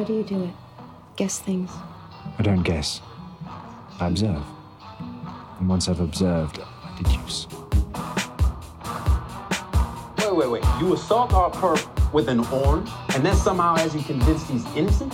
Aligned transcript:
How 0.00 0.06
do 0.06 0.14
you 0.14 0.22
do 0.22 0.44
it? 0.44 0.54
Guess 1.16 1.40
things. 1.40 1.70
I 2.38 2.42
don't 2.42 2.62
guess. 2.62 3.02
I 4.00 4.06
observe. 4.06 4.42
And 5.58 5.68
once 5.68 5.90
I've 5.90 6.00
observed, 6.00 6.58
I 6.58 6.96
deduce. 7.02 7.46
Wait, 10.16 10.34
wait, 10.34 10.50
wait. 10.50 10.64
You 10.80 10.94
assault 10.94 11.34
our 11.34 11.50
perp 11.50 12.14
with 12.14 12.30
an 12.30 12.40
orange, 12.46 12.88
and 13.14 13.22
then 13.22 13.36
somehow 13.36 13.76
as 13.76 13.94
you 13.94 14.00
convinced 14.02 14.48
he's 14.48 14.64
innocent? 14.74 15.12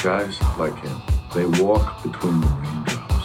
Guys 0.00 0.40
like 0.56 0.78
him, 0.84 1.02
they 1.34 1.46
walk 1.60 2.00
between 2.04 2.40
the 2.42 2.46
raindrops. 2.46 3.24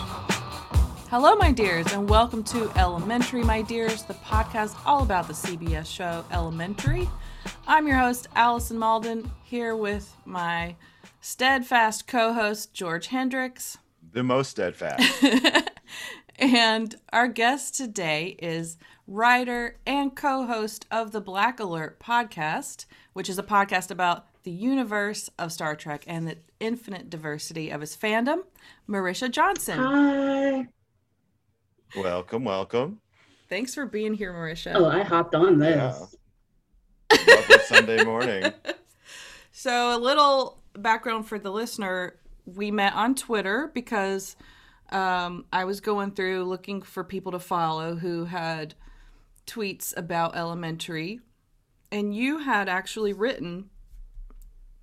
Hello, 1.12 1.36
my 1.36 1.52
dears, 1.52 1.86
and 1.94 2.10
welcome 2.10 2.44
to 2.46 2.72
Elementary, 2.76 3.44
my 3.44 3.62
dears, 3.62 4.02
the 4.02 4.16
podcast 4.16 4.76
all 4.84 5.04
about 5.04 5.28
the 5.28 5.34
CBS 5.34 5.86
show 5.86 6.26
Elementary. 6.32 7.08
I'm 7.70 7.86
your 7.86 7.98
host, 7.98 8.30
Allison 8.34 8.78
Malden, 8.78 9.30
here 9.44 9.76
with 9.76 10.16
my 10.24 10.78
steadfast 11.20 12.08
co 12.08 12.32
host, 12.32 12.74
George 12.74 13.08
Hendricks. 13.08 13.78
The 14.14 14.24
most 14.24 14.52
steadfast. 14.52 15.22
and 16.40 16.96
our 17.12 17.28
guest 17.28 17.76
today 17.76 18.38
is 18.40 18.78
writer 19.06 19.80
and 19.86 20.16
co 20.16 20.46
host 20.46 20.86
of 20.90 21.12
the 21.12 21.20
Black 21.20 21.60
Alert 21.60 22.00
podcast, 22.00 22.86
which 23.12 23.30
is 23.30 23.38
a 23.38 23.44
podcast 23.44 23.92
about 23.92 24.28
the 24.44 24.52
universe 24.52 25.30
of 25.38 25.52
Star 25.52 25.76
Trek 25.76 26.06
and 26.08 26.26
the 26.26 26.38
infinite 26.62 27.10
diversity 27.10 27.70
of 27.70 27.82
its 27.82 27.98
fandom, 27.98 28.44
Marisha 28.88 29.30
Johnson. 29.30 29.78
Hi. 29.80 30.68
welcome, 31.98 32.46
welcome. 32.46 33.02
Thanks 33.50 33.76
for 33.76 33.86
being 33.86 34.14
here, 34.14 34.32
Marisha. 34.32 34.72
Oh, 34.74 34.86
I 34.86 35.04
hopped 35.04 35.36
on 35.36 35.60
this. 35.60 36.00
Lovely 36.00 36.18
Sunday 37.66 38.04
morning. 38.04 38.54
So, 39.60 39.98
a 39.98 39.98
little 39.98 40.60
background 40.74 41.26
for 41.26 41.40
the 41.40 41.50
listener 41.50 42.20
we 42.46 42.70
met 42.70 42.94
on 42.94 43.16
Twitter 43.16 43.72
because 43.74 44.36
um, 44.92 45.46
I 45.52 45.66
was 45.66 45.82
going 45.82 46.12
through 46.12 46.44
looking 46.44 46.84
for 46.84 47.04
people 47.04 47.32
to 47.32 47.40
follow 47.40 47.96
who 47.96 48.26
had 48.26 48.76
tweets 49.48 49.98
about 49.98 50.36
elementary. 50.36 51.22
And 51.92 52.16
you 52.16 52.38
had 52.40 52.70
actually 52.70 53.14
written, 53.14 53.70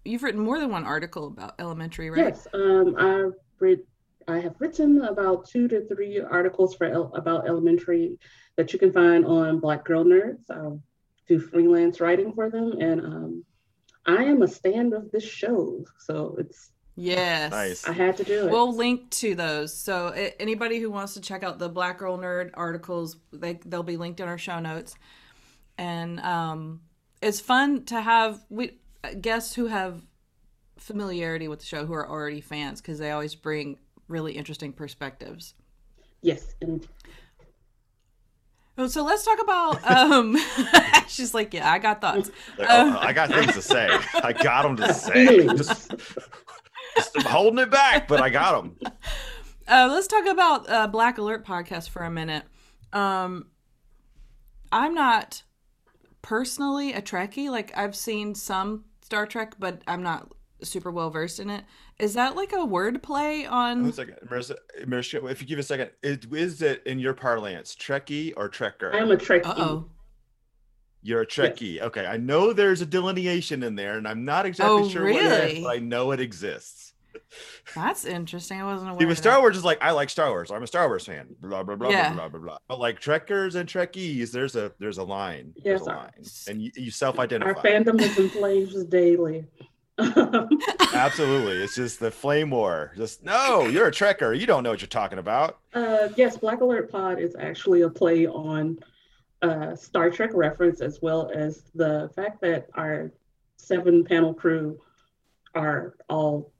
you've 0.04 0.22
written 0.22 0.40
more 0.40 0.58
than 0.58 0.70
one 0.70 0.84
article 0.84 1.28
about 1.28 1.54
elementary, 1.58 2.10
right? 2.10 2.34
Yes, 2.34 2.48
um, 2.52 2.96
I 2.98 3.30
read. 3.60 3.80
I 4.26 4.40
have 4.40 4.56
written 4.58 5.02
about 5.02 5.46
two 5.46 5.68
to 5.68 5.86
three 5.86 6.18
articles 6.18 6.74
for 6.74 6.86
el- 6.86 7.12
about 7.14 7.46
elementary 7.46 8.18
that 8.56 8.72
you 8.72 8.78
can 8.78 8.90
find 8.90 9.26
on 9.26 9.60
Black 9.60 9.84
Girl 9.84 10.02
Nerds. 10.02 10.50
I 10.50 10.80
do 11.28 11.38
freelance 11.38 12.00
writing 12.00 12.32
for 12.32 12.50
them, 12.50 12.72
and 12.80 13.00
um, 13.00 13.44
I 14.06 14.24
am 14.24 14.42
a 14.42 14.48
stand 14.48 14.92
of 14.92 15.10
this 15.10 15.24
show, 15.24 15.84
so 15.98 16.36
it's 16.38 16.70
Yes. 16.96 17.50
Nice. 17.50 17.88
I 17.88 17.92
had 17.92 18.16
to 18.18 18.24
do 18.24 18.46
it. 18.46 18.52
We'll 18.52 18.72
link 18.74 19.10
to 19.10 19.34
those. 19.34 19.76
So 19.76 20.12
a- 20.14 20.40
anybody 20.40 20.78
who 20.78 20.90
wants 20.90 21.14
to 21.14 21.20
check 21.20 21.42
out 21.42 21.58
the 21.58 21.68
Black 21.68 21.98
Girl 21.98 22.16
Nerd 22.16 22.50
articles, 22.54 23.16
they 23.32 23.58
they'll 23.66 23.82
be 23.82 23.96
linked 23.96 24.20
in 24.20 24.28
our 24.28 24.38
show 24.38 24.60
notes. 24.60 24.94
And 25.76 26.20
um, 26.20 26.82
it's 27.20 27.40
fun 27.40 27.84
to 27.86 28.00
have 28.00 28.44
we 28.48 28.78
guests 29.20 29.54
who 29.54 29.66
have 29.66 30.02
familiarity 30.78 31.48
with 31.48 31.60
the 31.60 31.66
show 31.66 31.84
who 31.84 31.94
are 31.94 32.08
already 32.08 32.40
fans 32.40 32.80
because 32.80 32.98
they 33.00 33.10
always 33.10 33.34
bring 33.34 33.78
really 34.06 34.32
interesting 34.34 34.72
perspectives. 34.72 35.54
yes, 36.22 36.54
and 36.60 36.86
Oh, 38.76 38.86
so 38.88 39.04
let's 39.04 39.24
talk 39.24 39.40
about. 39.40 39.88
Um, 39.88 40.36
she's 41.08 41.32
like, 41.32 41.54
yeah, 41.54 41.70
I 41.70 41.78
got 41.78 42.00
thoughts. 42.00 42.30
Like, 42.58 42.68
Um, 42.68 42.94
oh, 42.94 42.98
I 42.98 43.12
got 43.12 43.28
things 43.30 43.54
to 43.54 43.62
say. 43.62 43.88
I 44.14 44.32
got 44.32 44.62
them 44.62 44.76
to 44.78 44.92
say. 44.92 45.46
Just, 45.56 45.92
just 46.96 47.16
holding 47.22 47.58
it 47.60 47.70
back, 47.70 48.06
but 48.08 48.20
I 48.20 48.30
got 48.30 48.62
them. 48.62 48.76
Uh, 49.66 49.88
let's 49.90 50.06
talk 50.06 50.26
about 50.26 50.68
uh, 50.68 50.86
Black 50.88 51.18
Alert 51.18 51.44
podcast 51.46 51.88
for 51.90 52.02
a 52.02 52.10
minute. 52.10 52.44
Um, 52.92 53.46
I'm 54.70 54.94
not 54.94 55.42
personally 56.22 56.92
a 56.92 57.00
Trekkie. 57.02 57.50
Like 57.50 57.76
I've 57.76 57.96
seen 57.96 58.34
some 58.34 58.84
Star 59.02 59.26
Trek, 59.26 59.54
but 59.58 59.82
I'm 59.86 60.02
not 60.02 60.32
super 60.62 60.90
well 60.90 61.10
versed 61.10 61.40
in 61.40 61.50
it. 61.50 61.64
Is 61.98 62.14
that 62.14 62.34
like 62.36 62.52
a 62.52 62.64
word 62.64 63.02
play 63.02 63.46
on? 63.46 63.82
One 63.82 63.92
second, 63.92 64.16
Marissa, 64.28 64.56
Marissa, 64.84 65.30
if 65.30 65.40
you 65.40 65.46
give 65.46 65.58
a 65.58 65.62
second, 65.62 65.90
it, 66.02 66.26
is 66.32 66.60
it 66.60 66.82
in 66.86 66.98
your 66.98 67.14
parlance 67.14 67.76
Trekkie 67.76 68.32
or 68.36 68.48
Trekker? 68.48 68.92
I 68.92 68.98
am 68.98 69.10
a 69.12 69.16
Trekkie. 69.16 69.42
Oh. 69.56 69.86
You're 71.02 71.20
a 71.22 71.26
Trekkie. 71.26 71.80
Okay, 71.82 72.06
I 72.06 72.16
know 72.16 72.52
there's 72.52 72.80
a 72.80 72.86
delineation 72.86 73.62
in 73.62 73.74
there, 73.76 73.98
and 73.98 74.08
I'm 74.08 74.24
not 74.24 74.46
exactly 74.46 74.82
Oh, 74.82 74.88
sure 74.88 75.02
what 75.04 75.14
it 75.14 75.18
really? 75.28 75.58
is, 75.58 75.64
but 75.64 75.76
I 75.76 75.78
know 75.78 76.10
it 76.12 76.20
exists. 76.20 76.94
That's 77.74 78.04
interesting. 78.04 78.60
I 78.60 78.64
wasn't 78.64 78.90
aware. 78.90 79.00
See, 79.00 79.06
with 79.06 79.18
Star. 79.18 79.40
Wars 79.40 79.56
is 79.56 79.64
like 79.64 79.78
I 79.82 79.92
like 79.92 80.10
Star 80.10 80.30
Wars. 80.30 80.50
I'm 80.50 80.62
a 80.62 80.66
Star 80.66 80.88
Wars 80.88 81.06
fan. 81.06 81.34
Blah 81.40 81.62
blah 81.62 81.76
blah 81.76 81.90
Yeah. 81.90 82.12
blah 82.12 82.28
blah 82.28 82.38
blah 82.38 82.40
blah. 82.40 82.58
But 82.68 82.80
like 82.80 83.00
Trekkers 83.00 83.54
and 83.54 83.68
Trekkies, 83.68 84.30
there's 84.30 84.56
a 84.56 84.72
there's 84.78 84.98
a 84.98 85.04
line. 85.04 85.52
There's 85.62 85.80
Yes, 85.80 85.86
a 85.86 85.90
line, 85.90 86.10
and 86.48 86.62
you, 86.62 86.70
you 86.76 86.90
self-identify. 86.90 87.50
Our 87.50 87.54
fandom 87.62 88.00
is 88.00 88.18
in 88.18 88.28
flames 88.30 88.84
daily. 88.86 89.46
Absolutely, 90.94 91.62
it's 91.62 91.74
just 91.74 92.00
the 92.00 92.10
flame 92.10 92.50
war. 92.50 92.92
Just 92.96 93.24
no, 93.24 93.66
you're 93.66 93.86
a 93.88 93.90
Trekker. 93.92 94.38
You 94.38 94.46
don't 94.46 94.62
know 94.62 94.70
what 94.70 94.80
you're 94.80 94.88
talking 94.88 95.18
about. 95.18 95.58
Uh, 95.72 96.08
yes, 96.16 96.36
Black 96.36 96.60
Alert 96.60 96.90
Pod 96.90 97.18
is 97.20 97.36
actually 97.38 97.82
a 97.82 97.90
play 97.90 98.26
on 98.26 98.78
uh, 99.42 99.74
Star 99.76 100.10
Trek 100.10 100.30
reference, 100.34 100.80
as 100.80 101.00
well 101.02 101.30
as 101.34 101.62
the 101.74 102.10
fact 102.16 102.40
that 102.42 102.66
our 102.74 103.12
seven 103.56 104.04
panel 104.04 104.34
crew 104.34 104.78
are 105.54 105.94
all 106.08 106.52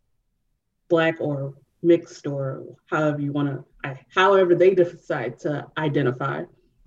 Black 0.88 1.16
or 1.20 1.54
mixed, 1.82 2.26
or 2.26 2.62
however 2.90 3.20
you 3.20 3.32
want 3.32 3.48
to, 3.84 3.98
however 4.14 4.54
they 4.54 4.74
decide 4.74 5.38
to 5.40 5.66
identify. 5.76 6.44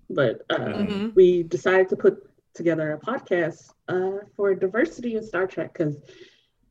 But 0.09 0.43
uh, 0.49 0.55
Mhm. 0.57 1.15
we 1.15 1.43
decided 1.43 1.89
to 1.89 1.97
put 1.97 2.23
together 2.53 2.93
a 2.93 2.99
podcast 2.99 3.71
uh, 3.89 4.23
for 4.35 4.55
diversity 4.55 5.15
in 5.15 5.23
Star 5.23 5.45
Trek 5.45 5.73
because 5.73 5.97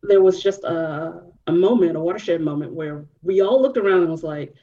there 0.03 0.23
was 0.23 0.43
just 0.43 0.65
a, 0.65 1.23
a 1.47 1.53
moment, 1.53 1.97
a 1.97 2.01
watershed 2.01 2.41
moment 2.41 2.73
where 2.73 3.05
we 3.23 3.41
all 3.41 3.61
looked 3.61 3.77
around 3.77 4.03
and 4.03 4.11
was 4.11 4.23
like, 4.23 4.55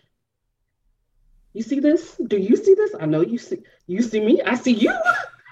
you 1.54 1.62
see 1.62 1.80
this? 1.80 2.16
Do 2.28 2.38
you 2.38 2.56
see 2.56 2.74
this? 2.74 2.96
I 3.00 3.06
know 3.06 3.22
you 3.22 3.38
see 3.38 3.62
you 3.86 4.02
see 4.02 4.20
me. 4.20 4.42
I 4.42 4.56
see 4.56 4.74
you. 4.74 4.94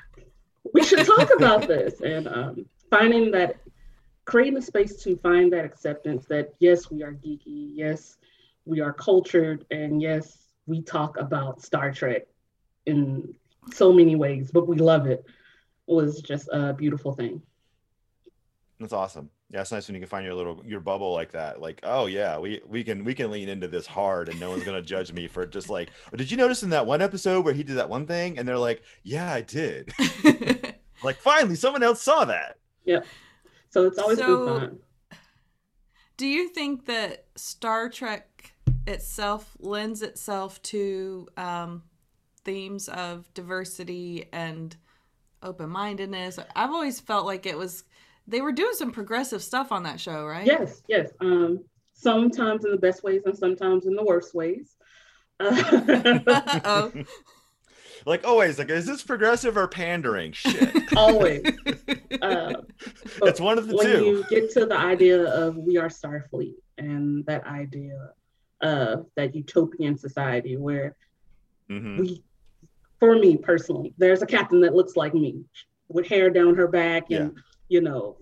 we 0.73 0.83
should 0.83 1.05
talk 1.05 1.29
about 1.35 1.67
this. 1.67 2.01
And 2.01 2.27
um, 2.27 2.65
finding 2.89 3.31
that 3.31 3.57
creating 4.25 4.57
a 4.57 4.61
space 4.61 4.95
to 5.03 5.15
find 5.17 5.53
that 5.53 5.65
acceptance 5.65 6.25
that 6.27 6.53
yes, 6.59 6.89
we 6.89 7.03
are 7.03 7.13
geeky, 7.13 7.71
yes, 7.73 8.17
we 8.65 8.79
are 8.79 8.93
cultured, 8.93 9.65
and 9.71 10.01
yes, 10.01 10.37
we 10.65 10.81
talk 10.81 11.17
about 11.17 11.61
Star 11.61 11.91
Trek 11.91 12.23
in 12.85 13.35
so 13.73 13.91
many 13.93 14.15
ways, 14.15 14.51
but 14.51 14.67
we 14.67 14.77
love 14.77 15.05
it 15.05 15.23
was 15.87 16.21
just 16.21 16.47
a 16.51 16.73
beautiful 16.73 17.13
thing. 17.13 17.41
That's 18.79 18.93
awesome. 18.93 19.29
Yeah, 19.53 19.61
it's 19.61 19.71
nice 19.71 19.87
when 19.87 19.95
you 19.95 20.01
can 20.01 20.07
find 20.07 20.25
your 20.25 20.33
little 20.33 20.61
your 20.65 20.79
bubble 20.79 21.13
like 21.13 21.31
that. 21.33 21.59
Like, 21.59 21.81
oh 21.83 22.05
yeah, 22.05 22.37
we 22.39 22.61
we 22.65 22.83
can 22.85 23.03
we 23.03 23.13
can 23.13 23.29
lean 23.31 23.49
into 23.49 23.67
this 23.67 23.85
hard, 23.85 24.29
and 24.29 24.39
no 24.39 24.49
one's 24.49 24.63
gonna 24.63 24.81
judge 24.81 25.11
me 25.11 25.27
for 25.27 25.45
just 25.45 25.69
like. 25.69 25.89
"Oh, 26.13 26.15
did 26.17 26.31
you 26.31 26.37
notice 26.37 26.63
in 26.63 26.69
that 26.69 26.85
one 26.85 27.01
episode 27.01 27.43
where 27.43 27.53
he 27.53 27.63
did 27.63 27.75
that 27.75 27.89
one 27.89 28.05
thing? 28.07 28.37
And 28.39 28.47
they're 28.47 28.57
like, 28.57 28.81
yeah, 29.03 29.31
I 29.33 29.41
did. 29.41 29.91
like, 31.03 31.17
finally, 31.17 31.55
someone 31.55 31.83
else 31.83 32.01
saw 32.01 32.23
that. 32.25 32.57
Yeah. 32.85 33.01
So 33.71 33.85
it's 33.87 33.97
always 33.97 34.19
So- 34.19 34.59
fun. 34.59 34.79
Do 36.17 36.27
you 36.27 36.49
think 36.49 36.85
that 36.85 37.25
Star 37.35 37.89
Trek 37.89 38.53
itself 38.85 39.57
lends 39.59 40.01
itself 40.01 40.61
to 40.63 41.27
um, 41.35 41.83
themes 42.45 42.87
of 42.89 43.33
diversity 43.33 44.29
and 44.31 44.75
open 45.41 45.69
mindedness? 45.69 46.37
I've 46.55 46.69
always 46.69 46.99
felt 46.99 47.25
like 47.25 47.45
it 47.47 47.57
was, 47.57 47.85
they 48.27 48.41
were 48.41 48.51
doing 48.51 48.73
some 48.73 48.91
progressive 48.91 49.41
stuff 49.43 49.71
on 49.71 49.83
that 49.83 49.99
show, 49.99 50.25
right? 50.25 50.45
Yes, 50.45 50.81
yes. 50.87 51.09
Um, 51.19 51.63
sometimes 51.93 52.65
in 52.65 52.71
the 52.71 52.77
best 52.77 53.03
ways 53.03 53.21
and 53.25 53.37
sometimes 53.37 53.85
in 53.85 53.95
the 53.95 54.03
worst 54.03 54.33
ways. 54.33 54.75
Uh, 55.39 56.19
oh, 56.65 56.91
Like 58.05 58.25
always, 58.25 58.57
like, 58.57 58.71
is 58.71 58.87
this 58.87 59.03
progressive 59.03 59.57
or 59.57 59.67
pandering? 59.67 60.31
Shit, 60.31 60.73
always. 60.97 61.43
Uh, 62.19 62.53
it's 63.21 63.39
one 63.39 63.59
of 63.59 63.67
the 63.67 63.75
when 63.75 63.85
two. 63.85 64.03
you 64.05 64.25
get 64.27 64.49
to 64.53 64.65
the 64.65 64.75
idea 64.75 65.23
of 65.25 65.55
we 65.55 65.77
are 65.77 65.87
Starfleet 65.87 66.55
and 66.79 67.23
that 67.27 67.45
idea 67.45 68.09
of 68.61 69.05
that 69.15 69.35
utopian 69.35 69.97
society 69.99 70.57
where 70.57 70.95
Mhm. 71.69 71.99
we, 71.99 72.23
for 72.99 73.15
me 73.19 73.37
personally, 73.37 73.93
there's 73.99 74.23
a 74.23 74.25
captain 74.25 74.61
that 74.61 74.73
looks 74.73 74.95
like 74.95 75.13
me 75.13 75.43
with 75.87 76.07
hair 76.07 76.31
down 76.31 76.55
her 76.55 76.67
back 76.67 77.03
and, 77.11 77.37
you 77.71 77.79
know, 77.79 78.17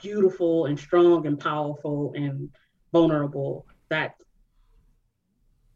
beautiful 0.00 0.66
and 0.66 0.78
strong 0.78 1.26
and 1.26 1.38
powerful 1.38 2.12
and 2.14 2.48
vulnerable. 2.92 3.66
That 3.90 4.14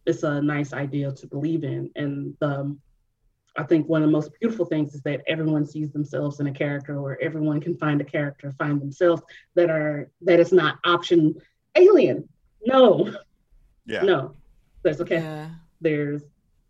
is 0.07 0.23
a 0.23 0.41
nice 0.41 0.73
idea 0.73 1.11
to 1.11 1.27
believe 1.27 1.65
in. 1.65 1.91
And 1.97 2.37
the 2.41 2.77
I 3.59 3.65
think 3.65 3.89
one 3.89 4.03
of 4.03 4.09
the 4.09 4.13
most 4.13 4.31
beautiful 4.39 4.67
things 4.67 4.95
is 4.95 5.01
that 5.03 5.23
everyone 5.27 5.67
sees 5.67 5.91
themselves 5.91 6.39
in 6.41 6.47
a 6.47 6.53
character, 6.53 6.97
or 6.99 7.19
everyone 7.21 7.59
can 7.61 7.75
find 7.75 8.01
a 8.01 8.05
character, 8.05 8.53
find 8.53 8.81
themselves 8.81 9.23
that 9.57 9.69
are 9.69 10.09
that 10.21 10.39
is 10.39 10.53
not 10.53 10.79
option 10.85 11.35
alien. 11.75 12.29
No, 12.67 13.13
Yeah. 13.87 14.03
no. 14.03 14.35
There's 14.83 15.01
okay. 15.01 15.17
Yeah. 15.23 15.51
There's 15.81 16.23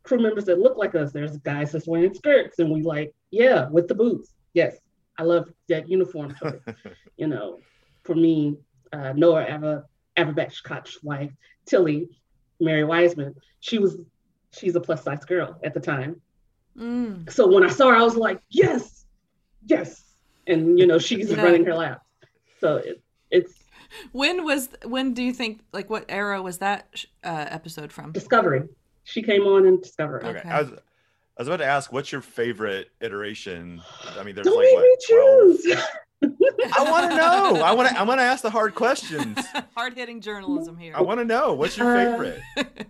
crew 0.04 0.20
members 0.20 0.46
that 0.46 0.60
look 0.60 0.78
like 0.78 0.94
us. 0.94 1.12
There's 1.12 1.36
guys 1.38 1.72
that's 1.72 1.86
wearing 1.86 2.14
skirts, 2.14 2.58
and 2.58 2.70
we 2.70 2.82
like, 2.82 3.14
yeah, 3.30 3.68
with 3.68 3.86
the 3.88 3.94
boots. 3.94 4.32
Yes, 4.54 4.78
I 5.18 5.22
love 5.22 5.48
that 5.68 5.88
uniform 5.88 6.34
choice. 6.40 6.60
you 7.16 7.26
know, 7.26 7.58
for 8.04 8.14
me, 8.14 8.56
uh, 8.92 9.12
Noah 9.14 9.46
Ava 9.48 9.84
Averbach 10.16 11.02
wife, 11.02 11.32
Tilly, 11.66 12.08
Mary 12.60 12.84
Wiseman, 12.84 13.34
she 13.60 13.78
was 13.78 13.98
she's 14.52 14.74
a 14.76 14.80
plus 14.80 15.02
size 15.02 15.24
girl 15.24 15.58
at 15.64 15.74
the 15.74 15.80
time. 15.80 16.20
Mm. 16.76 17.30
So 17.30 17.46
when 17.46 17.64
I 17.64 17.68
saw 17.68 17.90
her, 17.90 17.96
I 17.96 18.02
was 18.02 18.16
like, 18.16 18.40
yes, 18.50 19.06
yes. 19.66 20.02
And 20.46 20.78
you 20.78 20.86
know, 20.86 20.98
she's 20.98 21.30
Yeah. 21.30 21.42
running 21.42 21.64
her 21.64 21.74
laps. 21.74 22.06
So 22.60 22.76
it, 22.76 23.02
it's 23.30 23.54
When 24.12 24.44
was 24.44 24.68
when 24.84 25.14
do 25.14 25.22
you 25.22 25.32
think 25.32 25.60
like 25.72 25.90
what 25.90 26.04
era 26.08 26.42
was 26.42 26.58
that 26.58 27.04
uh, 27.24 27.46
episode 27.48 27.92
from? 27.92 28.12
Discovery. 28.12 28.62
She 29.04 29.22
came 29.22 29.42
on 29.42 29.66
in 29.66 29.80
Discovery. 29.80 30.24
Okay. 30.24 30.38
Okay. 30.38 30.76
I 31.38 31.42
was 31.42 31.48
about 31.48 31.58
to 31.58 31.66
ask 31.66 31.92
what's 31.92 32.10
your 32.12 32.22
favorite 32.22 32.90
iteration? 33.00 33.82
I 34.18 34.22
mean, 34.22 34.34
there's 34.34 34.46
Don't 34.46 34.56
like 34.56 34.64
make 34.66 34.74
what, 34.74 34.82
me 34.82 34.96
12? 35.08 35.56
choose. 35.62 36.72
I 36.78 36.90
want 36.90 37.10
to 37.10 37.16
know. 37.16 37.62
I 37.62 37.72
want 37.72 37.88
to. 37.90 37.98
I 37.98 38.02
want 38.04 38.20
to 38.20 38.24
ask 38.24 38.42
the 38.42 38.50
hard 38.50 38.74
questions. 38.74 39.38
Hard 39.76 39.92
hitting 39.94 40.22
journalism 40.22 40.78
here. 40.78 40.94
I 40.96 41.02
want 41.02 41.20
to 41.20 41.24
know 41.26 41.52
what's 41.52 41.76
your 41.76 41.94
Uh, 41.94 42.10
favorite. 42.12 42.40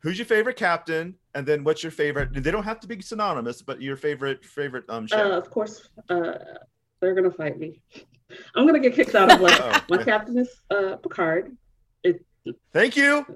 Who's 0.00 0.16
your 0.16 0.26
favorite 0.26 0.56
captain? 0.56 1.16
And 1.34 1.44
then 1.44 1.64
what's 1.64 1.82
your 1.82 1.90
favorite? 1.90 2.32
They 2.32 2.52
don't 2.52 2.62
have 2.62 2.78
to 2.80 2.86
be 2.86 3.00
synonymous, 3.02 3.60
but 3.62 3.82
your 3.82 3.96
favorite 3.96 4.44
favorite 4.44 4.84
um 4.88 5.08
uh, 5.12 5.16
of 5.30 5.50
course, 5.50 5.88
uh, 6.08 6.34
they're 7.00 7.14
gonna 7.14 7.32
fight 7.32 7.58
me. 7.58 7.80
I'm 8.54 8.64
gonna 8.64 8.78
get 8.78 8.94
kicked 8.94 9.16
out 9.16 9.32
of 9.32 9.40
like 9.40 9.60
Oh. 9.60 9.80
my 9.90 10.04
captain 10.04 10.38
is 10.38 10.48
uh, 10.70 10.96
Picard. 11.02 11.56
It... 12.04 12.24
Thank 12.72 12.96
you. 12.96 13.26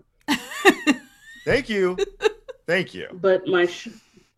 Thank 1.45 1.69
you. 1.69 1.97
Thank 2.69 2.95
you. 2.95 3.09
But 3.21 3.47
my 3.49 3.67
sh- 3.67 3.89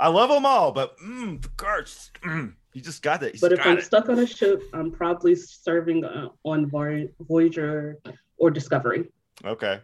I 0.00 0.08
love 0.08 0.28
them 0.30 0.44
all, 0.44 0.72
but 0.72 0.98
mm, 0.98 1.40
Picard, 1.40 1.86
mm, 1.86 2.52
he 2.72 2.80
just 2.80 3.02
got 3.02 3.22
it. 3.22 3.32
He's 3.32 3.40
but 3.40 3.52
if 3.52 3.64
I'm 3.64 3.78
it. 3.78 3.84
stuck 3.84 4.08
on 4.08 4.18
a 4.18 4.26
ship, 4.26 4.62
I'm 4.72 4.90
probably 4.90 5.34
serving 5.36 6.04
uh, 6.04 6.28
on 6.44 6.68
Voyager 6.68 7.98
or 8.38 8.50
Discovery. 8.50 9.08
Okay. 9.44 9.80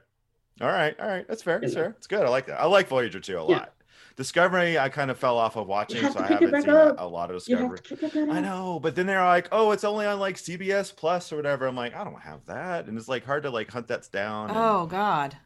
All 0.60 0.68
right. 0.68 0.98
All 1.00 1.06
right. 1.08 1.26
That's 1.28 1.42
fair. 1.42 1.60
That's 1.60 1.74
fair. 1.74 1.94
It's 1.96 2.06
good. 2.06 2.22
I 2.24 2.28
like 2.28 2.46
that. 2.46 2.60
I 2.60 2.66
like 2.66 2.88
Voyager 2.88 3.20
too 3.20 3.38
a 3.38 3.48
Yeah. 3.48 3.56
lot. 3.58 3.72
Discovery, 4.16 4.78
I 4.78 4.88
kind 4.90 5.10
of 5.10 5.18
fell 5.18 5.38
off 5.38 5.56
of 5.56 5.66
watching, 5.66 6.02
so 6.12 6.18
I 6.18 6.26
haven't 6.26 6.60
seen 6.62 6.70
up. 6.70 6.96
a 6.98 7.06
lot 7.06 7.30
of 7.30 7.36
Discovery. 7.38 7.68
have 7.68 7.82
to 7.84 7.96
keep 7.96 8.02
it 8.16 8.28
I 8.28 8.40
know, 8.40 8.78
but 8.82 8.94
then 8.94 9.06
they're 9.06 9.24
like, 9.24 9.48
"Oh, 9.50 9.70
it's 9.70 9.84
only 9.84 10.04
on 10.04 10.18
like 10.18 10.36
CBS 10.36 10.94
Plus 10.94 11.32
or 11.32 11.36
whatever." 11.36 11.66
I'm 11.66 11.76
like, 11.76 11.94
I 11.94 12.04
don't 12.04 12.20
have 12.20 12.44
that, 12.46 12.86
and 12.86 12.98
it's 12.98 13.08
like 13.08 13.24
hard 13.24 13.44
to 13.44 13.50
like 13.50 13.70
hunt 13.70 13.88
that 13.88 14.06
down. 14.12 14.50
and- 14.50 14.58
oh 14.58 14.86
God. 14.90 15.36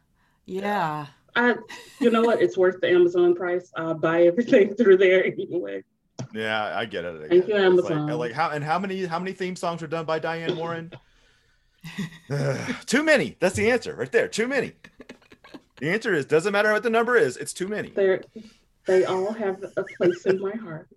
Yeah. 0.45 1.05
I, 1.35 1.55
you 1.99 2.09
know 2.09 2.21
what? 2.21 2.41
It's 2.41 2.57
worth 2.57 2.81
the 2.81 2.89
Amazon 2.89 3.35
price. 3.35 3.71
I'll 3.75 3.93
buy 3.93 4.23
everything 4.23 4.75
through 4.77 4.97
there 4.97 5.25
anyway. 5.25 5.83
yeah, 6.33 6.77
I 6.77 6.85
get 6.85 7.05
it. 7.05 7.15
I 7.15 7.27
Thank 7.27 7.47
get 7.47 7.49
you, 7.49 7.55
it. 7.55 7.79
It's 7.79 7.89
Amazon. 7.89 8.07
Like, 8.07 8.17
like 8.17 8.31
how 8.33 8.49
and 8.51 8.63
how 8.63 8.79
many 8.79 9.05
how 9.05 9.19
many 9.19 9.33
theme 9.33 9.55
songs 9.55 9.81
were 9.81 9.87
done 9.87 10.05
by 10.05 10.19
Diane 10.19 10.55
Warren? 10.55 10.91
too 12.85 13.03
many. 13.03 13.35
That's 13.39 13.55
the 13.55 13.69
answer 13.69 13.95
right 13.95 14.11
there. 14.11 14.27
Too 14.27 14.47
many. 14.47 14.73
The 15.77 15.89
answer 15.89 16.13
is 16.13 16.25
doesn't 16.25 16.53
matter 16.53 16.71
what 16.71 16.83
the 16.83 16.89
number 16.89 17.17
is. 17.17 17.37
It's 17.37 17.53
too 17.53 17.67
many. 17.67 17.89
They're, 17.89 18.23
they 18.85 19.05
all 19.05 19.33
have 19.33 19.63
a 19.75 19.83
place 19.97 20.25
in 20.25 20.39
my 20.39 20.53
heart. 20.55 20.87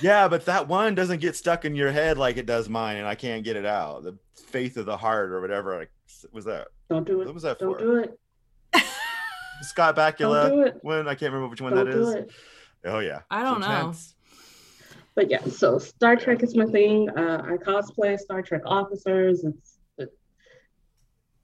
Yeah, 0.00 0.28
but 0.28 0.46
that 0.46 0.66
one 0.66 0.94
doesn't 0.94 1.20
get 1.20 1.36
stuck 1.36 1.64
in 1.64 1.74
your 1.74 1.92
head 1.92 2.16
like 2.16 2.36
it 2.36 2.46
does 2.46 2.68
mine, 2.68 2.96
and 2.96 3.06
I 3.06 3.14
can't 3.14 3.44
get 3.44 3.56
it 3.56 3.66
out. 3.66 4.02
The 4.02 4.16
faith 4.34 4.76
of 4.76 4.86
the 4.86 4.96
heart 4.96 5.30
or 5.30 5.40
whatever 5.40 5.78
like, 5.78 5.90
was 6.32 6.46
that. 6.46 6.68
Don't 6.90 7.06
do 7.06 7.20
it. 7.22 7.26
What 7.26 7.34
was 7.34 7.44
that 7.44 7.58
Don't 7.60 7.78
for? 7.78 7.84
do 7.84 7.94
it. 7.98 8.18
Scott 9.62 9.94
Don't 9.94 10.16
do 10.18 10.26
Bakula. 10.26 10.66
it. 10.66 10.78
When 10.82 11.06
I 11.08 11.14
can't 11.14 11.32
remember 11.32 11.48
which 11.48 11.60
one 11.60 11.72
Don't 11.72 11.84
that 11.86 11.92
do 11.92 12.10
it. 12.10 12.30
Oh 12.84 12.98
yeah. 12.98 13.20
I 13.30 13.42
don't 13.44 13.58
It's 13.58 13.68
know. 13.68 13.78
intense. 13.78 14.14
But 15.14 15.30
yeah, 15.30 15.44
so 15.46 15.78
Star 15.78 16.16
Trek 16.16 16.42
is 16.42 16.56
my 16.56 16.64
thing. 16.66 17.08
Uh, 17.10 17.42
I 17.46 17.56
cosplay 17.58 18.18
Star 18.18 18.42
Trek 18.42 18.62
officers. 18.64 19.44
It's 19.44 19.78
it, 19.98 20.12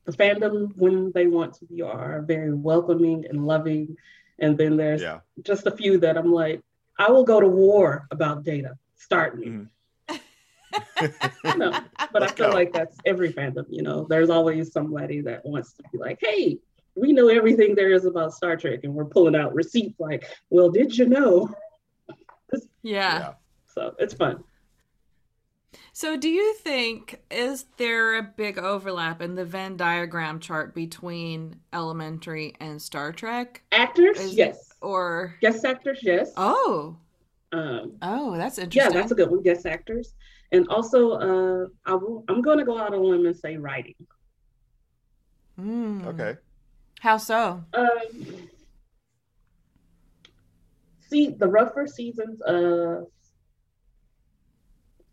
the 0.04 0.12
fandom 0.12 0.72
when 0.76 1.12
they 1.12 1.28
want 1.28 1.54
to 1.54 1.64
be 1.66 1.80
are 1.82 2.22
very 2.22 2.52
welcoming 2.52 3.24
and 3.28 3.46
loving. 3.46 3.96
And 4.40 4.58
then 4.58 4.76
there's 4.76 5.02
Yeah. 5.02 5.20
just 5.42 5.66
a 5.66 5.70
few 5.70 5.98
that 5.98 6.16
I'm 6.18 6.32
like, 6.32 6.60
I 6.98 7.10
will 7.10 7.24
go 7.24 7.40
to 7.40 7.48
war 7.48 8.06
about 8.10 8.42
data. 8.42 8.76
Start 8.96 9.38
me. 9.38 9.46
Mhm. 9.46 9.68
You 11.02 11.56
know, 11.58 11.70
but 12.12 12.22
I 12.22 12.26
Let's 12.26 12.32
feel 12.32 12.48
go. 12.48 12.54
like 12.54 12.72
that's 12.72 12.96
every 13.06 13.32
fandom. 13.32 13.64
You 13.70 13.82
know, 13.82 14.06
there's 14.08 14.30
always 14.30 14.72
somebody 14.72 15.20
that 15.22 15.44
wants 15.44 15.72
to 15.74 15.82
be 15.92 15.98
like, 15.98 16.18
hey, 16.20 16.58
we 16.94 17.12
know 17.12 17.28
everything 17.28 17.74
there 17.74 17.92
is 17.92 18.04
about 18.04 18.32
Star 18.34 18.56
Trek, 18.56 18.80
and 18.84 18.94
we're 18.94 19.04
pulling 19.04 19.36
out 19.36 19.54
receipts 19.54 19.98
like, 20.00 20.24
well, 20.50 20.70
did 20.70 20.96
you 20.96 21.06
know? 21.06 21.48
yeah. 22.50 22.58
Yeah. 22.82 23.32
So 23.66 23.94
it's 23.98 24.14
fun. 24.14 24.42
So, 25.92 26.16
do 26.16 26.28
you 26.28 26.54
think 26.54 27.20
is 27.30 27.66
there 27.78 28.18
a 28.18 28.22
big 28.22 28.58
overlap 28.58 29.20
in 29.22 29.34
the 29.34 29.44
Venn 29.44 29.76
diagram 29.76 30.40
chart 30.40 30.74
between 30.74 31.56
Elementary 31.72 32.54
and 32.60 32.80
Star 32.80 33.12
Trek? 33.12 33.62
Actors, 33.72 34.18
Is- 34.20 34.34
yes. 34.34 34.72
Or 34.82 35.34
Guest 35.40 35.64
actors, 35.64 36.00
yes. 36.02 36.32
oh, 36.36 36.96
Um, 37.52 37.94
oh, 38.02 38.36
that's 38.36 38.58
interesting. 38.58 38.92
yeah, 38.94 39.00
that's 39.00 39.10
a 39.10 39.14
good 39.14 39.30
one. 39.30 39.42
Guest 39.42 39.64
actors, 39.66 40.14
and 40.56 40.66
also 40.68 41.10
uh, 41.12 41.66
I 41.84 41.94
will, 41.94 42.24
I'm 42.28 42.40
going 42.40 42.58
to 42.58 42.64
go 42.64 42.78
out 42.78 42.94
on 42.94 43.00
a 43.00 43.02
limb 43.02 43.26
and 43.26 43.36
say 43.36 43.56
writing. 43.56 43.94
Mm. 45.60 46.06
Okay. 46.06 46.36
How 47.00 47.18
so? 47.18 47.62
Um, 47.74 48.48
see, 51.08 51.28
the 51.28 51.46
rougher 51.46 51.86
seasons 51.86 52.40
of 52.42 53.04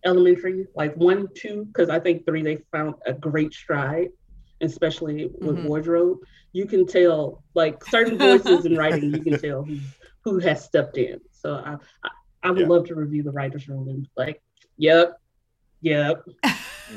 elementary, 0.06 0.66
like 0.76 0.96
one, 0.96 1.28
two, 1.36 1.66
because 1.66 1.90
I 1.90 2.00
think 2.00 2.26
three, 2.26 2.42
they 2.42 2.58
found 2.72 2.96
a 3.06 3.14
great 3.14 3.54
stride, 3.54 4.10
especially 4.62 5.30
with 5.42 5.58
Mhm. 5.58 5.64
wardrobe. 5.64 6.20
You 6.54 6.66
can 6.66 6.86
tell, 6.86 7.44
like 7.54 7.84
certain 7.84 8.18
voices 8.18 8.66
in 8.66 8.78
writing, 8.78 9.14
you 9.14 9.24
can 9.24 9.38
tell 9.46 9.64
who, 9.64 9.80
who 10.24 10.40
has 10.40 10.64
stepped 10.64 10.98
in. 10.98 11.20
So 11.32 11.56
I, 11.56 11.78
I, 12.04 12.10
I 12.44 12.52
would 12.52 12.60
Yeah. 12.62 12.68
love 12.68 12.88
to 12.88 12.96
review 12.96 13.24
the 13.24 13.32
writer's 13.32 13.68
room 13.68 13.88
and 13.90 14.08
like, 14.18 14.42
yep, 14.78 15.18
yep, 15.84 16.24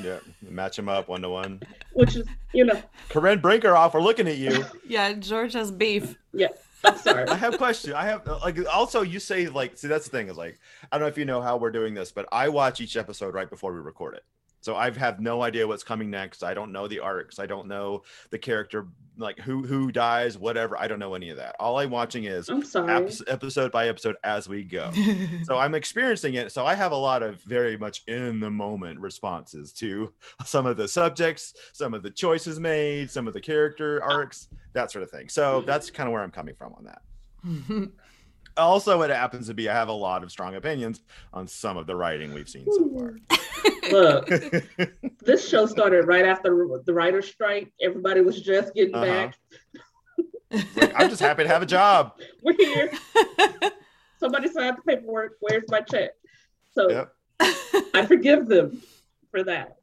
Yeah. 0.02 0.18
Match 0.48 0.76
them 0.76 0.88
up 0.88 1.08
one 1.08 1.20
to 1.22 1.28
one. 1.28 1.60
which 1.92 2.16
is, 2.16 2.26
you 2.54 2.64
know, 2.64 2.82
Corinne 3.10 3.40
Brinkerhoff, 3.42 3.92
we're 3.92 4.00
looking 4.00 4.26
at 4.28 4.36
you. 4.38 4.64
Yeah, 4.88 5.12
George 5.14 5.52
has 5.54 5.70
beef. 5.70 6.14
yeah, 6.32 6.48
I'm 6.84 6.96
sorry. 6.98 7.24
I 7.28 7.34
have 7.34 7.54
a 7.54 7.58
question. 7.58 7.92
I 7.92 8.04
have 8.06 8.26
like 8.26 8.58
also 8.72 9.02
you 9.02 9.18
say 9.20 9.48
like 9.48 9.76
see 9.76 9.88
that's 9.88 10.04
the 10.06 10.10
thing 10.16 10.28
is 10.28 10.36
like 10.36 10.58
I 10.90 10.96
don't 10.96 11.02
know 11.02 11.08
if 11.08 11.18
you 11.18 11.24
know 11.24 11.42
how 11.42 11.56
we're 11.56 11.70
doing 11.72 11.92
this, 11.94 12.12
but 12.12 12.26
I 12.32 12.48
watch 12.48 12.80
each 12.80 12.96
episode 12.96 13.34
right 13.34 13.50
before 13.50 13.72
we 13.74 13.80
record 13.80 14.14
it. 14.14 14.24
So 14.66 14.74
I 14.74 14.90
have 14.90 15.20
no 15.20 15.42
idea 15.42 15.64
what's 15.64 15.84
coming 15.84 16.10
next. 16.10 16.42
I 16.42 16.52
don't 16.52 16.72
know 16.72 16.88
the 16.88 16.98
arcs. 16.98 17.38
I 17.38 17.46
don't 17.46 17.68
know 17.68 18.02
the 18.30 18.38
character 18.40 18.88
like 19.16 19.38
who 19.38 19.62
who 19.62 19.92
dies, 19.92 20.36
whatever. 20.36 20.76
I 20.76 20.88
don't 20.88 20.98
know 20.98 21.14
any 21.14 21.30
of 21.30 21.36
that. 21.36 21.54
All 21.60 21.78
I'm 21.78 21.92
watching 21.92 22.24
is 22.24 22.48
I'm 22.48 22.64
ep- 22.90 23.12
episode 23.28 23.70
by 23.70 23.86
episode 23.86 24.16
as 24.24 24.48
we 24.48 24.64
go. 24.64 24.90
so 25.44 25.56
I'm 25.56 25.76
experiencing 25.76 26.34
it. 26.34 26.50
So 26.50 26.66
I 26.66 26.74
have 26.74 26.90
a 26.90 26.96
lot 26.96 27.22
of 27.22 27.40
very 27.42 27.76
much 27.76 28.02
in 28.08 28.40
the 28.40 28.50
moment 28.50 28.98
responses 28.98 29.72
to 29.74 30.12
some 30.44 30.66
of 30.66 30.76
the 30.76 30.88
subjects, 30.88 31.54
some 31.72 31.94
of 31.94 32.02
the 32.02 32.10
choices 32.10 32.58
made, 32.58 33.08
some 33.08 33.28
of 33.28 33.34
the 33.34 33.40
character 33.40 34.02
arcs, 34.02 34.48
that 34.72 34.90
sort 34.90 35.04
of 35.04 35.12
thing. 35.12 35.28
So 35.28 35.60
that's 35.60 35.92
kind 35.92 36.08
of 36.08 36.12
where 36.12 36.24
I'm 36.24 36.32
coming 36.32 36.56
from 36.56 36.72
on 36.72 36.86
that. 36.86 37.02
Also, 38.56 39.02
it 39.02 39.10
happens 39.10 39.46
to 39.48 39.54
be 39.54 39.68
I 39.68 39.74
have 39.74 39.88
a 39.88 39.92
lot 39.92 40.22
of 40.22 40.30
strong 40.30 40.54
opinions 40.54 41.02
on 41.32 41.46
some 41.46 41.76
of 41.76 41.86
the 41.86 41.94
writing 41.96 42.32
we've 42.32 42.48
seen 42.48 42.66
so 42.72 42.88
far. 42.90 43.16
Look, 43.90 44.28
this 45.24 45.46
show 45.48 45.66
started 45.66 46.06
right 46.06 46.24
after 46.24 46.66
the 46.84 46.94
writer's 46.94 47.28
strike. 47.28 47.72
Everybody 47.80 48.20
was 48.20 48.40
just 48.40 48.74
getting 48.74 48.94
Uh-huh. 48.94 49.04
back. 49.04 49.38
Like, 50.76 50.92
I'm 50.96 51.08
just 51.10 51.20
happy 51.20 51.42
to 51.42 51.48
have 51.48 51.62
a 51.62 51.66
job. 51.66 52.12
We're 52.42 52.54
here. 52.56 52.90
Somebody 54.18 54.48
signed 54.48 54.78
the 54.78 54.82
paperwork. 54.82 55.32
Where's 55.40 55.64
my 55.68 55.80
check? 55.80 56.10
So 56.72 56.88
Yep. 56.90 57.12
I 57.94 58.06
forgive 58.06 58.46
them 58.48 58.80
for 59.30 59.42
that. 59.44 59.76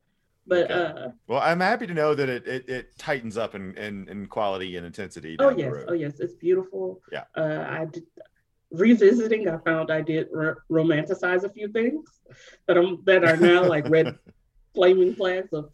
But 0.47 0.69
Okay. 0.71 0.73
uh, 0.73 1.09
Well, 1.27 1.39
I'm 1.41 1.59
happy 1.59 1.87
to 1.87 1.93
know 1.93 2.15
that 2.15 2.27
it 2.27 2.47
it, 2.47 2.67
it 2.69 2.97
tightens 2.97 3.37
up 3.37 3.55
in, 3.55 3.75
in 3.77 4.09
in 4.09 4.25
quality 4.27 4.75
and 4.75 4.85
intensity. 4.85 5.37
oh 5.39 5.49
yes, 5.49 5.73
oh 5.87 5.93
yes, 5.93 6.19
it's 6.19 6.33
beautiful. 6.33 7.01
Yeah. 7.11 7.23
Uh, 7.37 7.65
I 7.69 7.85
did 7.85 8.03
revisiting. 8.73 9.47
I 9.47 9.57
found 9.59 9.91
I 9.91 10.01
did 10.01 10.27
ro- 10.31 10.55
romanticize 10.69 11.43
a 11.43 11.49
few 11.49 11.67
things 11.69 12.05
that 12.67 12.77
I'm 12.77 13.01
that 13.05 13.23
are 13.23 13.37
now 13.37 13.63
like 13.63 13.87
red 13.89 14.17
flaming 14.73 15.13
flags 15.15 15.53
of 15.53 15.69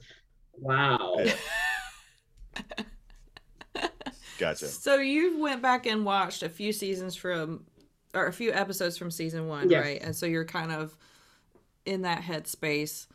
wow. 0.60 1.18
Gotcha. 4.38 4.68
So 4.68 4.96
you 4.96 5.38
went 5.40 5.62
back 5.62 5.86
and 5.86 6.06
watched 6.06 6.44
a 6.44 6.50
few 6.50 6.72
seasons 6.72 7.14
from, 7.16 7.66
or 8.14 8.28
a 8.28 8.34
few 8.34 8.54
episodes 8.54 8.98
from 8.98 9.12
season 9.12 9.48
one, 9.50 9.70
Yes. 9.70 9.84
right? 9.84 10.02
And 10.02 10.16
so 10.16 10.26
you're 10.26 10.46
kind 10.46 10.72
of 10.72 10.96
in 11.86 12.04
that 12.04 12.22
headspace. 12.22 13.08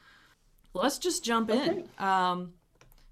Let's 0.75 0.99
just 0.99 1.25
jump 1.25 1.49
in. 1.51 1.89
Um, 1.99 2.53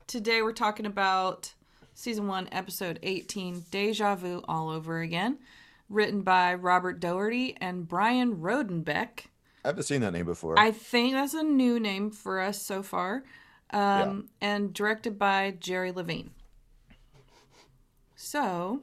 today 0.07 0.43
we're 0.43 0.53
talking 0.53 0.85
about 0.85 1.55
season 1.95 2.27
one, 2.27 2.49
episode 2.53 2.99
18, 3.03 3.65
Deja 3.71 4.15
Vu 4.15 4.43
All 4.47 4.69
Over 4.69 5.01
Again, 5.01 5.39
written 5.93 6.23
by 6.23 6.55
Robert 6.55 6.99
Doherty 7.01 7.57
and 7.61 7.87
Brian 7.87 8.37
Rodenbeck. 8.37 9.27
I 9.65 9.69
haven't 9.69 9.85
seen 9.85 10.01
that 10.01 10.13
name 10.13 10.27
before. 10.27 10.59
I 10.59 10.71
think 10.73 11.15
that's 11.15 11.35
a 11.35 11.43
new 11.43 11.79
name 11.79 12.11
for 12.11 12.41
us 12.41 12.61
so 12.61 12.83
far. 12.83 13.25
Um, 13.71 14.29
And 14.41 14.73
directed 14.73 15.19
by 15.19 15.57
Jerry 15.59 15.93
Levine. 15.93 16.33
So, 18.17 18.83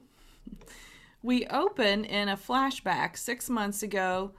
we 1.22 1.46
open 1.46 2.04
in 2.04 2.28
a 2.28 2.36
flashback 2.36 3.16
six 3.16 3.50
months 3.50 3.82
ago. 3.82 4.32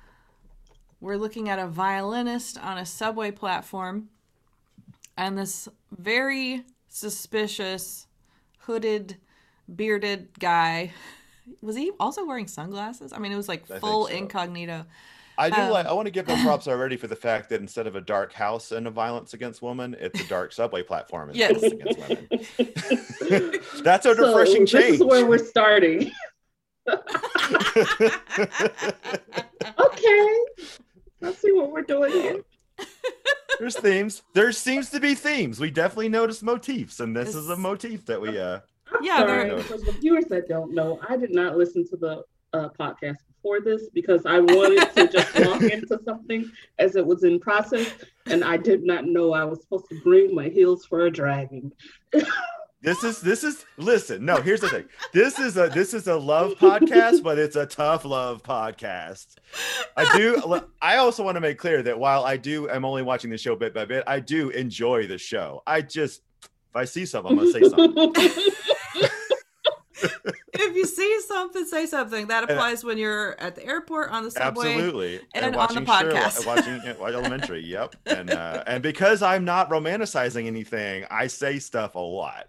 We're 1.00 1.18
looking 1.18 1.50
at 1.50 1.60
a 1.60 1.68
violinist 1.68 2.58
on 2.58 2.78
a 2.78 2.86
subway 2.86 3.32
platform, 3.32 4.10
and 5.18 5.38
this 5.38 5.68
very 5.92 6.63
suspicious, 6.88 8.08
hooded, 8.60 9.18
bearded 9.74 10.38
guy. 10.40 10.92
Was 11.62 11.75
he 11.75 11.91
also 12.00 12.25
wearing 12.25 12.48
sunglasses? 12.48 13.13
I 13.13 13.20
mean, 13.20 13.31
it 13.31 13.36
was 13.38 13.48
like 13.50 13.65
think 13.67 13.79
full 13.81 14.08
so. 14.08 14.13
incognito. 14.13 14.86
I 15.38 15.50
do 15.50 15.62
Um, 15.62 15.70
like. 15.72 15.86
I 15.86 15.93
want 15.93 16.05
to 16.08 16.12
give 16.12 16.27
them 16.27 16.41
props 16.46 16.67
already 16.67 16.98
for 16.98 17.08
the 17.08 17.15
fact 17.15 17.50
that 17.50 17.62
instead 17.62 17.88
of 17.88 17.96
a 17.96 18.01
dark 18.01 18.34
house 18.34 18.72
and 18.72 18.86
a 18.86 18.91
violence 18.91 19.34
against 19.34 19.62
women, 19.62 19.96
it's 20.00 20.20
a 20.22 20.27
dark 20.27 20.51
subway 20.53 20.84
platform 20.84 21.29
and 21.29 21.38
Yes. 21.38 21.63
against 21.63 21.98
women. 22.00 22.27
That's 23.84 24.05
a 24.05 24.15
So 24.15 24.27
refreshing 24.27 24.62
this 24.63 24.72
change. 24.72 24.96
is 24.96 25.03
where 25.03 25.25
we're 25.25 25.38
starting. 25.46 26.12
Okay. 29.79 30.38
Let's 31.22 31.39
see 31.41 31.51
what 31.51 31.72
we're 31.72 31.84
doing 31.84 32.12
here. 32.12 32.41
There's 33.60 33.77
themes. 33.77 34.24
There 34.34 34.51
seems 34.51 34.89
to 34.89 35.00
be 35.00 35.13
themes. 35.13 35.60
We 35.60 35.70
definitely 35.70 36.10
notice 36.10 36.41
motifs, 36.41 37.00
and 37.00 37.15
this 37.15 37.36
is 37.36 37.50
a 37.50 37.55
motif 37.55 38.05
that 38.08 38.20
we. 38.20 38.39
uh 38.39 38.55
I'm 38.55 38.62
Yeah, 39.01 39.19
sorry 39.19 39.50
there- 39.50 39.60
for 39.63 39.77
the 39.77 39.91
viewers 39.93 40.25
that 40.25 40.48
don't 40.48 40.74
know. 40.74 41.00
I 41.07 41.17
did 41.17 41.33
not 41.33 41.57
listen 41.57 41.88
to 41.89 41.98
the 41.98 42.24
uh, 42.53 42.69
podcast 42.79 43.17
before 43.27 43.62
this 43.62 43.89
because 43.93 44.25
I 44.25 44.39
wanted 44.39 44.93
to 44.95 45.07
just 45.07 45.33
walk 45.39 45.62
into 45.63 46.00
something 46.03 46.51
as 46.79 46.95
it 46.95 47.05
was 47.05 47.24
in 47.24 47.39
process, 47.39 47.89
and 48.27 48.43
I 48.43 48.57
did 48.57 48.83
not 48.83 49.05
know 49.05 49.33
I 49.33 49.45
was 49.45 49.62
supposed 49.62 49.88
to 49.89 50.00
bring 50.03 50.36
my 50.36 50.50
heels 50.50 50.86
for 50.86 51.05
a 51.05 51.12
dragging. 51.12 51.71
This 52.83 53.03
is 53.03 53.21
this 53.21 53.43
is 53.43 53.63
listen. 53.77 54.25
No, 54.25 54.38
here's 54.38 54.62
the 54.62 54.67
thing. 54.67 54.86
This 55.13 55.38
is 55.38 55.55
a 55.55 55.67
this 55.69 55.93
is 55.93 56.07
a 56.07 56.15
love 56.15 56.53
podcast, 56.53 57.21
but 57.21 57.38
it's 57.38 57.55
a 57.55 57.67
tough 57.67 58.05
love 58.05 58.41
podcast. 58.41 59.36
I 59.95 60.17
do. 60.17 60.60
I 60.81 60.98
also 60.98 61.24
want 61.24 61.36
to 61.36 61.41
make 61.41 61.60
clear 61.60 61.83
that 61.83 62.00
while 62.00 62.24
I 62.24 62.38
do, 62.38 62.67
I'm 62.71 62.83
only 62.83 63.03
watching 63.03 63.29
the 63.29 63.38
show 63.38 63.55
bit 63.55 63.75
by 63.75 63.86
bit. 63.86 64.03
I 64.07 64.19
do 64.19 64.50
enjoy 64.50 65.05
the 65.05 65.19
show. 65.19 65.62
I 65.67 65.83
just 65.83 66.24
if 66.43 66.75
I 66.75 66.86
see 66.86 67.05
something, 67.05 67.33
I'm 67.33 67.38
gonna 67.38 67.51
say 67.51 67.69
something. 67.69 68.13
if 70.53 70.75
you 70.75 70.86
see 70.86 71.22
something, 71.22 71.65
say 71.65 71.86
something. 71.86 72.27
That 72.27 72.43
And- 72.43 72.51
applies 72.51 72.84
when 72.84 72.98
you're 72.98 73.39
at 73.39 73.55
the 73.55 73.65
airport, 73.65 74.12
on 74.12 74.24
the 74.24 74.31
subway. 74.31 74.74
Absolutely, 74.74 75.20
and 75.34 75.55
on 75.55 75.74
the 75.75 75.81
podcast. 75.81 76.46
watching 76.46 76.79
uh, 76.79 77.05
Elementary. 77.05 77.62
Yep, 77.72 77.96
and 78.05 78.29
uh, 78.31 78.63
and 78.67 78.84
because 78.84 79.22
I'm 79.22 79.46
not 79.46 79.70
romanticizing 79.70 80.48
anything, 80.48 81.05
I 81.10 81.27
say 81.27 81.60
stuff 81.60 81.96
a 81.96 82.00
lot. 82.00 82.48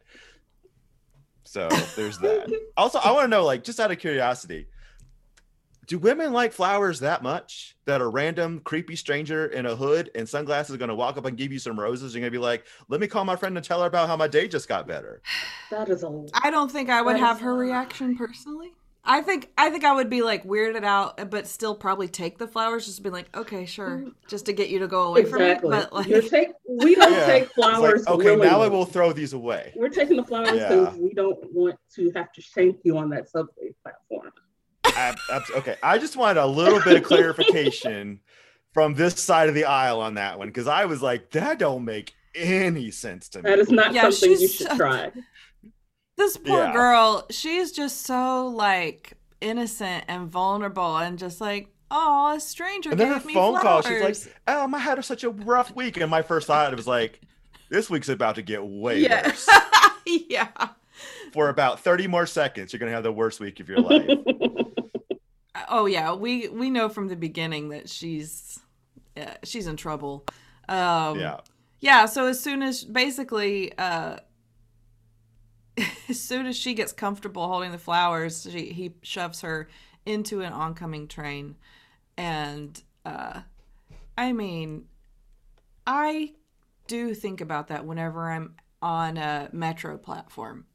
So 1.45 1.69
there's 1.97 2.19
that. 2.19 2.51
Also, 2.77 2.99
I 2.99 3.13
want 3.13 3.25
to 3.25 3.29
know, 3.29 3.45
like, 3.45 3.63
just 3.63 3.79
out 3.79 3.91
of 3.91 3.99
curiosity, 3.99 4.67
do 5.93 5.99
women 5.99 6.33
like 6.33 6.55
flowers 6.55 7.01
that 7.01 7.23
much 7.23 7.77
that 7.85 8.01
a 8.01 8.07
random 8.07 8.61
creepy 8.65 8.97
stranger 8.97 9.49
in 9.49 9.67
a 9.67 9.77
hood 9.77 10.11
and 10.15 10.27
sunglasses 10.27 10.71
is 10.71 10.77
going 10.79 10.89
to 10.89 10.95
walk 10.95 11.19
up 11.19 11.27
and 11.27 11.37
give 11.37 11.53
you 11.53 11.59
some 11.59 11.79
roses? 11.79 12.15
You're 12.15 12.23
going 12.23 12.33
to 12.33 12.39
be 12.39 12.43
like, 12.43 12.65
let 12.89 12.99
me 12.99 13.07
call 13.07 13.27
my 13.27 13.37
friend 13.37 13.55
and 13.59 13.65
tell 13.65 13.83
her 13.83 13.89
about 13.89 14.09
how 14.09 14.17
my 14.17 14.27
day 14.27 14.49
just 14.49 14.69
got 14.69 14.89
better. 14.89 15.21
that 15.71 15.91
is 15.91 16.03
a 16.03 16.27
I 16.43 16.51
don't 16.51 16.73
think 16.73 16.89
I 16.89 17.03
would 17.03 17.19
have 17.19 17.41
her 17.41 17.55
reaction 17.55 18.17
personally. 18.17 18.73
I 19.05 19.21
think 19.21 19.51
I 19.59 19.69
think 19.69 19.85
I 19.85 19.93
would 19.93 20.09
be 20.09 20.23
like 20.23 20.45
weirded 20.45 20.85
out, 20.85 21.29
but 21.29 21.47
still 21.47 21.75
probably 21.75 22.09
take 22.09 22.39
the 22.39 22.47
flowers, 22.47 22.87
just 22.87 23.03
be 23.03 23.11
like, 23.11 23.37
okay, 23.37 23.67
sure, 23.67 23.99
mm. 23.99 24.15
just 24.29 24.47
to 24.47 24.55
get 24.55 24.71
you 24.71 24.79
to 24.79 24.87
go 24.87 25.09
away 25.09 25.23
exactly. 25.23 25.69
from 25.69 25.79
it. 25.79 25.89
But 25.91 25.93
like, 25.93 26.07
You're 26.07 26.23
take, 26.23 26.51
we 26.67 26.95
don't 26.95 27.13
Yeah. 27.13 27.27
take 27.27 27.43
It's 27.43 27.59
like, 27.59 27.75
flowers. 27.75 28.07
okay, 28.07 28.37
now 28.37 28.63
I 28.63 28.69
will 28.69 28.87
throw 28.87 29.13
these 29.13 29.35
away. 29.35 29.75
We're 29.77 29.89
taking 29.91 30.17
the 30.17 30.25
flowers 30.25 30.55
Yeah. 30.55 30.69
because 30.69 30.97
we 30.97 31.13
don't 31.13 31.37
want 31.53 31.79
to 31.97 32.13
have 32.13 32.33
to 32.33 32.41
shank 32.41 32.79
you 32.85 32.97
on 32.97 33.11
that 33.11 33.29
subway 33.29 33.75
platform. 33.83 34.33
Ab- 34.97 35.17
abs- 35.33 35.51
okay, 35.53 35.77
I 35.83 35.99
just 35.99 36.17
wanted 36.17 36.41
a 36.41 36.47
little 36.47 36.81
bit 36.81 36.97
of 36.97 37.03
clarification 37.03 38.21
from 38.73 38.95
this 38.95 39.15
side 39.21 39.49
of 39.49 39.55
the 39.55 39.65
aisle 39.65 40.01
on 40.01 40.15
that 40.15 40.39
one 40.39 40.49
because 40.49 40.67
I 40.67 40.85
was 40.87 41.03
like, 41.03 41.31
that 41.33 41.59
don't 41.59 41.85
make 41.85 42.15
any 42.35 42.91
sense 42.91 43.29
to 43.31 43.39
me. 43.43 43.51
That 43.51 43.59
is 43.59 43.71
not 43.71 43.93
Yeah, 43.95 44.11
something 44.11 44.41
you 44.41 44.49
should 44.49 44.71
try. 44.71 45.11
this 46.17 46.37
poor 46.37 46.59
Yeah. 46.65 46.73
girl, 46.73 47.27
she's 47.31 47.73
just 47.73 48.03
so 48.03 48.47
like 48.49 49.15
innocent 49.41 50.05
and 50.09 50.31
vulnerable, 50.31 50.97
and 50.99 51.19
just 51.19 51.41
like, 51.41 51.69
oh, 51.91 52.35
a 52.37 52.41
stranger 52.41 52.91
and 52.91 53.01
then 53.01 53.13
gave 53.13 53.23
her 53.23 53.27
me 53.29 53.35
phone 53.35 53.61
call, 53.61 53.83
flowers. 53.83 54.19
she's 54.23 54.27
like, 54.47 54.57
"Um, 54.57 54.75
I 54.75 54.79
had 54.79 55.05
such 55.05 55.25
a 55.25 55.31
rough 55.31 55.75
week," 55.75 55.97
and 55.99 56.11
my 56.11 56.23
first 56.23 56.47
thought 56.47 56.75
was 56.77 56.87
like, 56.87 57.21
"This 57.69 57.91
week's 57.91 58.09
about 58.09 58.37
to 58.37 58.43
get 58.43 58.65
way 58.65 59.01
yeah, 59.01 59.27
worse." 59.27 59.49
yeah. 60.07 60.49
For 61.33 61.49
about 61.49 61.81
thirty 61.81 62.07
more 62.07 62.27
seconds, 62.27 62.73
you're 62.73 62.79
gonna 62.81 62.93
have 62.93 63.03
the 63.03 63.13
worst 63.13 63.41
week 63.41 63.59
of 63.61 63.69
your 63.69 63.81
life. 63.81 64.07
Oh 65.69 65.87
yeah, 65.87 66.15
we 66.15 66.49
we 66.49 66.71
know 66.71 66.89
from 66.89 67.09
the 67.09 67.17
beginning 67.17 67.71
that 67.71 67.89
she's 67.89 68.59
yeah, 69.17 69.37
she's 69.45 69.67
in 69.67 69.77
trouble. 69.77 70.25
Um, 70.69 71.19
yeah, 71.19 71.41
Yeah, 71.81 72.07
so 72.07 72.27
as 72.27 72.41
soon 72.41 72.63
as 72.63 72.85
basically 72.85 73.77
uh 73.77 74.17
as 76.09 76.21
soon 76.21 76.47
as 76.47 76.57
she 76.57 76.75
gets 76.75 76.93
comfortable 76.93 77.47
holding 77.49 77.73
the 77.73 77.79
flowers, 77.79 78.47
she 78.51 78.73
he 78.73 78.95
shoves 79.03 79.41
her 79.43 79.69
into 80.07 80.41
an 80.41 80.53
oncoming 80.53 81.07
train 81.09 81.57
and 82.17 82.83
uh 83.05 83.41
I 84.17 84.33
mean 84.33 84.87
I 85.87 86.33
do 86.87 87.15
think 87.15 87.41
about 87.41 87.69
that 87.69 87.87
whenever 87.87 88.31
I'm 88.31 88.55
on 88.81 89.17
a 89.17 89.49
metro 89.53 89.97
platform. 89.97 90.67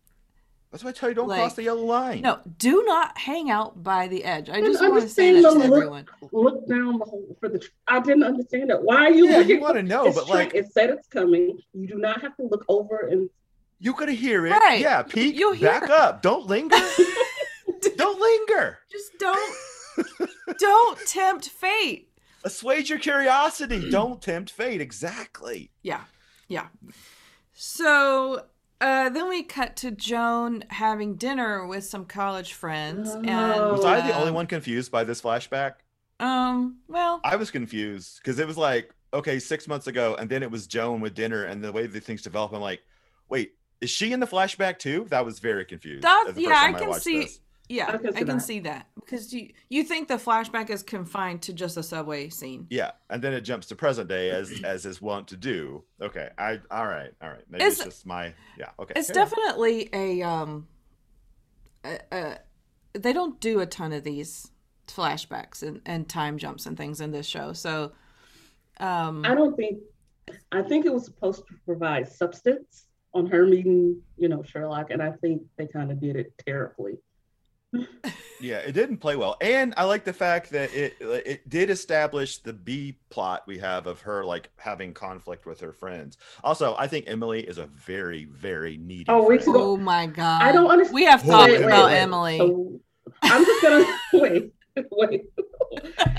That's 0.77 0.83
why 0.83 0.91
I 0.91 0.93
tell 0.93 1.09
you 1.09 1.15
don't 1.15 1.27
Like- 1.27 1.39
cross 1.39 1.55
the 1.55 1.63
yellow 1.63 1.83
line. 1.83 2.21
No, 2.21 2.39
do 2.59 2.83
not 2.85 3.17
hang 3.17 3.49
out 3.49 3.81
by 3.81 4.07
the 4.07 4.23
edge. 4.23 4.47
I 4.47 4.61
just 4.61 4.79
want 4.79 5.01
to 5.01 5.09
say 5.09 5.29
understand 5.29 5.45
that 5.45 5.53
the 5.53 5.63
to 5.65 5.69
look- 5.69 5.77
everyone. 5.77 6.05
Look 6.31 6.67
down 6.67 6.99
the 6.99 7.05
hole 7.05 7.35
for 7.39 7.49
the. 7.49 7.57
tr- 7.59 7.69
I 7.87 7.99
didn't 7.99 8.23
understand 8.23 8.69
that. 8.69 8.83
Why 8.83 9.05
are 9.07 9.11
you 9.11 9.25
yeah, 9.27 9.37
looking? 9.37 9.55
you 9.55 9.59
want 9.61 9.75
to 9.77 9.81
know, 9.83 10.05
It's 10.05 10.15
but 10.19 10.29
like 10.29 10.53
it 10.53 10.71
said 10.71 10.91
it's 10.91 11.07
coming. 11.07 11.57
You 11.73 11.87
do 11.87 11.95
not 11.97 12.21
have 12.21 12.35
to 12.37 12.43
look 12.43 12.63
over 12.69 13.07
and. 13.07 13.27
you 13.79 13.93
could 13.93 14.09
hear 14.09 14.45
it. 14.45 14.51
Right. 14.51 14.79
Yeah, 14.79 15.01
Pete, 15.01 15.33
You'll 15.33 15.53
hear 15.53 15.69
back 15.71 15.83
it. 15.83 15.89
up. 15.89 16.21
Don't 16.21 16.45
linger. 16.45 16.75
don't 17.95 18.19
linger. 18.21 18.77
Just 18.91 19.11
don't 19.17 19.55
don't 20.59 20.99
tempt 21.07 21.49
fate. 21.49 22.09
Assuage 22.43 22.89
your 22.91 22.99
curiosity. 22.99 23.89
Don't 23.89 24.21
tempt 24.21 24.51
fate. 24.51 24.79
Exactly. 24.79 25.71
Yeah. 25.81 26.01
Yeah. 26.47 26.67
So 27.53 28.43
uh, 28.81 29.09
then 29.09 29.27
we 29.29 29.43
cut 29.43 29.75
to 29.77 29.91
Joan 29.91 30.63
having 30.69 31.15
dinner 31.15 31.65
with 31.65 31.83
some 31.83 32.05
college 32.05 32.53
friends, 32.53 33.09
and 33.09 33.25
Was 33.27 33.85
I 33.85 34.05
the 34.05 34.15
only 34.17 34.31
one 34.31 34.47
confused 34.47 34.91
by 34.91 35.03
this 35.03 35.21
flashback? 35.21 35.73
Um. 36.19 36.77
Well, 36.87 37.21
I 37.23 37.35
was 37.35 37.51
confused 37.51 38.19
because 38.23 38.39
it 38.39 38.47
was 38.47 38.57
like, 38.57 38.93
okay, 39.13 39.39
six 39.39 39.67
months 39.67 39.87
ago, 39.87 40.15
and 40.17 40.29
then 40.29 40.43
it 40.43 40.49
was 40.51 40.67
Joan 40.67 40.99
with 41.01 41.13
dinner, 41.13 41.43
and 41.43 41.63
the 41.63 41.71
way 41.71 41.87
the 41.87 41.99
things 41.99 42.21
develop, 42.21 42.53
I'm 42.53 42.61
like, 42.61 42.81
wait, 43.29 43.53
is 43.81 43.89
she 43.89 44.13
in 44.13 44.19
the 44.19 44.27
flashback 44.27 44.79
too? 44.79 45.05
That 45.09 45.25
was 45.25 45.39
very 45.39 45.65
confused. 45.65 46.03
That- 46.03 46.31
the 46.33 46.41
yeah, 46.41 46.49
first 46.49 46.63
I 46.63 46.71
can 46.85 46.93
see- 46.93 47.19
this. 47.21 47.39
Yeah, 47.69 47.87
I 47.87 47.93
I 47.95 47.97
can 47.97 48.13
can, 48.13 48.13
see 48.13 48.23
that. 48.25 48.41
see 48.41 48.59
that 48.61 48.87
because 48.95 49.33
you 49.33 49.49
you 49.69 49.83
think 49.83 50.07
the 50.07 50.15
flashback 50.15 50.69
is 50.69 50.83
confined 50.83 51.41
to 51.43 51.53
just 51.53 51.77
a 51.77 51.83
subway 51.83 52.29
scene. 52.29 52.67
Yeah, 52.69 52.91
and 53.09 53.21
then 53.21 53.33
it 53.33 53.41
jumps 53.41 53.67
to 53.67 53.75
present 53.75 54.07
day 54.09 54.29
as 54.29 54.61
as 54.63 54.85
is 54.85 55.01
wont 55.01 55.27
to 55.29 55.37
do. 55.37 55.83
Okay, 56.01 56.29
I 56.37 56.59
all 56.71 56.85
right, 56.87 57.11
all 57.21 57.29
right. 57.29 57.43
Maybe 57.49 57.63
it's, 57.63 57.79
It's- 57.79 57.95
just 57.95 58.05
my 58.05 58.33
yeah. 58.57 58.69
Okay, 58.79 58.93
It's 58.95 59.11
carry 59.11 59.19
on. 59.21 59.29
definitely 59.29 59.89
a 59.93 60.21
um. 60.23 60.67
A, 61.83 61.99
a, 62.11 62.37
they 62.93 63.13
don't 63.13 63.39
do 63.39 63.59
a 63.59 63.65
ton 63.65 63.93
of 63.93 64.03
these 64.03 64.51
flashbacks 64.87 65.61
and, 65.63 65.81
and 65.85 66.07
time 66.09 66.37
jumps 66.37 66.65
and 66.65 66.75
things 66.77 67.01
in 67.01 67.11
this 67.11 67.25
show, 67.27 67.53
so 67.53 67.91
um. 68.79 69.23
I 69.25 69.33
don't 69.35 69.55
think. 69.55 69.79
I 70.51 70.61
think 70.61 70.85
it 70.85 70.93
was 70.93 71.05
supposed 71.05 71.47
to 71.47 71.53
provide 71.65 72.07
substance 72.07 72.87
on 73.13 73.27
her 73.27 73.45
meeting, 73.45 74.01
you 74.17 74.27
know, 74.27 74.43
Sherlock, 74.43 74.89
and 74.89 75.01
I 75.01 75.11
think 75.11 75.41
they 75.57 75.67
kind 75.67 75.89
of 75.91 76.01
did 76.01 76.17
it 76.17 76.33
terribly. 76.45 76.97
Yeah, 78.39 78.57
it 78.57 78.73
didn't 78.73 78.97
play 78.97 79.15
well, 79.15 79.35
and 79.41 79.73
I 79.77 79.85
like 79.85 80.03
the 80.03 80.13
fact 80.13 80.51
that 80.51 80.71
it 80.73 80.95
it 81.01 81.49
did 81.49 81.71
establish 81.71 82.37
the 82.37 82.53
B 82.53 82.97
plot 83.09 83.43
we 83.47 83.57
have 83.57 83.87
of 83.87 84.01
her 84.01 84.23
like 84.23 84.49
having 84.57 84.93
conflict 84.93 85.47
with 85.47 85.59
her 85.61 85.73
friends. 85.73 86.17
Also, 86.43 86.75
I 86.77 86.87
think 86.87 87.05
Emily 87.07 87.41
is 87.41 87.57
a 87.57 87.65
very 87.65 88.25
very 88.25 88.77
needy. 88.77 89.05
Oh, 89.07 89.21
we 89.27 89.37
friend. 89.37 89.41
could 89.41 89.53
go- 89.53 89.71
Oh 89.71 89.77
my 89.77 90.05
god. 90.05 90.43
I 90.43 90.51
don't 90.51 90.67
understand. 90.69 90.93
We 90.95 91.05
have 91.05 91.23
Wait, 91.25 91.31
thoughts 91.31 91.51
wait, 91.53 91.61
about 91.63 91.85
wait. 91.87 91.97
Emily. 91.97 92.37
So 92.37 92.79
I'm 93.23 93.43
just 93.43 93.61
gonna 93.63 93.85
wait. 94.13 94.53
Wait. 94.91 95.21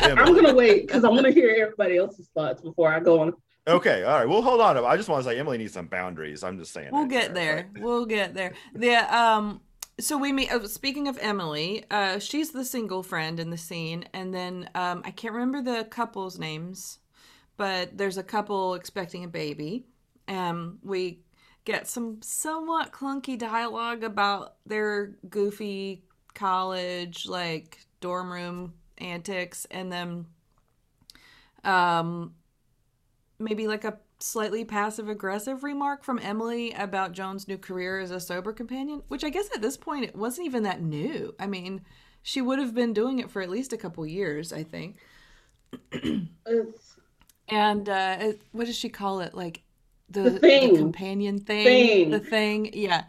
I'm 0.01 0.35
gonna 0.35 0.55
wait 0.55 0.87
because 0.89 1.05
I 1.05 1.09
want 1.11 1.27
to 1.27 1.33
hear 1.33 1.55
everybody 1.61 1.99
else's 1.99 2.29
thoughts 2.35 2.61
before 2.61 2.93
I 2.93 2.99
go 2.99 3.21
on. 3.21 3.33
Okay, 3.69 4.03
all 4.03 4.19
right. 4.19 4.29
Well, 4.29 4.41
hold 4.43 4.61
on. 4.61 4.77
I 4.79 4.97
just 4.97 5.09
want 5.11 5.23
to 5.25 5.31
say 5.31 5.39
Emily 5.39 5.59
needs 5.59 5.75
some 5.75 5.87
boundaries. 5.87 6.43
I'm 6.43 6.59
just 6.59 6.73
saying. 6.73 6.89
We'll 6.91 7.03
right 7.03 7.11
get 7.11 7.35
there. 7.35 7.69
We'll 7.79 8.07
get 8.07 8.35
there. 8.35 8.55
The 8.75 8.97
um 9.17 9.61
so 10.01 10.17
we 10.17 10.33
meet 10.33 10.51
uh, 10.53 10.67
speaking 10.67 11.09
of 11.09 11.19
Emily, 11.21 11.85
uh 11.91 12.19
she's 12.19 12.51
the 12.51 12.65
single 12.65 13.03
friend 13.03 13.41
in 13.41 13.51
the 13.51 13.57
scene 13.57 14.05
and 14.13 14.33
then 14.33 14.71
um 14.75 15.03
I 15.05 15.11
can't 15.11 15.35
remember 15.35 15.63
the 15.63 15.85
couple's 15.85 16.39
names, 16.39 16.99
but 17.57 17.97
there's 17.97 18.19
a 18.19 18.23
couple 18.23 18.75
expecting 18.75 19.25
a 19.25 19.29
baby. 19.29 19.87
Um 20.29 20.79
we 20.83 21.21
get 21.65 21.87
some 21.89 22.23
somewhat 22.23 22.93
clunky 22.93 23.39
dialogue 23.39 24.03
about 24.05 24.57
their 24.67 25.17
goofy 25.29 26.05
college 26.35 27.27
like 27.27 27.79
dorm 28.01 28.33
room 28.33 28.75
antics 28.99 29.67
and 29.71 29.91
then 29.93 30.27
um 31.65 32.35
maybe 33.39 33.67
like 33.67 33.85
a 33.85 33.99
slightly 34.21 34.65
passive 34.65 35.09
aggressive 35.09 35.63
remark 35.63 36.03
from 36.03 36.19
Emily 36.19 36.73
about 36.73 37.13
Joan's 37.13 37.47
new 37.47 37.57
career 37.59 38.01
as 38.01 38.11
a 38.11 38.19
sober 38.21 38.53
companion, 38.53 39.03
which 39.09 39.23
I 39.25 39.31
guess 39.31 39.49
at 39.55 39.63
this 39.63 39.77
point 39.77 40.05
it 40.05 40.17
wasn't 40.17 40.47
even 40.47 40.65
that 40.65 40.83
new. 40.83 41.35
I 41.39 41.47
mean, 41.47 41.83
she 42.23 42.41
would 42.41 42.59
have 42.59 42.75
been 42.75 42.93
doing 42.93 43.19
it 43.21 43.31
for 43.31 43.43
at 43.43 43.49
least 43.51 43.73
a 43.73 43.77
couple 43.77 44.05
years, 44.07 44.53
I 44.53 44.63
think. 44.65 44.97
And 47.51 47.89
uh 47.89 48.17
it- 48.21 48.43
what 48.53 48.67
does 48.67 48.77
she 48.77 48.89
call 48.91 49.21
it? 49.21 49.35
Like 49.35 49.63
the, 50.11 50.23
The 50.31 50.39
thing. 50.39 50.77
companion 50.77 51.39
thing, 51.39 51.65
Thing. 51.65 52.11
the 52.11 52.21
thing. 52.21 52.71
Yeah. 52.75 53.05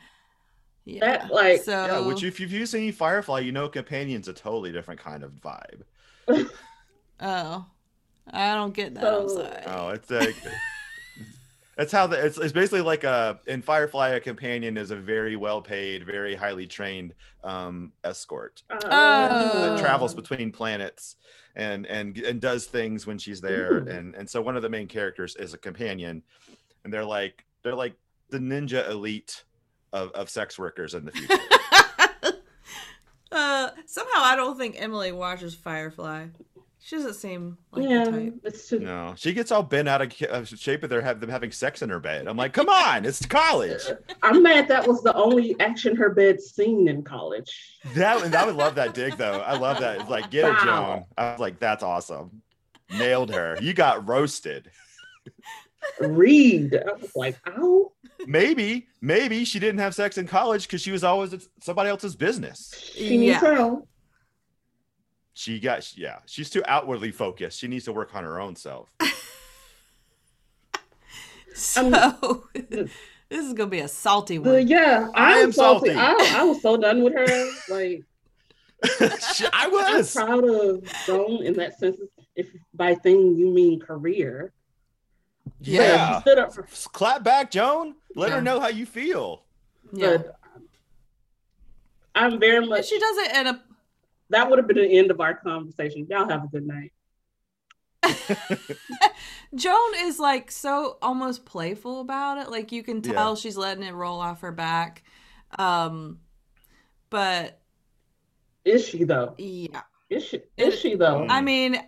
Yeah. 0.85 0.99
That, 1.01 1.31
like- 1.33 1.61
so 1.63 1.85
Yeah, 1.85 1.99
which 2.07 2.23
if 2.23 2.39
you've 2.39 2.51
used 2.53 2.73
any 2.73 2.91
Firefly, 2.91 3.39
you 3.39 3.51
know 3.51 3.67
Companion's 3.67 4.27
a 4.27 4.33
totally 4.33 4.71
different 4.71 4.99
kind 5.01 5.23
of 5.23 5.31
vibe. 5.33 5.81
oh. 7.19 7.65
I 8.31 8.53
don't 8.53 8.73
get 8.73 8.93
that. 8.93 9.03
I'm 9.13 9.27
sorry. 9.27 9.63
Oh, 9.65 9.89
it's 9.89 10.09
like 10.09 10.35
that's 11.79 11.93
how 11.93 12.07
the 12.07 12.25
it's, 12.25 12.37
it's 12.37 12.51
basically 12.51 12.81
like 12.81 13.05
a 13.05 13.39
in 13.47 13.61
Firefly 13.61 14.09
a 14.09 14.19
companion 14.19 14.75
is 14.75 14.91
a 14.91 14.97
very 14.97 15.37
well 15.37 15.61
paid, 15.61 16.05
very 16.05 16.35
highly 16.35 16.67
trained 16.67 17.13
um 17.41 17.93
escort 18.03 18.61
uh, 18.69 18.79
Oh. 18.83 19.61
that 19.61 19.79
travels 19.79 20.13
between 20.13 20.51
planets 20.51 21.15
and 21.55 21.85
and 21.85 22.17
and 22.17 22.41
does 22.41 22.65
things 22.65 23.07
when 23.07 23.17
she's 23.17 23.39
there 23.39 23.75
Ooh. 23.77 23.87
and 23.87 24.13
and 24.13 24.29
so 24.29 24.41
one 24.41 24.57
of 24.57 24.61
the 24.61 24.67
main 24.67 24.87
characters 24.87 25.37
is 25.37 25.53
a 25.53 25.57
companion 25.57 26.21
and 26.83 26.93
they're 26.93 27.05
like 27.05 27.45
they're 27.63 27.75
like 27.75 27.93
the 28.29 28.39
ninja 28.39 28.89
elite 28.89 29.45
of, 29.93 30.11
of 30.11 30.29
sex 30.29 30.59
workers 30.59 30.93
in 30.93 31.05
the 31.05 31.11
future. 31.13 31.37
uh 33.31 33.69
somehow 33.85 34.19
I 34.21 34.35
don't 34.35 34.57
think 34.57 34.75
Emily 34.77 35.13
watches 35.13 35.55
Firefly. 35.55 36.25
She 36.81 36.95
doesn't 36.95 37.15
seem 37.15 37.57
like 37.73 37.83
the 37.83 37.89
yeah, 37.89 38.03
type. 38.05 38.33
it's 38.45 38.69
too. 38.69 38.79
no, 38.79 39.13
she 39.17 39.33
gets 39.33 39.51
all 39.51 39.63
bent 39.63 39.89
out 39.89 40.01
of 40.01 40.13
uh, 40.29 40.45
shape 40.45 40.81
of 40.83 40.89
their 40.89 41.01
have 41.01 41.19
them 41.19 41.29
having 41.29 41.51
sex 41.51 41.81
in 41.81 41.89
her 41.89 41.99
bed. 41.99 42.25
I'm 42.27 42.37
like, 42.37 42.53
come 42.53 42.69
on, 42.69 43.03
it's 43.05 43.25
college. 43.25 43.81
I'm 44.23 44.41
mad 44.41 44.69
that 44.69 44.87
was 44.87 45.03
the 45.03 45.13
only 45.13 45.59
action 45.59 45.95
her 45.97 46.09
bed 46.09 46.39
scene 46.41 46.87
in 46.87 47.03
college. 47.03 47.77
That 47.95 48.23
and 48.23 48.33
I 48.33 48.45
would 48.45 48.55
love 48.55 48.75
that 48.75 48.93
dig 48.93 49.17
though. 49.17 49.41
I 49.41 49.57
love 49.57 49.79
that. 49.81 49.99
It's 50.01 50.09
like 50.09 50.31
get 50.31 50.45
her, 50.45 50.51
Wow. 50.51 50.63
Joan. 50.63 51.05
I 51.17 51.31
was 51.31 51.39
like, 51.41 51.59
that's 51.59 51.83
awesome. 51.83 52.41
Nailed 52.91 53.29
her. 53.33 53.57
You 53.61 53.73
got 53.73 54.07
roasted. 54.07 54.71
Read. 55.99 56.75
I 56.75 56.93
was 56.93 57.15
like, 57.15 57.37
ow. 57.47 57.91
Maybe, 58.25 58.87
maybe 59.01 59.45
she 59.45 59.59
didn't 59.59 59.79
have 59.79 59.95
sex 59.95 60.17
in 60.17 60.27
college 60.27 60.63
because 60.67 60.81
she 60.81 60.91
was 60.91 61.03
always 61.03 61.33
at 61.33 61.41
somebody 61.61 61.89
else's 61.89 62.15
business. 62.15 62.73
She 62.95 63.17
needs 63.17 63.33
Yeah. 63.33 63.39
her 63.39 63.57
own. 63.59 63.83
She 65.39 65.57
got 65.61 65.97
yeah, 65.97 66.17
she's 66.25 66.49
too 66.49 66.61
outwardly 66.67 67.11
focused. 67.11 67.59
She 67.59 67.69
needs 67.69 67.85
to 67.85 67.93
work 67.93 68.13
on 68.13 68.25
her 68.25 68.41
own 68.41 68.57
self. 68.57 68.91
So 71.55 72.43
this 72.53 72.89
is 73.29 73.53
gonna 73.53 73.69
be 73.69 73.79
a 73.79 73.87
salty 73.87 74.37
The, 74.37 74.49
one. 74.51 74.67
yeah, 74.67 75.07
I 75.15 75.41
I'm 75.41 75.51
salty. 75.51 75.93
salty. 75.93 75.99
I, 75.99 76.39
I 76.41 76.43
was 76.43 76.61
so 76.61 76.77
done 76.77 77.03
with 77.03 77.13
her. 77.13 77.25
Like, 77.69 78.03
She- 79.33 79.45
I 79.45 79.65
I'm 79.65 79.71
was. 79.71 80.13
proud 80.13 80.43
of 80.47 80.83
Joan 81.05 81.43
in 81.43 81.53
that 81.53 81.77
sense. 81.79 81.97
If 82.35 82.47
by 82.73 82.95
thing 82.95 83.35
you 83.35 83.49
mean 83.49 83.79
career, 83.79 84.53
Yeah. 85.61 86.15
she 86.17 86.21
stood 86.21 86.37
up 86.37 86.53
for. 86.53 86.63
Clap 86.93 87.23
back, 87.23 87.49
Joan. 87.51 87.95
Let 88.15 88.29
Yeah. 88.29 88.35
her 88.35 88.41
know 88.41 88.59
how 88.59 88.67
you 88.69 88.85
feel. 88.85 89.43
Yeah. 89.91 90.17
But 90.17 90.35
I'm 92.15 92.39
very 92.39 92.65
much. 92.65 92.87
she 92.87 92.99
does 92.99 93.17
it 93.17 93.35
in 93.37 93.47
a 93.47 93.63
That 94.29 94.49
would 94.49 94.59
have 94.59 94.67
been 94.67 94.77
the 94.77 94.97
end 94.97 95.11
of 95.11 95.19
our 95.21 95.33
conversation. 95.33 96.05
Y'all 96.09 96.29
have 96.29 96.43
a 96.43 96.47
good 96.47 96.65
night. 96.67 96.91
Joan 99.55 99.91
is 99.97 100.19
like 100.19 100.51
so 100.51 100.97
almost 101.01 101.45
playful 101.45 102.01
about 102.01 102.37
it. 102.37 102.49
Like 102.49 102.71
you 102.71 102.83
can 102.83 103.01
Yeah. 103.03 103.13
tell 103.13 103.35
she's 103.35 103.57
letting 103.57 103.83
it 103.83 103.93
roll 103.93 104.19
off 104.19 104.41
her 104.41 104.51
back. 104.51 105.03
Um 105.57 106.19
but 107.09 107.59
Is 108.65 108.87
she 108.87 109.03
though? 109.03 109.33
yeah. 109.37 109.81
Is 110.09 110.23
she? 110.23 110.41
Is 110.57 110.79
she 110.79 110.95
though? 110.95 111.25
I 111.29 111.41
mean 111.41 111.81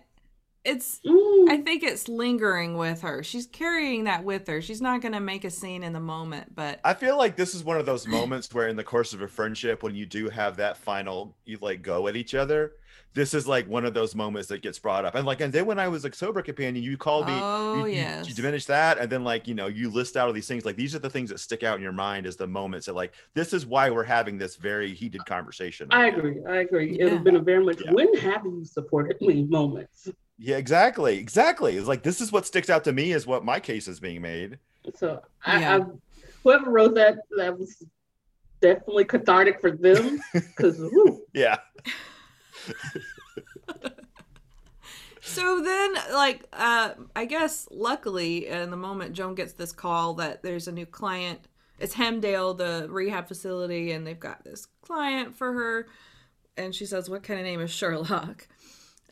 it's 0.64 1.00
Mm. 1.04 1.48
I 1.50 1.56
think 1.58 1.82
it's 1.82 2.08
lingering 2.08 2.76
with 2.76 3.00
her. 3.02 3.22
She's 3.24 3.46
carrying 3.46 4.04
that 4.04 4.22
with 4.22 4.46
her. 4.46 4.62
She's 4.62 4.80
not 4.80 5.00
going 5.02 5.12
to 5.12 5.20
make 5.20 5.44
a 5.44 5.50
scene 5.50 5.82
in 5.82 5.92
the 5.92 6.00
moment, 6.00 6.54
but 6.54 6.78
I 6.84 6.94
feel 6.94 7.18
like 7.18 7.34
this 7.36 7.54
is 7.54 7.64
one 7.64 7.78
of 7.78 7.84
those 7.86 8.06
moments 8.06 8.52
where 8.54 8.68
in 8.68 8.76
the 8.76 8.84
course 8.84 9.12
of 9.12 9.22
a 9.22 9.28
friendship 9.28 9.82
when 9.82 9.94
you 9.96 10.06
do 10.06 10.28
have 10.28 10.56
that 10.58 10.76
final 10.76 11.36
you 11.44 11.58
like 11.60 11.82
go 11.82 12.06
at 12.06 12.14
each 12.14 12.34
other, 12.36 12.72
this 13.14 13.34
is 13.34 13.46
like 13.46 13.68
one 13.68 13.84
of 13.84 13.92
those 13.92 14.14
moments 14.14 14.48
that 14.48 14.62
gets 14.62 14.78
brought 14.78 15.04
up. 15.04 15.16
And 15.16 15.26
like 15.26 15.40
and 15.40 15.52
then 15.52 15.66
when 15.66 15.80
I 15.80 15.88
was 15.88 16.04
a 16.04 16.12
sober 16.14 16.42
companion, 16.42 16.82
you 16.84 16.96
called 16.96 17.26
me 17.26 17.34
oh 17.36 17.78
you, 17.84 17.86
you- 17.86 17.92
yes. 17.96 18.28
you 18.28 18.34
diminish 18.34 18.64
that 18.66 18.98
and 18.98 19.10
then 19.10 19.24
like 19.24 19.48
you 19.48 19.54
know 19.54 19.66
you 19.66 19.90
list 19.90 20.16
out 20.16 20.28
all 20.28 20.32
these 20.32 20.46
things 20.48 20.64
like 20.64 20.76
these 20.76 20.94
are 20.94 21.00
the 21.00 21.10
things 21.10 21.28
that 21.30 21.40
stick 21.40 21.64
out 21.64 21.76
in 21.76 21.82
your 21.82 21.92
mind 21.92 22.24
as 22.24 22.36
the 22.36 22.46
moments 22.46 22.86
that 22.86 22.94
like 22.94 23.12
this 23.34 23.52
is 23.52 23.66
why 23.66 23.90
we're 23.90 24.04
having 24.04 24.38
this 24.38 24.54
very 24.56 24.94
heated 24.94 25.24
conversation 25.26 25.88
I 25.90 26.04
right 26.04 26.12
now. 26.12 26.18
agree. 26.20 26.36
I 26.48 26.56
agree. 26.60 26.90
It 27.00 27.02
would 27.04 27.08
Yeah. 27.08 27.14
have 27.16 27.24
been 27.24 27.36
a 27.36 27.40
very 27.42 27.64
much. 27.64 27.82
Yeah. 27.84 27.92
When 27.92 28.16
have 28.18 28.44
you 28.44 28.64
supported 28.64 29.20
me 29.20 29.42
moments? 29.42 30.08
Yeah 30.38 30.56
exactly 30.56 31.18
exactly 31.18 31.76
it's 31.76 31.88
like 31.88 32.02
this 32.02 32.20
is 32.20 32.32
what 32.32 32.46
sticks 32.46 32.70
out 32.70 32.84
to 32.84 32.92
me 32.92 33.12
is 33.12 33.26
what 33.26 33.44
my 33.44 33.60
case 33.60 33.88
is 33.88 34.00
being 34.00 34.20
made 34.22 34.58
So 34.96 35.22
I, 35.44 35.60
Yeah. 35.60 35.76
I 35.76 35.80
whoever 36.42 36.70
wrote 36.70 36.94
that 36.94 37.18
that 37.36 37.58
was 37.58 37.84
definitely 38.60 39.04
cathartic 39.04 39.60
for 39.60 39.70
them 39.70 40.20
because 40.32 40.80
yeah 41.32 41.56
So 45.24 45.62
then, 45.62 45.94
like, 46.12 46.44
uh, 46.52 46.90
I 47.14 47.26
guess 47.26 47.68
luckily, 47.70 48.48
in 48.48 48.70
the 48.70 48.76
moment 48.76 49.12
Joan 49.14 49.34
gets 49.36 49.52
this 49.52 49.72
call 49.72 50.14
that 50.14 50.42
there's 50.42 50.66
a 50.66 50.72
new 50.72 50.84
client. 50.84 51.40
It's 51.78 51.94
Hemdale, 51.94 52.58
the 52.58 52.88
rehab 52.90 53.28
facility, 53.28 53.92
and 53.92 54.06
they've 54.06 54.18
got 54.18 54.44
this 54.44 54.66
client 54.82 55.34
for 55.36 55.52
her. 55.52 55.86
And 56.56 56.74
she 56.74 56.86
says, 56.86 57.08
"What 57.08 57.22
kind 57.22 57.38
of 57.38 57.46
name 57.46 57.60
is 57.60 57.70
Sherlock?" 57.70 58.48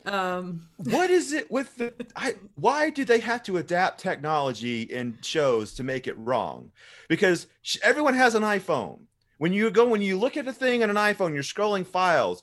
Um, 0.05 0.67
what 0.77 1.11
is 1.11 1.31
it 1.31 1.51
with 1.51 1.75
the 1.75 1.93
I, 2.15 2.35
why 2.55 2.89
do 2.89 3.05
they 3.05 3.19
have 3.19 3.43
to 3.43 3.57
adapt 3.57 3.99
technology 3.99 4.83
in 4.83 5.17
shows 5.21 5.73
to 5.75 5.83
make 5.83 6.07
it 6.07 6.17
wrong? 6.17 6.71
Because 7.07 7.47
sh- 7.61 7.77
everyone 7.83 8.15
has 8.15 8.33
an 8.33 8.43
iphone. 8.43 9.01
When 9.37 9.53
you 9.53 9.69
go 9.69 9.87
when 9.87 10.01
you 10.01 10.17
look 10.17 10.37
at 10.37 10.47
a 10.47 10.53
thing 10.53 10.83
on 10.83 10.89
an 10.89 10.95
iphone 10.95 11.33
you're 11.33 11.43
scrolling 11.43 11.85
files 11.85 12.41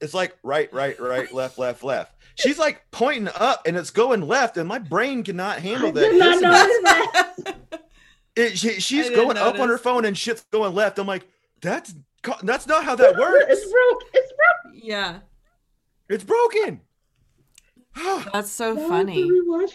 it's 0.00 0.14
like 0.14 0.36
right 0.42 0.72
right 0.72 0.98
right 1.00 1.32
left 1.32 1.58
left 1.58 1.82
left. 1.82 2.14
She's 2.34 2.58
like 2.58 2.82
pointing 2.90 3.32
up 3.34 3.66
and 3.66 3.76
it's 3.76 3.90
going 3.90 4.22
left 4.22 4.56
and 4.56 4.68
my 4.68 4.78
brain 4.78 5.22
cannot 5.22 5.60
handle 5.60 5.88
I 5.88 5.92
that. 5.92 6.00
Did 6.00 6.18
not 6.18 6.42
notice 6.42 6.82
that. 6.82 7.56
It, 8.36 8.58
she, 8.58 8.80
she's 8.80 9.06
didn't 9.06 9.24
going 9.24 9.38
up 9.38 9.58
on 9.58 9.70
her 9.70 9.78
phone 9.78 10.04
and 10.04 10.14
shit's 10.14 10.44
going 10.52 10.74
left. 10.74 10.98
I'm 10.98 11.06
like 11.06 11.26
that's 11.62 11.94
that's 12.42 12.66
not 12.66 12.84
how 12.84 12.94
that 12.94 13.16
works. 13.16 13.46
It's 13.48 13.72
broke. 13.72 14.02
It's 14.12 14.32
broke. 14.32 14.74
yeah, 14.74 15.20
it's 16.10 16.22
broken 16.22 16.82
that's 18.32 18.50
so 18.50 18.74
Now 18.74 18.80
I 18.90 18.98
have 18.98 19.06
to 19.06 19.12
funny. 19.14 19.22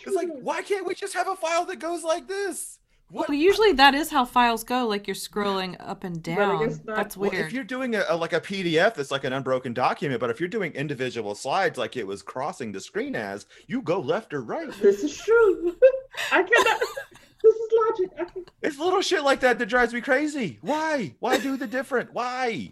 it's 0.05 0.15
like 0.15 0.29
why 0.41 0.61
can't 0.61 0.85
we 0.85 0.93
just 0.95 1.13
have 1.13 1.27
a 1.27 1.35
file 1.35 1.65
that 1.65 1.79
goes 1.79 2.03
like 2.03 2.27
this 2.27 2.77
what 3.09 3.27
Well, 3.27 3.37
usually 3.37 3.73
that 3.73 3.93
is 3.93 4.09
how 4.09 4.23
files 4.23 4.63
go. 4.63 4.87
Like 4.87 5.05
you're 5.05 5.15
scrolling 5.17 5.75
up 5.81 6.05
and 6.05 6.23
But 6.23 6.31
I 6.31 6.35
down. 6.35 6.65
guess 6.65 6.79
not- 6.85 6.95
That's 6.95 7.17
Well, 7.17 7.29
weird. 7.31 7.45
if 7.45 7.51
you're 7.51 7.65
doing 7.65 7.93
a, 7.95 8.05
a- 8.07 8.15
like 8.15 8.31
a 8.31 8.39
PDF 8.39 8.93
that's 8.93 9.11
like 9.11 9.25
an 9.25 9.33
unbroken 9.33 9.73
document, 9.73 10.21
but 10.21 10.29
if 10.29 10.39
you're 10.39 10.47
doing 10.47 10.71
individual 10.71 11.35
slides 11.35 11.77
like 11.77 11.97
it 11.97 12.07
was 12.07 12.21
crossing 12.21 12.71
the 12.71 12.79
screen 12.79 13.13
as, 13.17 13.47
you 13.67 13.81
go 13.81 13.99
left 13.99 14.33
or 14.33 14.41
right. 14.41 14.71
This 14.81 15.03
is 15.03 15.17
true. 15.17 15.75
I 16.31 16.41
cannot. 16.43 16.79
this 17.43 17.53
is 17.53 17.69
logic. 17.89 18.47
It's 18.61 18.79
little 18.79 19.01
shit 19.01 19.23
like 19.23 19.41
that 19.41 19.59
that 19.59 19.65
drives 19.65 19.93
me 19.93 19.99
crazy. 19.99 20.59
Why? 20.61 21.13
Why 21.19 21.37
do 21.37 21.57
the 21.57 21.67
different? 21.67 22.13
Why? 22.13 22.71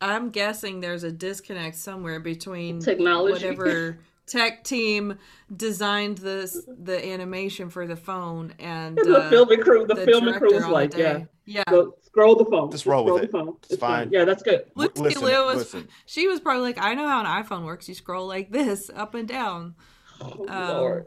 I'm 0.00 0.30
guessing 0.30 0.80
there's 0.80 1.02
a 1.04 1.12
disconnect 1.12 1.76
somewhere 1.76 2.20
between 2.20 2.80
Technology. 2.80 3.32
whatever 3.32 3.98
tech 4.28 4.64
team 4.64 5.18
designed 5.54 6.18
this 6.18 6.64
the 6.66 7.04
animation 7.06 7.70
for 7.70 7.86
the 7.86 7.96
phone 7.96 8.54
and 8.58 8.96
the 8.96 9.18
uh, 9.18 9.30
filming 9.30 9.60
crew, 9.60 9.86
the, 9.86 9.94
the 9.94 10.04
filming 10.04 10.34
crew 10.34 10.50
director 10.50 10.56
is 10.56 10.64
on 10.64 10.70
the 10.70 10.74
like, 10.74 10.94
yeah, 10.96 11.24
yeah. 11.44 11.64
go, 11.68 11.94
scroll 12.02 12.36
the 12.36 12.44
phone. 12.44 12.70
Just 12.70 12.86
roll 12.86 13.04
scroll 13.04 13.20
with 13.20 13.30
the 13.30 13.38
it. 13.38 13.44
phone. 13.44 13.56
It's 13.70 13.76
fine. 13.80 14.10
Yeah, 14.12 14.24
that's 14.24 14.42
good. 14.42 14.64
Lucy 14.74 15.00
listen, 15.00 15.24
Liu 15.24 15.44
was 15.44 15.56
listen. 15.58 15.88
she 16.06 16.28
was 16.28 16.40
probably 16.40 16.62
like, 16.62 16.78
I 16.78 16.94
know 16.94 17.08
how 17.08 17.20
an 17.20 17.44
iPhone 17.44 17.64
works. 17.64 17.88
You 17.88 17.94
scroll 17.94 18.26
like 18.26 18.50
this, 18.50 18.90
up 18.94 19.14
and 19.14 19.26
down. 19.26 19.74
Oh, 20.20 20.46
Um, 20.48 20.68
Lord. 20.76 21.06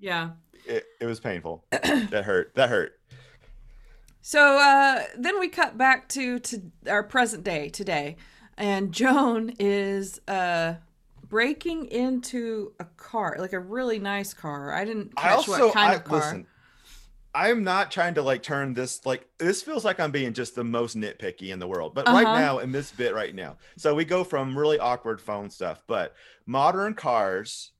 Yeah. 0.00 0.30
It, 0.66 0.84
it 1.00 1.06
was 1.06 1.20
painful. 1.20 1.64
that 1.70 2.24
hurt. 2.24 2.54
That 2.54 2.68
hurt. 2.70 2.98
So 4.20 4.58
uh, 4.58 5.04
then 5.16 5.38
we 5.38 5.48
cut 5.48 5.78
back 5.78 6.08
to 6.10 6.40
to 6.40 6.62
our 6.88 7.04
present 7.04 7.44
day 7.44 7.68
today, 7.68 8.16
and 8.58 8.90
Joan 8.90 9.52
is 9.60 10.20
uh, 10.26 10.74
breaking 11.28 11.86
into 11.86 12.72
a 12.80 12.84
car, 12.84 13.36
like 13.38 13.52
a 13.52 13.60
really 13.60 13.98
nice 13.98 14.34
car. 14.34 14.72
I 14.72 14.84
didn't 14.84 15.12
I 15.16 15.30
also 15.32 15.52
what 15.66 15.74
kind 15.74 15.92
I, 15.92 15.94
of 15.96 16.04
car. 16.04 16.18
listen. 16.18 16.46
I'm 17.34 17.64
not 17.64 17.90
trying 17.90 18.14
to 18.14 18.22
like 18.22 18.42
turn 18.42 18.72
this 18.72 19.04
like 19.04 19.28
this 19.38 19.62
feels 19.62 19.84
like 19.84 20.00
I'm 20.00 20.10
being 20.10 20.32
just 20.32 20.54
the 20.54 20.64
most 20.64 20.96
nitpicky 20.96 21.52
in 21.52 21.58
the 21.58 21.68
world. 21.68 21.94
But 21.94 22.06
right 22.06 22.26
Uh-huh. 22.26 22.38
now 22.38 22.58
in 22.60 22.72
this 22.72 22.90
bit 22.92 23.14
right 23.14 23.34
now. 23.34 23.58
So 23.76 23.94
we 23.94 24.06
go 24.06 24.24
from 24.24 24.56
really 24.56 24.78
awkward 24.78 25.20
phone 25.20 25.50
stuff, 25.50 25.82
but 25.86 26.14
modern 26.46 26.94
cars. 26.94 27.72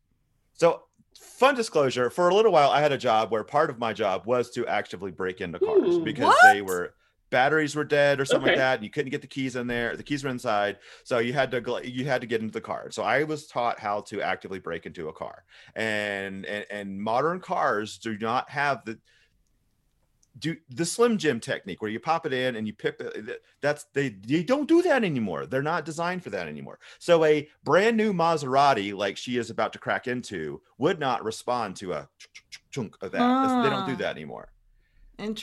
So 0.53 0.83
fun 1.19 1.55
disclosure, 1.55 2.11
for 2.11 2.29
a 2.29 2.35
little 2.35 2.53
while 2.53 2.71
I 2.71 2.81
had 2.81 2.93
a 2.93 2.99
job 2.99 3.31
where 3.31 3.45
part 3.45 3.71
of 3.71 3.79
my 3.79 3.95
job 3.95 4.27
was 4.27 4.51
to 4.51 4.67
actively 4.67 5.11
break 5.11 5.41
into 5.41 5.59
cars 5.59 5.97
Hmm, 5.97 6.05
because 6.05 6.35
they 6.45 6.61
were 6.61 6.95
batteries 7.31 7.75
were 7.75 7.85
dead 7.85 8.21
or 8.21 8.25
something 8.25 8.45
Okay. 8.49 8.53
like 8.53 8.59
that 8.59 8.75
and 8.77 8.85
you 8.85 8.91
couldn't 8.91 9.11
get 9.11 9.21
the 9.21 9.27
keys 9.27 9.57
in 9.57 9.67
there 9.67 9.97
the 9.97 10.03
keys 10.03 10.23
were 10.23 10.31
inside 10.31 10.79
so 11.05 11.19
you 11.19 11.33
had 11.33 11.51
to 11.51 11.81
you 11.85 12.05
had 12.05 12.21
to 12.21 12.27
get 12.27 12.41
into 12.41 12.53
the 12.53 12.61
car 12.61 12.91
so 12.91 13.03
i 13.03 13.25
was 13.25 13.47
taught 13.47 13.81
how 13.81 14.01
to 14.01 14.23
actively 14.23 14.59
break 14.59 14.87
into 14.87 15.09
a 15.09 15.13
car 15.13 15.45
and 15.75 16.47
and, 16.47 16.65
and 16.71 17.01
modern 17.03 17.41
cars 17.41 17.99
do 17.99 18.17
not 18.19 18.49
have 18.51 18.85
the 18.85 18.99
do 20.39 20.55
the 20.69 20.85
slim 20.85 21.17
jim 21.17 21.41
technique 21.41 21.81
where 21.81 21.91
you 21.91 21.99
pop 21.99 22.27
it 22.27 22.33
in 22.33 22.57
and 22.57 22.67
you 22.67 22.75
pick 22.75 23.01
it 23.01 23.41
that's 23.63 23.85
they 23.95 24.11
they 24.11 24.43
don't 24.43 24.69
do 24.69 24.83
that 24.83 25.03
anymore 25.03 25.47
they're 25.47 25.63
not 25.63 25.85
designed 25.87 26.23
for 26.23 26.29
that 26.31 26.47
anymore 26.47 26.79
so 26.99 27.25
a 27.25 27.49
brand 27.65 27.97
new 27.97 28.13
maserati 28.13 28.95
like 28.95 29.17
she 29.17 29.39
is 29.39 29.49
about 29.49 29.73
to 29.73 29.79
crack 29.79 30.07
into 30.07 30.61
would 30.77 31.01
not 31.01 31.25
respond 31.25 31.75
to 31.75 31.93
a 31.95 32.07
chunk 32.71 32.95
of 33.01 33.13
that 33.13 33.63
they 33.63 33.71
don't 33.71 33.87
do 33.87 33.95
Ah. 33.95 33.97
that 33.97 34.15
anymore. 34.15 34.49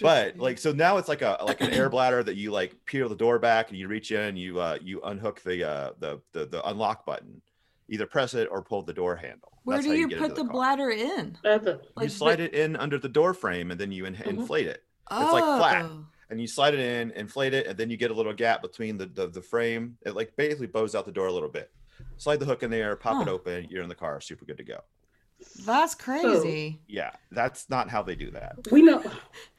But 0.02 0.38
like 0.38 0.58
so 0.58 0.72
now 0.72 0.98
it's 0.98 1.08
like 1.10 1.22
a 1.22 1.38
like 1.46 1.62
an 1.62 1.72
air 1.74 1.90
bladder 1.90 2.24
that 2.24 2.36
you 2.36 2.52
like 2.52 2.76
peel 2.86 3.10
the 3.10 3.16
door 3.16 3.40
back 3.40 3.70
and 3.70 3.78
you 3.78 3.88
reach 3.88 4.12
in 4.12 4.20
and 4.22 4.38
you 4.38 4.60
uh 4.60 4.78
you 4.82 5.02
unhook 5.04 5.42
the 5.42 5.64
uh 5.68 5.92
the 6.00 6.22
the, 6.32 6.46
the 6.46 6.68
unlock 6.70 7.06
button 7.06 7.42
either 7.90 8.06
press 8.06 8.34
it 8.34 8.48
or 8.52 8.62
pull 8.62 8.82
the 8.84 8.94
door 8.94 9.16
handle 9.16 9.52
where 9.64 9.78
That's 9.78 9.88
do 9.88 9.94
how 9.94 9.98
you 10.00 10.08
put 10.10 10.32
into 10.32 10.36
the 10.36 10.44
bladder 10.44 10.90
in? 10.90 11.38
That's 11.44 11.66
it. 11.68 11.82
you 12.00 12.10
slide 12.10 12.40
it 12.40 12.54
in 12.54 12.76
under 12.76 12.98
the 12.98 13.10
door 13.10 13.34
frame 13.34 13.72
and 13.72 13.80
then 13.80 13.92
you 13.92 14.06
in- 14.06 14.16
inflate 14.16 14.68
it 14.68 14.84
It's 15.12 15.32
like 15.34 15.44
flat. 15.44 15.86
Oh. 15.86 16.06
and 16.30 16.40
you 16.40 16.48
slide 16.48 16.74
it 16.74 16.80
in 16.80 17.12
inflate 17.12 17.54
it 17.54 17.68
and 17.68 17.78
then 17.78 17.90
you 17.90 17.98
get 17.98 18.12
a 18.12 18.14
little 18.14 18.34
gap 18.34 18.62
between 18.62 18.98
the 18.98 19.06
the, 19.08 19.28
the 19.28 19.42
frame 19.42 19.98
it 20.06 20.16
like 20.16 20.36
basically 20.36 20.68
bows 20.68 20.96
out 20.96 21.06
the 21.06 21.12
door 21.12 21.28
a 21.28 21.32
little 21.34 21.50
bit 21.50 21.72
slide 22.18 22.40
the 22.40 22.46
hook 22.46 22.62
in 22.64 22.70
there 22.72 22.96
pop 22.96 23.22
it 23.26 23.30
open 23.30 23.68
you're 23.70 23.84
in 23.84 23.90
the 23.90 23.96
car 23.96 24.20
super 24.22 24.46
good 24.46 24.58
to 24.58 24.64
go 24.64 24.80
That's 25.66 25.94
crazy. 25.96 26.80
yeah 26.88 27.12
that's 27.32 27.70
not 27.70 27.90
how 27.90 28.02
they 28.04 28.16
do 28.16 28.32
that 28.32 28.56
We 28.72 28.82
know. 28.82 29.04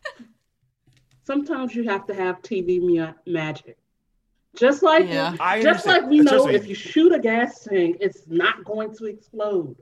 Sometimes 1.24 1.74
you 1.74 1.84
have 1.88 2.06
to 2.06 2.14
have 2.14 2.42
TV 2.42 2.80
ma- 2.80 3.14
magic. 3.26 3.78
Just 4.56 4.82
like 4.82 5.06
Yeah. 5.08 5.34
I 5.40 5.62
just 5.62 5.86
like 5.86 6.06
we 6.06 6.20
know, 6.20 6.48
if 6.48 6.66
you 6.68 6.74
shoot 6.74 7.12
a 7.12 7.18
gas 7.18 7.64
tank, 7.64 7.96
it's 8.00 8.22
not 8.28 8.64
going 8.64 8.94
to 8.96 9.06
explode. 9.06 9.76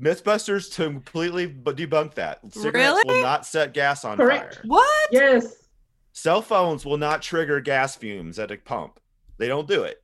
mythbusters 0.00 0.72
to 0.76 0.84
completely 0.84 1.46
bu- 1.46 1.74
debunk 1.74 2.14
that 2.14 2.38
cigarettes 2.54 2.74
Really? 3.04 3.16
will 3.16 3.22
not 3.22 3.44
set 3.44 3.74
gas 3.74 4.04
on 4.04 4.16
Correct. 4.16 4.54
fire 4.54 4.62
What? 4.66 5.08
Yes. 5.10 5.68
Cell 6.12 6.40
phones 6.40 6.86
will 6.86 6.96
not 6.96 7.20
trigger 7.20 7.60
gas 7.60 7.96
fumes 7.96 8.38
at 8.38 8.50
a 8.52 8.56
pump. 8.56 9.00
They 9.38 9.48
don't 9.48 9.66
do 9.68 9.82
it. 9.82 10.02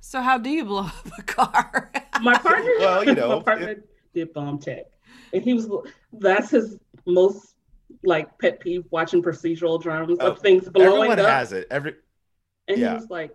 So 0.00 0.20
how 0.20 0.36
do 0.38 0.50
you 0.50 0.64
blow 0.66 0.80
up 0.86 1.18
a 1.18 1.22
car? 1.22 1.90
My 2.20 2.36
partner, 2.36 2.72
Well, 2.78 3.04
you 3.04 3.14
know, 3.16 3.38
my 3.38 3.42
partner 3.42 3.76
did 4.14 4.32
bomb 4.34 4.58
tech, 4.58 4.84
and 5.32 5.42
he 5.42 5.54
was 5.54 5.68
that's 6.12 6.50
his 6.50 6.78
most 7.06 7.51
like 8.04 8.38
pet 8.38 8.60
peeve 8.60 8.84
watching 8.90 9.22
procedural 9.22 9.80
dramas 9.80 10.18
Oh, 10.20 10.28
of 10.32 10.38
things 10.40 10.68
blowing 10.68 11.10
Everyone 11.10 11.18
up. 11.20 11.28
has 11.28 11.52
it. 11.52 11.66
Every 11.70 11.94
and 12.68 12.78
yeah. 12.78 12.90
he 12.90 12.94
was 12.94 13.10
like, 13.10 13.32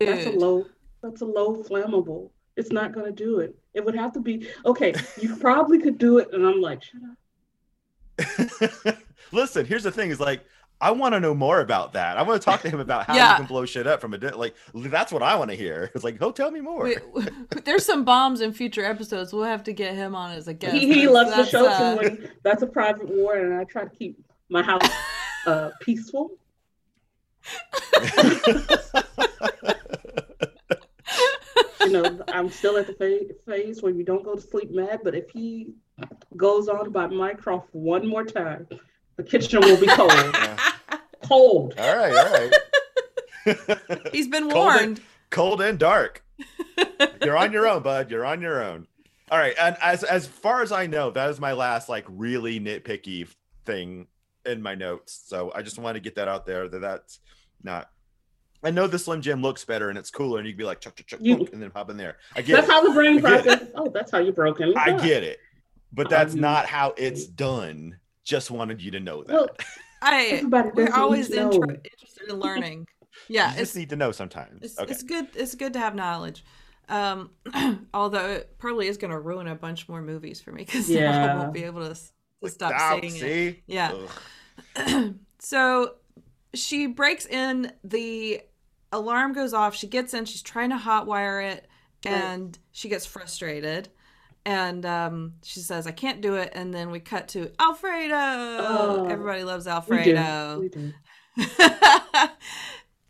"That's 0.00 0.26
a 0.26 0.30
low. 0.30 0.66
That's 1.02 1.20
a 1.20 1.26
low 1.26 1.62
flammable. 1.62 2.30
It's 2.56 2.70
not 2.70 2.92
going 2.92 3.06
to 3.06 3.12
do 3.12 3.40
it. 3.40 3.54
It 3.74 3.84
would 3.84 3.94
have 3.96 4.12
to 4.12 4.20
be 4.20 4.48
okay. 4.64 4.94
You 5.20 5.36
probably 5.36 5.78
could 5.78 5.98
do 5.98 6.18
it." 6.18 6.28
And 6.32 6.46
I'm 6.46 6.60
like, 6.60 6.82
"Shut 6.82 7.02
up." 8.88 8.98
Listen, 9.32 9.66
here's 9.66 9.82
the 9.82 9.90
thing: 9.90 10.10
is 10.10 10.20
like 10.20 10.44
I 10.80 10.90
want 10.90 11.14
to 11.14 11.20
know 11.20 11.34
more 11.34 11.60
about 11.60 11.92
that. 11.94 12.16
I 12.18 12.22
want 12.22 12.40
to 12.40 12.44
talk 12.44 12.60
to 12.62 12.68
him 12.70 12.78
about 12.80 13.06
how 13.06 13.14
Yeah. 13.14 13.30
you 13.32 13.36
can 13.38 13.46
blow 13.46 13.64
shit 13.64 13.86
up 13.86 14.00
from 14.00 14.12
a 14.12 14.18
di- 14.18 14.30
like. 14.32 14.54
That's 14.74 15.12
what 15.12 15.22
I 15.22 15.34
want 15.36 15.50
to 15.50 15.56
hear. 15.56 15.90
It's 15.94 16.04
like, 16.04 16.18
oh, 16.20 16.30
tell 16.32 16.50
me 16.50 16.60
more. 16.60 16.84
We- 16.84 16.96
there's 17.64 17.84
some 17.86 18.04
bombs 18.04 18.40
in 18.40 18.52
future 18.52 18.84
episodes. 18.84 19.32
We'll 19.32 19.44
have 19.44 19.62
to 19.64 19.72
get 19.72 19.94
him 19.94 20.14
on 20.14 20.32
as 20.32 20.48
a 20.48 20.54
guest. 20.54 20.74
He, 20.74 20.92
he 20.92 21.08
loves 21.08 21.34
the 21.34 21.46
show 21.46 21.66
uh, 21.66 21.94
too. 21.94 22.00
And 22.06 22.30
that's 22.42 22.62
a 22.62 22.66
private 22.66 23.08
war, 23.08 23.36
and 23.36 23.54
I 23.54 23.64
try 23.64 23.84
to 23.84 23.90
keep 23.90 24.18
my 24.50 24.62
house 24.62 24.82
uh, 25.46 25.70
peaceful. 25.80 26.32
you 31.80 31.90
know, 31.90 32.20
I'm 32.28 32.50
still 32.50 32.76
at 32.78 32.86
the 32.86 32.94
fa- 32.94 33.34
phase 33.50 33.82
where 33.82 33.92
you 33.92 34.04
don't 34.04 34.24
go 34.24 34.34
to 34.34 34.40
sleep 34.40 34.70
mad, 34.70 35.00
but 35.04 35.14
if 35.14 35.30
he 35.30 35.74
goes 36.36 36.68
on 36.68 36.86
about 36.86 37.10
Minecraft 37.10 37.64
one 37.72 38.06
more 38.06 38.24
time, 38.24 38.66
the 39.16 39.22
kitchen 39.22 39.60
will 39.60 39.80
be 39.80 39.86
cold. 39.86 40.12
Yeah. 40.34 40.98
cold. 41.28 41.74
All 41.78 41.96
right, 41.96 42.14
all 42.14 42.32
right. 42.32 42.52
He's 44.12 44.28
been 44.28 44.50
Cold 44.50 44.72
and- 44.72 44.80
warned. 44.86 45.00
cold 45.30 45.60
and 45.60 45.78
dark. 45.78 46.22
You're 47.22 47.36
on 47.36 47.52
your 47.52 47.66
own, 47.66 47.82
bud. 47.82 48.10
You're 48.10 48.24
on 48.26 48.40
your 48.40 48.62
own. 48.62 48.86
All 49.30 49.38
right, 49.38 49.54
and 49.60 49.76
as 49.80 50.04
as 50.04 50.26
far 50.26 50.62
as 50.62 50.70
I 50.72 50.86
know, 50.86 51.10
that 51.10 51.30
is 51.30 51.40
my 51.40 51.52
last 51.52 51.88
like 51.88 52.04
really 52.08 52.60
nitpicky 52.60 53.26
thing 53.64 54.06
in 54.44 54.60
my 54.62 54.74
notes. 54.74 55.22
So 55.26 55.50
I 55.54 55.62
just 55.62 55.78
want 55.78 55.94
to 55.96 56.00
get 56.00 56.16
that 56.16 56.28
out 56.28 56.44
there 56.46 56.68
that 56.68 56.78
that's 56.80 57.20
not. 57.62 57.90
I 58.62 58.70
know 58.70 58.86
the 58.86 58.98
Slim 58.98 59.20
Jim 59.22 59.40
looks 59.42 59.64
better 59.64 59.88
and 59.88 59.98
it's 59.98 60.10
cooler, 60.10 60.38
and 60.38 60.46
you 60.46 60.52
can 60.52 60.58
be 60.58 60.64
like 60.64 60.80
chuck 60.80 60.96
chuck 60.96 61.06
chuck, 61.06 61.20
You- 61.22 61.38
boom, 61.38 61.48
and 61.54 61.62
then 61.62 61.70
hop 61.74 61.88
in 61.90 61.96
there. 61.96 62.16
I 62.36 62.42
get 62.42 62.56
That's 62.56 62.68
it. 62.68 62.72
how 62.72 62.86
the 62.86 62.94
brain 62.94 63.18
I 63.18 63.20
get 63.20 63.40
it. 63.40 63.44
processes. 63.44 63.72
Oh, 63.76 63.88
that's 63.90 64.10
how 64.10 64.18
you're 64.18 64.32
broken. 64.34 64.74
I 64.76 64.92
get 64.98 65.22
it, 65.24 65.38
but 65.92 66.10
that's 66.10 66.34
Um, 66.34 66.40
not 66.40 66.66
how 66.66 66.92
it's 66.98 67.24
done. 67.26 67.98
Just 68.24 68.50
wanted 68.50 68.82
you 68.82 68.90
to 68.92 69.00
know 69.00 69.22
that. 69.22 69.32
Well, 69.32 69.48
I 70.02 70.24
everybody 70.26 70.70
we're 70.74 70.92
always 70.92 71.30
need 71.30 71.38
inter- 71.38 71.80
interested 71.84 72.28
in 72.28 72.36
learning. 72.36 72.86
Yeah, 73.28 73.46
you 73.46 73.60
it's 73.60 73.70
just 73.70 73.76
need 73.76 73.90
to 73.90 73.96
know 73.96 74.12
sometimes. 74.12 74.62
it's, 74.62 74.78
okay. 74.78 74.90
it's 74.90 75.02
good. 75.02 75.28
It's 75.34 75.54
good 75.54 75.72
to 75.74 75.78
have 75.78 75.94
knowledge. 75.94 76.44
Um, 76.88 77.30
although 77.94 78.28
it 78.28 78.58
probably 78.58 78.88
is 78.88 78.98
going 78.98 79.10
to 79.10 79.18
ruin 79.18 79.46
a 79.46 79.54
bunch 79.54 79.88
more 79.88 80.02
movies 80.02 80.40
for 80.40 80.52
me 80.52 80.64
because 80.64 80.90
I 80.96 81.34
won't 81.34 81.54
be 81.54 81.64
able 81.64 81.88
to, 81.88 81.94
to 81.94 82.00
Like, 82.42 82.52
stop 82.52 82.72
ah, 82.76 82.98
saying 83.00 83.16
it. 83.16 83.62
Yeah. 83.66 83.92
So 85.44 85.96
she 86.54 86.86
breaks 86.86 87.26
in 87.26 87.70
the 87.82 88.40
alarm 88.92 89.34
goes 89.34 89.52
off 89.52 89.74
she 89.74 89.86
gets 89.86 90.14
in 90.14 90.24
she's 90.24 90.40
trying 90.40 90.70
to 90.70 90.76
hotwire 90.76 91.52
it 91.52 91.66
and 92.06 92.58
she 92.70 92.88
gets 92.88 93.04
frustrated 93.04 93.88
and 94.46 94.84
um, 94.86 95.34
she 95.42 95.60
says 95.60 95.86
i 95.86 95.90
can't 95.90 96.20
do 96.20 96.34
it 96.34 96.52
and 96.54 96.72
then 96.74 96.90
we 96.90 97.00
cut 97.00 97.28
to 97.28 97.50
alfredo 97.58 98.14
Oh, 98.16 99.06
everybody 99.08 99.42
loves 99.44 99.66
We 99.66 99.70
do. 99.70 100.14
alfredo 100.16 100.60
We 100.60 100.68
do. 100.68 100.92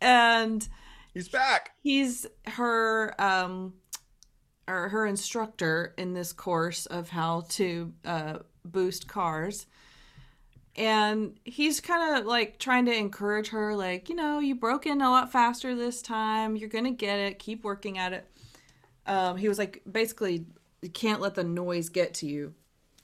and 0.01 0.67
He's 1.13 1.29
back. 1.29 1.71
he's 1.81 2.25
her 2.47 3.13
um 3.21 3.73
or 4.67 4.89
her 4.89 5.05
instructor 5.05 5.93
in 5.97 6.13
this 6.13 6.33
course 6.33 6.85
of 6.87 7.09
how 7.09 7.41
to 7.49 7.93
uh, 8.03 8.39
boost 8.63 9.07
cars 9.07 9.67
and 10.75 11.39
he's 11.45 11.79
kind 11.79 12.17
of 12.19 12.25
like 12.25 12.57
trying 12.59 12.85
to 12.85 12.93
encourage 12.93 13.49
her 13.49 13.75
like 13.75 14.09
you 14.09 14.15
know 14.15 14.39
you 14.39 14.55
broke 14.55 14.85
in 14.85 15.01
a 15.01 15.09
lot 15.09 15.31
faster 15.31 15.75
this 15.75 16.01
time 16.01 16.55
you're 16.57 16.67
gonna 16.69 16.91
get 16.91 17.17
it 17.19 17.39
keep 17.39 17.63
working 17.63 17.97
at 17.97 18.11
it 18.11 18.27
um, 19.07 19.37
he 19.37 19.47
was 19.47 19.59
like 19.59 19.81
basically 19.89 20.45
you 20.85 20.89
can't 20.89 21.19
let 21.19 21.35
the 21.35 21.43
noise 21.43 21.89
get 21.89 22.13
to 22.13 22.25
you 22.25 22.53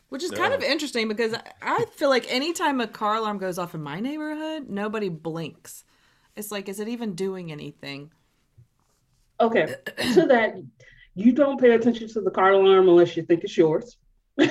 which 0.08 0.24
is 0.24 0.32
kind 0.32 0.54
of 0.54 0.62
interesting 0.64 1.08
because 1.10 1.34
I- 1.34 1.44
i 1.62 1.86
feel 1.96 2.10
like 2.10 2.32
anytime 2.32 2.80
a 2.80 2.88
car 2.88 3.16
alarm 3.16 3.38
goes 3.38 3.58
off 3.58 3.76
in 3.76 3.82
my 3.82 4.00
neighborhood 4.00 4.70
nobody 4.70 5.10
blinks 5.10 5.84
it's 6.36 6.52
like 6.52 6.70
is 6.70 6.80
it 6.80 6.88
even 6.88 7.16
doing 7.16 7.52
anything 7.52 8.12
Okay. 9.42 9.76
so 10.14 10.26
that, 10.28 10.56
you 11.16 11.34
don't 11.34 11.60
pay 11.60 11.72
attention 11.72 12.08
to 12.10 12.22
the 12.22 12.32
car 12.32 12.52
alarm 12.52 12.88
unless 12.88 13.18
you 13.18 13.24
think 13.24 13.44
it's 13.44 13.58
yours. 13.58 13.98
yeah, 14.38 14.48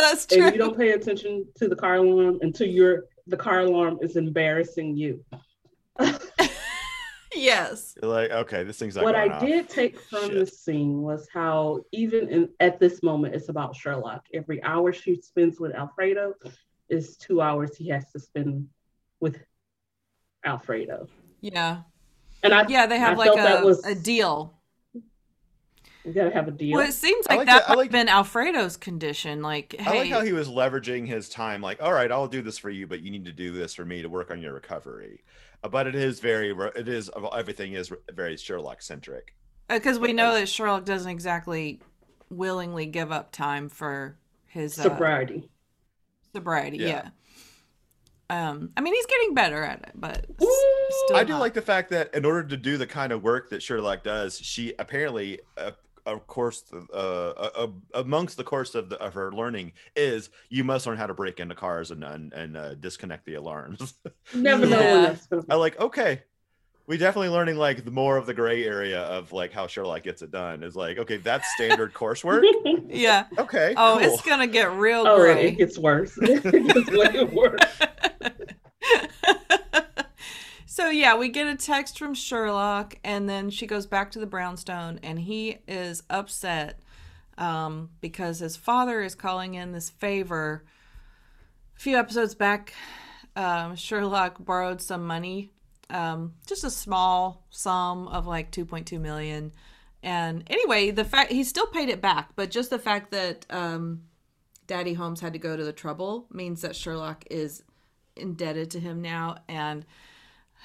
that's 0.00 0.26
true. 0.26 0.44
And 0.44 0.52
you 0.54 0.58
don't 0.58 0.76
pay 0.76 0.92
attention 0.92 1.46
to 1.56 1.68
the 1.68 1.76
car 1.76 1.96
alarm 1.96 2.38
until 2.40 2.66
you're 2.66 3.04
the 3.26 3.36
car 3.36 3.60
alarm 3.60 3.98
is 4.00 4.16
embarrassing 4.16 4.96
you. 4.96 5.22
yes. 7.40 7.94
You're 8.00 8.10
like, 8.10 8.30
okay, 8.30 8.62
this 8.64 8.78
thing's 8.78 8.96
not 8.96 9.04
what 9.04 9.14
going 9.14 9.30
I 9.30 9.34
off. 9.34 9.40
did 9.42 9.68
take 9.68 10.00
from 10.00 10.28
Shit. 10.28 10.34
the 10.34 10.46
scene 10.46 11.02
was 11.02 11.26
how 11.32 11.80
even 11.92 12.28
in, 12.28 12.48
at 12.60 12.78
this 12.80 13.02
moment 13.02 13.34
it's 13.34 13.48
about 13.48 13.74
Sherlock. 13.74 14.24
Every 14.34 14.62
hour 14.62 14.92
she 14.92 15.16
spends 15.20 15.58
with 15.58 15.74
Alfredo 15.74 16.34
is 16.88 17.16
two 17.16 17.40
hours 17.40 17.76
he 17.76 17.88
has 17.88 18.10
to 18.12 18.20
spend 18.20 18.68
with 19.20 19.38
Alfredo. 20.44 21.08
Yeah. 21.40 21.82
And 22.42 22.54
I 22.54 22.66
Yeah, 22.68 22.86
they 22.86 22.98
have 22.98 23.14
I 23.14 23.16
like 23.16 23.26
felt 23.26 23.38
that 23.38 23.62
a, 23.62 23.66
was- 23.66 23.84
a 23.84 23.94
deal. 23.94 24.54
You 26.04 26.12
gotta 26.12 26.30
have 26.30 26.48
a 26.48 26.50
deal. 26.50 26.76
Well, 26.76 26.88
it 26.88 26.92
seems 26.92 27.26
like 27.28 27.38
like 27.38 27.46
that 27.48 27.66
that- 27.66 27.70
I 27.70 27.74
might 27.74 27.78
like- 27.82 27.90
been 27.90 28.08
Alfredo's 28.08 28.76
condition. 28.76 29.42
Like, 29.42 29.74
hey, 29.78 29.90
I 29.90 29.98
like 30.02 30.10
how 30.10 30.22
he 30.22 30.32
was 30.32 30.48
leveraging 30.48 31.06
his 31.06 31.28
time. 31.28 31.60
Like, 31.60 31.82
all 31.82 31.92
right, 31.92 32.10
I'll 32.10 32.28
do 32.28 32.42
this 32.42 32.58
for 32.58 32.70
you, 32.70 32.86
but 32.86 33.00
you 33.02 33.10
need 33.10 33.24
to 33.26 33.32
do 33.32 33.52
this 33.52 33.74
for 33.74 33.84
me 33.84 34.02
to 34.02 34.08
work 34.08 34.30
on 34.30 34.40
your 34.40 34.52
recovery. 34.54 35.22
Uh, 35.62 35.68
But 35.68 35.86
it 35.86 35.94
is 35.94 36.20
very, 36.20 36.50
it 36.76 36.88
is 36.88 37.10
everything 37.34 37.74
is 37.74 37.92
very 38.12 38.36
Sherlock 38.36 38.80
centric. 38.82 39.34
because 39.68 39.98
uh, 39.98 40.00
we 40.00 40.12
know 40.12 40.32
that 40.34 40.48
Sherlock 40.48 40.84
doesn't 40.84 41.10
exactly 41.10 41.80
willingly 42.30 42.86
give 42.86 43.12
up 43.12 43.30
time 43.32 43.68
for 43.68 44.16
his 44.46 44.78
uh, 44.78 44.84
Sobriety. 44.84 45.50
sobriety. 46.32 46.78
Yeah. 46.78 46.86
Yeah. 46.86 47.08
Um, 48.30 48.70
I 48.76 48.80
mean, 48.80 48.94
he's 48.94 49.06
getting 49.06 49.34
better 49.34 49.62
at 49.64 49.80
it, 49.82 49.90
but 49.96 50.24
Ooh, 50.40 50.88
still 51.06 51.16
I 51.16 51.24
do 51.24 51.32
not. 51.32 51.40
like 51.40 51.54
the 51.54 51.62
fact 51.62 51.90
that 51.90 52.14
in 52.14 52.24
order 52.24 52.44
to 52.44 52.56
do 52.56 52.76
the 52.78 52.86
kind 52.86 53.10
of 53.12 53.24
work 53.24 53.50
that 53.50 53.60
Sherlock 53.60 54.04
does, 54.04 54.38
she 54.38 54.72
apparently, 54.78 55.40
uh, 55.56 55.72
of 56.06 56.26
course, 56.26 56.64
uh, 56.92 56.96
uh, 56.96 57.66
amongst 57.94 58.36
the 58.36 58.44
course 58.44 58.74
of, 58.74 58.88
the, 58.88 59.00
of 59.00 59.14
her 59.14 59.32
learning 59.32 59.72
is 59.96 60.30
you 60.48 60.64
must 60.64 60.86
learn 60.86 60.96
how 60.96 61.06
to 61.06 61.14
break 61.14 61.40
into 61.40 61.54
cars 61.54 61.90
and 61.90 62.02
and, 62.04 62.32
and 62.32 62.56
uh, 62.56 62.74
disconnect 62.74 63.26
the 63.26 63.34
alarms. 63.34 63.94
Never 64.34 64.66
know 64.66 64.80
Yeah. 64.80 64.92
when 64.94 65.02
that's 65.02 65.26
gonna 65.26 65.44
I 65.48 65.54
like 65.56 65.78
okay. 65.80 66.22
We 66.86 66.96
definitely 66.96 67.28
learning 67.28 67.56
like 67.56 67.84
the 67.84 67.92
more 67.92 68.16
of 68.16 68.26
the 68.26 68.34
gray 68.34 68.64
area 68.64 69.02
of 69.02 69.32
like 69.32 69.52
how 69.52 69.68
Sherlock 69.68 70.02
gets 70.02 70.22
it 70.22 70.32
done 70.32 70.64
is 70.64 70.74
like 70.74 70.98
okay 70.98 71.18
that's 71.18 71.46
standard 71.54 71.92
coursework. 71.94 72.42
Yeah. 72.92 73.26
Okay. 73.38 73.72
Oh, 73.76 73.98
cool. 74.00 74.12
it's 74.12 74.22
gonna 74.22 74.48
get 74.48 74.72
real 74.72 75.04
oh, 75.06 75.16
gray. 75.16 75.46
it 75.48 75.52
gets 75.58 75.78
worse. 75.78 76.18
it 76.20 76.42
gets 76.42 76.90
way 76.90 77.22
worse. 77.22 77.60
So 80.70 80.88
yeah, 80.88 81.16
we 81.16 81.30
get 81.30 81.48
a 81.48 81.56
text 81.56 81.98
from 81.98 82.14
Sherlock, 82.14 82.94
and 83.02 83.28
then 83.28 83.50
she 83.50 83.66
goes 83.66 83.86
back 83.86 84.12
to 84.12 84.20
the 84.20 84.26
brownstone, 84.26 85.00
and 85.02 85.18
he 85.18 85.58
is 85.66 86.04
upset 86.08 86.78
um, 87.36 87.90
because 88.00 88.38
his 88.38 88.56
father 88.56 89.02
is 89.02 89.16
calling 89.16 89.54
in 89.54 89.72
this 89.72 89.90
favor. 89.90 90.64
A 91.76 91.80
few 91.80 91.98
episodes 91.98 92.36
back, 92.36 92.72
um, 93.34 93.74
Sherlock 93.74 94.36
borrowed 94.38 94.80
some 94.80 95.04
money, 95.08 95.50
um, 95.90 96.34
just 96.46 96.62
a 96.62 96.70
small 96.70 97.48
sum 97.50 98.06
of 98.06 98.28
like 98.28 98.52
two 98.52 98.64
point 98.64 98.86
two 98.86 99.00
million. 99.00 99.50
And 100.04 100.44
anyway, 100.48 100.92
the 100.92 101.04
fact 101.04 101.32
he 101.32 101.42
still 101.42 101.66
paid 101.66 101.88
it 101.88 102.00
back, 102.00 102.36
but 102.36 102.52
just 102.52 102.70
the 102.70 102.78
fact 102.78 103.10
that 103.10 103.44
um, 103.50 104.02
Daddy 104.68 104.94
Holmes 104.94 105.18
had 105.18 105.32
to 105.32 105.40
go 105.40 105.56
to 105.56 105.64
the 105.64 105.72
trouble 105.72 106.28
means 106.30 106.60
that 106.60 106.76
Sherlock 106.76 107.24
is 107.28 107.64
indebted 108.14 108.70
to 108.70 108.78
him 108.78 109.02
now 109.02 109.38
and 109.48 109.84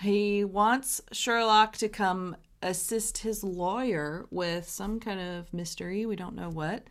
he 0.01 0.43
wants 0.43 1.01
Sherlock 1.11 1.77
to 1.77 1.89
come 1.89 2.35
assist 2.61 3.19
his 3.19 3.43
lawyer 3.43 4.25
with 4.31 4.67
some 4.67 4.99
kind 4.99 5.19
of 5.19 5.53
mystery. 5.53 6.05
We 6.05 6.15
don't 6.15 6.35
know 6.35 6.49
what. 6.49 6.83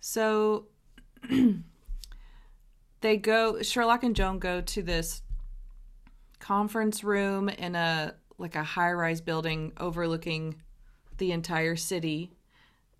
So 0.00 0.66
they 3.00 3.16
go 3.16 3.62
Sherlock 3.62 4.02
and 4.02 4.16
Joan 4.16 4.38
go 4.38 4.60
to 4.60 4.82
this 4.82 5.22
conference 6.38 7.04
room 7.04 7.48
in 7.48 7.74
a 7.74 8.14
like 8.38 8.56
a 8.56 8.62
high-rise 8.62 9.20
building 9.20 9.72
overlooking 9.76 10.56
the 11.18 11.32
entire 11.32 11.76
city 11.76 12.32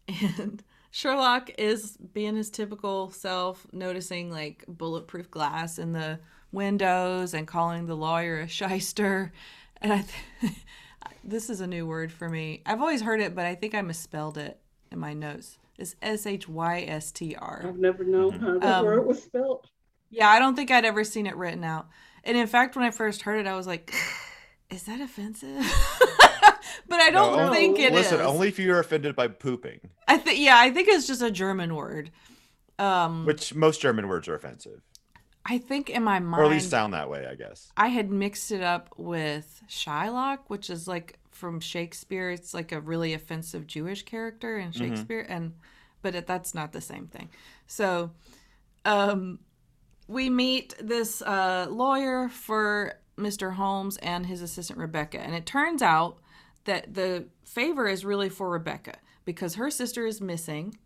and 0.09 0.63
Sherlock 0.91 1.51
is 1.57 1.97
being 1.97 2.37
his 2.37 2.51
typical 2.51 3.11
self, 3.11 3.67
noticing 3.73 4.31
like 4.31 4.65
bulletproof 4.67 5.31
glass 5.31 5.79
in 5.79 5.93
the 5.93 6.19
windows 6.53 7.35
and 7.35 7.47
calling 7.47 7.87
the 7.87 7.97
lawyer 7.97 8.41
a 8.41 8.49
shyster. 8.49 9.33
And 9.81 9.93
I, 9.93 10.05
th- 10.43 10.53
this 11.25 11.51
is 11.51 11.61
a 11.61 11.67
new 11.67 11.87
word 11.87 12.13
for 12.13 12.29
me. 12.29 12.63
I've 12.67 12.81
always 12.81 13.03
heard 13.03 13.21
it, 13.21 13.35
but 13.35 13.47
I 13.47 13.55
think 13.55 13.75
I 13.75 13.83
misspelled 13.83 14.39
it 14.39 14.59
in 14.91 14.99
my 14.99 15.13
notes. 15.15 15.59
It's 15.79 15.97
S 16.03 16.27
H 16.27 16.49
Y 16.49 16.85
S 16.87 17.11
T 17.11 17.35
R. 17.37 17.65
I've 17.67 17.79
never 17.79 18.05
known 18.05 18.33
how 18.33 18.59
that 18.59 18.75
Um, 18.81 18.85
word 18.85 19.07
was 19.07 19.23
spelled. 19.23 19.67
Yeah, 20.11 20.29
I 20.29 20.39
don't 20.39 20.55
think 20.57 20.71
I'd 20.71 20.85
ever 20.85 21.05
seen 21.05 21.27
it 21.27 21.37
written 21.37 21.65
out. 21.65 21.89
And 22.25 22.37
in 22.37 22.47
fact, 22.47 22.77
when 22.77 22.85
I 22.85 22.91
first 22.91 23.23
heard 23.23 23.41
it, 23.41 23.47
I 23.47 23.57
was 23.57 23.67
like, 23.67 23.95
"Is 24.71 24.83
that 24.83 25.01
offensive?" 25.01 25.57
but 26.89 27.01
I 27.01 27.11
don't 27.11 27.37
No, 27.37 27.51
think 27.53 27.79
it 27.79 27.93
is. 27.93 27.99
Listen, 27.99 28.21
only 28.21 28.49
if 28.49 28.59
you're 28.59 28.79
offended 28.81 29.17
by 29.17 29.29
pooping, 29.29 29.81
I 30.07 30.19
think 30.19 30.39
yeah, 30.41 30.57
I 30.59 30.71
think 30.71 30.89
it's 30.89 31.07
just 31.07 31.23
a 31.23 31.31
German 31.31 31.75
word. 31.75 32.11
Um, 32.79 33.25
which 33.25 33.55
most 33.55 33.81
German 33.81 34.07
words 34.09 34.29
are 34.29 34.35
offensive, 34.35 34.83
I 35.45 35.59
think 35.59 35.91
in 35.91 36.03
my 36.03 36.19
mind, 36.19 36.43
or 36.43 36.45
at 36.45 36.51
least 36.51 36.71
sound 36.71 36.93
that 36.95 37.09
way. 37.11 37.27
I 37.27 37.35
guess. 37.35 37.73
I 37.77 37.89
had 37.89 38.11
mixed 38.11 38.51
it 38.53 38.63
up 38.63 38.95
with 38.97 39.63
Shylock, 39.69 40.39
which 40.49 40.71
is 40.71 40.87
like 40.87 41.19
from 41.31 41.61
Shakespeare. 41.61 42.31
It's 42.31 42.53
like 42.53 42.73
a 42.73 42.81
really 42.81 43.15
offensive 43.15 43.67
Jewish 43.67 44.03
character 44.03 44.59
in 44.59 44.73
Shakespeare, 44.73 45.27
and 45.29 45.55
but 46.03 46.15
it, 46.15 46.27
that's 46.27 46.55
not 46.55 46.73
the 46.73 46.81
same 46.81 47.07
thing. 47.07 47.31
So, 47.67 48.11
um, 48.85 49.39
we 50.09 50.29
meet 50.29 50.75
this 50.81 51.23
uh, 51.23 51.67
lawyer 51.71 52.29
for 52.29 52.95
Mr. 53.17 53.55
Holmes 53.55 53.97
and 53.99 54.27
his 54.27 54.43
assistant 54.43 54.79
Rebecca, 54.79 55.21
and 55.21 55.35
it 55.35 55.47
turns 55.47 55.83
out 55.83 56.19
that 56.65 56.95
the 56.95 57.27
favor 57.45 57.87
is 57.89 58.05
really 58.05 58.29
for 58.29 58.51
Rebecca 58.51 58.95
because 59.25 59.55
her 59.55 59.71
sister 59.71 60.07
is 60.07 60.21
missing, 60.21 60.77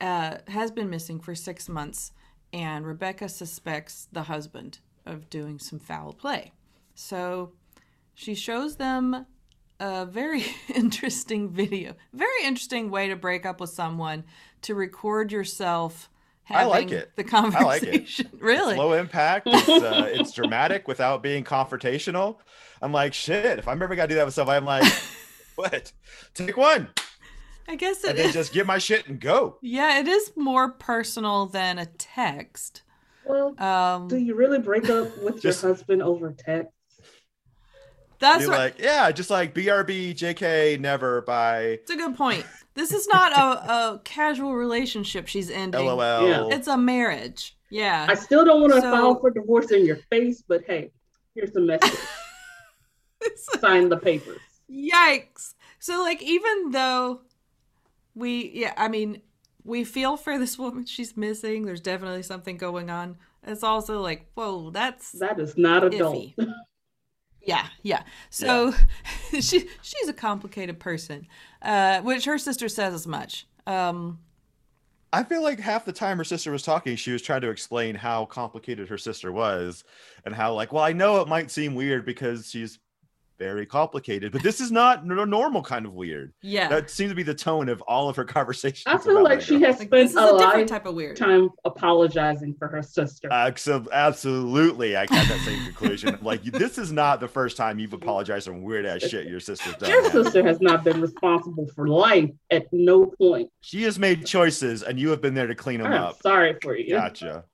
uh, 0.00 0.38
has 0.48 0.70
been 0.70 0.88
missing 0.90 1.20
for 1.20 1.34
six 1.34 1.68
months, 1.68 2.12
and 2.52 2.86
Rebecca 2.86 3.28
suspects 3.28 4.08
the 4.12 4.24
husband 4.24 4.78
of 5.04 5.30
doing 5.30 5.58
some 5.58 5.78
foul 5.78 6.12
play. 6.12 6.52
So 6.94 7.52
she 8.14 8.34
shows 8.34 8.76
them 8.76 9.26
a 9.80 10.06
very 10.06 10.44
interesting 10.74 11.50
video, 11.50 11.94
very 12.12 12.44
interesting 12.44 12.90
way 12.90 13.08
to 13.08 13.16
break 13.16 13.46
up 13.46 13.60
with 13.60 13.70
someone 13.70 14.24
to 14.62 14.74
record 14.74 15.32
yourself. 15.32 16.10
I 16.50 16.64
like 16.64 16.90
it. 16.90 17.12
The 17.14 17.24
I 17.30 17.40
like 17.40 17.82
it. 17.82 17.86
conversation, 17.92 18.30
really. 18.40 18.72
It's 18.72 18.78
low 18.78 18.94
impact. 18.94 19.46
It's, 19.50 19.68
uh, 19.68 20.08
it's 20.08 20.32
dramatic 20.32 20.88
without 20.88 21.22
being 21.22 21.44
confrontational. 21.44 22.38
I'm 22.80 22.92
like, 22.92 23.12
shit. 23.12 23.58
If 23.58 23.68
I'm 23.68 23.82
ever 23.82 23.94
gonna 23.94 24.08
do 24.08 24.14
that 24.14 24.24
with 24.24 24.34
somebody, 24.34 24.56
I'm 24.56 24.64
like, 24.64 24.90
what? 25.56 25.92
Take 26.34 26.56
one, 26.56 26.88
I 27.68 27.76
guess 27.76 28.02
it 28.02 28.10
and 28.10 28.18
then 28.18 28.28
is. 28.28 28.34
just 28.34 28.52
get 28.52 28.66
my 28.66 28.78
shit 28.78 29.06
and 29.08 29.20
go. 29.20 29.58
Yeah, 29.62 30.00
it 30.00 30.08
is 30.08 30.32
more 30.36 30.72
personal 30.72 31.46
than 31.46 31.78
a 31.78 31.86
text. 31.86 32.82
Well, 33.26 33.54
Um, 33.62 34.08
do 34.08 34.16
you 34.16 34.34
really 34.34 34.58
break 34.58 34.88
up 34.88 35.16
with 35.22 35.42
Just- 35.42 35.62
your 35.62 35.72
husband 35.74 36.02
over 36.02 36.32
text? 36.32 36.72
that's 38.20 38.44
Be 38.44 38.48
what, 38.48 38.58
like, 38.58 38.78
yeah, 38.80 39.12
just 39.12 39.30
like 39.30 39.54
BRB, 39.54 40.12
JK, 40.16 40.80
never, 40.80 41.20
bye, 41.22 41.60
it's 41.82 41.90
a 41.90 41.96
good 41.96 42.16
point. 42.16 42.44
This 42.74 42.92
is 42.92 43.06
not 43.06 43.32
a, 43.32 43.72
a 43.94 44.00
casual 44.04 44.54
relationship 44.56 45.28
she's 45.28 45.50
ending. 45.50 45.84
LOL. 45.86 46.26
Yeah. 46.28 46.48
It's 46.56 46.66
a 46.66 46.76
marriage. 46.76 47.56
Yeah. 47.70 48.06
I 48.08 48.14
still 48.14 48.44
don't 48.44 48.60
want 48.62 48.72
to 48.72 48.80
So- 48.80 48.90
file 48.90 49.20
for 49.20 49.30
divorce 49.30 49.70
in 49.70 49.84
your 49.84 49.98
face, 50.10 50.42
but 50.46 50.62
hey, 50.66 50.90
here's 51.34 51.52
the 51.52 51.60
message. 51.60 51.98
Sign 53.60 53.88
the 53.88 53.96
papers. 53.98 54.38
Yikes. 54.70 55.54
So 55.78 56.00
like 56.02 56.22
even 56.22 56.70
though 56.70 57.20
we 58.18 58.50
yeah, 58.54 58.74
I 58.76 58.88
mean, 58.88 59.22
we 59.64 59.84
feel 59.84 60.16
for 60.16 60.38
this 60.38 60.58
woman 60.58 60.84
she's 60.94 61.16
missing. 61.16 61.64
There's 61.64 61.80
definitely 61.80 62.22
something 62.22 62.56
going 62.56 62.90
on. 62.90 63.16
It's 63.46 63.62
also 63.62 64.00
like, 64.00 64.26
whoa, 64.34 64.70
that's 64.70 65.12
That 65.12 65.38
is 65.40 65.56
not 65.56 65.84
adult. 65.84 66.16
iffy. 66.16 66.34
Yeah, 67.40 67.66
yeah. 67.82 68.02
So 68.28 68.74
she 69.30 69.68
she's 69.80 70.08
a 70.08 70.12
complicated 70.12 70.78
person. 70.78 71.26
Uh 71.62 72.02
which 72.02 72.26
her 72.26 72.36
sister 72.36 72.68
says 72.68 72.92
as 72.92 73.06
much. 73.06 73.46
Um 73.66 74.18
I 75.12 75.24
feel 75.24 75.42
like 75.42 75.58
half 75.58 75.86
the 75.86 75.92
time 75.92 76.18
her 76.18 76.24
sister 76.24 76.52
was 76.52 76.62
talking, 76.62 76.94
she 76.96 77.12
was 77.12 77.22
trying 77.22 77.40
to 77.40 77.48
explain 77.48 77.94
how 77.94 78.26
complicated 78.26 78.88
her 78.90 78.98
sister 78.98 79.32
was 79.32 79.82
and 80.26 80.34
how, 80.34 80.52
like, 80.52 80.70
well, 80.70 80.84
I 80.84 80.92
know 80.92 81.22
it 81.22 81.28
might 81.28 81.50
seem 81.50 81.74
weird 81.74 82.04
because 82.04 82.50
she's 82.50 82.78
very 83.38 83.64
complicated, 83.64 84.32
but 84.32 84.42
this 84.42 84.60
is 84.60 84.72
not 84.72 84.98
n- 85.04 85.12
a 85.18 85.24
normal 85.24 85.62
kind 85.62 85.86
of 85.86 85.94
weird. 85.94 86.32
yeah. 86.42 86.68
That 86.68 86.90
seems 86.90 87.10
to 87.12 87.14
be 87.14 87.22
the 87.22 87.34
tone 87.34 87.68
of 87.68 87.80
all 87.82 88.08
of 88.08 88.16
her 88.16 88.24
conversations. 88.24 88.82
I 88.86 88.98
feel 88.98 89.12
about 89.12 89.24
like 89.24 89.40
she 89.40 89.58
girl. 89.60 89.68
has 89.72 89.76
spent 89.80 89.94
is 89.94 90.16
a 90.16 90.18
a 90.18 90.22
different 90.38 90.40
lot 90.58 90.68
type 90.68 90.86
of 90.86 90.94
weird. 90.96 91.16
time 91.16 91.48
apologizing 91.64 92.54
for 92.58 92.66
her 92.68 92.82
sister. 92.82 93.28
Uh, 93.32 93.52
so 93.54 93.86
absolutely, 93.92 94.96
I 94.96 95.02
had 95.02 95.28
that 95.28 95.40
same 95.44 95.62
conclusion. 95.64 96.18
Like, 96.20 96.42
this 96.42 96.78
is 96.78 96.90
not 96.90 97.20
the 97.20 97.28
first 97.28 97.56
time 97.56 97.78
you've 97.78 97.92
apologized 97.92 98.46
for 98.46 98.52
weird 98.54 98.84
ass 98.86 99.02
shit 99.02 99.26
your 99.28 99.40
sister's 99.40 99.76
done. 99.76 99.88
Your 99.90 100.10
sister 100.10 100.42
has 100.44 100.60
not 100.60 100.82
been 100.82 101.00
responsible 101.00 101.68
for 101.74 101.86
life 101.88 102.30
at 102.50 102.66
no 102.72 103.06
point. 103.06 103.50
She 103.60 103.82
has 103.84 103.98
made 103.98 104.26
choices, 104.26 104.82
and 104.82 104.98
you 104.98 105.10
have 105.10 105.20
been 105.20 105.34
there 105.34 105.46
to 105.46 105.54
clean 105.54 105.78
them 105.80 105.92
I'm 105.92 106.02
up. 106.02 106.22
sorry 106.22 106.56
for 106.60 106.76
you. 106.76 106.90
Gotcha. 106.90 107.44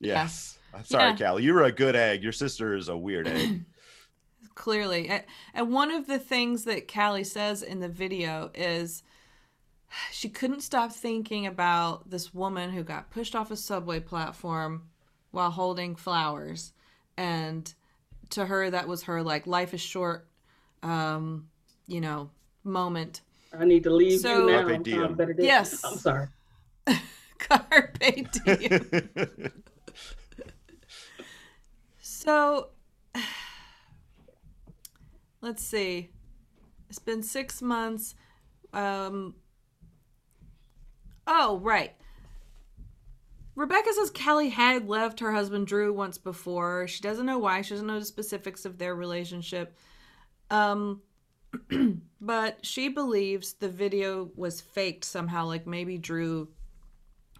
Yes. 0.00 0.58
I'm 0.72 0.84
sorry, 0.84 1.10
Yeah. 1.10 1.16
Callie. 1.16 1.42
You 1.42 1.52
were 1.54 1.64
a 1.64 1.72
good 1.72 1.96
egg. 1.96 2.22
Your 2.22 2.32
sister 2.32 2.74
is 2.76 2.88
a 2.88 2.96
weird 2.96 3.28
egg. 3.28 3.64
clearly. 4.54 5.10
And 5.54 5.72
one 5.72 5.90
of 5.90 6.06
the 6.06 6.18
things 6.18 6.64
that 6.64 6.92
Callie 6.92 7.24
says 7.24 7.62
in 7.62 7.80
the 7.80 7.88
video 7.88 8.50
is 8.54 9.02
she 10.12 10.28
couldn't 10.28 10.60
stop 10.60 10.92
thinking 10.92 11.46
about 11.46 12.10
this 12.10 12.32
woman 12.32 12.70
who 12.70 12.82
got 12.84 13.10
pushed 13.10 13.34
off 13.34 13.50
a 13.50 13.56
subway 13.56 14.00
platform 14.00 14.88
while 15.30 15.50
holding 15.50 15.96
flowers. 15.96 16.72
And 17.16 17.72
to 18.30 18.46
her, 18.46 18.70
that 18.70 18.86
was 18.86 19.02
her 19.04 19.22
like 19.22 19.46
life 19.46 19.74
is 19.74 19.80
short, 19.80 20.28
um, 20.82 21.48
you 21.86 22.00
know, 22.00 22.30
moment. 22.62 23.22
I 23.58 23.64
need 23.64 23.82
to 23.84 23.90
leave 23.90 24.20
So- 24.20 24.46
you 24.46 24.52
now. 24.52 24.68
Carpe 24.68 24.86
I'm 24.88 25.14
better 25.14 25.34
than- 25.34 25.44
Yes. 25.44 25.84
I'm 25.84 25.96
sorry. 25.98 26.28
Carpe 27.38 27.98
diem. 28.44 29.50
So, 32.02 32.68
let's 35.40 35.62
see. 35.62 36.10
It's 36.88 36.98
been 36.98 37.22
six 37.22 37.62
months. 37.62 38.14
Um, 38.72 39.34
oh, 41.26 41.58
right. 41.58 41.92
Rebecca 43.54 43.92
says 43.92 44.10
Kelly 44.10 44.48
had 44.48 44.88
left 44.88 45.20
her 45.20 45.32
husband 45.32 45.66
Drew 45.66 45.92
once 45.92 46.18
before. 46.18 46.86
She 46.88 47.02
doesn't 47.02 47.26
know 47.26 47.38
why. 47.38 47.62
She 47.62 47.74
doesn't 47.74 47.86
know 47.86 47.98
the 47.98 48.04
specifics 48.04 48.64
of 48.64 48.78
their 48.78 48.94
relationship. 48.94 49.76
Um, 50.50 51.02
but 52.20 52.64
she 52.64 52.88
believes 52.88 53.54
the 53.54 53.68
video 53.68 54.30
was 54.34 54.60
faked 54.60 55.04
somehow. 55.04 55.46
Like 55.46 55.66
maybe 55.66 55.98
Drew 55.98 56.48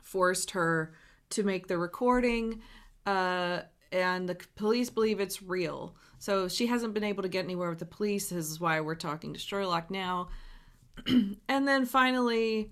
forced 0.02 0.50
her 0.52 0.92
to 1.30 1.42
make 1.42 1.68
the 1.68 1.78
recording. 1.78 2.60
Uh, 3.06 3.60
and 3.92 4.28
the 4.28 4.36
police 4.56 4.90
believe 4.90 5.20
it's 5.20 5.42
real. 5.42 5.94
So 6.20 6.48
she 6.48 6.66
hasn't 6.66 6.92
been 6.92 7.02
able 7.02 7.22
to 7.22 7.30
get 7.30 7.44
anywhere 7.44 7.70
with 7.70 7.78
the 7.78 7.86
police. 7.86 8.28
This 8.28 8.50
is 8.50 8.60
why 8.60 8.80
we're 8.80 8.94
talking 8.94 9.32
to 9.32 9.40
Sherlock 9.40 9.90
now. 9.90 10.28
and 11.06 11.66
then 11.66 11.86
finally, 11.86 12.70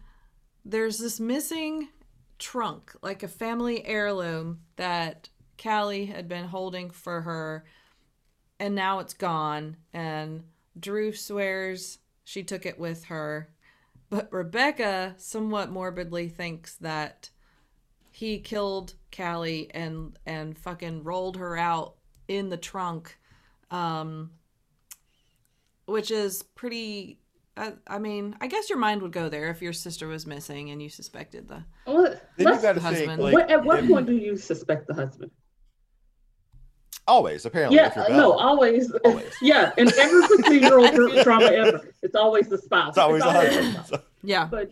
there's 0.66 0.98
this 0.98 1.18
missing 1.18 1.88
trunk, 2.38 2.94
like 3.02 3.22
a 3.22 3.28
family 3.28 3.84
heirloom 3.86 4.60
that 4.76 5.30
Callie 5.60 6.06
had 6.06 6.28
been 6.28 6.44
holding 6.44 6.90
for 6.90 7.22
her, 7.22 7.64
and 8.60 8.74
now 8.74 8.98
it's 8.98 9.14
gone. 9.14 9.78
And 9.94 10.44
Drew 10.78 11.12
swears 11.12 11.98
she 12.24 12.42
took 12.42 12.66
it 12.66 12.78
with 12.78 13.04
her. 13.04 13.48
But 14.10 14.30
Rebecca 14.30 15.14
somewhat 15.16 15.70
morbidly 15.70 16.28
thinks 16.28 16.74
that 16.76 17.30
he 18.10 18.38
killed 18.40 18.94
Callie 19.16 19.70
and 19.72 20.18
and 20.26 20.58
fucking 20.58 21.04
rolled 21.04 21.38
her 21.38 21.56
out 21.56 21.94
in 22.28 22.50
the 22.50 22.56
trunk, 22.56 23.17
um, 23.70 24.30
which 25.86 26.10
is 26.10 26.42
pretty. 26.42 27.20
I, 27.56 27.72
I 27.88 27.98
mean, 27.98 28.36
I 28.40 28.46
guess 28.46 28.68
your 28.70 28.78
mind 28.78 29.02
would 29.02 29.10
go 29.12 29.28
there 29.28 29.50
if 29.50 29.60
your 29.60 29.72
sister 29.72 30.06
was 30.06 30.26
missing 30.26 30.70
and 30.70 30.80
you 30.80 30.88
suspected 30.88 31.48
the. 31.48 31.64
What, 31.86 32.22
Then 32.36 32.46
let's- 32.46 32.62
got 32.62 32.74
to 32.74 32.80
think 32.80 32.94
husband. 32.96 33.22
like 33.22 33.32
what, 33.32 33.50
at 33.50 33.64
what 33.64 33.80
if- 33.80 33.90
point 33.90 34.06
do 34.06 34.14
you 34.16 34.36
suspect 34.36 34.86
the 34.86 34.94
husband? 34.94 35.30
always 37.06 37.46
apparently. 37.46 37.76
yeah, 37.76 37.86
if 37.88 37.96
you're 37.96 38.04
uh, 38.04 38.08
Belle. 38.08 38.16
no, 38.18 38.32
always. 38.32 38.92
Always. 39.04 39.32
Yeah, 39.42 39.72
in 39.78 39.88
every 39.98 40.20
procedural 40.28 41.22
drama 41.24 41.46
ever, 41.46 41.88
it's 42.02 42.14
always 42.14 42.48
the 42.48 42.58
spouse. 42.58 42.90
It's 42.90 42.98
always 42.98 43.22
the 43.22 43.30
the 43.32 43.38
husband. 43.38 43.72
spouse. 43.72 43.88
So- 43.88 44.02
Yeah. 44.22 44.44
But 44.44 44.70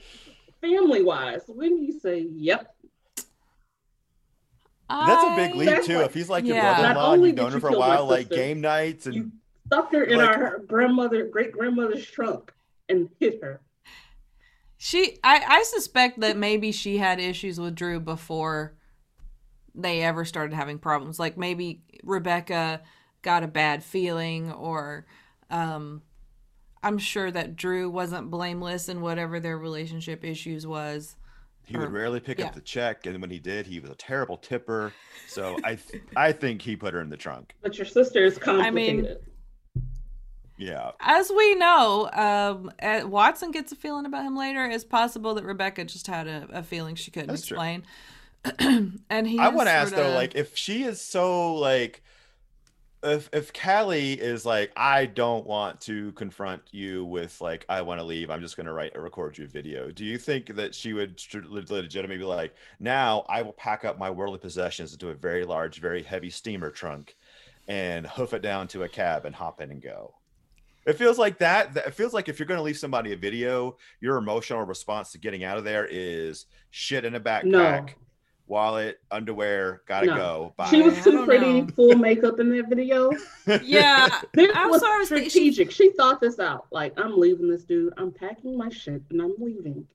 family 0.61 1.03
wise, 1.03 1.41
when 1.49 1.83
you 1.83 1.99
say, 1.99 2.27
yep, 2.31 2.75
That's 4.89 5.25
a 5.25 5.37
big 5.37 5.53
I- 5.53 5.55
leap 5.77 5.85
too. 5.85 5.97
what- 5.97 6.05
If 6.07 6.15
he's 6.15 6.29
like 6.29 6.45
your 6.45 6.57
Yeah. 6.57 6.75
brother-in-law, 6.75 7.13
and 7.15 7.25
you've 7.25 7.35
did 7.37 7.43
known 7.43 7.53
him 7.55 7.61
for 7.61 7.69
a 7.69 7.71
kill 7.71 7.81
my 7.81 7.89
while, 7.97 8.07
like 8.07 8.29
game 8.31 8.61
nights 8.61 9.07
and 9.07 9.15
you 9.15 9.33
stuffed 9.67 9.93
her 9.95 10.05
in 10.05 10.19
Like- 10.19 10.37
our 10.37 10.59
grandmother, 10.61 11.27
great 11.27 11.53
grandmother's 11.53 12.07
trunk 12.07 12.53
and 12.89 13.09
hit 13.19 13.43
her. 13.43 13.61
She, 14.79 15.19
I, 15.25 15.43
I 15.47 15.63
suspect 15.65 16.21
that 16.21 16.37
maybe 16.37 16.71
she 16.71 16.99
had 16.99 17.19
issues 17.19 17.59
with 17.59 17.75
Drew 17.75 17.99
before 17.99 18.75
they 19.75 20.03
ever 20.03 20.25
started 20.25 20.55
having 20.55 20.79
problems. 20.79 21.19
Like 21.19 21.37
maybe 21.37 21.83
Rebecca 22.03 22.83
got 23.23 23.43
a 23.43 23.49
bad 23.49 23.83
feeling, 23.83 24.53
or 24.53 25.07
um, 25.51 26.03
I'm 26.83 26.99
sure 26.99 27.31
that 27.31 27.57
Drew 27.57 27.91
wasn't 27.91 28.31
blameless 28.31 28.89
in 28.89 29.01
whatever 29.01 29.41
their 29.41 29.59
relationship 29.59 30.25
issues 30.25 30.67
was. 30.67 31.17
He 31.67 31.77
would 31.77 31.93
rarely 31.93 32.21
pick 32.21 32.39
yeah. 32.39 32.47
up 32.47 32.55
the 32.55 32.61
check, 32.61 33.07
and 33.07 33.21
when 33.21 33.31
he 33.31 33.39
did, 33.39 33.67
he 33.67 33.81
was 33.81 33.91
a 33.91 33.95
terrible 33.97 34.37
tipper. 34.37 34.93
So 35.29 35.59
I, 35.65 35.75
th- 35.75 36.03
I 36.17 36.33
think 36.33 36.63
he 36.63 36.77
put 36.77 36.95
her 36.95 37.01
in 37.01 37.11
the 37.11 37.17
trunk. 37.17 37.55
But 37.61 37.77
your 37.77 37.87
sister 37.87 38.25
is 38.25 38.39
I 38.47 38.71
mean- 38.71 38.97
complicated. 38.97 39.33
Yeah, 40.59 40.93
As 41.01 41.31
we 41.37 41.55
know, 41.57 42.09
um, 42.15 42.71
uh, 42.81 43.07
Watson 43.07 43.51
gets 43.51 43.73
a 43.73 43.77
feeling 43.77 44.07
about 44.07 44.25
him 44.25 44.35
later. 44.39 44.65
It's 44.65 44.85
possible 44.85 45.35
that 45.35 45.45
Rebecca 45.45 45.85
just 45.85 46.07
had 46.07 46.27
a, 46.27 46.49
a 46.51 46.63
feeling 46.63 46.95
she 46.95 47.11
couldn't 47.11 47.29
That's 47.29 47.43
explain. 47.43 47.83
and 48.59 49.27
he, 49.27 49.39
I 49.39 49.49
want 49.49 49.69
to 49.69 49.73
ask 49.73 49.91
sorta- 49.91 50.05
though, 50.05 50.15
like, 50.15 50.35
if 50.35 50.57
she 50.57 50.85
is 50.85 50.99
so 50.99 51.53
like, 51.57 52.03
if 53.03 53.29
if 53.33 53.53
Callie 53.53 54.15
is 54.15 54.45
like, 54.45 54.73
I 54.77 55.07
don't 55.07 55.47
want 55.47 55.81
to 55.83 56.13
confront 56.13 56.63
you 56.71 57.05
with 57.05 57.41
like, 57.41 57.65
I 57.69 57.83
want 57.83 58.01
to 58.01 58.05
leave. 58.05 58.31
I'm 58.31 58.41
just 58.41 58.57
to 58.67 58.73
write 58.73 58.97
a 58.97 59.01
record 59.01 59.39
you 59.39 59.47
video. 59.47 59.91
Do 59.91 60.05
you 60.05 60.19
think 60.19 60.55
that 60.57 60.75
she 60.75 60.93
would 60.93 61.21
legitimately 61.33 62.19
be 62.19 62.25
like, 62.25 62.55
now 62.81 63.25
I 63.29 63.43
will 63.43 63.53
pack 63.53 63.85
up 63.85 63.99
my 63.99 64.11
worldly 64.11 64.39
possessions 64.39 64.93
into 64.93 65.11
a 65.11 65.15
very 65.15 65.45
large, 65.45 65.81
very 65.81 66.03
heavy 66.03 66.31
steamer 66.31 66.71
trunk, 66.71 67.17
and 67.69 68.07
hoof 68.07 68.35
it 68.35 68.43
down 68.43 68.69
to 68.69 68.85
a 68.85 68.89
cab 68.89 69.25
and 69.25 69.35
hop 69.35 69.61
in 69.61 69.71
and 69.71 69.83
go? 69.83 70.15
It 70.87 70.97
feels 70.97 71.19
like 71.19 71.39
that. 71.39 71.77
It 71.77 71.95
feels 71.95 72.15
like 72.15 72.29
if 72.29 72.39
you're 72.39 72.47
to 72.59 72.63
leave 72.63 72.79
somebody 72.79 73.13
a 73.13 73.17
video, 73.17 73.77
your 74.01 74.19
emotional 74.19 74.63
response 74.63 75.11
to 75.13 75.19
getting 75.19 75.43
out 75.43 75.59
of 75.59 75.65
there 75.65 75.87
is 75.91 76.47
shit 76.71 77.05
in 77.05 77.17
a 77.17 77.21
backpack, 77.21 77.45
No. 77.45 77.87
Wallet, 78.47 79.01
underwear, 79.11 79.83
gotta 79.87 80.07
No. 80.07 80.17
go. 80.17 80.55
Bye. 80.57 80.69
She 80.69 80.83
was 80.83 81.03
too 81.03 81.25
pretty, 81.25 81.63
know. 81.63 81.67
full 81.69 81.97
makeup 81.97 82.39
in 82.41 82.57
that 82.57 82.69
video. 82.69 83.11
Yeah, 83.63 84.09
This 84.35 84.51
I'm 84.55 84.71
was 84.71 84.81
sorry, 84.83 84.97
I 84.97 84.99
was 84.99 85.09
thinking 85.09 85.31
she- 85.31 85.53
strategic. 85.53 85.71
She 85.73 85.91
thought 85.93 86.21
this 86.21 86.39
out. 86.39 86.67
Like, 86.71 86.93
I'm 86.99 87.19
leaving 87.19 87.49
this 87.51 87.65
dude. 87.65 87.93
I'm 87.97 88.13
packing 88.13 88.57
my 88.57 88.69
shit 88.69 89.03
and 89.11 89.21
I'm 89.21 89.35
leaving. 89.39 89.87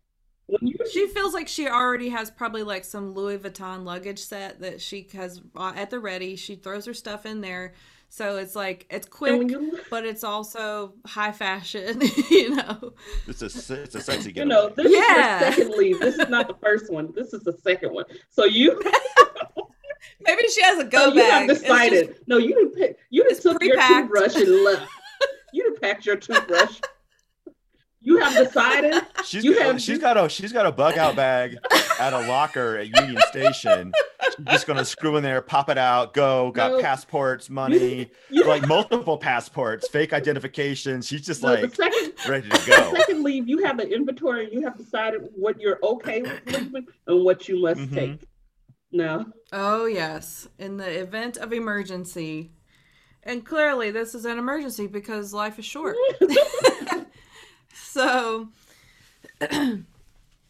She 0.92 1.08
feels 1.08 1.34
like 1.34 1.48
she 1.48 1.68
already 1.70 2.10
has 2.10 2.30
probably 2.30 2.64
like 2.64 2.84
some 2.84 3.14
Louis 3.14 3.38
Vuitton 3.38 3.86
luggage 3.86 4.20
set 4.20 4.60
that 4.60 4.82
she 4.82 5.08
has 5.14 5.42
at 5.58 5.90
the 5.90 6.00
ready. 6.00 6.36
She 6.36 6.56
throws 6.56 6.86
her 6.86 6.94
stuff 6.94 7.26
in 7.26 7.40
there. 7.40 7.74
So 8.14 8.36
it's 8.36 8.58
like 8.58 8.86
it's 8.90 9.08
quick, 9.08 9.50
you 9.50 9.80
but 9.90 10.06
it's 10.06 10.26
also 10.26 10.96
high 11.06 11.32
fashion, 11.32 12.02
you 12.30 12.56
know. 12.58 12.92
It's 13.26 13.42
a 13.42 13.46
it's 13.46 13.96
a 13.96 14.02
sexy 14.02 14.28
you 14.30 14.34
getaway. 14.34 14.50
know, 14.50 14.68
this 14.68 14.92
Yeah. 14.92 15.38
is 15.50 15.58
your 15.58 15.66
second 15.68 15.78
leave. 15.80 16.00
This 16.02 16.16
is 16.18 16.28
not 16.28 16.50
the 16.50 16.56
first 16.56 16.92
one. 16.92 17.14
This 17.16 17.32
is 17.34 17.42
the 17.44 17.54
second 17.64 17.94
one. 17.94 18.04
So 18.30 18.44
you, 18.44 18.82
Maybe 20.28 20.44
she 20.54 20.62
has 20.62 20.78
a 20.80 20.82
so 20.84 20.88
go 20.90 21.14
you 21.14 21.22
have 21.24 21.48
decided. 21.48 22.08
just- 22.10 22.28
no, 22.28 22.38
you 22.38 22.54
didn't 22.54 22.76
pick. 22.76 22.98
You 23.12 23.24
It's 23.30 23.40
didn't 23.42 23.54
took 23.54 23.64
your 23.64 23.76
pre-packed. 23.76 24.14
toothbrush 24.14 24.36
and 24.36 24.64
left. 24.66 24.88
you 25.54 25.64
didn't 25.64 25.82
pack 25.82 26.06
your 26.06 26.18
toothbrush. 26.18 26.82
You 28.04 28.18
have 28.18 28.34
decided. 28.48 29.04
she's 29.26 29.44
you 29.44 29.60
have- 29.60 29.80
she's 29.80 30.00
got 30.00 30.18
a 30.18 30.28
she's 30.28 30.52
got 30.52 30.66
a 30.66 30.72
bug 30.72 30.98
out 30.98 31.16
bag 31.16 31.58
at 32.00 32.14
a 32.14 32.28
locker 32.28 32.78
at 32.78 32.88
Union 33.00 33.22
Station. 33.28 33.92
She's 34.38 34.46
just 34.48 34.66
gonna 34.68 34.84
screw 34.86 35.18
in 35.18 35.24
there, 35.24 35.40
pop 35.42 35.70
it 35.70 35.78
out, 35.78 36.14
go. 36.16 36.52
Got 36.52 36.72
No. 36.72 36.82
passports, 36.82 37.48
money, 37.50 38.10
You, 38.32 38.46
like 38.46 38.68
multiple 38.68 39.18
passports, 39.20 39.88
fake 39.88 40.14
identification. 40.14 41.02
She's 41.04 41.22
just 41.22 41.44
no, 41.44 41.54
like 41.54 41.76
second 41.76 42.14
ready 42.28 42.50
to 42.50 42.62
go. 42.68 42.94
second 42.96 43.24
leave, 43.24 43.48
you 43.48 43.64
have 43.66 43.78
an 43.80 43.92
inventory. 43.94 44.50
You 44.52 44.62
have 44.64 44.78
decided 44.78 45.22
what 45.36 45.60
you're 45.62 45.78
okay 45.84 46.22
with 46.24 46.42
and 47.08 47.24
what 47.24 47.48
you 47.48 47.62
must 47.62 47.82
Mhm. 47.82 47.94
take. 47.94 48.22
No, 48.92 49.26
Oh 49.54 49.86
yes, 49.86 50.50
in 50.58 50.78
the 50.78 50.90
event 51.02 51.38
of 51.38 51.54
emergency, 51.54 52.52
and 53.24 53.46
clearly 53.46 53.92
this 53.92 54.16
is 54.16 54.26
an 54.26 54.40
emergency 54.40 54.88
because 54.88 55.34
life 55.34 55.60
is 55.60 55.66
short. 55.66 55.96
so 57.74 58.50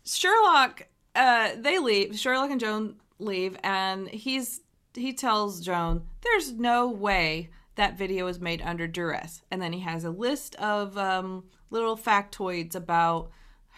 Sherlock, 0.05 0.87
uh, 1.15 1.51
they 1.57 1.79
leave. 1.79 2.17
Sherlock 2.17 2.51
and 2.51 2.59
Joan 2.59 2.95
leave, 3.19 3.57
and 3.63 4.07
he's 4.09 4.61
he 4.93 5.13
tells 5.13 5.61
Joan, 5.61 6.03
"There's 6.21 6.51
no 6.51 6.89
way 6.89 7.49
that 7.75 7.97
video 7.97 8.25
was 8.25 8.39
made 8.39 8.61
under 8.61 8.87
duress." 8.87 9.41
And 9.51 9.61
then 9.61 9.73
he 9.73 9.79
has 9.81 10.03
a 10.03 10.09
list 10.09 10.55
of 10.55 10.97
um, 10.97 11.45
little 11.69 11.97
factoids 11.97 12.75
about 12.75 13.31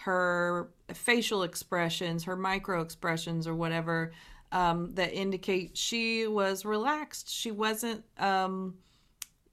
her 0.04 0.70
facial 0.94 1.44
expressions, 1.44 2.24
her 2.24 2.36
micro 2.36 2.82
expressions, 2.82 3.48
or 3.48 3.56
whatever 3.56 4.12
um, 4.52 4.94
that 4.96 5.14
indicate 5.14 5.78
she 5.78 6.28
was 6.28 6.66
relaxed. 6.66 7.30
She 7.30 7.52
wasn't. 7.52 8.04
Um, 8.18 8.76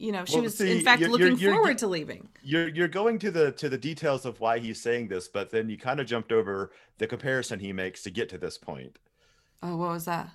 you 0.00 0.12
know, 0.12 0.24
she 0.24 0.34
Well, 0.36 0.44
was 0.44 0.56
see, 0.56 0.78
in 0.78 0.84
fact 0.84 1.00
you're- 1.00 1.10
you're- 1.12 1.24
looking 1.30 1.38
you're- 1.42 1.54
forward 1.54 1.78
to 1.78 1.86
leaving. 1.86 2.28
You're 2.42 2.68
you're 2.68 2.88
going 2.88 3.18
to 3.20 3.30
the 3.30 3.52
to 3.52 3.68
the 3.68 3.78
details 3.78 4.24
of 4.24 4.40
why 4.40 4.58
he's 4.58 4.80
saying 4.80 5.08
this, 5.08 5.28
but 5.28 5.50
then 5.50 5.68
you 5.68 5.76
kind 5.76 6.00
of 6.00 6.06
jumped 6.06 6.32
over 6.32 6.72
the 6.98 7.06
comparison 7.06 7.58
he 7.60 7.72
makes 7.72 8.02
to 8.04 8.10
get 8.10 8.28
to 8.30 8.38
this 8.38 8.56
point 8.58 8.98
Oh, 9.62 9.76
what 9.76 9.90
was 9.90 10.06
that? 10.06 10.30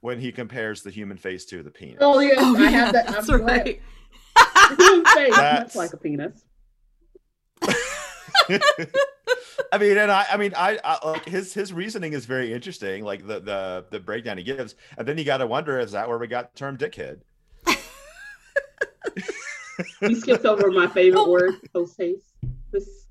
when 0.00 0.20
he 0.20 0.30
compares 0.32 0.82
the 0.82 0.90
human 0.90 1.16
face 1.16 1.44
to 1.46 1.62
the 1.62 1.70
penis. 1.70 1.98
oh 2.00 2.18
yes, 2.20 2.34
Oh, 2.38 2.56
I 2.56 2.62
yeah, 2.62 2.68
have 2.70 2.92
that. 2.94 3.06
that's 3.08 3.28
I'm 3.28 3.42
right. 3.42 3.80
human 4.78 5.04
face 5.06 5.34
That's- 5.36 5.62
looks 5.62 5.76
like 5.76 5.92
a 5.92 5.96
penis. 5.96 6.44
I 9.72 9.78
mean, 9.78 9.98
and 9.98 10.10
I, 10.10 10.26
I 10.32 10.36
mean, 10.36 10.52
I, 10.56 10.78
I 10.84 11.08
like 11.08 11.24
his 11.28 11.52
his 11.52 11.72
reasoning 11.72 12.12
is 12.12 12.26
very 12.26 12.52
interesting, 12.52 13.02
like 13.04 13.26
the 13.26 13.40
the 13.40 13.84
the 13.90 13.98
breakdown 14.00 14.38
he 14.38 14.44
gives, 14.44 14.74
and 14.96 15.06
then 15.08 15.18
you 15.18 15.24
got 15.24 15.38
to 15.38 15.46
wonder 15.46 15.78
is 15.80 15.92
that 15.92 16.08
where 16.08 16.18
we 16.18 16.26
got 16.26 16.52
the 16.52 16.58
term 16.58 16.76
dickhead? 16.76 17.20
You 20.02 20.14
skipped 20.16 20.44
over 20.46 20.70
my 20.70 20.86
favorite 20.86 21.28
word, 21.28 21.54
post 21.72 21.96
haste. 21.98 22.32
This, 22.72 23.06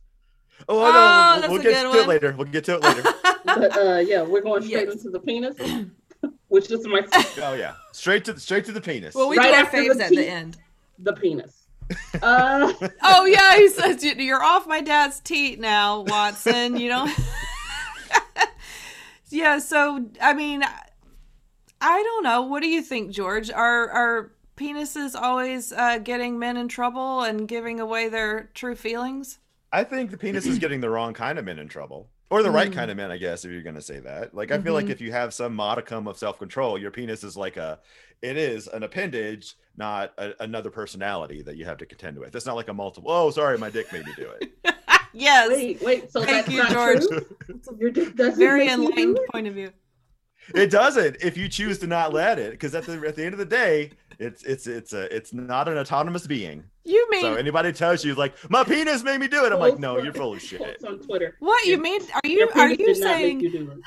Oh, 0.68 0.80
Oh, 0.80 0.86
no, 0.86 0.92
that's 0.92 1.42
we'll, 1.44 1.52
we'll 1.52 1.62
get 1.64 1.84
good 1.84 1.94
to 1.94 2.00
it 2.00 2.08
later. 2.08 2.34
We'll 2.38 2.48
get 2.48 2.64
to 2.66 2.76
it 2.76 2.82
later. 2.84 3.04
but 3.46 3.78
uh, 3.78 3.98
yeah, 4.00 4.24
we're 4.24 4.42
going 4.42 4.64
straight 4.64 4.88
Yes. 4.88 4.96
into 4.96 5.12
the 5.12 5.20
penis, 5.20 5.56
which 6.48 6.72
is 6.72 6.88
my 6.88 7.02
oh 7.44 7.54
yeah, 7.54 7.74
straight 7.92 8.26
to 8.26 8.34
the, 8.34 8.40
straight 8.40 8.66
to 8.66 8.72
the 8.72 8.82
penis. 8.82 9.14
well, 9.14 9.30
we 9.30 9.38
Right 9.38 9.50
do 9.50 9.54
our 9.54 9.60
after 9.66 9.84
the 9.84 9.90
faves 9.90 10.00
at 10.02 10.10
the 10.10 10.28
end. 10.28 10.58
the 11.00 11.14
penis. 11.14 11.62
Uh, 12.22 12.74
Oh 13.04 13.26
yeah, 13.26 13.58
he 13.58 13.68
says 13.70 14.04
"You- 14.04 14.16
you're 14.16 14.42
off 14.44 14.66
my 14.66 14.82
dad's 14.82 15.20
teat 15.20 15.60
now, 15.60 16.02
Watson. 16.02 16.78
You 16.78 16.90
know. 16.90 17.08
yeah. 19.30 19.60
So 19.60 20.06
I 20.22 20.34
mean, 20.34 20.64
I 21.82 22.04
don't 22.04 22.24
know. 22.24 22.42
What 22.44 22.62
do 22.64 22.70
you 22.70 22.82
think, 22.82 23.12
George? 23.12 23.52
Are 23.52 23.90
are 23.90 24.32
penises 24.56 25.16
always 25.16 25.72
uh, 25.72 25.98
getting 26.00 26.40
men 26.40 26.58
in 26.58 26.68
trouble 26.68 27.22
and 27.22 27.48
giving 27.48 27.80
away 27.80 28.08
their 28.10 28.50
true 28.54 28.76
feelings? 28.76 29.40
I 29.72 29.84
think 29.84 30.12
the 30.12 30.18
penis 30.18 30.46
is 30.46 30.60
getting 30.60 30.80
the 30.82 30.90
wrong 30.90 31.14
kind 31.14 31.38
of 31.38 31.46
men 31.46 31.60
in 31.60 31.68
trouble. 31.68 32.10
Or 32.32 32.42
the 32.42 32.50
right 32.50 32.72
Mm. 32.72 32.74
kind 32.76 32.90
of 32.92 32.98
men, 32.98 33.12
I 33.12 33.18
guess, 33.18 33.46
if 33.46 33.52
you're 33.52 33.62
gonna 33.62 33.82
say 33.82 34.00
that. 34.00 34.34
Like 34.34 34.52
I 34.52 34.58
feel 34.60 34.74
like 34.74 34.88
Mhm. 34.88 34.92
if 34.92 35.02
you 35.02 35.12
have 35.12 35.32
some 35.34 35.54
modicum 35.54 36.08
of 36.08 36.18
self-control, 36.18 36.80
your 36.80 36.90
penis 36.92 37.24
is 37.24 37.38
like 37.38 37.56
a 37.58 37.80
it 38.22 38.36
is 38.38 38.68
an 38.68 38.82
appendage, 38.82 39.56
not 39.78 40.12
a, 40.18 40.34
another 40.42 40.72
personality 40.72 41.44
that 41.44 41.58
you 41.58 41.66
have 41.66 41.78
to 41.78 41.86
contend 41.86 42.18
with. 42.18 42.34
It's 42.36 42.46
not 42.46 42.56
like 42.56 42.70
a 42.70 42.74
multiple, 42.74 43.12
oh 43.12 43.30
sorry, 43.30 43.58
my 43.60 43.70
dick 43.70 43.92
made 43.94 44.06
me 44.06 44.14
do 44.16 44.30
it. 44.42 44.52
Yes. 45.18 45.48
wait, 45.50 45.82
wait. 45.82 46.12
So 46.12 46.26
Thank 46.26 46.46
that's 46.48 46.50
you, 46.50 46.58
not 46.58 46.72
George. 46.72 47.06
true. 47.08 47.26
Your 47.80 47.90
dick 47.90 48.16
doesn't 48.18 48.38
Very 48.38 48.66
make 48.66 48.72
you 48.72 48.76
do 48.76 48.84
enlightened 48.90 49.20
point 49.32 49.48
of 49.48 49.54
view. 49.54 49.72
It 50.54 50.70
doesn't 50.70 51.18
if 51.22 51.38
you 51.38 51.50
choose 51.50 51.80
to 51.80 51.88
not 51.88 52.14
let 52.14 52.40
it, 52.40 52.52
because 52.52 52.76
at 52.76 52.86
the 52.86 52.94
at 53.08 53.16
the 53.16 53.24
end 53.24 53.34
of 53.34 53.40
the 53.40 53.46
day, 53.46 53.92
it's 54.20 54.44
it's 54.44 54.68
it's 54.68 54.94
a 54.94 55.14
it's 55.16 55.34
not 55.34 55.68
an 55.68 55.78
autonomous 55.78 56.28
being. 56.28 56.64
You 56.84 57.08
mean 57.10 57.22
So 57.22 57.36
anybody 57.36 57.72
tells 57.74 58.06
you 58.06 58.16
like 58.16 58.34
my 58.50 58.64
penis 58.64 59.04
made 59.04 59.20
me 59.20 59.28
do 59.28 59.46
it, 59.46 59.52
I'm 59.52 59.60
like, 59.60 59.80
no, 59.80 59.98
you're 59.98 60.14
full 60.14 60.34
of 60.34 60.42
shit. 60.42 60.84
On 60.86 61.00
Twitter. 61.00 61.36
what? 61.40 61.66
You 61.66 61.78
mean 61.78 62.02
are 62.02 62.22
you 62.24 62.50
are 62.56 62.70
you 62.70 62.78
did 62.78 63.00
not 63.00 63.08
make 63.08 63.18
saying 63.18 63.40
you 63.42 63.72
it. 63.72 63.80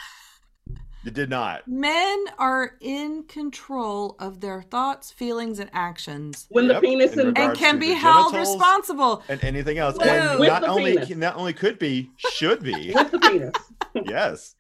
It 1.07 1.15
did 1.15 1.31
not. 1.31 1.67
men 1.67 2.25
are 2.39 2.73
in 2.81 3.23
control 3.23 4.17
of 4.19 4.41
their 4.41 4.63
thoughts, 4.63 5.13
feelings, 5.13 5.59
and 5.61 5.71
actions? 5.73 6.47
When 6.51 6.67
the 6.67 6.81
penis 6.81 7.13
in 7.15 7.29
and 7.29 7.39
and 7.39 7.57
can 7.57 7.79
be 7.79 7.93
held 7.93 8.35
responsible. 8.35 9.23
and 9.29 9.43
anything 9.45 9.79
else. 9.79 9.97
Whoa. 9.97 10.05
And 10.05 10.41
not 10.41 10.65
only 10.65 10.95
penis. 10.95 11.17
not 11.17 11.37
only 11.37 11.53
could 11.53 11.79
be, 11.79 12.11
should 12.17 12.63
be. 12.63 12.93
with 12.95 13.11
the 13.13 13.21
penis. 13.21 13.53
yes. 14.07 14.57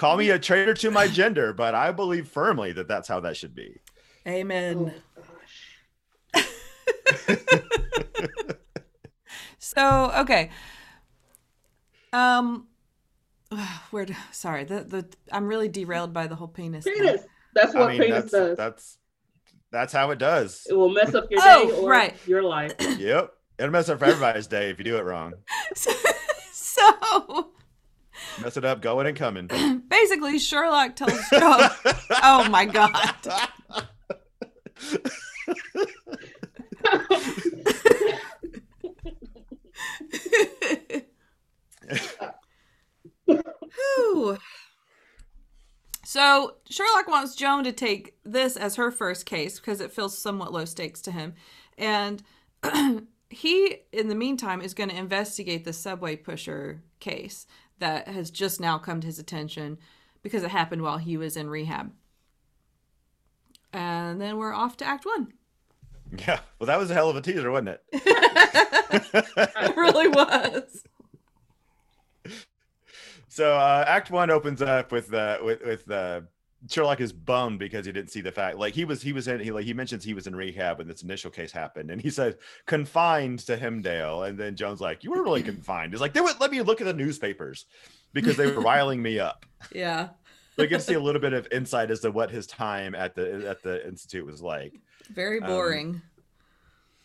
Call 0.00 0.16
me 0.16 0.30
a 0.30 0.38
traitor 0.38 0.72
to 0.72 0.90
my 0.90 1.06
gender, 1.08 1.52
but 1.52 1.74
I 1.74 1.92
believe 1.92 2.26
firmly 2.26 2.72
that 2.72 2.88
that's 2.88 3.06
how 3.06 3.20
that 3.20 3.36
should 3.36 3.54
be. 3.54 3.80
Amen. 4.26 4.94
Oh. 6.34 6.42
So 9.58 10.10
okay. 10.20 10.50
Um, 12.14 12.66
where? 13.90 14.06
do- 14.06 14.14
Sorry, 14.32 14.64
the 14.64 14.84
the 14.84 15.06
I'm 15.30 15.46
really 15.46 15.68
derailed 15.68 16.14
by 16.14 16.26
the 16.28 16.34
whole 16.34 16.48
penis. 16.48 16.84
thing. 16.84 16.94
Penis. 16.96 17.20
That's 17.54 17.74
what 17.74 17.82
I 17.82 17.88
mean, 17.92 18.00
penis 18.00 18.22
that's 18.22 18.32
does. 18.32 18.56
that's 18.56 18.98
that's 19.70 19.92
how 19.92 20.10
it 20.12 20.18
does. 20.18 20.66
It 20.68 20.72
will 20.74 20.88
mess 20.88 21.14
up 21.14 21.30
your 21.30 21.40
Oh, 21.44 21.68
day 21.68 21.74
or 21.76 21.90
right. 21.90 22.16
your 22.26 22.42
life. 22.42 22.72
Yep. 22.80 23.32
It'll 23.58 23.70
mess 23.70 23.90
up 23.90 24.02
everybody's 24.02 24.46
day 24.46 24.70
if 24.70 24.78
you 24.78 24.84
do 24.84 24.96
it 24.96 25.04
wrong. 25.04 25.34
so 26.52 27.50
Mess 28.42 28.56
it 28.56 28.64
up, 28.64 28.80
going 28.80 29.06
and 29.06 29.16
coming. 29.16 29.46
basically, 29.88 30.38
Sherlock 30.38 30.96
tells 30.96 31.20
Joe. 31.30 31.68
oh 32.22 32.48
my 32.48 32.64
god. 32.64 33.14
So 46.04 46.56
Sherlock 46.68 47.06
wants 47.08 47.36
Joan 47.36 47.62
to 47.64 47.72
take 47.72 48.16
this 48.24 48.56
as 48.56 48.74
her 48.76 48.90
first 48.90 49.26
case 49.26 49.60
because 49.60 49.80
it 49.80 49.92
feels 49.92 50.18
somewhat 50.18 50.52
low 50.52 50.64
stakes 50.64 51.00
to 51.02 51.12
him, 51.12 51.34
and 51.78 52.22
he, 53.30 53.76
in 53.92 54.08
the 54.08 54.14
meantime, 54.16 54.60
is 54.60 54.74
going 54.74 54.90
to 54.90 54.96
investigate 54.96 55.64
the 55.64 55.72
subway 55.72 56.16
pusher 56.16 56.82
case 56.98 57.46
that 57.80 58.08
has 58.08 58.30
just 58.30 58.60
now 58.60 58.78
come 58.78 59.00
to 59.00 59.06
his 59.06 59.18
attention 59.18 59.78
because 60.22 60.42
it 60.42 60.50
happened 60.50 60.82
while 60.82 60.98
he 60.98 61.16
was 61.16 61.36
in 61.36 61.50
rehab. 61.50 61.92
And 63.72 64.20
then 64.20 64.36
we're 64.36 64.52
off 64.52 64.76
to 64.78 64.84
Act 64.84 65.04
One. 65.04 65.32
Yeah. 66.18 66.40
Well, 66.58 66.66
that 66.66 66.78
was 66.78 66.90
a 66.90 66.94
hell 66.94 67.10
of 67.10 67.16
a 67.16 67.20
teaser, 67.20 67.50
wasn't 67.50 67.68
it? 67.70 67.84
It 69.56 69.76
really 69.76 70.08
was. 70.08 70.84
So 73.28 73.54
uh, 73.54 73.84
Act 73.86 74.10
One 74.10 74.30
opens 74.30 74.60
up 74.60 74.90
with 74.90 75.14
uh, 75.14 75.38
with 75.42 75.64
with 75.64 75.90
uh, 75.90 76.22
Sherlock 76.68 77.00
is 77.00 77.12
bummed 77.12 77.58
because 77.58 77.86
he 77.86 77.92
didn't 77.92 78.10
see 78.10 78.20
the 78.20 78.30
fact. 78.32 78.58
Like 78.58 78.74
he 78.74 78.84
was 78.84 79.00
he 79.00 79.12
was 79.12 79.28
in 79.28 79.40
he 79.40 79.50
like 79.50 79.64
he 79.64 79.72
mentions 79.72 80.04
he 80.04 80.12
was 80.14 80.26
in 80.26 80.36
rehab 80.36 80.78
when 80.78 80.86
this 80.88 81.02
initial 81.02 81.30
case 81.30 81.52
happened, 81.52 81.90
and 81.90 82.00
he 82.00 82.10
said 82.10 82.36
confined 82.66 83.38
to 83.40 83.56
Hemdale, 83.56 84.28
and 84.28 84.38
then 84.38 84.56
Joan's 84.56 84.80
like 84.80 85.02
you 85.02 85.10
were 85.10 85.22
really 85.22 85.42
confined. 85.52 85.92
He's 85.92 86.00
like 86.00 86.12
they 86.12 86.20
would 86.20 86.38
let 86.40 86.50
me 86.50 86.60
look 86.62 86.80
at 86.80 86.84
the 86.86 86.92
newspapers 86.92 87.64
because 88.12 88.36
they 88.36 88.50
were 88.50 88.60
riling 88.60 89.00
me 89.02 89.18
up. 89.18 89.46
Yeah. 89.74 90.08
We 90.56 90.66
get 90.66 90.80
to 90.80 90.84
see 90.84 90.94
a 90.94 91.00
little 91.00 91.20
bit 91.22 91.32
of 91.32 91.46
insight 91.52 91.90
as 91.90 92.00
to 92.00 92.10
what 92.10 92.30
his 92.30 92.46
time 92.46 92.94
at 92.94 93.14
the 93.14 93.48
at 93.48 93.62
the 93.62 93.86
institute 93.86 94.26
was 94.26 94.42
like. 94.42 94.74
Very 95.10 95.40
Um, 95.40 95.46
boring. 95.48 96.02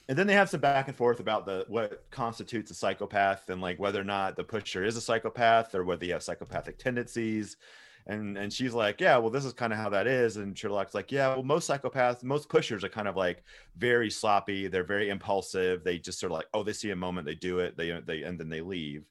and 0.09 0.17
then 0.17 0.27
they 0.27 0.33
have 0.33 0.49
some 0.49 0.59
back 0.59 0.87
and 0.89 0.97
forth 0.97 1.19
about 1.21 1.45
the 1.45 1.63
what 1.69 2.03
constitutes 2.11 2.69
a 2.71 2.73
psychopath 2.73 3.49
and 3.49 3.61
like 3.61 3.79
whether 3.79 4.01
or 4.01 4.03
not 4.03 4.35
the 4.35 4.43
pusher 4.43 4.83
is 4.83 4.97
a 4.97 5.01
psychopath 5.01 5.73
or 5.73 5.85
whether 5.85 6.03
he 6.05 6.11
has 6.11 6.25
psychopathic 6.25 6.77
tendencies 6.77 7.55
and 8.07 8.37
and 8.37 8.53
she's 8.53 8.73
like 8.73 9.01
yeah 9.01 9.17
well 9.17 9.29
this 9.29 9.45
is 9.45 9.53
kind 9.53 9.73
of 9.73 9.79
how 9.79 9.89
that 9.89 10.05
is 10.05 10.37
and 10.37 10.57
sherlock's 10.57 10.93
like 10.93 11.11
yeah 11.11 11.29
well 11.29 11.43
most 11.43 11.69
psychopaths 11.69 12.23
most 12.23 12.49
pushers 12.49 12.83
are 12.83 12.89
kind 12.89 13.07
of 13.07 13.15
like 13.15 13.43
very 13.77 14.09
sloppy 14.09 14.67
they're 14.67 14.83
very 14.83 15.09
impulsive 15.09 15.83
they 15.83 15.97
just 15.97 16.19
sort 16.19 16.31
of 16.31 16.37
like 16.37 16.47
oh 16.53 16.63
they 16.63 16.73
see 16.73 16.91
a 16.91 16.95
moment 16.95 17.25
they 17.25 17.35
do 17.35 17.59
it 17.59 17.75
they 17.75 17.99
they 18.05 18.23
and 18.23 18.39
then 18.39 18.49
they 18.49 18.61
leave 18.61 19.05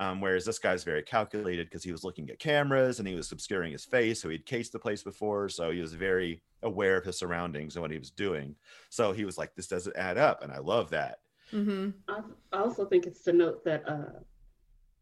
um, 0.00 0.20
whereas 0.20 0.44
this 0.44 0.58
guy's 0.58 0.82
very 0.82 1.04
calculated 1.04 1.68
because 1.68 1.84
he 1.84 1.92
was 1.92 2.02
looking 2.02 2.28
at 2.28 2.40
cameras 2.40 2.98
and 2.98 3.06
he 3.06 3.14
was 3.14 3.30
obscuring 3.30 3.70
his 3.70 3.84
face 3.84 4.20
so 4.20 4.28
he'd 4.28 4.44
cased 4.44 4.72
the 4.72 4.78
place 4.78 5.04
before 5.04 5.48
so 5.48 5.70
he 5.70 5.80
was 5.80 5.94
very 5.94 6.42
aware 6.64 6.96
of 6.96 7.04
his 7.04 7.16
surroundings 7.16 7.76
and 7.76 7.82
what 7.82 7.92
he 7.92 7.98
was 7.98 8.10
doing 8.10 8.56
so 8.94 9.10
he 9.12 9.24
was 9.24 9.36
like, 9.36 9.56
this 9.56 9.66
doesn't 9.66 9.96
add 9.96 10.18
up. 10.18 10.44
And 10.44 10.52
I 10.52 10.58
love 10.58 10.90
that. 10.90 11.18
Mm-hmm. 11.52 11.90
I, 12.08 12.20
I 12.52 12.60
also 12.60 12.84
think 12.86 13.06
it's 13.06 13.22
to 13.24 13.32
note 13.32 13.64
that 13.64 13.82
uh, 13.88 14.20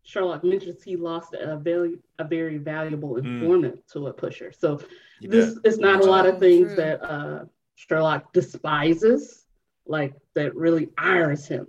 Sherlock 0.05 0.43
mentions 0.45 0.83
he 0.83 0.97
lost 0.97 1.35
a 1.35 1.57
very 1.57 1.99
a 2.19 2.25
very 2.25 2.59
valuable 2.59 3.15
Mm. 3.15 3.25
informant 3.25 3.87
to 3.93 4.09
a 4.09 4.13
pusher. 4.13 4.53
So 4.53 4.81
He 5.21 5.29
this 5.29 5.55
did. 5.55 5.67
is 5.67 5.79
not 5.79 6.03
a 6.03 6.07
lot 6.07 6.27
of 6.27 6.39
things 6.39 6.69
true. 6.69 6.77
that 6.77 7.03
uh, 7.03 7.45
Sherlock 7.77 8.33
despises, 8.33 9.47
like 9.87 10.15
that 10.35 10.55
really 10.57 10.91
ires 10.99 11.47
him. 11.47 11.67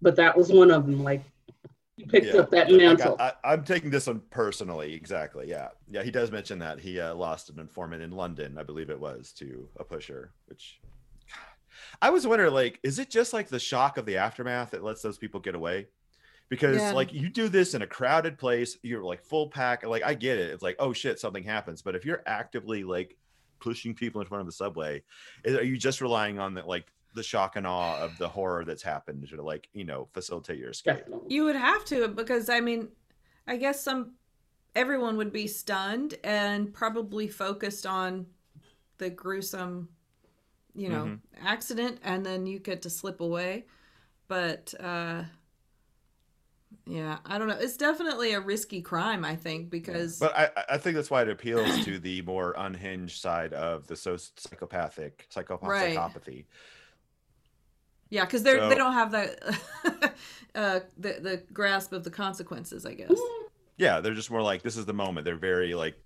But 0.00 0.16
that 0.16 0.36
was 0.36 0.50
one 0.52 0.70
of 0.70 0.86
them. 0.86 1.02
Like 1.02 1.22
he 1.96 2.04
picked 2.04 2.26
Yeah. 2.34 2.40
up 2.40 2.50
that 2.50 2.68
I 2.68 2.72
mantle. 2.72 3.16
got- 3.16 3.38
I, 3.44 3.52
am 3.52 3.64
taking 3.64 3.90
this 3.90 4.06
one 4.06 4.20
personally. 4.30 4.94
Exactly. 4.94 5.48
Yeah. 5.48 5.68
Yeah. 5.88 6.02
He 6.02 6.10
does 6.10 6.30
mention 6.32 6.58
that 6.60 6.80
he 6.80 6.98
uh, 6.98 7.14
lost 7.14 7.50
an 7.50 7.58
informant 7.60 8.02
in 8.02 8.10
London, 8.12 8.56
I 8.58 8.62
believe 8.62 8.90
it 8.90 8.98
was, 8.98 9.32
to 9.34 9.68
a 9.76 9.84
pusher, 9.84 10.32
which 10.46 10.80
I 12.02 12.10
was 12.10 12.26
wondering, 12.26 12.52
like, 12.54 12.80
is 12.82 12.98
it 12.98 13.10
just 13.10 13.32
like 13.32 13.48
the 13.48 13.58
shock 13.60 13.98
of 13.98 14.06
the 14.06 14.16
aftermath 14.16 14.70
that 14.72 14.82
lets 14.82 15.02
those 15.02 15.18
people 15.18 15.38
get 15.40 15.54
away? 15.54 15.88
Because 16.54 16.80
Yeah. 16.80 16.92
like 16.92 17.12
you 17.12 17.28
do 17.28 17.48
this 17.48 17.74
in 17.74 17.82
a 17.82 17.86
crowded 17.86 18.38
place, 18.38 18.78
you're 18.82 19.02
like 19.02 19.24
full 19.24 19.48
pack. 19.48 19.84
Like 19.84 20.04
I 20.04 20.14
get 20.14 20.38
it. 20.38 20.50
It's 20.50 20.62
like, 20.62 20.76
oh 20.78 20.92
shit, 20.92 21.18
something 21.18 21.42
happens. 21.42 21.82
But 21.82 21.96
if 21.96 22.04
you're 22.04 22.22
actively 22.26 22.84
like 22.84 23.16
pushing 23.60 23.92
people 23.92 24.20
in 24.20 24.26
front 24.28 24.40
of 24.40 24.46
the 24.46 24.52
subway, 24.52 25.02
is, 25.44 25.56
are 25.56 25.64
you 25.64 25.76
just 25.76 26.00
relying 26.00 26.38
on 26.38 26.54
that 26.54 26.68
like 26.68 26.86
the 27.12 27.24
shock 27.24 27.56
and 27.56 27.66
awe 27.66 27.96
of 27.96 28.18
the 28.18 28.28
horror 28.28 28.64
that's 28.64 28.82
happened 28.84 29.26
to 29.28 29.42
like, 29.42 29.68
you 29.72 29.84
know, 29.84 30.06
facilitate 30.14 30.58
your 30.58 30.70
escape? 30.70 31.02
You 31.28 31.42
would 31.44 31.56
have 31.56 31.84
to 31.86 32.06
because 32.06 32.48
I 32.48 32.60
mean, 32.60 32.88
I 33.48 33.56
guess 33.56 33.82
some 33.82 34.12
everyone 34.76 35.16
would 35.16 35.32
be 35.32 35.48
stunned 35.48 36.14
and 36.22 36.72
probably 36.72 37.26
focused 37.26 37.84
on 37.84 38.26
the 38.98 39.10
gruesome, 39.10 39.88
you 40.72 40.88
know, 40.88 41.06
Mm-hmm. 41.06 41.46
accident, 41.46 41.98
and 42.04 42.24
then 42.24 42.46
you 42.46 42.60
get 42.60 42.82
to 42.82 42.90
slip 42.90 43.20
away. 43.20 43.64
But 44.28 44.72
uh 44.78 45.24
yeah, 46.86 47.18
I 47.24 47.38
don't 47.38 47.48
know. 47.48 47.56
It's 47.58 47.76
definitely 47.76 48.32
a 48.32 48.40
risky 48.40 48.82
crime, 48.82 49.24
I 49.24 49.36
think, 49.36 49.70
because 49.70 50.18
But 50.18 50.36
I, 50.36 50.44
I- 50.56 50.64
I 50.74 50.78
think 50.78 50.96
that's 50.96 51.10
why 51.10 51.22
it 51.22 51.28
appeals 51.28 51.84
to 51.84 51.98
the 51.98 52.22
more 52.22 52.54
unhinged 52.56 53.20
side 53.20 53.52
of 53.54 53.86
the 53.86 53.96
so 53.96 54.16
psychopathic 54.16 55.26
psychopath 55.30 55.68
Right. 55.68 55.96
psychopathy. 55.96 56.44
Yeah, 58.10 58.24
because 58.24 58.42
they 58.42 58.52
So- 58.56 58.68
they 58.68 58.74
don't 58.74 58.92
have 58.92 59.10
that 59.12 59.38
uh, 60.54 60.80
the 60.98 61.12
the 61.20 61.42
grasp 61.52 61.92
of 61.92 62.04
the 62.04 62.10
consequences. 62.10 62.84
I 62.86 62.94
guess. 62.94 63.18
Yeah, 63.76 64.00
they're 64.00 64.14
just 64.14 64.30
more 64.30 64.42
like 64.42 64.62
this 64.62 64.76
is 64.76 64.84
the 64.86 64.92
moment. 64.94 65.24
They're 65.24 65.36
very 65.36 65.74
like 65.74 65.96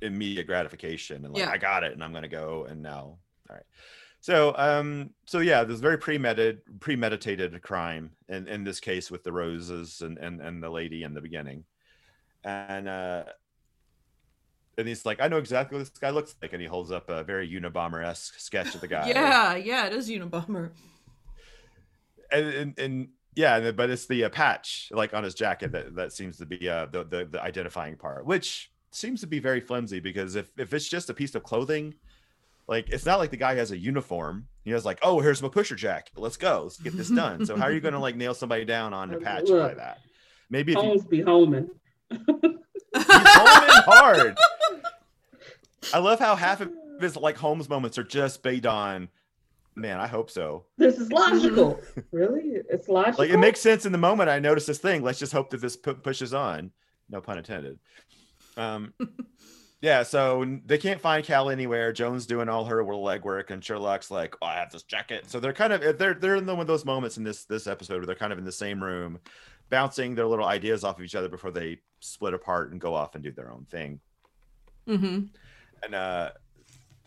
immediate 0.00 0.46
gratification 0.46 1.24
and 1.24 1.34
like 1.34 1.42
Yeah. 1.42 1.50
I 1.50 1.58
got 1.58 1.84
it 1.84 1.92
and 1.92 2.02
I'm 2.02 2.12
gonna 2.12 2.28
go 2.28 2.64
and 2.64 2.82
now. 2.82 3.18
All 3.50 3.56
right. 3.56 3.64
So 4.20 4.54
um 4.56 5.10
so 5.26 5.38
yeah, 5.40 5.64
there's 5.64 5.80
very 5.80 5.98
premeditated 5.98 6.80
premeditated 6.80 7.60
crime 7.62 8.10
in, 8.28 8.48
in 8.48 8.64
this 8.64 8.80
case 8.80 9.10
with 9.10 9.24
the 9.24 9.32
roses 9.32 10.02
and, 10.02 10.18
and 10.18 10.40
and 10.40 10.62
the 10.62 10.70
lady 10.70 11.02
in 11.02 11.14
the 11.14 11.20
beginning. 11.20 11.64
And 12.44 12.88
uh 12.88 13.24
and 14.78 14.88
he's 14.88 15.04
like, 15.04 15.20
I 15.20 15.28
know 15.28 15.36
exactly 15.38 15.76
what 15.76 15.84
this 15.84 15.98
guy 15.98 16.10
looks 16.10 16.34
like, 16.40 16.52
and 16.52 16.62
he 16.62 16.68
holds 16.68 16.90
up 16.90 17.10
a 17.10 17.22
very 17.22 17.48
Unabomber 17.50 18.04
esque 18.04 18.38
sketch 18.40 18.74
of 18.74 18.80
the 18.80 18.88
guy. 18.96 19.08
Yeah, 19.08 19.56
yeah, 19.56 19.86
it 19.86 19.92
is 19.92 20.08
Unabomber. 20.08 20.70
and, 22.32 22.46
and, 22.46 22.78
and 22.78 23.08
yeah, 23.34 23.70
but 23.72 23.90
it's 23.90 24.06
the 24.06 24.24
uh, 24.24 24.28
patch 24.28 24.88
like 24.92 25.14
on 25.14 25.24
his 25.24 25.34
jacket 25.34 25.72
that, 25.72 25.94
that 25.96 26.12
seems 26.12 26.36
to 26.38 26.46
be 26.46 26.68
uh, 26.68 26.86
the, 26.86 27.04
the 27.04 27.28
the 27.30 27.42
identifying 27.42 27.96
part, 27.96 28.26
which 28.26 28.70
seems 28.90 29.20
to 29.20 29.26
be 29.26 29.38
very 29.38 29.60
flimsy 29.60 30.00
because 30.00 30.34
if 30.34 30.50
if 30.58 30.74
it's 30.74 30.88
just 30.88 31.10
a 31.10 31.14
piece 31.14 31.34
of 31.34 31.42
clothing, 31.42 31.94
like 32.70 32.88
it's 32.88 33.04
not 33.04 33.18
like 33.18 33.30
the 33.30 33.36
guy 33.36 33.56
has 33.56 33.72
a 33.72 33.76
uniform. 33.76 34.46
He 34.64 34.70
has 34.70 34.84
like, 34.84 35.00
oh, 35.02 35.20
here's 35.20 35.42
my 35.42 35.48
pusher 35.48 35.74
jack. 35.74 36.10
Let's 36.16 36.36
go. 36.36 36.62
Let's 36.62 36.78
get 36.78 36.96
this 36.96 37.08
done. 37.10 37.44
So 37.44 37.56
how 37.56 37.64
are 37.64 37.72
you 37.72 37.80
going 37.80 37.94
to 37.94 38.00
like 38.00 38.14
nail 38.16 38.32
somebody 38.32 38.64
down 38.64 38.94
on 38.94 39.12
a 39.12 39.18
patch 39.18 39.46
by 39.46 39.52
Look. 39.52 39.76
that? 39.76 39.98
Maybe 40.48 40.72
if 40.72 40.78
you 40.78 40.82
Holmes 40.84 41.04
be 41.04 41.20
homing. 41.20 41.68
he's 42.10 42.20
homing 42.28 43.82
hard. 43.84 44.38
I 45.92 45.98
love 45.98 46.18
how 46.20 46.36
half 46.36 46.60
of 46.60 46.70
his 47.00 47.16
like 47.16 47.36
Holmes 47.36 47.68
moments 47.68 47.98
are 47.98 48.04
just 48.04 48.42
based 48.42 48.66
on. 48.66 49.08
Man, 49.76 49.98
I 49.98 50.06
hope 50.06 50.30
so. 50.30 50.64
This 50.76 50.98
is 50.98 51.10
logical. 51.10 51.80
really? 52.12 52.60
It's 52.68 52.88
logical. 52.88 53.24
like 53.24 53.30
it 53.32 53.38
makes 53.38 53.60
sense 53.60 53.84
in 53.86 53.92
the 53.92 53.98
moment 53.98 54.28
i 54.28 54.38
notice 54.38 54.66
this 54.66 54.78
thing 54.78 55.02
let's 55.02 55.18
just 55.18 55.32
hope 55.32 55.50
that 55.50 55.60
this 55.60 55.76
pu- 55.76 55.94
pushes 55.94 56.32
on 56.34 56.70
no 57.08 57.20
pun 57.20 57.38
intended 57.38 57.78
um 58.56 58.92
yeah 59.80 60.02
so 60.02 60.58
they 60.66 60.78
can't 60.78 61.00
find 61.00 61.24
cal 61.24 61.50
anywhere. 61.50 61.92
Joan's 61.92 62.26
doing 62.26 62.48
all 62.48 62.64
her 62.64 62.84
little 62.84 63.04
legwork 63.04 63.50
and 63.50 63.64
sherlock's 63.64 64.10
like 64.10 64.36
oh, 64.42 64.46
i 64.46 64.54
have 64.54 64.70
this 64.70 64.82
jacket. 64.82 65.24
So 65.28 65.40
they're 65.40 65.52
kind 65.52 65.72
of 65.72 65.98
they're 65.98 66.14
they're 66.14 66.36
in 66.36 66.46
the, 66.46 66.54
one 66.54 66.62
of 66.62 66.66
those 66.66 66.84
moments 66.84 67.16
in 67.16 67.24
this 67.24 67.44
this 67.44 67.66
episode 67.66 67.96
where 67.96 68.06
they're 68.06 68.14
kind 68.14 68.32
of 68.32 68.38
in 68.38 68.44
the 68.44 68.52
same 68.52 68.82
room 68.82 69.18
bouncing 69.68 70.14
their 70.14 70.26
little 70.26 70.46
ideas 70.46 70.82
off 70.84 70.98
of 70.98 71.04
each 71.04 71.14
other 71.14 71.28
before 71.28 71.50
they 71.50 71.78
split 72.00 72.34
apart 72.34 72.72
and 72.72 72.80
go 72.80 72.94
off 72.94 73.14
and 73.14 73.22
do 73.22 73.30
their 73.30 73.52
own 73.52 73.66
thing. 73.70 74.00
Mm-hmm. 74.88 75.26
and 75.84 75.94
uh 75.94 76.30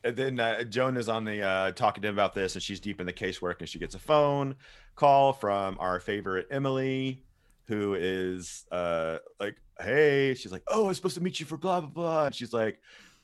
and 0.04 0.16
then 0.18 0.40
uh, 0.40 0.64
Joan 0.64 0.98
is 0.98 1.08
on 1.08 1.24
the 1.24 1.42
uh, 1.42 1.72
talking 1.72 2.02
to 2.02 2.10
him 2.10 2.16
about 2.16 2.34
this, 2.34 2.56
and 2.56 2.64
she's 2.64 2.80
deep 2.80 3.00
in 3.00 3.06
the 3.06 3.14
casework, 3.14 3.60
and 3.60 3.70
she 3.70 3.80
gets 3.80 3.96
a 3.96 4.00
phone 4.00 4.56
call 4.96 5.34
from 5.34 5.78
our 5.80 6.00
favorite 6.00 6.48
Emily, 6.52 7.24
who 7.68 7.96
is 7.96 8.66
uh, 8.72 9.20
like, 9.40 9.56
"Hey," 9.80 10.34
she's 10.36 10.52
like, 10.52 10.64
"Oh, 10.68 10.88
I'm 10.88 10.94
supposed 10.94 11.16
to 11.16 11.22
meet 11.24 11.40
you 11.40 11.46
for 11.46 11.58
blah 11.58 11.80
blah 11.82 11.90
blah," 11.90 12.26
and 12.28 12.36
she's 12.36 12.54
like, 12.54 12.80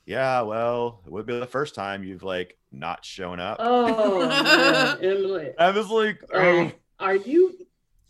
"Yeah, 0.06 0.41
well, 0.41 1.02
it 1.06 1.12
would 1.12 1.26
be 1.26 1.39
the 1.39 1.45
first 1.47 1.76
time 1.76 2.04
you've 2.04 2.24
like 2.24 2.58
not 2.72 3.04
shown 3.06 3.39
up." 3.39 3.58
Oh, 3.60 4.28
man, 4.28 4.97
Emily. 5.04 5.52
I 5.58 5.72
was 5.72 5.89
like, 5.89 6.24
"Oh, 6.34 6.72
are 7.00 7.16
you 7.16 7.56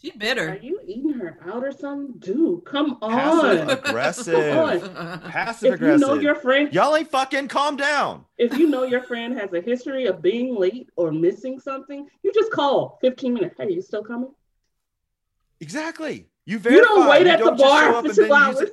She 0.02 0.12
bitter. 0.12 0.50
are 0.52 0.58
you 0.58 0.80
eating 0.86 1.12
her 1.14 1.38
out 1.46 1.64
or 1.64 1.72
something? 1.74 2.16
Dude, 2.20 2.64
come 2.66 2.98
passive 3.02 3.62
on. 3.62 3.70
aggressive, 3.70 4.58
on. 4.58 5.20
passive 5.30 5.74
If 5.74 5.82
you 5.82 5.88
know 5.88 5.96
aggressive." 6.14 6.24
your 6.24 6.36
friend, 6.36 6.74
Y'all 6.74 6.96
ain't 6.96 7.12
fucking 7.12 7.50
calm 7.50 7.76
down. 7.76 8.24
if 8.38 8.58
you 8.58 8.70
know 8.70 8.84
your 8.84 9.04
friend 9.04 9.38
has 9.38 9.52
a 9.54 9.60
history 9.62 10.06
of 10.06 10.22
being 10.22 10.56
late 10.56 10.90
or 10.96 11.12
missing 11.12 11.60
something, 11.60 12.08
you 12.24 12.32
just 12.34 12.52
call 12.52 12.98
15 13.02 13.34
minutes. 13.34 13.56
Hey, 13.60 13.72
you 13.74 13.82
still 13.82 14.04
coming? 14.04 14.32
Exactly. 15.60 16.29
You 16.46 16.58
You 16.64 16.82
don't 16.82 17.08
wait 17.08 17.26
You 17.26 17.32
at 17.34 17.40
the 17.40 17.46
don't 17.46 17.58
show 17.60 17.66
bar 17.66 17.90
up 17.96 18.06
for 18.08 18.14
two 18.14 18.28
then 18.28 18.30
use 18.30 18.58
hours. 18.58 18.70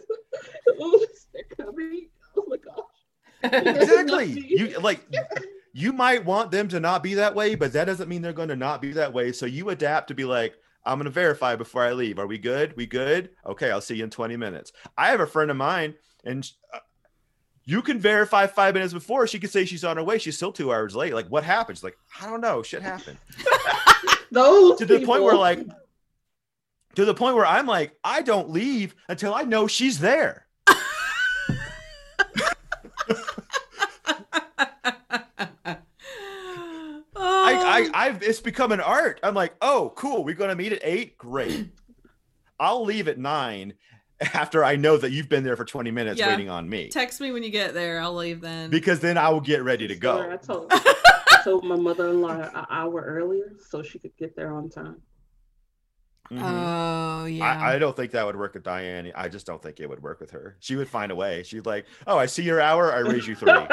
oh, 0.80 1.06
they're 1.34 1.66
coming. 1.66 2.08
Oh 2.36 2.44
my 2.48 2.56
gosh. 2.56 3.52
exactly. 3.52 4.44
you 4.48 4.78
like 4.80 5.00
you 5.72 5.92
might 5.92 6.24
want 6.24 6.50
them 6.50 6.68
to 6.68 6.80
not 6.80 7.02
be 7.02 7.14
that 7.14 7.34
way 7.34 7.54
but 7.54 7.72
that 7.74 7.84
doesn't 7.84 8.08
mean 8.08 8.22
they're 8.22 8.32
going 8.32 8.48
to 8.48 8.56
not 8.56 8.80
be 8.80 8.92
that 8.92 9.12
way. 9.12 9.32
So 9.32 9.46
you 9.46 9.68
adapt 9.70 10.08
to 10.08 10.14
be 10.14 10.24
like 10.24 10.54
i'm 10.84 10.98
going 10.98 11.04
to 11.04 11.10
verify 11.10 11.56
before 11.56 11.82
i 11.82 11.92
leave. 11.92 12.18
Are 12.18 12.26
we 12.26 12.38
good? 12.38 12.74
We 12.76 12.86
good? 12.86 13.30
Okay 13.44 13.70
i'll 13.70 13.80
see 13.80 13.96
you 13.96 14.04
in 14.04 14.10
20 14.10 14.36
minutes. 14.36 14.72
I 14.96 15.08
have 15.08 15.20
a 15.20 15.26
friend 15.26 15.50
of 15.50 15.56
mine 15.56 15.94
and 16.24 16.48
uh, 16.72 16.78
you 17.64 17.82
can 17.82 17.98
verify 17.98 18.46
five 18.46 18.74
minutes 18.74 18.92
before. 18.92 19.26
She 19.26 19.38
could 19.40 19.50
say 19.50 19.64
she's 19.64 19.82
on 19.84 19.96
her 19.96 20.02
way. 20.04 20.18
She's 20.18 20.36
still 20.36 20.52
two 20.52 20.72
hours 20.72 20.94
late. 20.94 21.12
Like 21.14 21.26
what 21.28 21.42
happens 21.44 21.82
like 21.82 21.96
i 22.20 22.28
don't 22.30 22.40
know. 22.40 22.62
Shit 22.62 22.82
happened. 22.82 23.18
Those 24.30 24.78
to 24.78 24.86
the 24.86 25.04
point 25.04 25.22
where 25.22 25.34
like 25.36 25.66
to 26.96 27.04
the 27.04 27.14
point 27.14 27.36
where 27.36 27.46
i'm 27.46 27.66
like 27.66 27.96
i 28.02 28.20
don't 28.22 28.50
leave 28.50 28.94
until 29.08 29.32
i 29.34 29.42
know 29.42 29.66
she's 29.66 29.98
there 30.00 30.46
I, 37.14 37.52
I, 37.54 37.82
oh. 37.86 37.90
I've, 37.94 38.22
it's 38.22 38.40
become 38.40 38.72
an 38.72 38.80
art. 38.80 39.20
I'm 39.22 39.34
like, 39.34 39.54
oh, 39.60 39.92
cool. 39.96 40.24
We're 40.24 40.34
going 40.34 40.50
to 40.50 40.56
meet 40.56 40.72
at 40.72 40.80
eight. 40.82 41.16
Great. 41.18 41.68
I'll 42.60 42.84
leave 42.84 43.08
at 43.08 43.18
nine 43.18 43.74
after 44.20 44.64
I 44.64 44.76
know 44.76 44.96
that 44.96 45.10
you've 45.12 45.28
been 45.28 45.44
there 45.44 45.56
for 45.56 45.64
20 45.66 45.90
minutes 45.90 46.18
Yeah. 46.18 46.28
waiting 46.30 46.48
on 46.48 46.66
me 46.68 46.88
Text 46.88 47.20
me 47.20 47.32
when 47.32 47.42
you 47.42 47.50
get 47.50 47.74
there. 47.74 48.00
I'll 48.00 48.14
leave 48.14 48.40
then. 48.40 48.70
because 48.70 49.00
then 49.00 49.18
I 49.18 49.28
will 49.28 49.42
get 49.42 49.62
ready 49.62 49.86
to 49.88 49.94
Sorry, 49.98 50.28
I 50.32 50.36
go. 50.36 50.38
told, 50.38 50.66
I 50.72 51.40
told 51.44 51.64
my 51.64 51.76
mother-in-law 51.76 52.30
an 52.54 52.66
hour 52.70 53.02
earlier 53.02 53.52
so 53.68 53.82
she 53.82 53.98
could 53.98 54.16
get 54.16 54.34
there 54.34 54.54
on 54.54 54.70
time. 54.70 55.02
Mhm. 56.30 56.42
Oh 56.42 57.26
yeah. 57.26 57.44
I, 57.44 57.74
I 57.74 57.78
don't 57.78 57.94
think 57.96 58.12
that 58.12 58.26
would 58.26 58.36
work 58.36 58.54
with 58.54 58.62
Diane. 58.64 59.12
I 59.14 59.28
just 59.28 59.46
don't 59.46 59.62
think 59.62 59.78
it 59.80 59.88
would 59.88 60.02
work 60.02 60.20
with 60.20 60.30
her. 60.32 60.56
She 60.60 60.76
would 60.76 60.88
find 60.88 61.12
a 61.12 61.14
way. 61.14 61.42
She's 61.44 61.64
like, 61.66 61.86
oh, 62.06 62.18
I 62.18 62.26
see 62.26 62.42
your 62.42 62.60
hour. 62.60 62.92
I 62.92 62.98
raise 62.98 63.26
you 63.26 63.34
three. 63.34 63.52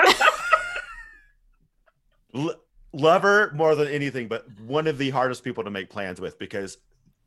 L- 2.35 2.55
love 2.93 3.21
her 3.23 3.51
more 3.53 3.75
than 3.75 3.87
anything, 3.87 4.27
but 4.27 4.45
one 4.61 4.87
of 4.87 4.97
the 4.97 5.09
hardest 5.11 5.43
people 5.43 5.63
to 5.63 5.69
make 5.71 5.89
plans 5.89 6.19
with 6.19 6.37
because 6.39 6.77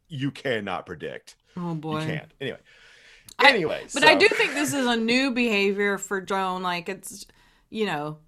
you 0.09 0.31
cannot 0.31 0.87
predict. 0.87 1.37
oh 1.57 1.75
boy. 1.75 2.01
You 2.01 2.07
can't. 2.07 2.33
Anyway. 2.41 2.59
I- 2.59 2.63
Anyway, 3.51 3.85
But 3.93 4.05
I 4.05 4.15
do 4.15 4.29
think 4.29 4.55
this 4.55 4.73
is 4.73 4.87
a 4.87 4.97
new 4.97 5.31
behavior 5.33 5.99
for 5.99 6.21
Joan. 6.23 6.63
Like 6.63 6.89
it's, 6.89 7.27
you 7.69 7.85
know, 7.85 8.19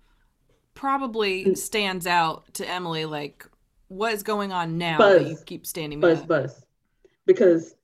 probably 0.74 1.54
stands 1.54 2.06
out 2.06 2.52
to 2.54 2.68
Emily. 2.68 3.04
Like 3.06 3.46
what 3.86 4.12
is 4.12 4.22
going 4.22 4.52
on 4.52 4.76
now 4.76 4.98
that 4.98 5.18
Buzz. 5.20 5.30
you 5.30 5.36
keep 5.46 5.66
standing 5.66 6.00
Buzz, 6.00 6.18
up? 6.20 6.28
buzz. 6.28 6.64
Because 7.28 7.76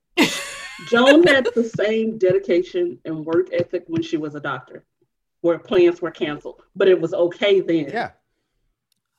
Joan 0.88 1.22
had 1.22 1.46
the 1.54 1.62
same 1.62 2.18
dedication 2.18 2.98
and 3.04 3.24
work 3.24 3.52
ethic 3.52 3.84
when 3.86 4.02
she 4.02 4.16
was 4.16 4.34
a 4.34 4.40
doctor, 4.40 4.84
where 5.42 5.58
plans 5.58 6.02
were 6.02 6.10
canceled, 6.10 6.62
but 6.74 6.88
it 6.88 7.00
was 7.00 7.14
okay 7.14 7.60
then. 7.60 7.90
Yeah. 7.90 8.10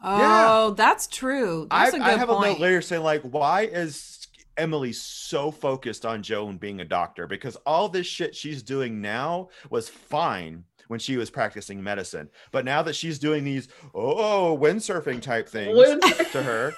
Oh, 0.03 0.71
that's 0.71 1.07
true. 1.07 1.67
I, 1.71 1.85
That's 1.85 1.95
a 1.95 1.99
good 1.99 2.07
I 2.07 2.17
have 2.17 2.29
a 2.29 2.39
note 2.39 2.59
later 2.59 2.81
saying 2.81 3.03
like, 3.03 3.21
why 3.21 3.61
is 3.61 4.27
Emily 4.57 4.93
so 4.93 5.51
focused 5.51 6.05
on 6.05 6.21
Joan 6.21 6.57
being 6.57 6.81
a 6.81 6.85
doctor? 6.85 7.27
Because 7.27 7.55
all 7.65 7.87
this 7.87 8.07
shit 8.07 8.35
she's 8.35 8.61
doing 8.61 8.99
now 9.01 9.49
was 9.69 9.89
fine 9.89 10.65
when 10.87 10.99
she 10.99 11.17
was 11.17 11.29
practicing 11.29 11.81
medicine, 11.81 12.29
but 12.51 12.65
now 12.65 12.83
that 12.83 12.95
she's 12.95 13.17
doing 13.17 13.43
these 13.43 13.67
oh 13.93 14.57
windsurfing 14.59 15.21
type 15.21 15.49
things 15.49 15.75
Wind- 15.75 16.01
to 16.31 16.43
her, 16.43 16.73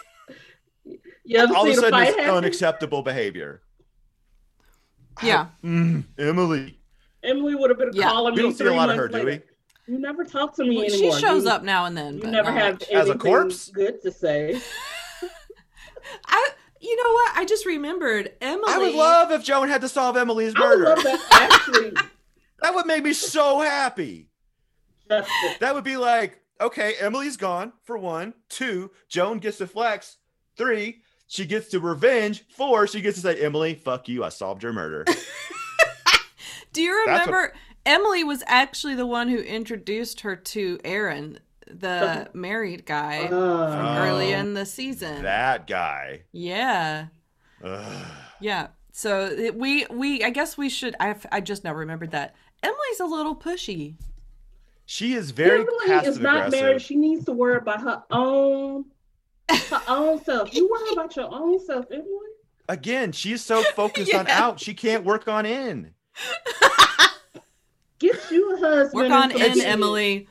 You 1.28 1.40
ever 1.40 1.54
all 1.56 1.66
of 1.68 1.72
a 1.72 1.76
sudden 1.76 2.00
it's 2.04 2.16
happen? 2.18 2.30
unacceptable 2.36 3.02
behavior. 3.02 3.62
Yeah. 5.22 5.48
Mm, 5.64 6.06
Emily, 6.18 6.80
Emily 7.24 7.56
would 7.56 7.70
have 7.70 7.80
been 7.80 7.90
Yeah. 7.94 8.04
calling 8.10 8.34
we 8.34 8.38
me 8.38 8.44
don't 8.44 8.54
see 8.58 8.64
a 8.64 8.68
three 8.68 8.76
lot 8.78 8.90
of 8.90 8.96
months 8.96 9.14
her, 9.16 9.20
do 9.22 9.26
we? 9.26 9.42
You 9.94 10.00
never 10.00 10.24
talk 10.24 10.56
to 10.56 10.64
me 10.64 10.78
Well, 10.78 10.90
she 10.90 11.12
shows 11.12 11.44
you, 11.46 11.50
up 11.50 11.64
now 11.64 11.86
and 11.86 11.98
then. 11.98 12.16
You 12.16 12.22
but 12.22 12.30
never 12.30 12.52
not 12.52 12.60
have 12.62 12.74
much. 12.76 12.84
As 12.90 13.08
a 13.08 13.12
anything 13.12 13.18
corpse? 13.20 13.70
good 13.70 14.02
to 14.04 14.12
say. 14.12 14.60
I. 16.28 16.50
You 16.80 16.96
know 16.96 17.12
what? 17.12 17.32
I 17.36 17.44
just 17.46 17.66
remembered 17.66 18.34
Emily. 18.40 18.72
I 18.72 18.78
would 18.78 18.94
love 18.94 19.32
if 19.32 19.44
Joan 19.44 19.68
had 19.68 19.82
to 19.82 19.90
solve 19.90 20.16
Emily's 20.16 20.54
I 20.56 20.60
would 20.60 20.80
murder. 20.80 20.84
love 20.96 21.04
that. 21.04 21.50
Actually, 21.52 21.92
That 22.62 22.76
would 22.76 22.86
make 22.86 23.04
me 23.04 23.14
so 23.14 23.62
happy. 23.62 24.30
Justin, 25.10 25.56
That 25.60 25.74
would 25.74 25.84
be 25.84 25.98
like, 25.98 26.40
okay, 26.62 26.94
Emily's 27.00 27.36
gone 27.36 27.74
for 27.84 27.98
one. 27.98 28.36
Two, 28.50 28.92
Joan 29.10 29.40
gets 29.40 29.58
to 29.58 29.66
flex. 29.68 30.18
Three, 30.56 31.02
she 31.28 31.46
gets 31.46 31.68
to 31.70 31.80
revenge. 31.80 32.44
Four, 32.50 32.88
she 32.88 33.02
gets 33.02 33.16
to 33.18 33.22
say, 33.22 33.40
Emily, 33.44 33.76
fuck 33.76 34.08
you. 34.08 34.24
I 34.24 34.30
solved 34.30 34.64
your 34.64 34.74
murder. 34.74 35.06
Do 36.74 36.82
you 36.82 37.04
That's 37.06 37.28
what- 37.28 37.34
remember 37.34 37.54
Emily 37.86 38.24
was 38.24 38.44
actually 38.48 38.96
the 38.96 39.06
one 39.06 39.30
who 39.30 39.38
introduced 39.40 40.22
her 40.22 40.36
to 40.36 40.80
Aaron, 40.84 41.40
the 41.70 42.30
married 42.34 42.86
guy 42.86 43.28
from 43.28 43.38
uh, 43.38 43.98
early 44.00 44.34
Oh, 44.34 44.38
in 44.40 44.54
the 44.54 44.66
season? 44.66 45.24
that 45.24 45.68
guy. 45.68 46.22
Yeah. 46.32 47.08
Ugh. 47.64 48.06
Yeah. 48.40 48.68
So 48.92 49.52
we 49.54 49.86
we 49.92 50.24
I 50.24 50.30
guess 50.32 50.58
we 50.58 50.70
should 50.70 50.96
I 51.00 51.16
I 51.32 51.40
just 51.42 51.64
now 51.64 51.74
remembered 51.74 52.12
that. 52.12 52.36
Emily's 52.64 53.00
a 53.00 53.06
little 53.06 53.36
pushy. 53.36 53.96
She 54.86 55.14
is 55.14 55.32
very 55.32 55.62
Emily 55.62 56.08
is 56.08 56.20
not 56.20 56.36
aggressive. 56.48 56.62
married. 56.62 56.82
She 56.82 56.96
needs 56.96 57.26
to 57.26 57.32
worry 57.32 57.58
about 57.58 57.82
her 57.82 58.04
own 58.12 58.86
her 59.50 59.82
own 59.88 60.24
self. 60.24 60.54
You 60.54 60.70
worry 60.70 60.94
about 60.94 61.16
your 61.16 61.34
own 61.34 61.60
self, 61.66 61.86
Emily. 61.92 62.08
Again, 62.70 63.12
she's 63.12 63.44
so 63.44 63.62
focused 63.76 64.14
on 64.14 64.28
out, 64.28 64.60
she 64.60 64.74
can't 64.74 65.04
work 65.06 65.28
on 65.28 65.46
in. 65.46 65.94
Get 68.00 68.30
you 68.30 68.56
a 68.56 68.60
husband. 68.60 68.94
Work 68.94 69.12
on 69.12 69.32
some 69.32 69.42
in, 69.42 69.54
kids. 69.54 69.64
Emily. 69.64 70.28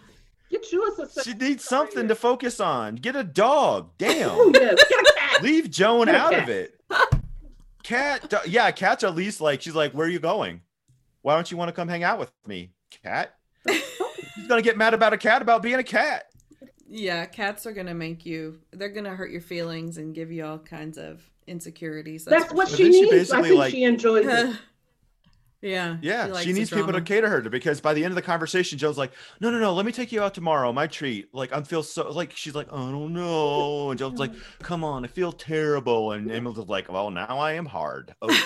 Get 0.51 0.71
you 0.71 0.87
a 0.87 0.95
successful 0.95 1.23
She 1.33 1.37
needs 1.37 1.65
something 1.65 2.07
to 2.09 2.15
focus 2.15 2.61
on. 2.61 2.95
Get 2.97 3.17
a 3.17 3.25
dog. 3.25 3.91
Oh 4.03 4.53
Damn. 4.53 4.55
yes, 4.55 4.85
get 4.89 5.01
a 5.01 5.13
cat. 5.17 5.43
Leave 5.43 5.71
Joan 5.71 6.07
Get 6.07 6.15
out 6.15 6.31
cat. 6.33 6.43
of 6.45 6.49
it. 6.49 6.81
Cat, 7.83 8.31
do- 8.31 8.51
yeah, 8.51 8.71
Cat's 8.71 9.03
at 9.05 9.15
least 9.15 9.41
like 9.41 9.61
she's 9.63 9.75
like, 9.75 9.93
where 9.93 10.07
are 10.07 10.11
you 10.11 10.19
going? 10.21 10.61
Why 11.23 11.35
don't 11.35 11.51
you 11.51 11.57
want 11.57 11.69
to 11.69 11.73
come 11.73 11.89
hang 11.89 12.05
out 12.05 12.19
with 12.21 12.31
me, 12.47 12.71
Cat? 13.03 13.35
She's 13.69 14.47
gonna 14.47 14.63
get 14.63 14.77
mad 14.77 14.95
about 14.95 15.13
a 15.13 15.19
cat 15.19 15.43
about 15.43 15.63
being 15.63 15.77
a 15.81 15.83
cat. 15.85 16.27
Yeah, 16.89 17.25
cats 17.27 17.67
are 17.67 17.73
gonna 17.73 17.95
make 17.95 18.25
you. 18.25 18.61
They're 18.73 18.89
gonna 18.91 19.15
hurt 19.17 19.31
your 19.31 19.41
feelings 19.41 19.99
and 19.99 20.15
give 20.15 20.31
you 20.31 20.45
all 20.47 20.59
kinds 20.59 20.99
of 20.99 21.21
insecurities. 21.47 22.25
That's 22.25 22.47
for 22.47 22.55
what 22.55 22.69
But 22.69 22.77
she 22.77 22.83
then 22.85 22.93
she 22.93 23.01
needs. 23.03 23.33
I 23.33 23.37
basically, 23.41 23.49
think 23.51 23.59
like- 23.59 23.71
she 23.73 23.83
enjoys 23.85 24.27
it. 24.27 24.57
yeah. 25.63 25.97
Yeah, 26.01 26.27
likes 26.27 26.45
she 26.47 26.53
needs 26.53 26.71
people 26.71 26.93
to 26.93 27.01
cater 27.01 27.29
her 27.29 27.43
to 27.43 27.51
because 27.51 27.81
by 27.81 27.93
the 27.95 28.05
end 28.05 28.13
of 28.13 28.17
the 28.17 28.23
conversation, 28.23 28.79
Joe's 28.79 28.99
like, 28.99 29.11
"No, 29.41 29.51
no, 29.51 29.59
no, 29.59 29.75
let 29.75 29.85
me 29.85 29.91
take 29.91 30.13
you 30.13 30.23
out 30.23 30.33
tomorrow. 30.35 30.73
My 30.73 30.87
treat. 30.87 31.35
Like, 31.35 31.53
I 31.53 31.61
feel 31.63 31.83
so 31.83 32.09
like 32.11 32.33
she's 32.37 32.55
like, 32.55 32.73
I 32.73 32.77
don't 32.77 33.13
know, 33.13 33.91
and 33.91 33.99
Joe's 33.99 34.19
like, 34.19 34.33
Come 34.63 34.85
on, 34.85 35.05
I 35.05 35.09
feel 35.09 35.33
terrible, 35.33 36.13
and 36.13 36.31
Emily's 36.31 36.69
like, 36.69 36.91
Well, 36.93 37.11
now 37.11 37.39
I 37.39 37.53
am 37.55 37.67
hard. 37.67 38.15
Okay, 38.23 38.39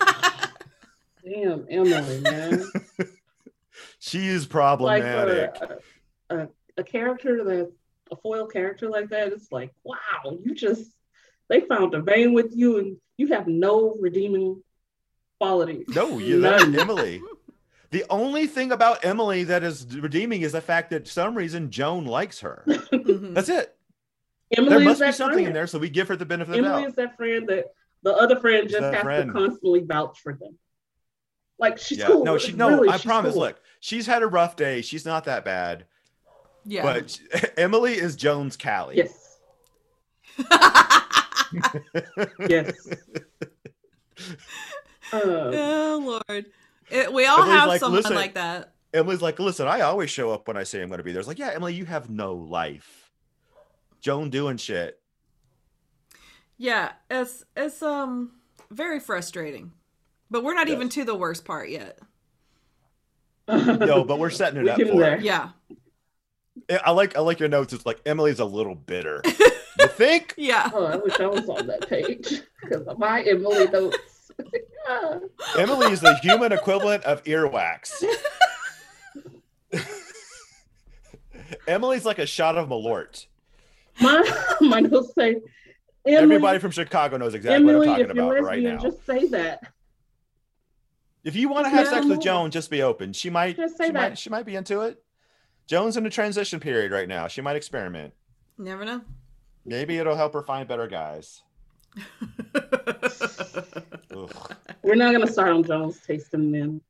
Damn, 1.24 1.66
Emily, 1.68 2.20
man. 2.20 2.64
she 3.98 4.28
is 4.28 4.46
problematic. 4.46 5.56
for 5.56 5.64
uh, 5.64 5.76
a, 6.30 6.36
a, 6.44 6.48
a 6.78 6.84
character 6.84 7.42
that 7.44 7.72
a 8.10 8.16
foil 8.16 8.46
character 8.46 8.88
like 8.88 9.08
that, 9.10 9.32
it's 9.32 9.50
like, 9.52 9.72
wow, 9.84 10.38
you 10.42 10.54
just 10.54 10.90
they 11.48 11.60
found 11.60 11.94
a 11.94 12.02
vein 12.02 12.32
with 12.34 12.54
you 12.54 12.78
and 12.78 12.96
you 13.16 13.28
have 13.28 13.46
no 13.48 13.96
redeeming 14.00 14.62
qualities. 15.40 15.86
No, 15.88 16.18
you 16.18 16.40
that's 16.40 16.66
None. 16.66 16.78
Emily. 16.80 17.22
The 17.90 18.04
only 18.10 18.46
thing 18.46 18.70
about 18.72 19.04
Emily 19.04 19.44
that 19.44 19.62
is 19.62 19.86
redeeming 19.98 20.42
is 20.42 20.52
the 20.52 20.60
fact 20.60 20.90
that 20.90 21.08
some 21.08 21.34
reason 21.34 21.70
Joan 21.70 22.04
likes 22.04 22.40
her. 22.40 22.64
Mhm. 22.66 23.34
That's 23.34 23.48
it. 23.48 23.74
Emily 24.56 24.70
There 24.70 24.78
is 24.80 24.84
must 24.84 25.00
be 25.00 25.06
that 25.06 25.14
something 25.14 25.44
in 25.46 25.52
there, 25.52 25.66
so 25.66 25.78
we 25.78 25.88
give 25.88 26.08
her 26.08 26.16
the 26.16 26.26
benefit 26.26 26.58
of 26.58 26.62
the 26.64 26.68
Emily 26.70 26.84
is 26.84 26.94
that 26.94 27.16
friend 27.16 27.48
that 27.48 27.66
the 28.02 28.14
other 28.14 28.36
friend 28.40 28.64
She's 28.64 28.72
just 28.78 28.94
has 28.94 29.02
friend. 29.02 29.28
to 29.28 29.32
constantly 29.32 29.80
vouch 29.80 30.20
for 30.20 30.34
them. 30.34 30.58
Like 31.58 31.78
she's 31.78 31.98
Yeah, 31.98 32.06
cool. 32.06 32.24
no, 32.24 32.38
she 32.38 32.52
no. 32.52 32.68
really, 32.68 32.88
I 32.88 32.98
promise. 32.98 33.32
cool. 33.34 33.42
Look, 33.42 33.60
she's 33.80 34.06
had 34.06 34.22
a 34.22 34.26
rough 34.26 34.54
day. 34.56 34.80
She's 34.82 35.04
not 35.04 35.24
that 35.24 35.44
bad, 35.44 35.86
yeah. 36.68 36.82
but 36.82 37.18
Emily 37.56 37.94
is 37.94 38.14
Joan's 38.14 38.56
Callie. 38.56 38.98
Yes, 38.98 39.38
yes. 42.48 42.72
Uh, 45.10 45.20
oh 45.22 46.20
Lord. 46.28 46.46
It, 46.90 47.10
we 47.12 47.24
all 47.24 47.38
Emily's 47.38 47.58
have 47.58 47.68
like, 47.68 47.80
someone 47.80 48.02
"Listen." 48.02 48.14
like 48.16 48.34
that. 48.34 48.74
Emily's 48.92 49.22
like, 49.22 49.38
listen, 49.38 49.66
I 49.66 49.80
always 49.80 50.10
show 50.10 50.30
up 50.32 50.46
when 50.48 50.58
I 50.58 50.64
say 50.64 50.82
I'm 50.82 50.88
going 50.88 50.98
to 50.98 51.04
be 51.04 51.12
there. 51.12 51.20
It's 51.20 51.28
like, 51.28 51.38
yeah, 51.38 51.52
Emily, 51.54 51.72
you 51.74 51.86
have 51.86 52.10
no 52.10 52.34
life. 52.34 53.10
Joan 54.02 54.28
doing 54.28 54.58
shit. 54.58 55.00
Yeah, 56.58 56.92
it's 57.10 57.42
it's 57.56 57.80
um 57.82 58.32
very 58.70 59.00
frustrating. 59.00 59.72
But 60.30 60.44
we're 60.44 60.54
not 60.54 60.68
even 60.68 60.90
to 60.90 61.04
the 61.04 61.14
worst 61.14 61.46
part 61.46 61.70
yet. 61.70 61.98
No, 63.48 64.04
but 64.04 64.18
we're 64.18 64.28
setting 64.28 64.60
it 64.60 64.64
We 64.64 64.70
up 64.70 64.76
for 64.78 65.00
there. 65.00 65.16
it. 65.16 65.22
Yeah. 65.22 65.50
Eh, 66.68 66.78
I 66.84 66.90
like 66.90 67.16
I 67.16 67.20
like 67.20 67.40
your 67.40 67.48
notes. 67.48 67.72
It's 67.72 67.86
like 67.86 68.00
Emily's 68.06 68.40
a 68.40 68.44
little 68.44 68.74
bitter. 68.74 69.22
you 69.78 69.88
think? 69.88 70.34
Yeah. 70.36 70.70
Oh, 70.72 70.84
I 70.86 70.96
wish 70.96 71.18
I 71.20 71.26
was 71.26 71.48
on 71.48 71.66
that 71.66 71.88
page 71.88 72.42
because 72.62 72.86
my 72.98 73.22
Emily 73.22 73.66
notes. 73.66 73.96
Yeah. 74.88 75.18
Emily 75.58 75.92
is 75.92 76.00
the 76.00 76.14
human 76.22 76.50
equivalent 76.52 77.04
of 77.04 77.22
earwax. 77.24 78.02
Emily's 81.66 82.04
like 82.04 82.18
a 82.18 82.24
shot 82.26 82.56
of 82.56 82.68
Malort. 82.68 83.26
my 84.00 84.22
my 84.60 84.80
notes 84.80 85.12
say, 85.14 85.36
Emily, 86.06 86.22
Everybody 86.36 86.58
from 86.58 86.70
Chicago 86.70 87.16
knows 87.16 87.34
exactly 87.34 87.56
Emily, 87.68 87.88
what 87.88 88.00
I'm 88.00 88.06
talking 88.06 88.16
you're 88.16 88.36
about 88.38 88.44
right 88.44 88.62
lesbian, 88.62 88.76
now. 88.76 88.80
just 88.82 89.04
say 89.04 89.26
that. 89.28 89.72
If 91.24 91.36
you 91.36 91.48
want 91.48 91.66
to 91.66 91.70
have 91.70 91.86
let 91.86 91.94
sex 91.94 92.06
with. 92.06 92.20
Joan, 92.22 92.50
just 92.50 92.70
be 92.70 92.80
open. 92.82 93.12
She 93.12 93.28
might. 93.28 93.56
Just 93.56 93.76
say 93.76 93.86
she 93.88 93.92
might. 93.92 94.08
that. 94.10 94.18
She 94.18 94.30
might 94.30 94.46
be 94.46 94.56
into 94.56 94.82
it. 94.82 95.02
Joan's 95.68 95.96
in 95.96 96.04
a 96.06 96.10
transition 96.10 96.58
period 96.58 96.90
right 96.90 97.06
now. 97.06 97.28
She 97.28 97.40
might 97.42 97.54
experiment. 97.54 98.12
Never 98.56 98.84
know. 98.84 99.02
Maybe 99.64 99.98
it'll 99.98 100.16
help 100.16 100.32
her 100.32 100.42
find 100.42 100.66
better 100.66 100.88
guys. 100.88 101.42
We're 104.82 104.94
not 104.94 105.12
gonna 105.12 105.26
start 105.26 105.50
on 105.50 105.62
Joan's 105.64 106.00
tasting 106.00 106.50
men. 106.50 106.80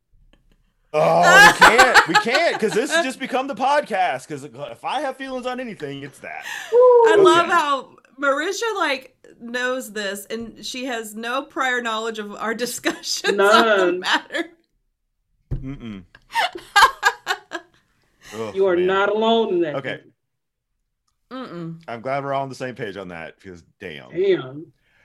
Oh, 0.93 1.21
we 1.53 1.59
can't. 1.67 2.09
We 2.09 2.15
can't 2.15 2.55
because 2.55 2.73
this 2.73 2.95
has 2.95 3.05
just 3.05 3.19
become 3.19 3.47
the 3.49 3.55
podcast. 3.55 4.27
Because 4.29 4.45
if 4.45 4.85
I 4.85 5.01
have 5.01 5.17
feelings 5.17 5.45
on 5.47 5.61
anything, 5.61 6.03
it's 6.03 6.21
that. 6.21 6.45
I 6.73 7.13
Okay. 7.15 7.23
love 7.23 7.47
how 7.47 7.97
Marisha 8.19 8.77
like 8.77 9.17
knows 9.41 9.93
this 9.93 10.25
and 10.27 10.65
she 10.65 10.85
has 10.87 11.15
no 11.15 11.43
prior 11.43 11.81
knowledge 11.83 12.19
of 12.19 12.35
our 12.37 12.55
discussions 12.55 13.39
on 13.39 13.39
the 13.39 13.93
matter. 13.99 14.51
Mm-mm. 15.55 16.05
Ugh, 18.35 18.55
You 18.55 18.67
are 18.67 18.77
man. 18.77 18.87
not 18.87 19.09
alone 19.11 19.55
in 19.55 19.61
that. 19.63 19.75
Okay. 19.77 20.01
Mm-mm. 21.31 21.83
I'm 21.87 22.01
glad 22.01 22.25
we're 22.25 22.33
all 22.33 22.43
on 22.43 22.49
the 22.49 22.55
same 22.55 22.75
page 22.75 22.97
on 22.97 23.09
that 23.09 23.37
because 23.37 23.63
damn. 23.81 24.11
Damn. 24.11 24.45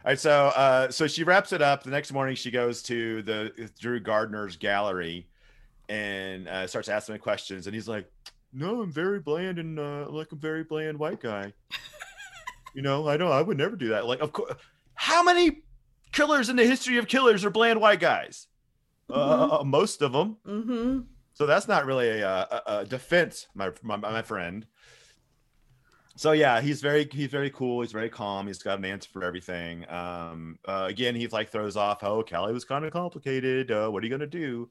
All 0.06 0.10
right, 0.12 0.20
so 0.20 0.48
uh, 0.56 0.90
so 0.90 1.08
she 1.08 1.24
wraps 1.24 1.54
it 1.54 1.62
up. 1.62 1.84
The 1.84 1.90
next 1.92 2.12
morning, 2.12 2.36
she 2.36 2.52
goes 2.52 2.82
to 2.84 3.22
the 3.24 3.70
Drew 3.80 4.00
Gardner's 4.00 4.58
gallery 4.58 5.28
and 5.90 6.48
uh, 6.48 6.68
starts 6.68 6.90
asking 6.90 7.16
him 7.16 7.22
questions. 7.22 7.68
And 7.68 7.74
he's 7.74 7.88
like, 7.88 8.10
"No, 8.52 8.82
I'm 8.82 8.92
very 8.92 9.20
bland 9.20 9.60
and 9.60 9.80
uh, 9.80 10.08
like 10.10 10.32
a 10.32 10.36
very 10.36 10.64
bland 10.64 10.98
white 10.98 11.22
guy. 11.22 11.54
you 12.74 12.82
know, 12.82 13.08
I 13.08 13.16
know 13.18 13.30
I 13.32 13.42
would 13.42 13.58
never 13.58 13.76
do 13.78 13.90
that. 13.90 14.06
Like, 14.06 14.20
of 14.20 14.34
course, 14.34 14.54
how 14.96 15.24
many 15.24 15.62
killers 16.12 16.50
in 16.50 16.56
the 16.58 16.66
history 16.66 16.98
of 16.98 17.08
killers 17.08 17.46
are 17.46 17.50
bland 17.50 17.80
white 17.80 18.00
guys? 18.02 18.48
Uh, 19.10 19.62
most 19.66 20.02
of 20.02 20.12
them. 20.14 20.38
Mm-hmm. 20.48 21.00
So 21.34 21.46
that's 21.46 21.68
not 21.68 21.86
really 21.86 22.10
a, 22.10 22.28
a, 22.28 22.62
a 22.68 22.86
defense, 22.86 23.48
my, 23.56 23.72
my 23.82 23.98
my 23.98 24.22
friend. 24.22 24.66
So 26.16 26.32
yeah, 26.32 26.62
he's 26.62 26.80
very 26.82 27.08
he's 27.12 27.30
very 27.32 27.50
cool. 27.50 27.82
He's 27.82 27.92
very 27.92 28.10
calm. 28.10 28.46
He's 28.46 28.62
got 28.62 28.78
an 28.78 28.86
answer 28.86 29.10
for 29.12 29.24
everything. 29.24 29.90
Um, 29.90 30.60
uh, 30.68 30.86
again, 30.88 31.16
he 31.16 31.28
like 31.28 31.50
throws 31.50 31.76
off, 31.76 32.04
"Oh, 32.04 32.24
Callie 32.24 32.54
was 32.54 32.66
kind 32.66 32.86
of 32.86 32.94
complicated. 32.94 33.72
Uh, 33.72 33.90
what 33.90 34.04
are 34.04 34.06
you 34.06 34.12
gonna 34.12 34.28
do?" 34.28 34.70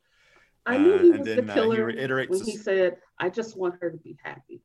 I 0.65 0.77
knew 0.79 0.95
Uh, 0.95 0.99
he 0.99 1.11
and 1.11 1.19
was 1.19 1.29
then, 1.29 1.47
the 1.47 1.53
uh, 1.53 1.55
he 1.55 1.61
killer 1.61 1.85
reiterates 1.87 2.31
when 2.31 2.45
he 2.47 2.57
said, 2.57 2.97
"I 3.19 3.29
just 3.29 3.57
want 3.57 3.75
her 3.81 3.91
to 3.91 3.97
be 3.99 4.17
happy." 4.23 4.63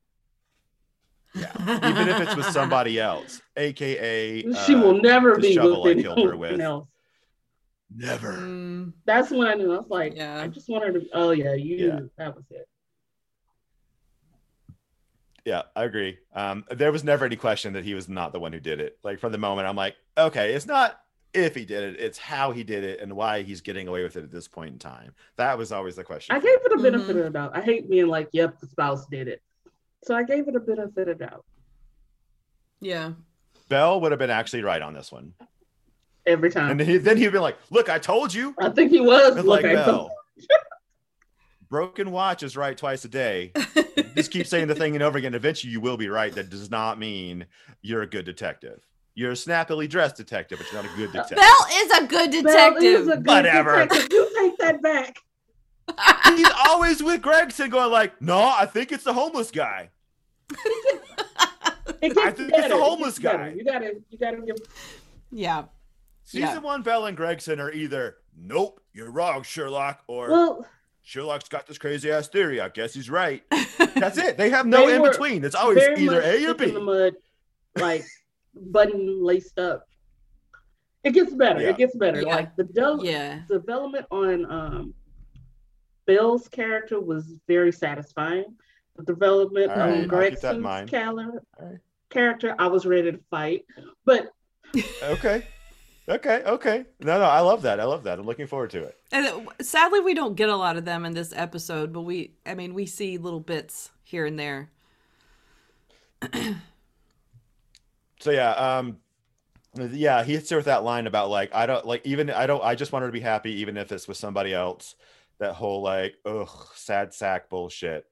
Yeah, 1.33 1.51
even 1.89 2.07
if 2.09 2.21
it's 2.21 2.35
with 2.35 2.45
somebody 2.45 2.99
else, 2.99 3.41
aka 3.55 4.41
she 4.65 4.75
uh, 4.75 4.79
will 4.79 5.01
never 5.01 5.33
the 5.35 5.41
be 5.41 5.53
shovel 5.53 5.83
I 5.83 5.93
with 5.95 6.03
killed 6.03 6.17
her 6.19 6.23
anyone 6.29 6.39
with. 6.39 6.61
else. 6.61 6.87
Never. 7.95 8.33
Mm, 8.33 8.93
That's 9.05 9.31
when 9.31 9.47
I 9.47 9.53
knew. 9.55 9.73
I 9.73 9.77
was 9.77 9.89
like, 9.89 10.15
Yeah. 10.15 10.41
I 10.41 10.47
just 10.47 10.69
wanted 10.69 10.93
to. 10.93 11.05
Oh 11.13 11.31
yeah, 11.31 11.53
you. 11.53 11.87
Yeah. 11.87 11.99
That 12.17 12.35
was 12.35 12.45
it. 12.51 12.67
Yeah, 15.45 15.61
I 15.75 15.85
agree. 15.85 16.17
Um, 16.33 16.65
there 16.71 16.91
was 16.91 17.03
never 17.05 17.23
any 17.23 17.37
question 17.37 17.71
that 17.73 17.85
he 17.85 17.93
was 17.93 18.09
not 18.09 18.33
the 18.33 18.39
one 18.39 18.51
who 18.51 18.59
did 18.59 18.81
it. 18.81 18.97
Like 19.03 19.19
from 19.19 19.31
the 19.31 19.37
moment, 19.37 19.67
I'm 19.67 19.77
like, 19.77 19.95
okay, 20.17 20.53
it's 20.53 20.65
not 20.65 20.99
if 21.33 21.55
he 21.55 21.63
did 21.65 21.83
it, 21.95 21.99
it's 22.01 22.17
how 22.17 22.51
he 22.51 22.63
did 22.63 22.83
it 22.83 22.99
and 22.99 23.13
why 23.13 23.43
he's 23.43 23.61
getting 23.61 23.87
away 23.87 24.03
with 24.03 24.17
it 24.17 24.23
at 24.23 24.31
this 24.31 24.47
point 24.47 24.73
in 24.73 24.79
time. 24.79 25.13
That 25.37 25.57
was 25.57 25.71
always 25.71 25.95
the 25.95 26.03
question. 26.03 26.35
I 26.35 26.39
gave 26.39 26.57
it 26.65 26.71
a 26.73 26.81
benefit 26.81 27.15
Mhm. 27.15 27.27
of 27.27 27.33
doubt. 27.33 27.51
I 27.55 27.61
hate 27.61 27.89
being 27.89 28.07
like, 28.07 28.29
"Yep, 28.33 28.59
the 28.59 28.67
spouse 28.67 29.05
did 29.07 29.27
it," 29.27 29.41
so 30.03 30.15
I 30.15 30.23
gave 30.23 30.47
it 30.47 30.55
a 30.55 30.59
benefit 30.59 31.07
of 31.07 31.19
doubt 31.19 31.45
yeah. 32.79 33.13
Bell 33.69 33.99
would 34.01 34.11
have 34.11 34.19
been 34.19 34.29
actually 34.29 34.61
right 34.63 34.81
on 34.81 34.93
this 34.93 35.11
one, 35.11 35.33
every 36.27 36.51
time. 36.51 36.71
and 36.71 36.79
then, 36.79 36.87
he, 36.87 36.97
then 36.97 37.17
he'd 37.17 37.31
be 37.31 37.39
like, 37.39 37.57
"Look, 37.71 37.89
I 37.89 37.97
told 37.99 38.33
you." 38.33 38.53
I 38.59 38.69
think 38.69 38.91
he 38.91 38.99
was 39.01 39.37
It's 39.37 39.47
like 39.47 39.63
looking. 39.63 39.75
Bell. 39.77 40.11
Broken 41.69 42.11
watch 42.11 42.43
is 42.43 42.55
right 42.55 42.77
twice 42.77 43.03
a 43.03 43.09
day. 43.09 43.51
Just 44.15 44.31
keep 44.31 44.47
saying 44.47 44.67
the 44.67 44.75
thing 44.75 44.93
and 44.95 45.03
over 45.03 45.17
again. 45.17 45.33
Eventually, 45.33 45.71
you 45.73 45.81
will 45.81 45.97
be 45.97 46.07
right. 46.07 46.33
That 46.33 46.49
does 46.49 46.71
not 46.71 46.97
mean 46.97 47.45
you're 47.81 48.03
a 48.03 48.07
good 48.07 48.23
detective. 48.25 48.85
You're 49.15 49.31
a 49.31 49.35
snappily 49.35 49.87
dressed 49.87 50.15
detective, 50.15 50.59
but 50.59 50.71
you're 50.71 50.81
not 50.81 50.93
a 50.93 50.95
good 50.95 51.11
detective. 51.11 51.37
Bell 51.39 51.67
is 51.73 51.91
a 51.97 52.07
good 52.07 52.31
detective. 52.31 52.83
is 52.83 53.07
a 53.09 53.17
good 53.17 53.27
Whatever. 53.27 53.81
detective. 53.85 54.07
You 54.11 54.29
take 54.37 54.57
that 54.59 54.81
back. 54.81 55.17
He's 56.37 56.47
always 56.67 57.01
with 57.03 57.21
Gregson, 57.21 57.69
going 57.69 57.91
like, 57.91 58.21
"No, 58.21 58.37
I 58.39 58.65
think 58.65 58.91
it's 58.93 59.03
the 59.03 59.13
homeless 59.13 59.51
guy." 59.51 59.89
It 62.01 62.13
gets 62.13 62.17
I 62.17 62.31
think 62.31 62.37
it's 62.37 62.37
the 62.39 62.47
better. 62.61 62.75
It 62.75 62.79
homeless 62.79 63.19
better. 63.19 63.37
guy. 63.39 63.53
You 63.57 63.65
gotta, 63.65 63.91
you 64.09 64.17
gotta 64.17 64.37
give. 64.41 64.55
yeah. 65.31 65.63
Season 66.27 66.49
Yeah. 66.49 66.57
one, 66.59 66.81
Bell 66.81 67.05
and 67.05 67.15
Gregson 67.15 67.57
are 67.61 67.71
either, 67.71 68.17
"Nope, 68.35 68.81
you're 68.91 69.11
wrong, 69.11 69.43
Sherlock," 69.43 70.03
or 70.07 70.29
Well, 70.29 70.67
Sherlock's 71.01 71.47
got 71.47 71.65
this 71.67 71.77
crazy 71.77 72.11
ass 72.11 72.27
theory. 72.27 72.59
I 72.59 72.67
guess 72.67 72.93
he's 72.93 73.09
right. 73.09 73.43
That's 73.95 74.17
it. 74.17 74.35
They 74.35 74.49
have 74.49 74.65
no 74.65 74.85
They 74.87 74.95
in 74.97 75.01
between. 75.03 75.45
It's 75.45 75.55
always 75.55 75.77
either 75.97 76.21
A 76.21 76.35
or 76.45 76.49
stick 76.49 76.49
in 76.49 76.67
B. 76.67 76.71
the 76.71 76.79
mud, 76.81 77.13
like 77.77 78.03
button 78.55 79.23
laced 79.23 79.57
up. 79.57 79.87
It 81.05 81.11
gets 81.13 81.33
better. 81.33 81.61
Yeah. 81.61 81.69
It 81.69 81.77
gets 81.77 81.95
better. 81.95 82.19
Yeah. 82.21 82.35
Like 82.35 82.55
the 82.57 82.65
del- 82.65 83.05
Yeah. 83.05 83.43
development 83.47 84.05
on 84.11 84.51
um 84.51 84.93
Bill's 86.05 86.49
character 86.49 86.99
was 86.99 87.35
very 87.47 87.71
satisfying. 87.71 88.45
The 88.97 89.03
development 89.03 89.71
All 89.71 89.77
right, 89.77 89.91
on 89.93 90.01
keep 90.01 90.09
Gregson's 90.09 90.59
mind. 90.59 90.89
cal- 90.89 91.39
character, 92.09 92.53
I 92.59 92.67
was 92.67 92.85
ready 92.85 93.13
to 93.13 93.19
fight. 93.29 93.65
But 94.03 94.33
Okay. 95.03 95.45
Okay. 96.09 96.41
Okay. 96.45 96.85
No, 96.99 97.19
no, 97.19 97.25
I 97.25 97.41
love 97.41 97.61
that. 97.63 97.79
I 97.79 97.83
love 97.83 98.03
that. 98.03 98.19
I'm 98.19 98.25
looking 98.25 98.47
forward 98.47 98.69
to 98.71 98.83
it. 98.83 98.97
And 99.11 99.47
sadly, 99.61 99.99
we 99.99 100.13
don't 100.13 100.35
get 100.35 100.49
a 100.49 100.55
lot 100.55 100.77
of 100.77 100.85
them 100.85 101.05
in 101.05 101.13
this 101.13 101.33
episode, 101.35 101.91
but 101.91 102.01
we, 102.01 102.31
I 102.45 102.55
mean, 102.55 102.73
we 102.73 102.85
see 102.85 103.17
little 103.17 103.41
bits 103.41 103.91
here 104.03 104.25
and 104.25 104.39
there. 104.39 104.69
So 108.19 108.31
yeah, 108.31 108.51
um, 108.51 108.97
yeah, 109.75 110.23
he 110.23 110.33
hits 110.33 110.49
her 110.49 110.57
with 110.57 110.65
that 110.65 110.83
line 110.83 111.07
about 111.07 111.29
like 111.29 111.53
I 111.53 111.65
don't 111.65 111.85
like 111.85 112.05
even 112.05 112.29
I 112.29 112.47
don't 112.47 112.63
I 112.63 112.75
just 112.75 112.91
want 112.91 113.03
her 113.03 113.09
to 113.09 113.13
be 113.13 113.19
happy 113.19 113.51
even 113.61 113.77
if 113.77 113.91
it's 113.91 114.07
with 114.07 114.17
somebody 114.17 114.53
else. 114.53 114.95
That 115.39 115.53
whole 115.53 115.83
like 115.83 116.15
ugh 116.25 116.49
sad 116.73 117.13
sack 117.13 117.47
bullshit, 117.49 118.07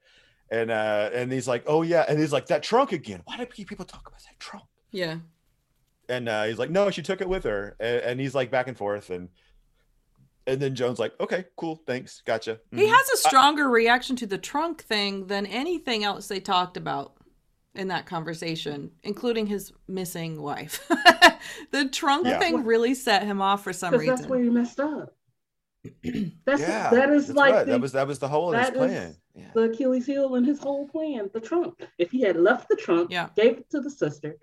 and 0.51 0.69
uh 0.69 1.09
and 1.11 1.31
he's 1.31 1.47
like 1.47 1.63
oh 1.65 1.81
yeah, 1.81 2.05
and 2.07 2.19
he's 2.19 2.31
like 2.31 2.47
that 2.47 2.61
trunk 2.61 2.91
again. 2.91 3.21
Why 3.25 3.37
do 3.37 3.45
people 3.47 3.85
talk 3.85 4.07
about 4.07 4.19
that 4.19 4.39
trunk? 4.39 4.65
Yeah. 4.91 5.17
And 6.09 6.29
uh, 6.29 6.43
he's 6.45 6.59
like 6.59 6.69
no, 6.69 6.89
she 6.91 7.01
took 7.01 7.21
it 7.21 7.29
with 7.29 7.43
her, 7.45 7.75
and, 7.79 8.01
and 8.01 8.19
he's 8.19 8.35
like 8.35 8.51
back 8.51 8.67
and 8.67 8.77
forth, 8.77 9.09
and 9.09 9.29
and 10.47 10.61
then 10.61 10.75
Joan's 10.75 10.99
like 10.99 11.13
okay, 11.19 11.45
cool, 11.55 11.81
thanks, 11.87 12.21
gotcha. 12.25 12.59
He 12.71 12.83
Mhm. 12.85 12.89
has 12.95 13.09
a 13.09 13.17
stronger 13.17 13.67
reaction 13.69 14.15
to 14.17 14.27
the 14.27 14.37
trunk 14.37 14.83
thing 14.83 15.27
than 15.27 15.45
anything 15.45 16.03
else 16.03 16.27
they 16.27 16.39
talked 16.39 16.77
about 16.77 17.13
in 17.73 17.87
that 17.89 18.05
conversation, 18.05 18.91
including 19.03 19.47
his 19.47 19.73
missing 19.87 20.41
wife. 20.41 20.87
the 21.71 21.89
trunk 21.89 22.25
Yeah. 22.27 22.39
thing 22.39 22.63
really 22.63 22.93
set 22.93 23.23
him 23.23 23.41
off 23.41 23.63
for 23.63 23.73
some 23.73 23.93
reason. 23.93 24.15
that's 24.15 24.27
where 24.27 24.41
he 24.41 24.49
messed 24.49 24.79
up. 24.79 25.13
That's 26.45 26.61
yeah, 26.61 26.89
that 26.89 27.11
is 27.11 27.27
that's 27.27 27.37
like 27.37 27.53
right. 27.53 27.65
the, 27.65 27.73
that 27.73 27.81
was 27.81 27.91
that 27.91 28.07
was 28.07 28.17
the 28.17 28.27
whole 28.27 28.51
of 28.55 28.59
his 28.59 28.71
plan. 28.71 29.15
Yeah. 29.35 29.51
the 29.53 29.61
Achilles 29.63 30.07
heel 30.07 30.33
in 30.33 30.43
his 30.43 30.57
whole 30.59 30.87
plan, 30.87 31.29
the 31.31 31.39
trunk. 31.39 31.79
If 31.99 32.09
he 32.09 32.21
had 32.21 32.37
left 32.37 32.69
the 32.69 32.75
trunk, 32.75 33.11
Yeah. 33.11 33.29
gave 33.35 33.59
it 33.59 33.69
to 33.69 33.81
the 33.81 33.91
sister, 33.91 34.35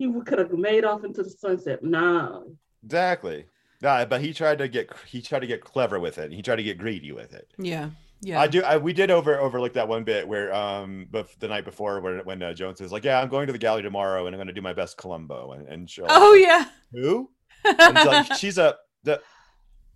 he 0.00 0.20
could 0.26 0.38
have 0.38 0.52
made 0.52 0.84
off 0.84 1.04
into 1.04 1.22
the 1.22 1.30
sunset. 1.30 1.82
Nah, 1.84 2.42
Exactly. 2.84 3.44
Nah, 3.82 4.04
but 4.06 4.20
he 4.20 4.32
tried 4.32 4.58
to 4.58 4.68
get 4.68 4.90
he 5.06 5.20
tried 5.22 5.40
to 5.40 5.46
get 5.46 5.60
clever 5.62 6.00
with 6.00 6.18
it. 6.18 6.32
He 6.32 6.42
tried 6.42 6.56
to 6.56 6.62
get 6.62 6.78
greedy 6.78 7.12
with 7.12 7.32
it. 7.34 7.48
yeah. 7.58 7.90
Yeah. 8.22 8.38
I 8.38 8.48
do. 8.48 8.62
I, 8.62 8.76
we 8.76 8.92
did 8.92 9.10
over 9.10 9.38
overlook 9.40 9.72
that 9.72 9.88
one 9.88 10.04
bit 10.04 10.28
where 10.28 10.52
um, 10.54 11.06
but 11.10 11.28
the 11.40 11.48
night 11.48 11.64
before 11.64 12.00
when 12.00 12.18
when 12.26 12.42
uh, 12.42 12.52
Jones 12.52 12.80
is 12.82 12.92
like, 12.92 13.02
yeah, 13.04 13.18
I'm 13.18 13.30
going 13.30 13.46
to 13.46 13.52
the 13.54 13.58
galley 13.58 13.80
tomorrow 13.80 14.26
and 14.26 14.34
I'm 14.34 14.38
going 14.38 14.46
to 14.48 14.52
do 14.52 14.60
my 14.60 14.74
best 14.74 14.98
Columbo 14.98 15.52
and 15.52 15.66
and 15.66 15.88
she'll 15.88 16.04
oh, 16.10 16.34
yeah. 16.34 16.66
who? 16.92 17.30
And 17.64 17.94
like, 18.06 18.34
she's 18.34 18.58
a 18.58 18.76
the. 19.04 19.22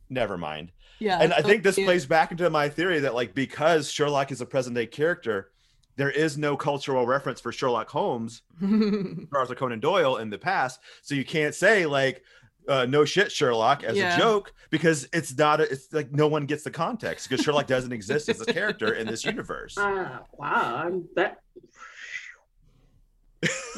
Never 0.09 0.39
mind. 0.39 0.73
yeah. 1.01 1.19
And 1.21 1.33
I 1.35 1.43
think 1.43 1.63
this 1.63 1.77
Yeah. 1.77 1.85
plays 1.85 2.07
back 2.07 2.31
into 2.31 2.49
my 2.49 2.69
theory 2.71 3.01
that 3.01 3.15
like 3.15 3.35
because 3.35 3.91
Sherlock 3.91 4.33
is 4.33 4.41
a 4.41 4.47
present 4.47 4.75
day 4.75 4.87
character, 4.87 5.51
there 5.97 6.11
is 6.11 6.37
no 6.39 6.57
cultural 6.57 7.07
reference 7.07 7.41
for 7.41 7.53
Sherlock 7.53 7.89
Holmes 7.91 8.43
Arthur 9.33 9.55
Conan 9.55 9.81
Doyle 9.81 10.17
in 10.17 10.31
the 10.31 10.39
past. 10.39 10.81
So 11.03 11.15
you 11.15 11.25
can't 11.25 11.55
say 11.55 11.87
like 11.87 12.23
uh, 12.69 12.87
no 12.87 13.05
shit 13.05 13.31
Sherlock 13.31 13.85
as 13.85 13.97
Yeah. 13.97 14.15
a 14.15 14.19
joke 14.19 14.53
because 14.71 15.07
it's 15.13 15.37
not 15.37 15.61
a, 15.61 15.71
it's 15.71 15.93
like 15.93 16.11
no 16.13 16.27
one 16.27 16.47
gets 16.47 16.65
the 16.65 16.71
context 16.71 17.29
because 17.29 17.45
Sherlock 17.45 17.67
doesn't 17.67 17.93
exist 17.93 18.29
as 18.29 18.41
a 18.41 18.47
character 18.47 18.95
in 18.95 19.07
this 19.07 19.25
universe. 19.25 19.75
ah, 19.79 20.23
wow, 20.33 20.83
I'm 20.85 21.05
that. 21.17 21.39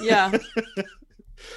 yeah. 0.01 0.33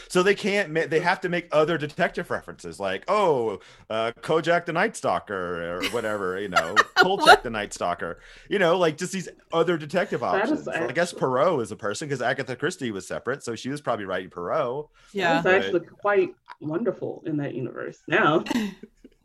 So 0.07 0.23
they 0.23 0.35
can't 0.35 0.71
ma- 0.71 0.87
they 0.87 0.99
have 0.99 1.21
to 1.21 1.29
make 1.29 1.47
other 1.51 1.77
detective 1.77 2.29
references 2.29 2.79
like 2.79 3.03
oh 3.07 3.59
uh, 3.89 4.11
Kojak 4.21 4.65
the 4.65 4.73
Night 4.73 4.95
Stalker 4.95 5.77
or 5.77 5.83
whatever, 5.89 6.39
you 6.39 6.49
know, 6.49 6.75
Kolchak 6.95 7.43
the 7.43 7.49
Night 7.49 7.73
Stalker. 7.73 8.19
You 8.49 8.59
know, 8.59 8.77
like 8.77 8.97
just 8.97 9.13
these 9.13 9.29
other 9.51 9.77
detective 9.77 10.21
That 10.21 10.49
is 10.49 10.67
options. 10.67 10.67
I 10.67 10.91
guess 10.91 11.13
Poirot 11.13 11.61
is 11.61 11.71
a 11.71 11.75
person 11.75 12.07
because 12.07 12.21
Agatha 12.21 12.55
Christie 12.55 12.91
was 12.91 13.07
separate, 13.07 13.43
so 13.43 13.55
she 13.55 13.69
was 13.69 13.81
probably 13.81 14.05
writing 14.05 14.29
Poirot. 14.29 14.87
Yeah. 15.13 15.41
That's 15.41 15.65
actually 15.65 15.81
quite 15.81 16.33
wonderful 16.59 17.23
in 17.25 17.37
that 17.37 17.53
universe. 17.55 18.01
Now, 18.07 18.43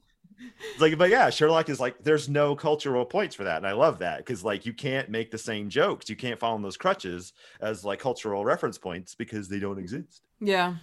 It's 0.73 0.81
like, 0.81 0.97
but 0.99 1.11
yeah, 1.11 1.31
Sherlock 1.31 1.69
is 1.69 1.81
like, 1.81 2.03
there's 2.03 2.29
no 2.29 2.57
cultural 2.57 3.05
points 3.05 3.35
for 3.35 3.45
that. 3.45 3.59
And 3.59 3.67
I 3.67 3.73
love 3.73 3.99
that 4.01 4.19
because, 4.19 4.45
like, 4.45 4.67
you 4.67 4.73
can't 4.73 5.09
make 5.09 5.31
the 5.31 5.39
same 5.39 5.69
jokes. 5.69 6.09
You 6.09 6.17
can't 6.17 6.39
follow 6.41 6.59
those 6.59 6.77
crutches 6.77 7.33
as 7.61 7.85
like 7.85 7.99
cultural 7.99 8.45
reference 8.45 8.79
points 8.79 9.15
because 9.15 9.49
they 9.49 9.59
don't 9.59 9.79
exist. 9.79 10.23
Yeah. 10.41 10.77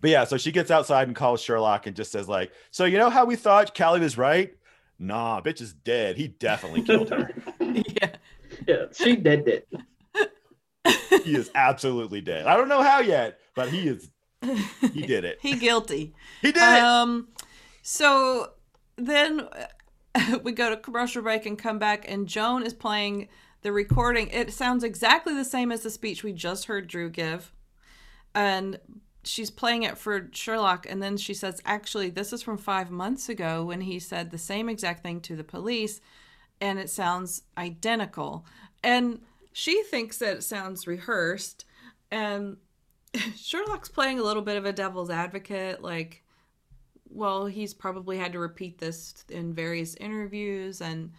But 0.00 0.10
yeah, 0.10 0.24
so 0.24 0.36
she 0.36 0.52
gets 0.52 0.70
outside 0.70 1.08
and 1.08 1.16
calls 1.16 1.40
Sherlock 1.40 1.86
and 1.86 1.96
just 1.96 2.12
says, 2.12 2.28
like, 2.28 2.52
so 2.70 2.84
you 2.84 2.98
know 2.98 3.10
how 3.10 3.24
we 3.24 3.36
thought 3.36 3.76
Callie 3.76 4.00
was 4.00 4.18
right? 4.18 4.54
Nah, 4.98 5.40
bitch 5.40 5.60
is 5.60 5.72
dead. 5.72 6.16
He 6.16 6.28
definitely 6.28 6.82
killed 6.82 7.10
her. 7.10 7.30
Yeah. 7.60 8.16
yeah, 8.66 8.84
she 8.92 9.16
did 9.16 9.48
it. 9.48 9.68
he 11.24 11.34
is 11.34 11.50
absolutely 11.54 12.20
dead. 12.20 12.46
I 12.46 12.56
don't 12.56 12.68
know 12.68 12.82
how 12.82 13.00
yet, 13.00 13.38
but 13.54 13.68
he 13.68 13.88
is, 13.88 14.10
he 14.92 15.02
did 15.02 15.24
it. 15.24 15.38
he 15.42 15.56
guilty. 15.56 16.14
He 16.42 16.52
did 16.52 16.62
it. 16.62 16.82
Um, 16.82 17.28
so 17.88 18.50
then 18.96 19.48
we 20.42 20.50
go 20.50 20.70
to 20.70 20.76
commercial 20.76 21.22
break 21.22 21.46
and 21.46 21.56
come 21.56 21.78
back, 21.78 22.04
and 22.10 22.26
Joan 22.26 22.64
is 22.64 22.74
playing 22.74 23.28
the 23.62 23.70
recording. 23.70 24.26
It 24.26 24.52
sounds 24.52 24.82
exactly 24.82 25.34
the 25.34 25.44
same 25.44 25.70
as 25.70 25.82
the 25.82 25.90
speech 25.90 26.24
we 26.24 26.32
just 26.32 26.64
heard 26.64 26.88
Drew 26.88 27.08
give, 27.08 27.52
and 28.34 28.80
she's 29.22 29.52
playing 29.52 29.84
it 29.84 29.96
for 29.96 30.28
Sherlock. 30.32 30.84
And 30.90 31.00
then 31.00 31.16
she 31.16 31.32
says, 31.32 31.62
"Actually, 31.64 32.10
this 32.10 32.32
is 32.32 32.42
from 32.42 32.58
five 32.58 32.90
months 32.90 33.28
ago 33.28 33.64
when 33.64 33.82
he 33.82 34.00
said 34.00 34.32
the 34.32 34.36
same 34.36 34.68
exact 34.68 35.04
thing 35.04 35.20
to 35.20 35.36
the 35.36 35.44
police, 35.44 36.00
and 36.60 36.80
it 36.80 36.90
sounds 36.90 37.42
identical." 37.56 38.44
And 38.82 39.20
she 39.52 39.84
thinks 39.84 40.18
that 40.18 40.38
it 40.38 40.42
sounds 40.42 40.88
rehearsed, 40.88 41.64
and 42.10 42.56
Sherlock's 43.36 43.88
playing 43.88 44.18
a 44.18 44.24
little 44.24 44.42
bit 44.42 44.56
of 44.56 44.64
a 44.64 44.72
devil's 44.72 45.08
advocate, 45.08 45.82
like 45.82 46.24
well, 47.16 47.46
he's 47.46 47.74
probably 47.74 48.18
had 48.18 48.32
to 48.32 48.38
repeat 48.38 48.78
this 48.78 49.24
in 49.28 49.54
various 49.54 49.94
interviews 49.94 50.80
and 50.80 51.12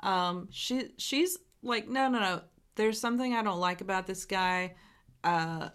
um 0.00 0.46
she 0.50 0.90
she's 0.98 1.38
like 1.62 1.88
no 1.88 2.08
no 2.10 2.18
no 2.18 2.40
there's 2.74 3.00
something 3.00 3.32
I 3.32 3.42
don't 3.42 3.58
like 3.58 3.80
about 3.80 4.06
this 4.06 4.26
guy 4.26 4.74
uh 5.24 5.70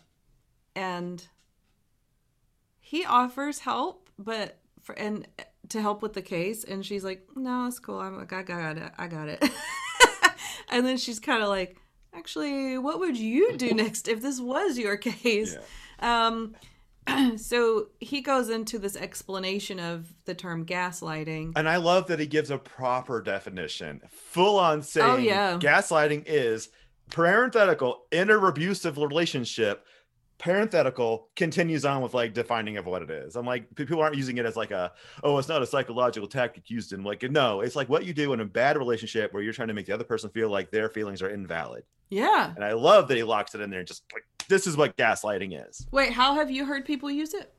and 0.76 1.28
he 2.80 3.04
offers 3.04 3.58
help 3.58 4.10
but 4.20 4.60
for 4.84 4.94
and 4.94 5.28
to 5.70 5.82
help 5.82 6.04
with 6.04 6.14
the 6.14 6.22
case 6.22 6.64
and 6.64 6.86
she's 6.86 7.04
like 7.04 7.28
no 7.36 7.66
it's 7.66 7.80
cool 7.80 8.00
I'm 8.00 8.16
like 8.16 8.32
I 8.32 8.44
got 8.44 8.78
it 8.78 8.92
I 8.98 9.08
got 9.08 9.28
it. 9.28 9.44
And 10.72 10.86
then 10.86 10.98
she's 10.98 11.20
kind 11.20 11.44
of 11.44 11.50
like 11.50 11.78
actually 12.14 12.78
what 12.78 13.00
would 13.00 13.18
you 13.18 13.58
do 13.58 13.74
next 13.74 14.08
if 14.08 14.22
this 14.22 14.40
was 14.40 14.78
your 14.78 14.98
case? 15.10 15.56
Um 16.00 16.56
so 17.38 17.88
he 18.00 18.22
goes 18.22 18.50
into 18.50 18.78
this 18.80 18.96
explanation 18.96 19.80
of 19.80 20.14
the 20.26 20.36
term 20.36 20.66
gaslighting. 20.66 21.54
And 21.56 21.68
I 21.68 21.78
love 21.78 22.08
that 22.08 22.20
he 22.20 22.28
gives 22.28 22.52
a 22.52 22.58
proper 22.58 23.22
definition, 23.22 24.02
full 24.10 24.60
on 24.60 24.80
oh, 24.80 24.82
saying 24.82 25.10
Oh, 25.10 25.18
yeah. 25.18 25.58
gaslighting 25.58 26.24
is 26.28 26.70
parenthetical 27.10 28.04
in 28.12 28.30
a 28.30 28.38
abusive 28.38 28.98
relationship. 28.98 29.86
Parenthetical 30.38 31.30
continues 31.36 31.86
on 31.86 32.02
with 32.02 32.16
like 32.16 32.34
defining 32.34 32.78
of 32.78 32.88
what 32.88 33.04
it 33.04 33.12
is. 33.12 33.36
I'm 33.36 33.46
like, 33.46 33.76
people 33.76 34.02
aren't 34.02 34.16
using 34.16 34.38
it 34.38 34.46
as 34.46 34.56
like 34.56 34.72
a, 34.72 34.92
oh, 35.24 35.38
it's 35.38 35.48
not 35.48 35.62
a 35.62 35.68
psychological 35.68 36.28
tactic 36.28 36.70
used 36.70 36.94
in 36.94 37.04
like, 37.04 37.22
no, 37.24 37.62
it's 37.62 37.76
like 37.76 37.90
what 37.90 38.06
you 38.06 38.14
do 38.14 38.34
in 38.34 38.40
a 38.40 38.46
bad 38.46 38.76
relationship 38.78 39.34
where 39.34 39.44
you're 39.44 39.54
trying 39.54 39.68
to 39.68 39.76
make 39.76 39.86
the 39.86 39.94
other 39.94 40.04
person 40.04 40.32
feel 40.32 40.50
like 40.50 40.72
their 40.72 40.90
feelings 40.90 41.22
are 41.22 41.30
invalid. 41.30 41.84
Yeah. 42.10 42.54
And 42.56 42.66
I 42.66 42.74
love 42.74 43.08
that 43.08 43.18
he 43.18 43.24
locks 43.24 43.56
it 43.56 43.62
in 43.62 43.70
there 43.70 43.80
and 43.80 43.88
just 43.88 44.04
like, 44.14 44.24
this 44.52 44.68
is 44.68 44.78
what 44.78 44.96
gaslighting 44.98 45.68
is. 45.68 45.88
Wait, 45.92 46.12
how 46.14 46.36
have 46.36 46.52
you 46.52 46.66
heard 46.66 46.86
people 46.86 47.10
use 47.10 47.34
it? 47.34 47.52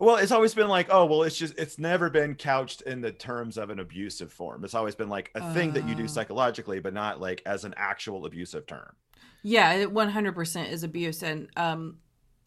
Well, 0.00 0.16
it's 0.16 0.30
always 0.32 0.54
been 0.54 0.68
like, 0.68 0.88
oh, 0.90 1.06
well, 1.06 1.24
it's 1.24 1.36
just, 1.36 1.58
it's 1.58 1.78
never 1.78 2.08
been 2.08 2.34
couched 2.36 2.82
in 2.82 3.00
the 3.00 3.10
terms 3.10 3.58
of 3.58 3.68
an 3.70 3.80
abusive 3.80 4.32
form. 4.32 4.64
It's 4.64 4.74
always 4.74 4.94
been 4.94 5.08
like 5.08 5.30
a 5.34 5.52
thing 5.52 5.72
that 5.72 5.86
you 5.88 5.94
Oh. 5.94 5.98
do 5.98 6.08
psychologically, 6.08 6.78
but 6.78 6.94
not 6.94 7.20
like 7.20 7.42
as 7.46 7.64
an 7.64 7.74
actual 7.76 8.24
abusive 8.24 8.66
term. 8.66 8.94
Yeah, 9.42 9.72
it 9.72 9.92
100% 9.92 10.70
is 10.70 10.84
abuse. 10.84 11.22
And 11.24 11.48
um, 11.56 11.98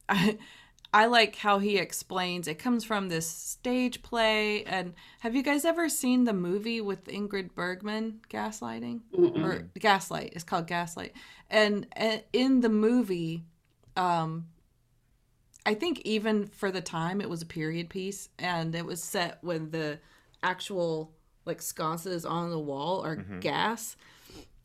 I, 0.07 0.37
I 0.93 1.05
like 1.07 1.35
how 1.35 1.59
he 1.59 1.77
explains 1.77 2.47
it 2.47 2.57
comes 2.59 2.85
from 2.85 3.09
this 3.09 3.27
stage 3.27 4.01
play. 4.01 4.63
And 4.63 4.93
have 5.19 5.35
you 5.35 5.43
guys 5.43 5.65
ever 5.65 5.89
seen 5.89 6.23
the 6.23 6.33
movie 6.33 6.79
with 6.79 7.03
Ingrid 7.05 7.53
Bergman, 7.53 8.21
Gaslighting? 8.29 9.01
Mm-mm. 9.13 9.43
Or 9.43 9.69
Gaslight. 9.77 10.31
It's 10.35 10.43
called 10.45 10.67
Gaslight. 10.67 11.11
And, 11.49 11.85
and 11.93 12.23
in 12.31 12.61
the 12.61 12.69
movie, 12.69 13.43
um, 13.95 14.47
I 15.65 15.73
think 15.75 16.01
even 16.05 16.47
for 16.47 16.71
the 16.71 16.81
time, 16.81 17.21
it 17.21 17.29
was 17.29 17.41
a 17.41 17.45
period 17.45 17.89
piece. 17.89 18.29
And 18.39 18.73
it 18.75 18.85
was 18.85 19.03
set 19.03 19.37
when 19.41 19.71
the 19.71 19.99
actual 20.43 21.13
like 21.45 21.61
sconces 21.61 22.25
on 22.25 22.49
the 22.49 22.59
wall 22.59 23.03
are 23.05 23.15
Mhm. 23.17 23.41
gas. 23.41 23.95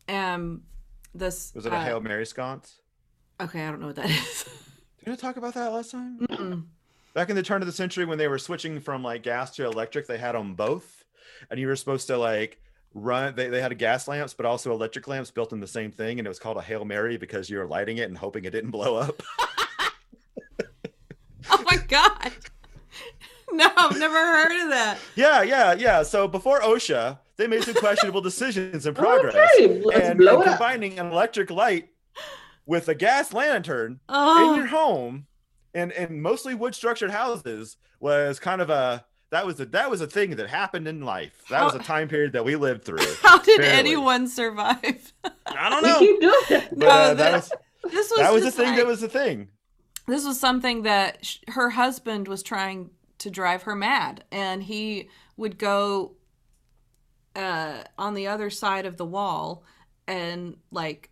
Um, 0.09 0.63
this 1.13 1.51
Was 1.55 1.65
it 1.65 1.73
a 1.73 1.75
uh, 1.77 1.83
Hail 1.83 2.01
Mary 2.01 2.25
sconce? 2.25 2.81
Okay, 3.39 3.63
I 3.65 3.69
don't 3.71 3.79
know 3.79 3.87
what 3.87 3.95
that 3.97 4.09
is. 4.09 4.45
Did 5.03 5.13
I 5.13 5.15
talk 5.15 5.37
about 5.37 5.53
that 5.55 5.71
last 5.71 5.91
time? 5.91 6.19
Mm-mm. 6.29 6.65
Back 7.13 7.29
in 7.29 7.35
the 7.35 7.43
turn 7.43 7.61
of 7.61 7.65
the 7.67 7.71
century 7.71 8.05
when 8.05 8.17
they 8.17 8.27
were 8.27 8.37
switching 8.39 8.79
from 8.79 9.03
like 9.03 9.23
gas 9.23 9.51
to 9.55 9.65
electric, 9.65 10.07
they 10.07 10.17
had 10.17 10.33
them 10.33 10.53
both. 10.55 11.05
And 11.49 11.59
you 11.59 11.67
were 11.67 11.75
supposed 11.75 12.07
to 12.07 12.17
like 12.17 12.59
run 12.97 13.35
they, 13.35 13.47
they 13.49 13.61
had 13.61 13.71
a 13.71 13.75
gas 13.75 14.07
lamps, 14.07 14.33
but 14.33 14.45
also 14.45 14.71
electric 14.71 15.07
lamps 15.07 15.31
built 15.31 15.53
in 15.53 15.59
the 15.59 15.67
same 15.67 15.91
thing. 15.91 16.19
And 16.19 16.25
it 16.25 16.29
was 16.29 16.39
called 16.39 16.57
a 16.57 16.61
Hail 16.61 16.85
Mary 16.85 17.17
because 17.17 17.49
you 17.49 17.57
were 17.57 17.67
lighting 17.67 17.97
it 17.97 18.09
and 18.09 18.17
hoping 18.17 18.45
it 18.45 18.51
didn't 18.51 18.71
blow 18.71 18.95
up. 18.95 19.21
Oh 21.49 21.63
my 21.69 21.77
god. 21.77 22.31
No, 23.49 23.65
I've 23.77 23.97
never 23.97 24.13
heard 24.13 24.63
of 24.65 24.69
that. 24.71 24.97
yeah, 25.15 25.41
yeah, 25.41 25.73
yeah. 25.73 26.03
So 26.03 26.27
before 26.27 26.59
OSHA, 26.59 27.17
they 27.37 27.47
made 27.47 27.63
some 27.63 27.75
questionable 27.75 28.19
decisions 28.19 28.85
in 28.85 28.93
progress. 28.93 29.35
Okay, 29.55 29.81
let's 29.85 30.01
and, 30.05 30.19
blow 30.19 30.41
and 30.41 30.49
up. 30.49 30.57
combining 30.57 30.99
an 30.99 31.07
electric 31.07 31.49
light 31.49 31.87
with 32.65 32.89
a 32.89 32.93
gas 32.93 33.31
lantern 33.31 33.93
in 33.93 33.99
Oh, 34.09 34.55
your 34.57 34.65
home 34.65 35.27
and 35.73 35.93
and 35.93 36.21
mostly 36.21 36.55
wood 36.55 36.75
structured 36.75 37.09
houses 37.09 37.77
was 38.01 38.37
kind 38.37 38.59
of 38.61 38.69
a 38.69 39.05
that 39.29 39.45
was 39.45 39.59
a 39.59 39.65
that 39.67 39.89
was 39.89 40.01
a 40.01 40.07
thing 40.07 40.31
that 40.37 40.49
happened 40.49 40.87
in 40.87 41.01
life 41.01 41.43
that 41.49 41.63
was 41.63 41.75
a 41.75 41.79
time 41.79 42.07
period 42.07 42.31
that 42.33 42.45
we 42.45 42.55
lived 42.55 42.83
through 42.85 42.99
how 43.21 43.37
did 43.39 43.59
Barely. 43.59 43.77
anyone 43.77 44.27
survive? 44.27 45.13
i 45.45 45.69
don't 45.69 45.83
We 45.83 45.89
know 45.89 45.99
keep 45.99 46.21
doing 46.21 46.33
it. 46.61 46.69
but 46.71 46.77
No, 46.79 46.87
uh, 46.87 47.13
that 47.13 47.17
that- 47.17 47.33
was 47.33 47.51
This 47.91 48.09
was 48.09 48.19
that 48.19 48.33
was 48.33 48.41
a 48.43 48.45
just 48.45 48.57
thing 48.57 48.75
that 48.75 48.85
was 48.87 49.03
a 49.03 49.09
thing 49.09 49.49
this 50.07 50.25
was 50.25 50.39
something 50.39 50.83
that 50.83 51.25
sh- 51.25 51.39
her 51.49 51.71
husband 51.71 52.27
was 52.29 52.41
trying 52.41 52.91
to 53.19 53.29
drive 53.29 53.63
her 53.63 53.75
mad 53.75 54.23
and 54.31 54.63
he 54.63 55.09
would 55.35 55.57
go 55.57 56.13
uh 57.35 57.83
on 57.97 58.13
the 58.13 58.27
other 58.27 58.49
side 58.49 58.85
of 58.85 58.97
the 58.97 59.05
wall 59.05 59.63
and 60.07 60.55
like 60.71 61.09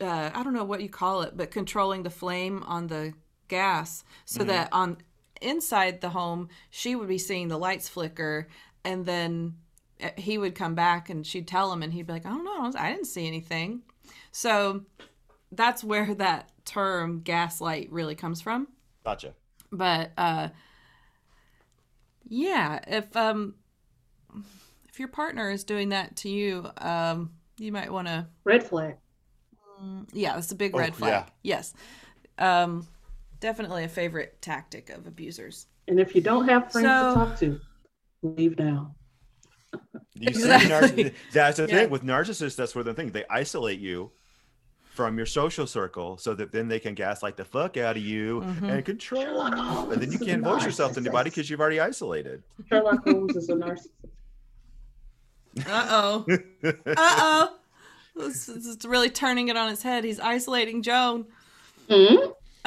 uh 0.00 0.30
I 0.34 0.42
don't 0.42 0.54
know 0.54 0.64
what 0.64 0.80
you 0.82 0.88
call 0.88 1.22
it 1.22 1.36
but 1.36 1.50
controlling 1.50 2.02
the 2.02 2.10
flame 2.10 2.62
on 2.66 2.86
the 2.88 3.14
gas 3.48 4.04
so 4.26 4.44
that 4.44 4.68
on 4.72 4.98
inside 5.42 6.00
the 6.00 6.10
home 6.10 6.48
she 6.70 6.94
would 6.96 7.08
be 7.08 7.18
seeing 7.18 7.48
the 7.48 7.58
lights 7.58 7.88
flicker 7.88 8.48
and 8.84 9.04
then 9.06 9.54
uh, 10.02 10.08
he 10.16 10.38
would 10.38 10.54
come 10.54 10.74
back 10.74 11.10
and 11.10 11.26
she'd 11.26 11.46
tell 11.48 11.72
him 11.72 11.82
and 11.82 11.92
he'd 11.92 12.06
be 12.06 12.12
like 12.12 12.26
I 12.26 12.30
don't 12.30 12.44
know 12.44 12.72
I 12.78 12.90
didn't 12.92 13.06
see 13.06 13.26
anything. 13.26 13.82
So 14.32 14.82
that's 15.52 15.82
where 15.82 16.14
that 16.16 16.50
term 16.64 17.20
gaslight 17.22 17.90
really 17.90 18.14
comes 18.14 18.40
from. 18.40 18.68
Gotcha. 19.04 19.34
But 19.72 20.12
uh 20.16 20.48
yeah 22.28 22.80
if 22.86 23.16
um 23.16 23.54
if 24.88 24.98
your 24.98 25.08
partner 25.08 25.50
is 25.50 25.64
doing 25.64 25.90
that 25.90 26.16
to 26.16 26.28
you 26.28 26.68
um 26.78 27.30
you 27.58 27.72
might 27.72 27.92
want 27.92 28.06
to 28.06 28.26
Red 28.44 28.62
flag. 28.64 28.96
yeah 30.12 30.34
that's 30.34 30.52
a 30.52 30.56
big 30.56 30.74
Oh, 30.74 30.78
red 30.78 30.94
flag. 30.94 31.24
yeah. 31.42 31.56
yes. 31.56 31.74
Um 32.38 32.86
definitely 33.40 33.84
a 33.84 33.88
favorite 33.88 34.40
tactic 34.42 34.90
of 34.90 35.06
abusers 35.06 35.66
And 35.86 35.98
if 36.00 36.14
you 36.14 36.20
don't 36.20 36.48
have 36.48 36.70
friends 36.72 36.86
So- 36.88 37.14
to 37.14 37.14
talk 37.14 37.38
to, 37.40 37.60
leave 38.22 38.58
now. 38.58 38.94
you 40.14 40.32
see 40.34 40.40
Exactly. 40.50 41.04
narciss- 41.04 41.14
that's 41.32 41.56
the 41.58 41.66
Yeah. 41.68 41.76
thing 41.76 41.90
with 41.90 42.02
narcissists 42.02 42.56
that's 42.56 42.74
where 42.74 42.84
the 42.84 42.94
thing 42.94 43.10
they 43.12 43.24
isolate 43.30 43.78
you 43.80 44.10
from 44.90 45.16
your 45.16 45.26
social 45.26 45.64
circle 45.66 46.18
so 46.18 46.34
that 46.34 46.50
then 46.50 46.66
they 46.66 46.80
can 46.80 46.94
gaslight 46.94 47.36
the 47.36 47.44
fuck 47.44 47.76
out 47.76 47.96
of 47.96 48.02
you 48.02 48.40
Mhm. 48.40 48.62
and 48.68 48.84
control 48.84 49.22
Sherlock 49.22 49.56
you 49.56 49.62
Holmes 49.62 49.92
and 49.92 50.02
then 50.02 50.10
you 50.12 50.18
can't 50.18 50.42
voice 50.42 50.64
yourself 50.64 50.94
to 50.94 51.00
anybody 51.00 51.30
because 51.30 51.48
you've 51.48 51.60
already 51.60 51.78
isolated 51.78 52.42
Sherlock 52.68 53.04
Holmes 53.04 53.36
is 53.36 53.48
a 53.48 53.54
narcissist. 53.54 53.88
uh-oh 55.66 56.26
uh-oh 56.64 57.54
this, 58.16 58.46
this 58.46 58.66
is 58.66 58.78
really 58.84 59.10
turning 59.10 59.48
it 59.48 59.56
on 59.56 59.70
its 59.72 59.82
head 59.82 60.02
he's 60.04 60.18
isolating 60.20 60.82
joan 60.82 61.26
Hmm? 61.88 62.16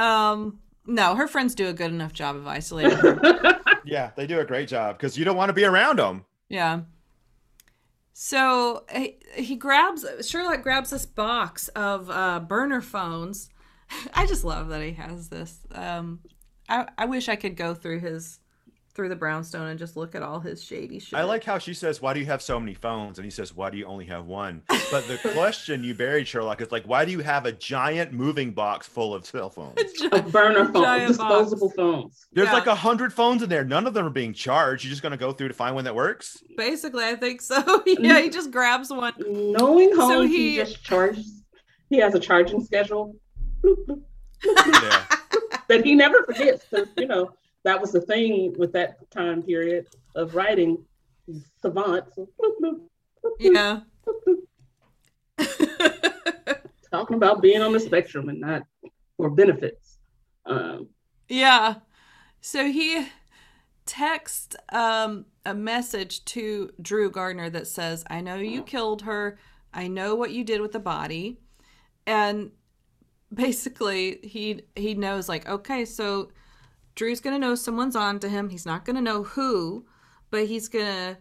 Um 0.02 0.60
no 0.86 1.16
her 1.16 1.28
friends 1.28 1.54
do 1.56 1.68
a 1.68 1.74
good 1.74 1.92
enough 1.92 2.14
job 2.14 2.36
of 2.36 2.48
isolating 2.48 2.98
her 2.98 3.60
yeah 3.86 4.12
they 4.16 4.26
do 4.28 4.40
a 4.40 4.46
great 4.46 4.68
job 4.68 4.98
because 4.98 5.18
you 5.18 5.24
don't 5.26 5.38
want 5.38 5.50
to 5.50 5.54
be 5.54 5.64
around 5.66 6.00
them 6.00 6.26
Yeah. 6.50 6.82
So 8.14 8.84
he, 8.94 9.18
he 9.36 9.56
grabs 9.56 10.06
Sherlock 10.28 10.62
grabs 10.64 10.90
this 10.90 11.06
box 11.06 11.70
of 11.70 12.10
uh, 12.10 12.40
burner 12.42 12.82
phones. 12.82 13.50
I 14.14 14.26
just 14.26 14.44
love 14.44 14.68
that 14.70 14.82
he 14.84 14.92
has 14.94 15.30
this. 15.30 15.60
Um, 15.72 16.20
I 16.70 16.88
I 16.98 17.06
wish 17.06 17.30
I 17.30 17.36
could 17.36 17.56
go 17.56 17.74
through 17.74 18.00
his 18.00 18.40
through 18.92 19.10
the 19.10 19.16
brownstone 19.16 19.68
and 19.68 19.80
just 19.80 19.96
look 19.98 20.16
at 20.16 20.22
all 20.22 20.40
his 20.40 20.64
shady 20.64 21.00
shit. 21.00 21.18
I 21.18 21.24
like 21.24 21.44
how 21.44 21.58
she 21.58 21.74
says, 21.74 22.02
"Why 22.02 22.14
do 22.14 22.20
you 22.20 22.26
have 22.28 22.42
so 22.42 22.60
many 22.60 22.74
phones?" 22.74 23.18
And 23.18 23.26
he 23.26 23.32
says, 23.32 23.56
"Why 23.56 23.70
do 23.70 23.78
you 23.78 23.86
only 23.86 24.06
have 24.06 24.26
one?" 24.26 24.62
But 24.92 25.08
the 25.08 25.18
question 25.34 25.84
you 25.84 25.94
buried, 25.96 26.28
Sherlock, 26.28 26.62
is 26.62 26.72
like, 26.72 26.84
"Why 26.86 27.06
do 27.06 27.12
you 27.12 27.20
have 27.20 27.46
a 27.46 27.52
giant 27.52 28.14
moving 28.14 28.52
box 28.52 28.88
full 28.88 29.14
of 29.14 29.26
cell 29.26 29.50
phones?" 29.50 29.80
A 30.12 30.22
burner 30.22 30.72
phone, 30.72 30.84
Giant 30.84 31.08
disposable 31.10 31.70
phones. 31.72 32.28
There's 32.34 32.48
Yeah. 32.48 32.54
like 32.54 32.68
a 32.68 32.76
hundred 32.76 33.14
phones 33.14 33.42
in 33.44 33.50
there. 33.50 33.64
None 33.64 33.88
of 33.88 33.94
them 33.94 34.06
are 34.06 34.10
being 34.12 34.34
charged. 34.34 34.84
You're 34.84 34.90
just 34.92 35.02
gonna 35.04 35.18
go 35.18 35.32
through 35.32 35.48
to 35.50 35.54
find 35.54 35.74
one 35.76 35.86
that 35.86 35.96
works. 35.96 36.44
Basically, 36.58 37.04
I 37.04 37.16
think 37.16 37.42
so. 37.42 37.84
yeah, 37.86 38.20
he 38.20 38.30
just 38.30 38.52
grabs 38.52 38.90
one. 38.90 39.14
Knowing 39.20 39.94
So 39.96 40.22
he- 40.22 40.52
he 40.52 40.56
just 40.58 40.84
charges. 40.84 41.44
He 41.90 41.98
has 41.98 42.14
a 42.16 42.20
charging 42.20 42.64
schedule. 42.64 43.16
Bloop, 43.64 43.76
bloop, 43.88 44.02
bloop, 44.44 44.82
Yeah. 44.82 45.06
that 45.68 45.84
he 45.86 45.94
never 45.96 46.24
forgets. 46.26 46.66
'cause, 46.70 46.88
you 46.98 47.08
know 47.08 47.32
that 47.64 47.80
was 47.80 47.92
the 47.92 48.02
thing 48.02 48.54
with 48.58 48.74
that 48.74 49.10
time 49.12 49.44
period 49.44 49.88
of 50.16 50.36
writing. 50.36 50.84
He's 51.26 51.44
Savant. 51.62 52.06
So 52.16 52.28
bloop, 52.42 52.54
bloop, 52.62 52.82
bloop, 53.24 53.40
bloop, 53.40 53.40
Yeah. 53.40 53.82
Talking 56.92 57.16
about 57.16 57.42
being 57.42 57.62
on 57.62 57.72
the 57.72 57.80
spectrum 57.80 58.30
and 58.30 58.40
not 58.40 58.64
for 59.18 59.30
benefits. 59.30 60.00
Um, 60.46 60.90
Yeah. 61.30 61.76
So 62.42 62.66
he 62.72 63.08
texts 63.86 64.56
um, 64.70 65.26
a 65.46 65.54
message 65.54 66.26
to 66.26 66.72
Drew 66.82 67.12
Gardner 67.12 67.50
that 67.52 67.68
says, 67.68 68.04
I 68.10 68.22
know 68.22 68.36
you 68.36 68.64
killed 68.64 69.04
her. 69.04 69.38
I 69.74 69.88
know 69.88 70.16
what 70.16 70.32
you 70.32 70.44
did 70.44 70.62
with 70.62 70.72
the 70.72 70.80
body. 70.80 71.40
And 72.06 72.52
basically 73.34 74.20
he 74.24 74.62
he 74.76 74.96
knows 74.96 75.30
like, 75.30 75.48
okay, 75.48 75.86
so 75.86 76.32
Drew's 76.96 77.22
gonna 77.22 77.40
know 77.40 77.56
someone's 77.56 77.96
on 77.96 78.20
to 78.20 78.30
him. 78.30 78.50
He's 78.50 78.66
not 78.66 78.86
gonna 78.86 79.02
know 79.02 79.24
who, 79.24 79.86
but 80.30 80.48
he's 80.48 80.68
gonna 80.68 81.18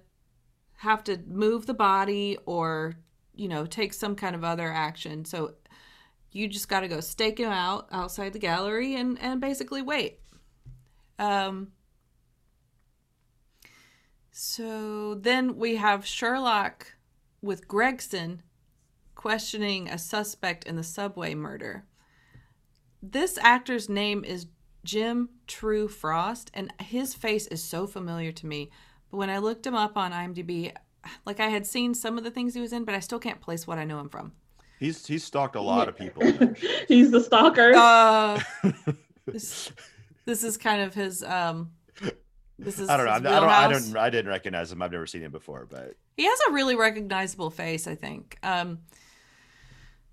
have 0.79 1.05
to 1.05 1.19
move 1.27 1.67
the 1.67 1.75
body 1.75 2.39
or, 2.47 2.97
you 3.35 3.49
know, 3.49 3.67
take 3.67 3.93
some 3.93 4.17
kind 4.17 4.35
of 4.35 4.45
other 4.45 4.73
action. 4.73 5.25
So 5.25 5.55
you 6.33 6.49
just 6.49 6.69
got 6.69 6.81
to 6.81 6.89
go 6.89 7.01
stake 7.01 7.39
him 7.39 7.51
out 7.51 7.89
outside 7.91 8.33
the 8.33 8.39
gallery 8.39 8.95
and 8.95 9.19
and 9.21 9.41
basically 9.41 9.83
wait 9.83 10.21
um 11.19 11.73
so 14.31 15.15
then 15.15 15.57
we 15.57 15.77
have 15.77 16.07
sherlock 16.07 16.95
with 17.43 17.69
gregson 17.69 18.43
questioning 19.15 19.89
a 19.89 19.99
suspect 19.99 20.65
in 20.65 20.77
the 20.77 20.83
subway 20.83 21.35
murder 21.35 21.85
this 23.03 23.39
actor's 23.39 23.89
name 23.89 24.25
is 24.25 24.47
jim 24.85 25.29
true 25.47 25.89
frost 25.89 26.51
and 26.55 26.73
his 26.81 27.15
face 27.15 27.47
is 27.49 27.63
so 27.63 27.87
familiar 27.87 28.33
to 28.33 28.47
me 28.47 28.71
but 29.11 29.19
when 29.19 29.31
i 29.31 29.39
looked 29.39 29.67
him 29.67 29.75
up 29.75 29.97
on 29.97 30.13
imdb 30.13 30.73
like 31.27 31.41
i 31.41 31.49
had 31.49 31.67
seen 31.67 31.95
some 31.95 32.17
of 32.19 32.25
the 32.25 32.31
things 32.31 32.55
he 32.55 32.61
was 32.61 32.73
in 32.73 32.85
but 32.85 32.95
i 32.95 33.01
still 33.01 33.19
can't 33.19 33.41
place 33.41 33.67
what 33.67 33.79
i 33.79 33.85
know 33.85 33.99
him 34.01 34.09
from 34.09 34.33
He's 34.81 35.07
he's 35.07 35.23
stalked 35.23 35.57
a 35.57 35.61
lot 35.61 35.89
of 35.89 35.97
people. 35.97 36.23
he's 36.89 37.11
the 37.11 37.21
stalker. 37.21 37.75
Uh, 37.75 38.41
this, 39.27 39.71
this 40.25 40.43
is 40.43 40.57
kind 40.57 40.81
of 40.81 40.95
his. 40.95 41.23
Um, 41.23 41.73
this 42.59 42.79
is. 42.79 42.89
I 42.89 42.97
don't 42.97 43.05
know. 43.05 43.13
I, 43.13 43.19
don't. 43.21 43.49
I 43.51 43.69
don't. 43.69 43.97
I 43.99 44.09
didn't 44.09 44.31
recognize 44.31 44.73
him. 44.73 44.81
I've 44.81 44.91
never 44.91 45.07
seen 45.07 45.21
him 45.21 45.33
before. 45.33 45.67
But 45.71 45.97
He 46.17 46.25
has 46.25 46.39
a 46.49 46.53
really 46.53 46.77
recognizable 46.77 47.51
face, 47.51 47.87
I 47.87 47.95
think. 47.95 48.39
Um, 48.43 48.79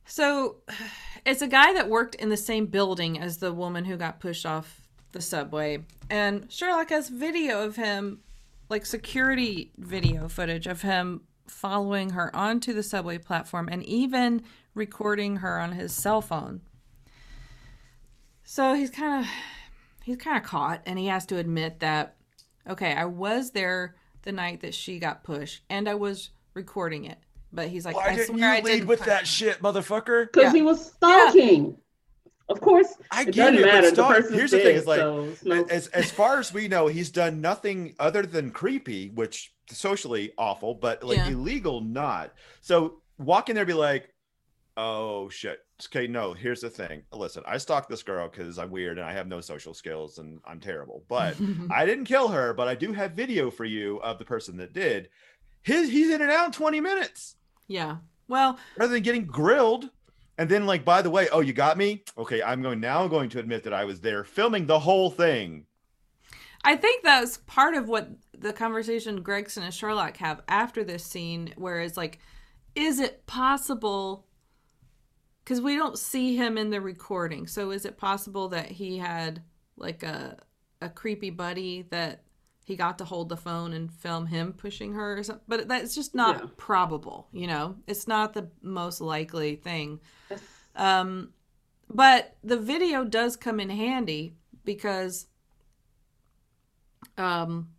so, 0.07 0.57
it's 1.25 1.41
a 1.41 1.47
guy 1.47 1.73
that 1.73 1.89
worked 1.89 2.15
in 2.15 2.29
the 2.29 2.37
same 2.37 2.65
building 2.65 3.19
as 3.19 3.37
the 3.37 3.53
woman 3.53 3.85
who 3.85 3.97
got 3.97 4.19
pushed 4.19 4.45
off 4.45 4.81
the 5.11 5.21
subway, 5.21 5.79
and 6.09 6.51
Sherlock 6.51 6.89
has 6.89 7.09
video 7.09 7.63
of 7.63 7.75
him, 7.75 8.19
like 8.69 8.85
security 8.85 9.71
video 9.77 10.27
footage 10.27 10.67
of 10.67 10.81
him 10.81 11.21
following 11.47 12.11
her 12.11 12.35
onto 12.35 12.73
the 12.73 12.83
subway 12.83 13.17
platform, 13.17 13.69
and 13.71 13.83
even 13.83 14.43
recording 14.73 15.37
her 15.37 15.59
on 15.59 15.73
his 15.73 15.93
cell 15.93 16.21
phone. 16.21 16.61
So 18.43 18.73
he's 18.73 18.89
kind 18.89 19.25
of 19.25 19.31
he's 20.03 20.17
kind 20.17 20.37
of 20.37 20.43
caught, 20.43 20.81
and 20.85 20.97
he 20.97 21.07
has 21.07 21.25
to 21.27 21.37
admit 21.37 21.79
that 21.79 22.15
okay, 22.69 22.93
I 22.93 23.05
was 23.05 23.51
there 23.51 23.95
the 24.23 24.31
night 24.31 24.61
that 24.61 24.73
she 24.73 24.99
got 24.99 25.23
pushed, 25.23 25.63
and 25.69 25.87
I 25.87 25.95
was 25.95 26.31
recording 26.53 27.05
it. 27.05 27.17
But 27.53 27.69
he's 27.69 27.85
like, 27.85 27.95
why 27.95 28.07
I 28.09 28.15
didn't 28.15 28.37
swear 28.37 28.51
I 28.51 28.57
you 28.57 28.63
lead 28.63 28.71
didn't 28.71 28.87
with 28.87 28.99
push 28.99 29.07
that 29.07 29.19
her." 29.21 29.25
shit, 29.25 29.61
motherfucker? 29.61 30.25
Because 30.31 30.43
Yeah. 30.53 30.53
he 30.53 30.61
was 30.61 30.85
stalking. 30.93 31.77
Of 32.49 32.61
course, 32.61 32.87
I 33.11 33.23
it 33.23 33.25
get 33.31 33.35
doesn't 33.51 33.55
it, 33.59 33.65
matter. 33.65 33.89
The 33.89 33.95
stalk- 33.95 34.15
person's 34.15 34.35
here's 34.35 34.51
the 34.51 34.59
thing, 34.59 34.77
it's 34.77 34.87
like, 34.87 34.99
so 34.99 35.33
no- 35.43 35.65
As 35.69 35.87
as 35.87 36.09
far 36.11 36.39
as 36.39 36.53
we 36.53 36.67
know, 36.69 36.87
he's 36.87 37.09
done 37.09 37.41
nothing 37.41 37.93
other 37.99 38.21
than 38.23 38.51
creepy, 38.51 39.09
which 39.09 39.53
socially 39.69 40.31
awful, 40.37 40.73
but 40.73 41.03
like 41.03 41.17
Yeah. 41.17 41.29
illegal, 41.29 41.81
not. 41.81 42.33
So 42.61 43.01
walk 43.17 43.49
in 43.49 43.55
there, 43.55 43.63
and 43.63 43.67
be 43.67 43.73
like, 43.73 44.13
oh 44.77 45.27
shit, 45.29 45.59
okay, 45.87 46.07
no, 46.07 46.33
here's 46.33 46.61
the 46.61 46.69
thing. 46.69 47.01
Listen, 47.11 47.43
I 47.47 47.57
stalked 47.57 47.89
this 47.89 48.03
girl 48.03 48.29
because 48.29 48.57
I'm 48.59 48.69
weird 48.71 48.97
and 48.97 49.07
I 49.07 49.11
have 49.13 49.27
no 49.27 49.41
social 49.41 49.73
skills 49.73 50.19
and 50.19 50.39
I'm 50.45 50.59
terrible. 50.59 51.03
But 51.09 51.35
I 51.71 51.85
didn't 51.85 52.05
kill 52.05 52.27
her, 52.29 52.53
but 52.53 52.67
I 52.67 52.75
do 52.75 52.93
have 52.93 53.11
video 53.13 53.49
for 53.51 53.65
you 53.65 53.97
of 53.97 54.19
the 54.19 54.25
person 54.25 54.55
that 54.57 54.73
did. 54.73 55.09
His 55.67 55.89
he's 55.89 56.09
in 56.09 56.21
and 56.21 56.31
out 56.31 56.45
in 56.45 56.51
20 56.53 56.79
minutes. 56.79 57.35
yeah. 57.67 57.97
Well, 58.29 58.57
Rather 58.77 58.93
than 58.93 59.03
getting 59.03 59.25
grilled. 59.25 59.89
And 60.37 60.49
then, 60.49 60.65
like, 60.65 60.85
by 60.85 61.01
the 61.01 61.09
way, 61.09 61.27
oh, 61.31 61.39
you 61.41 61.51
got 61.51 61.77
me? 61.77 62.03
Okay, 62.17 62.41
I'm 62.41 62.61
going 62.61 62.79
now 62.79 63.03
I'm 63.03 63.09
going 63.09 63.29
to 63.29 63.39
admit 63.39 63.63
that 63.63 63.73
I 63.73 63.83
was 63.85 63.99
there 63.99 64.23
filming 64.23 64.65
the 64.65 64.79
whole 64.79 65.09
thing. 65.09 65.65
I 66.63 66.75
think 66.75 67.03
that's 67.03 67.37
part 67.47 67.73
of 67.73 67.89
what 67.89 68.09
the 68.37 68.53
conversation 68.53 69.21
Gregson 69.21 69.63
and 69.63 69.73
Sherlock 69.73 70.17
have 70.17 70.41
after 70.47 70.83
this 70.83 71.03
scene, 71.03 71.53
where 71.57 71.81
it's 71.81 71.97
like, 71.97 72.19
is 72.75 72.99
it 72.99 73.25
possible? 73.25 74.25
Because 75.43 75.59
we 75.59 75.75
don't 75.75 75.97
see 75.97 76.35
him 76.35 76.57
in 76.57 76.69
the 76.69 76.81
recording, 76.81 77.47
so 77.47 77.71
is 77.71 77.85
it 77.85 77.97
possible 77.97 78.49
that 78.49 78.67
he 78.71 78.97
had 78.97 79.41
like 79.75 80.03
a 80.03 80.37
a 80.81 80.89
creepy 80.89 81.29
buddy 81.31 81.87
that 81.89 82.23
he 82.67 82.75
got 82.75 82.97
to 82.97 83.05
hold 83.05 83.29
the 83.29 83.37
phone 83.37 83.71
and 83.71 83.89
film 83.89 84.25
him 84.25 84.51
pushing 84.51 84.91
her 84.93 85.17
or 85.17 85.23
something? 85.23 85.45
But 85.47 85.69
that's 85.69 85.95
just 85.95 86.13
not 86.13 86.35
Yeah. 86.35 86.49
probable, 86.57 87.29
you 87.31 87.47
know. 87.47 87.77
It's 87.87 88.09
not 88.09 88.33
the 88.33 88.49
most 88.61 88.99
likely 88.99 89.55
thing. 89.55 90.01
Um, 90.75 91.31
but 91.89 92.35
the 92.43 92.57
video 92.57 93.05
does 93.05 93.37
come 93.37 93.61
in 93.61 93.69
handy 93.69 94.35
because 94.65 95.27
um 97.17 97.69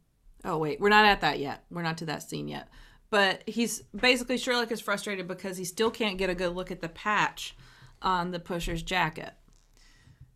oh 0.45 0.57
wait 0.57 0.81
we're 0.81 0.89
not 0.89 1.05
at 1.05 1.21
that 1.21 1.39
yet 1.39 1.65
we're 1.71 1.83
not 1.83 1.99
to 1.99 2.07
that 2.07 2.23
scene 2.23 2.49
yet 2.49 2.69
but 3.11 3.43
he's 3.47 3.83
basically 3.95 4.39
sherlock 4.39 4.73
is 4.73 4.81
frustrated 4.81 5.29
because 5.29 5.59
he 5.59 5.65
still 5.65 5.91
can't 5.91 6.17
get 6.19 6.31
a 6.31 6.35
good 6.35 6.55
look 6.55 6.71
at 6.71 6.81
the 6.81 6.89
patch 6.89 7.55
on 8.01 8.31
the 8.31 8.39
pusher's 8.41 8.83
jacket 8.83 9.35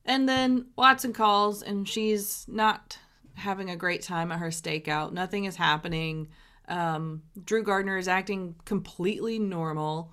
and 0.05 0.28
then 0.28 0.66
watson 0.76 1.12
calls 1.12 1.62
and 1.62 1.88
she's 1.88 2.44
not 2.48 2.98
having 3.35 3.70
a 3.70 3.76
great 3.76 4.03
time 4.03 4.30
at 4.33 4.39
her 4.39 4.49
stakeout 4.49 5.12
nothing 5.12 5.45
is 5.45 5.57
happening 5.57 6.28
um, 6.68 7.22
drew 7.45 7.62
gardner 7.62 7.97
is 7.99 8.09
acting 8.09 8.55
completely 8.64 9.39
normal 9.39 10.12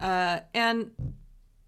uh, 0.00 0.40
and 0.54 0.90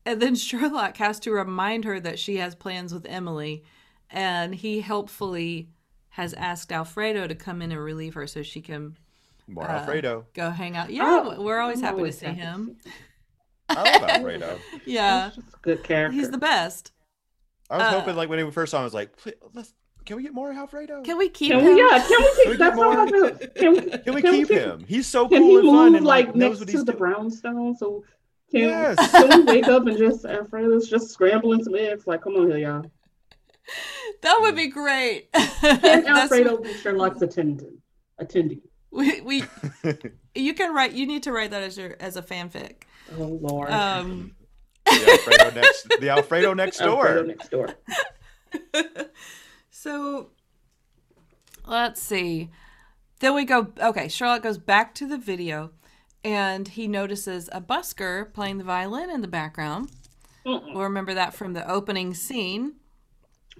and 0.07 0.21
then 0.21 0.35
sherlock 0.47 0.97
has 0.99 1.21
to 1.21 1.31
remind 1.33 1.85
her 1.85 1.99
that 2.01 2.19
she 2.19 2.37
has 2.37 2.55
plans 2.55 2.93
with 2.93 3.07
emily 3.09 3.65
and 4.11 4.55
he 4.55 4.81
helpfully 4.81 5.69
has 6.15 6.35
asked 6.35 6.73
Alfredo 6.73 7.29
to 7.29 7.35
come 7.37 7.63
in 7.63 7.71
and 7.71 7.81
relieve 7.81 8.15
her 8.15 8.27
so 8.27 8.43
she 8.43 8.61
can 8.61 8.97
More 9.47 9.71
Uh, 9.71 9.79
Alfredo. 9.79 10.27
go 10.35 10.51
hang 10.51 10.77
out. 10.77 10.91
Yeah, 10.91 11.23
Oh, 11.25 11.41
we're 11.43 11.61
always 11.61 11.79
I'm 11.79 11.85
happy 11.85 11.97
always 11.99 12.15
to 12.17 12.21
see 12.21 12.27
happy 12.27 12.41
to 12.41 12.47
him. 12.47 12.77
see- 12.85 12.91
I 13.69 13.99
love 14.01 14.11
Alfredo. 14.11 14.59
Yeah, 14.85 15.27
He's 15.31 15.37
just 15.45 15.55
a 15.55 15.59
good 15.63 15.85
character. 15.85 16.19
he's 16.19 16.31
the 16.33 16.39
best. 16.39 16.91
I 17.71 17.77
was 17.77 17.87
Uh, 17.87 18.01
hoping, 18.01 18.17
like, 18.17 18.29
when 18.29 18.45
we 18.45 18.51
first 18.51 18.73
saw 18.73 18.79
him, 18.79 18.81
I 18.81 18.85
was 18.85 18.95
like, 18.95 19.17
let's, 19.55 19.73
can 20.05 20.17
we 20.17 20.23
get 20.23 20.35
more 20.35 20.53
Alfredo? 20.53 21.03
Can 21.03 21.19
we 21.19 21.29
keep 21.29 21.53
Can 21.53 21.61
him? 21.61 21.75
we? 21.75 21.81
Yeah. 21.83 21.99
Can 22.07 22.21
we 22.21 22.33
we 22.37 22.45
keep? 22.45 22.59
That's 22.59 22.77
get 22.77 22.85
how 22.85 22.91
I 22.91 22.95
more? 22.97 23.07
feel. 23.09 23.49
Can 23.57 23.73
we? 23.73 23.99
Can 23.99 24.15
we 24.15 24.23
keep 24.23 24.49
him? 24.51 24.85
He's 24.89 25.07
so 25.07 25.29
Can 25.29 25.43
cool 25.43 25.49
he 25.49 25.57
and 25.69 25.77
fun 25.77 25.87
move 25.93 25.95
and 25.97 26.07
like, 26.07 26.27
like, 26.29 26.37
next 26.37 26.59
to 26.61 26.65
the 26.67 26.85
doing. 26.85 26.99
brownstone? 26.99 27.77
So 27.77 28.05
can, 28.51 28.61
Yes. 28.61 29.11
can 29.13 29.29
we 29.47 29.53
wake 29.53 29.69
up 29.69 29.87
and 29.87 29.97
just 29.97 30.25
Alfredo's 30.25 30.89
just 30.89 31.11
scrambling 31.11 31.63
some 31.63 31.75
eggs? 31.77 32.07
Like, 32.07 32.23
come 32.23 32.35
on 32.37 32.49
here, 32.49 32.59
y'all. 32.59 32.91
That 34.23 34.39
would 34.41 34.57
be 34.57 34.67
great. 34.67 35.31
Can 35.33 36.07
Alfredo 36.07 36.59
be 36.59 36.73
Sherlock's 36.75 37.23
attendant? 37.23 37.79
Attendee. 38.21 38.61
we, 38.91 39.21
we 39.21 39.45
you 40.35 40.53
can 40.55 40.75
write. 40.75 40.93
You 40.93 41.07
need 41.07 41.23
to 41.23 41.33
write 41.33 41.53
that 41.53 41.63
as 41.63 41.79
your 41.79 41.97
as 42.01 42.17
a 42.17 42.23
fanfic. 42.23 42.83
Oh 43.17 43.39
Lord. 43.41 43.71
Um, 43.71 44.35
the 44.85 45.11
Alfredo 45.13 45.51
next, 45.61 45.89
the 46.01 46.09
Alfredo 46.11 46.55
next 46.55 46.79
door. 46.79 47.07
Alfredo 47.07 47.23
next 47.29 47.51
door. 47.51 47.69
so 49.83 50.29
let's 51.67 52.03
see. 52.03 52.51
Then 53.21 53.35
we 53.35 53.45
go. 53.45 53.73
Okay, 53.81 54.09
Sherlock 54.09 54.43
goes 54.43 54.59
back 54.59 54.95
to 54.97 55.07
the 55.07 55.17
video, 55.17 55.71
and 56.23 56.69
he 56.69 56.87
notices 56.87 57.49
a 57.53 57.61
busker 57.61 58.33
playing 58.35 58.59
the 58.59 58.65
violin 58.65 59.11
in 59.11 59.21
the 59.23 59.29
background. 59.29 59.91
Mm-mm. 60.47 60.75
We'll 60.75 60.85
remember 60.85 61.15
that 61.15 61.35
from 61.35 61.53
the 61.55 61.71
opening 61.71 62.13
scene. 62.15 62.75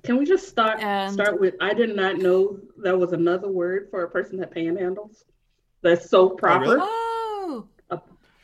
Can 0.03 0.17
we 0.19 0.25
just 0.25 0.49
start 0.49 0.81
And- 0.83 1.13
start 1.13 1.41
with? 1.41 1.55
I 1.61 1.75
did 1.75 1.95
not 1.97 2.19
know 2.19 2.59
there 2.77 2.97
was 2.99 3.13
another 3.13 3.51
word 3.51 3.89
for 3.91 4.03
a 4.05 4.11
person 4.11 4.39
that 4.39 4.55
panhandles. 4.55 5.25
That's 5.83 6.09
so 6.11 6.29
proper. 6.29 6.65
really? 6.77 7.10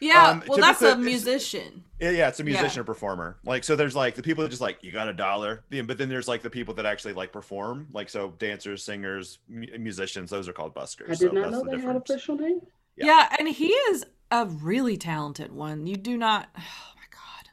Yeah. 0.01 0.27
Um, 0.29 0.43
well, 0.47 0.59
that's 0.59 0.83
a 0.83 0.91
typically, 0.91 1.13
it's- 1.15 1.25
musician. 1.25 1.83
Yeah, 1.99 2.11
yeah, 2.11 2.29
it's 2.29 2.41
a 2.41 2.45
musician 2.45 2.73
Yeah. 2.77 2.81
or 2.83 2.85
performer. 2.85 3.39
Like, 3.43 3.65
so 3.65 3.75
there's 3.75 3.97
like 3.97 4.15
the 4.17 4.23
people 4.23 4.43
that 4.43 4.51
just 4.51 4.61
like 4.61 4.85
you 4.85 4.93
got 4.93 5.09
a 5.09 5.15
dollar, 5.15 5.65
but 5.71 5.97
then 5.97 6.11
there's 6.11 6.29
like 6.29 6.43
the 6.43 6.51
people 6.51 6.75
that 6.75 6.85
actually 6.85 7.15
like 7.15 7.33
perform. 7.33 7.87
Like, 7.93 8.11
so 8.11 8.35
dancers, 8.39 8.85
singers, 8.85 9.39
mu- 9.49 9.67
musicians, 9.79 10.29
those 10.29 10.47
are 10.47 10.53
called 10.53 10.75
buskers. 10.75 11.07
I 11.07 11.15
did 11.15 11.19
so 11.19 11.27
not 11.29 11.51
know 11.51 11.59
the 11.61 11.65
they 11.65 11.71
had 11.73 11.81
difference. 11.81 12.11
official 12.11 12.37
name. 12.37 12.61
Yeah. 12.97 13.07
Yeah. 13.07 13.37
and 13.39 13.49
he 13.49 13.69
is 13.69 14.05
a 14.31 14.45
really 14.45 14.99
talented 14.99 15.53
one. 15.53 15.87
You 15.87 15.97
do 15.97 16.17
not. 16.19 16.49
Oh 16.59 16.93
my 16.97 17.03
god. 17.11 17.51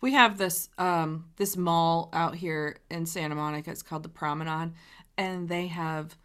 We 0.00 0.12
have 0.12 0.38
this 0.38 0.68
um 0.78 1.24
this 1.36 1.56
mall 1.56 2.08
out 2.12 2.36
here 2.36 2.76
in 2.88 3.04
Santa 3.06 3.34
Monica. 3.34 3.72
It's 3.72 3.82
called 3.82 4.04
the 4.04 4.08
Promenade, 4.08 4.74
and 5.18 5.48
they 5.48 5.66
have 5.66 6.16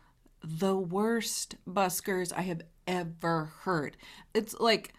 the 0.43 0.75
worst 0.75 1.55
buskers 1.67 2.31
I 2.35 2.41
have 2.41 2.61
ever 2.85 3.45
heard. 3.61 3.97
It's 4.35 4.53
like, 4.59 4.93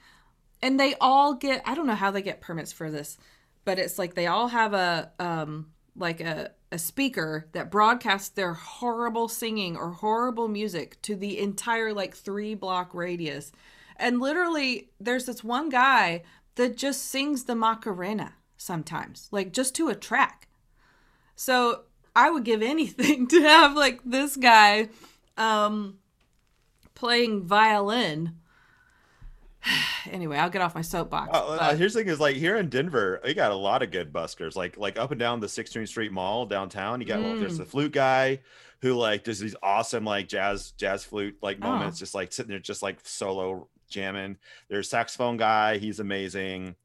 and 0.62 0.78
they 0.78 0.94
all 1.00 1.34
get. 1.34 1.62
I 1.64 1.74
don't 1.74 1.86
know 1.86 1.94
how 1.94 2.10
they 2.10 2.22
get 2.22 2.40
permits 2.40 2.72
for 2.72 2.90
this, 2.90 3.18
but 3.64 3.78
it's 3.78 3.98
like 3.98 4.14
they 4.14 4.26
all 4.26 4.48
have 4.48 4.74
a 4.74 5.10
um 5.18 5.72
like 5.96 6.20
a 6.20 6.52
a 6.70 6.78
speaker 6.78 7.46
that 7.52 7.70
broadcasts 7.70 8.28
their 8.28 8.52
horrible 8.52 9.28
singing 9.28 9.76
or 9.76 9.90
horrible 9.90 10.48
music 10.48 11.00
to 11.02 11.16
the 11.16 11.38
entire 11.38 11.92
like 11.92 12.14
three 12.14 12.54
block 12.54 12.92
radius. 12.92 13.52
And 13.96 14.20
literally, 14.20 14.90
there's 15.00 15.26
this 15.26 15.42
one 15.42 15.70
guy 15.70 16.22
that 16.56 16.76
just 16.76 17.06
sings 17.06 17.44
the 17.44 17.54
Macarena 17.54 18.34
sometimes, 18.56 19.28
like 19.30 19.52
just 19.52 19.74
to 19.76 19.88
a 19.88 19.94
track. 19.94 20.48
So 21.34 21.82
I 22.14 22.30
would 22.30 22.44
give 22.44 22.62
anything 22.62 23.26
to 23.28 23.40
have 23.42 23.74
like 23.74 24.00
this 24.04 24.36
guy 24.36 24.88
um, 25.36 25.98
playing 26.94 27.44
violin. 27.44 28.37
anyway, 30.10 30.36
I'll 30.38 30.50
get 30.50 30.62
off 30.62 30.74
my 30.74 30.82
soapbox. 30.82 31.30
Oh, 31.32 31.54
uh, 31.54 31.58
but- 31.70 31.78
here's 31.78 31.94
the 31.94 32.00
thing: 32.00 32.08
is 32.08 32.20
like 32.20 32.36
here 32.36 32.56
in 32.56 32.68
Denver, 32.68 33.20
you 33.24 33.34
got 33.34 33.50
a 33.50 33.56
lot 33.56 33.82
of 33.82 33.90
good 33.90 34.12
buskers. 34.12 34.56
Like, 34.56 34.76
like 34.76 34.98
up 34.98 35.10
and 35.10 35.18
down 35.20 35.40
the 35.40 35.46
16th 35.46 35.88
Street 35.88 36.12
Mall 36.12 36.46
downtown, 36.46 37.00
you 37.00 37.06
got 37.06 37.20
well, 37.22 37.36
there's 37.36 37.54
Mm. 37.54 37.58
the 37.58 37.64
flute 37.66 37.92
guy 37.92 38.40
who 38.80 38.94
like 38.94 39.24
does 39.24 39.40
these 39.40 39.56
awesome 39.62 40.04
like 40.04 40.28
jazz 40.28 40.70
jazz 40.72 41.04
flute 41.04 41.36
like 41.42 41.58
Oh. 41.62 41.68
moments, 41.70 41.98
just 41.98 42.14
like 42.14 42.32
sitting 42.32 42.50
there, 42.50 42.58
just 42.60 42.82
like 42.82 42.98
solo 43.02 43.68
jamming. 43.88 44.36
There's 44.68 44.88
saxophone 44.88 45.36
guy, 45.36 45.78
he's 45.78 45.98
amazing. 45.98 46.76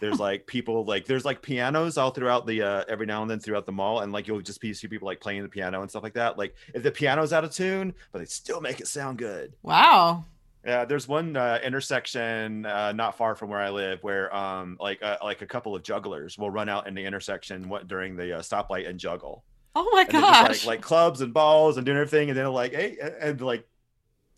There's 0.00 0.18
like 0.28 0.46
people 0.46 0.84
like 0.84 1.04
there's 1.04 1.24
like 1.26 1.42
pianos 1.42 1.98
all 1.98 2.10
throughout 2.10 2.46
the 2.46 2.62
uh 2.62 2.84
every 2.88 3.04
now 3.06 3.20
and 3.22 3.30
then 3.30 3.38
throughout 3.38 3.66
the 3.66 3.72
mall, 3.72 4.00
and 4.00 4.12
like 4.12 4.26
you'll 4.26 4.40
just 4.40 4.60
see 4.60 4.88
people 4.88 5.06
like 5.06 5.20
playing 5.20 5.42
the 5.42 5.48
piano 5.48 5.82
and 5.82 5.90
stuff 5.90 6.02
like 6.02 6.14
that. 6.14 6.38
Like 6.38 6.54
if 6.74 6.82
the 6.82 6.90
piano's 6.90 7.32
out 7.34 7.44
of 7.44 7.50
tune, 7.52 7.92
but 8.12 8.20
they 8.20 8.24
still 8.24 8.60
make 8.62 8.80
it 8.80 8.86
sound 8.88 9.18
good. 9.18 9.52
wow. 9.62 10.24
Yeah, 10.64 10.84
there's 10.84 11.08
one 11.08 11.36
uh, 11.36 11.58
intersection 11.64 12.64
uh, 12.66 12.92
not 12.92 13.16
far 13.16 13.34
from 13.34 13.50
where 13.50 13.58
I 13.60 13.70
live 13.70 14.02
where 14.02 14.34
um 14.34 14.76
like 14.78 15.02
uh, 15.02 15.16
like 15.22 15.42
a 15.42 15.46
couple 15.46 15.74
of 15.74 15.82
jugglers 15.82 16.38
will 16.38 16.50
run 16.50 16.68
out 16.68 16.86
in 16.86 16.94
the 16.94 17.04
intersection 17.04 17.68
what 17.68 17.88
during 17.88 18.14
the 18.16 18.36
uh, 18.38 18.40
stoplight 18.40 18.88
and 18.88 18.98
juggle. 18.98 19.42
Oh 19.74 19.88
my 19.92 20.02
And 20.02 20.12
gosh. 20.12 20.48
just 20.48 20.66
like 20.66 20.78
like 20.78 20.80
clubs 20.82 21.20
and 21.20 21.34
balls 21.34 21.78
and 21.78 21.86
doing 21.86 21.98
everything 21.98 22.28
and 22.30 22.38
then 22.38 22.46
like 22.52 22.72
hey 22.74 22.96
and, 23.02 23.14
and, 23.14 23.40
like 23.40 23.66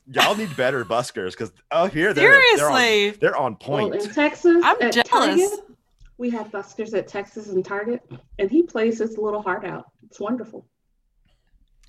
y'all 0.06 0.34
need 0.34 0.54
better 0.56 0.84
buskers 0.84 1.32
because 1.32 1.52
oh 1.70 1.86
here 1.86 2.14
they're 2.14 2.40
they're 2.56 2.70
on, 2.70 2.78
Seriously. 2.78 3.18
they're 3.20 3.36
on 3.36 3.56
point. 3.56 3.90
Well, 3.90 4.02
in 4.02 4.10
Texas, 4.10 4.62
I'm 4.64 4.80
at 4.80 4.94
jealous. 4.94 5.06
Target, 5.10 5.50
we 6.16 6.30
have 6.30 6.50
buskers 6.50 6.96
at 6.96 7.06
Texas 7.08 7.48
and 7.48 7.64
Target, 7.64 8.02
and 8.38 8.50
he 8.50 8.62
plays 8.62 8.98
his 8.98 9.18
little 9.18 9.42
heart 9.42 9.64
out. 9.64 9.90
It's 10.06 10.20
wonderful. 10.20 10.66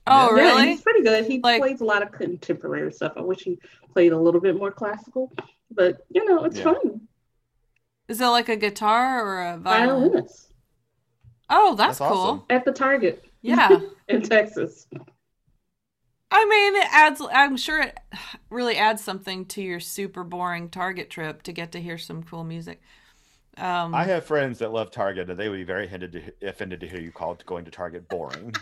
Oh, 0.08 0.36
Yeah, 0.36 0.42
really? 0.44 0.68
he's 0.70 0.82
pretty 0.82 1.04
good. 1.04 1.26
He 1.26 1.40
Like- 1.40 1.62
plays 1.62 1.82
a 1.82 1.86
lot 1.86 2.02
of 2.02 2.12
contemporary 2.12 2.92
stuff. 2.92 3.14
I 3.16 3.22
wish 3.22 3.42
he 3.44 3.60
played 3.94 4.12
a 4.12 4.20
little 4.20 4.42
bit 4.42 4.56
more 4.58 4.72
classical, 4.72 5.32
but 5.72 6.06
you 6.10 6.26
know, 6.26 6.44
it's 6.46 6.58
Yeah. 6.58 6.64
fun. 6.74 7.08
Is 8.08 8.22
it 8.22 8.28
like 8.28 8.50
a 8.50 8.56
guitar 8.56 9.26
or 9.26 9.42
a 9.54 9.58
violin? 9.58 10.12
Violinist 10.12 10.54
Oh, 11.50 11.76
that's, 11.76 12.00
That's 12.00 12.12
cool. 12.12 12.22
awesome. 12.22 12.44
at 12.50 12.66
the 12.66 12.72
Target 12.72 13.24
Yeah. 13.42 13.80
in 14.08 14.22
Texas. 14.24 14.88
I 16.32 16.46
mean, 16.46 16.76
it 16.76 16.88
adds. 16.92 17.22
I'm 17.32 17.56
sure 17.56 17.82
it 17.82 17.98
really 18.50 18.78
adds 18.78 19.04
something 19.04 19.46
to 19.48 19.62
your 19.62 19.80
super 19.80 20.24
boring 20.24 20.70
Target 20.70 21.10
trip 21.10 21.44
to 21.44 21.54
get 21.54 21.72
to 21.74 21.82
hear 21.82 21.98
some 22.00 22.24
cool 22.24 22.44
music. 22.44 22.82
Um, 23.58 23.94
I 23.96 24.04
have 24.06 24.26
friends 24.26 24.60
that 24.60 24.74
love 24.74 24.92
Target 24.92 25.30
and 25.30 25.40
they 25.40 25.48
would 25.50 25.56
be 25.58 25.64
very 25.64 25.86
offended 25.86 26.12
to, 26.14 26.48
offended 26.50 26.80
to 26.82 26.88
hear 26.90 27.00
you 27.00 27.12
call 27.12 27.38
going 27.46 27.64
to 27.66 27.72
Target 27.72 28.10
boring. 28.10 28.54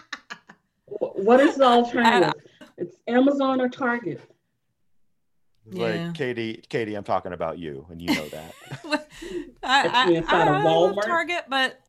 Wh- 1.00 1.16
What 1.18 1.40
is 1.40 1.56
the 1.56 1.66
alternative? 1.66 2.34
It's 2.76 2.96
Amazon 3.08 3.62
or 3.62 3.70
Target. 3.70 4.20
It's 5.68 5.78
Yeah. 5.78 5.84
Like 6.08 6.14
Katie, 6.16 6.64
Katie, 6.70 6.96
I'm 6.96 7.04
talking 7.04 7.32
about 7.34 7.60
you, 7.60 7.86
and 7.92 8.02
you 8.02 8.08
know 8.16 8.28
that. 8.30 8.56
I, 9.64 9.84
That's 9.84 9.94
I, 10.10 10.12
inside 10.12 10.48
I 10.48 10.58
of 10.58 10.64
love 10.64 10.96
Walmart. 10.96 11.04
Target, 11.06 11.46
but 11.50 11.80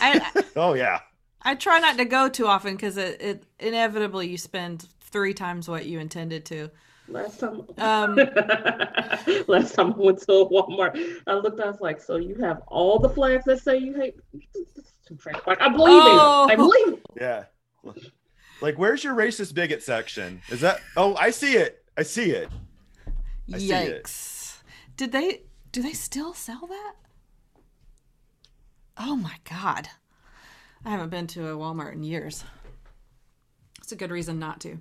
I, 0.00 0.30
I 0.34 0.44
Oh 0.54 0.74
yeah. 0.74 1.00
I 1.40 1.54
try 1.54 1.78
not 1.78 1.96
to 1.96 2.04
go 2.04 2.28
too 2.28 2.46
often 2.46 2.76
because 2.76 2.98
it, 2.98 3.22
it 3.22 3.44
inevitably 3.58 4.28
you 4.28 4.36
spend 4.36 4.86
three 5.00 5.32
times 5.32 5.66
what 5.68 5.86
you 5.86 5.98
intended 5.98 6.44
to. 6.46 6.70
Last 7.08 7.40
time, 7.40 7.62
Um, 7.78 8.14
last 9.48 9.74
time 9.74 9.94
I 9.94 9.96
went 9.96 10.18
to 10.22 10.32
a 10.32 10.48
Walmart, 10.48 11.20
I 11.26 11.34
looked. 11.34 11.58
I 11.58 11.66
was 11.68 11.80
like, 11.80 12.00
"So 12.00 12.16
you 12.16 12.34
have 12.36 12.60
all 12.68 12.98
the 12.98 13.08
flags 13.08 13.44
that 13.46 13.60
say 13.62 13.78
you 13.78 13.94
hate?" 13.94 14.14
Like, 15.46 15.60
I 15.60 15.68
believe 15.70 16.02
Oh. 16.06 16.46
it. 16.48 16.52
I 16.52 16.56
believe. 16.56 16.88
It. 16.94 17.02
Yeah. 17.20 17.44
Like, 18.62 18.78
where's 18.78 19.02
your 19.02 19.14
racist 19.14 19.54
bigot 19.54 19.82
section? 19.82 20.40
Is 20.48 20.60
that? 20.60 20.80
Oh, 20.96 21.16
I 21.16 21.30
see 21.30 21.54
it. 21.54 21.84
I 21.98 22.04
see 22.04 22.30
it. 22.30 22.48
I 23.52 23.58
see 23.58 23.72
it. 23.72 24.04
Yikes! 24.04 24.62
Did 24.96 25.10
they? 25.10 25.42
Do 25.72 25.82
they 25.82 25.92
still 25.92 26.32
sell 26.32 26.68
that? 26.68 26.94
Oh 28.96 29.16
my 29.16 29.34
god! 29.50 29.88
I 30.84 30.90
haven't 30.90 31.10
been 31.10 31.26
to 31.28 31.48
a 31.48 31.56
Walmart 31.56 31.94
in 31.94 32.04
years. 32.04 32.44
It's 33.80 33.90
a 33.90 33.96
good 33.96 34.12
reason 34.12 34.38
not 34.38 34.60
to. 34.60 34.78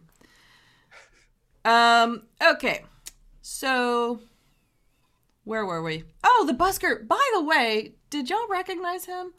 Um. 1.65 2.27
Okay. 2.39 2.85
So, 3.41 4.21
where 5.43 5.65
were 5.65 5.81
we? 5.81 6.03
Oh, 6.23 6.43
the 6.45 6.53
busker. 6.53 7.07
By 7.07 7.31
the 7.33 7.43
way, 7.43 7.95
did 8.11 8.29
y'all 8.29 8.47
recognize 8.47 9.05
him? 9.05 9.33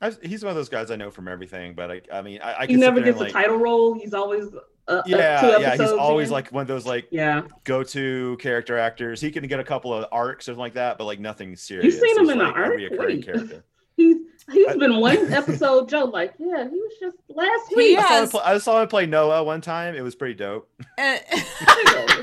I, 0.00 0.12
he's 0.22 0.44
one 0.44 0.50
of 0.50 0.56
those 0.56 0.68
guys 0.68 0.90
I 0.90 0.96
know 0.96 1.10
from 1.10 1.26
everything, 1.28 1.74
but 1.74 1.90
I, 1.90 2.00
I 2.12 2.22
mean, 2.22 2.40
I, 2.40 2.54
I 2.54 2.60
He 2.62 2.74
can 2.74 2.80
never 2.80 2.96
there 3.00 3.06
gets 3.06 3.18
a 3.20 3.24
like, 3.24 3.32
title 3.32 3.56
role. 3.56 3.94
He's 3.94 4.14
always 4.14 4.46
uh, 4.54 4.60
uh, 4.92 5.02
two 5.02 5.10
Yeah, 5.10 5.58
yeah. 5.58 5.76
He's 5.76 5.90
always 5.90 6.28
in. 6.28 6.32
like 6.34 6.52
one 6.52 6.62
of 6.62 6.68
those 6.68 6.86
like 6.86 7.08
yeah. 7.10 7.42
go-to 7.64 8.36
character 8.40 8.78
actors. 8.78 9.20
He 9.20 9.30
can 9.30 9.46
get 9.48 9.58
a 9.58 9.64
couple 9.64 9.92
of 9.92 10.06
arcs 10.12 10.46
or 10.46 10.52
something 10.52 10.60
like 10.60 10.74
that, 10.74 10.98
but 10.98 11.04
like 11.04 11.18
nothing 11.18 11.56
serious. 11.56 11.94
You've 11.94 12.02
seen 12.02 12.16
him 12.16 12.24
He's, 12.24 12.32
in 12.32 12.40
an 12.40 12.46
like, 12.46 12.56
a 12.56 12.58
arc? 12.58 12.74
reoccurring 12.74 13.24
character. 13.24 13.64
He's 13.96 14.16
he's 14.52 14.68
I- 14.68 14.76
been 14.76 15.00
one 15.00 15.32
episode. 15.32 15.88
Joe 15.88 16.04
like, 16.04 16.34
yeah, 16.38 16.68
he 16.68 16.76
was 16.76 16.92
just 17.00 17.16
last 17.28 17.74
week. 17.74 17.98
I 17.98 18.02
saw, 18.06 18.22
him 18.22 18.28
play, 18.28 18.40
I 18.44 18.58
saw 18.58 18.82
him 18.82 18.88
play 18.88 19.06
Noah 19.06 19.42
one 19.42 19.60
time. 19.60 19.96
It 19.96 20.02
was 20.02 20.14
pretty 20.14 20.34
dope. 20.34 20.70
Uh, 20.96 21.16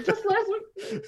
just 0.05 0.25
last 0.25 0.49
week. 0.49 1.03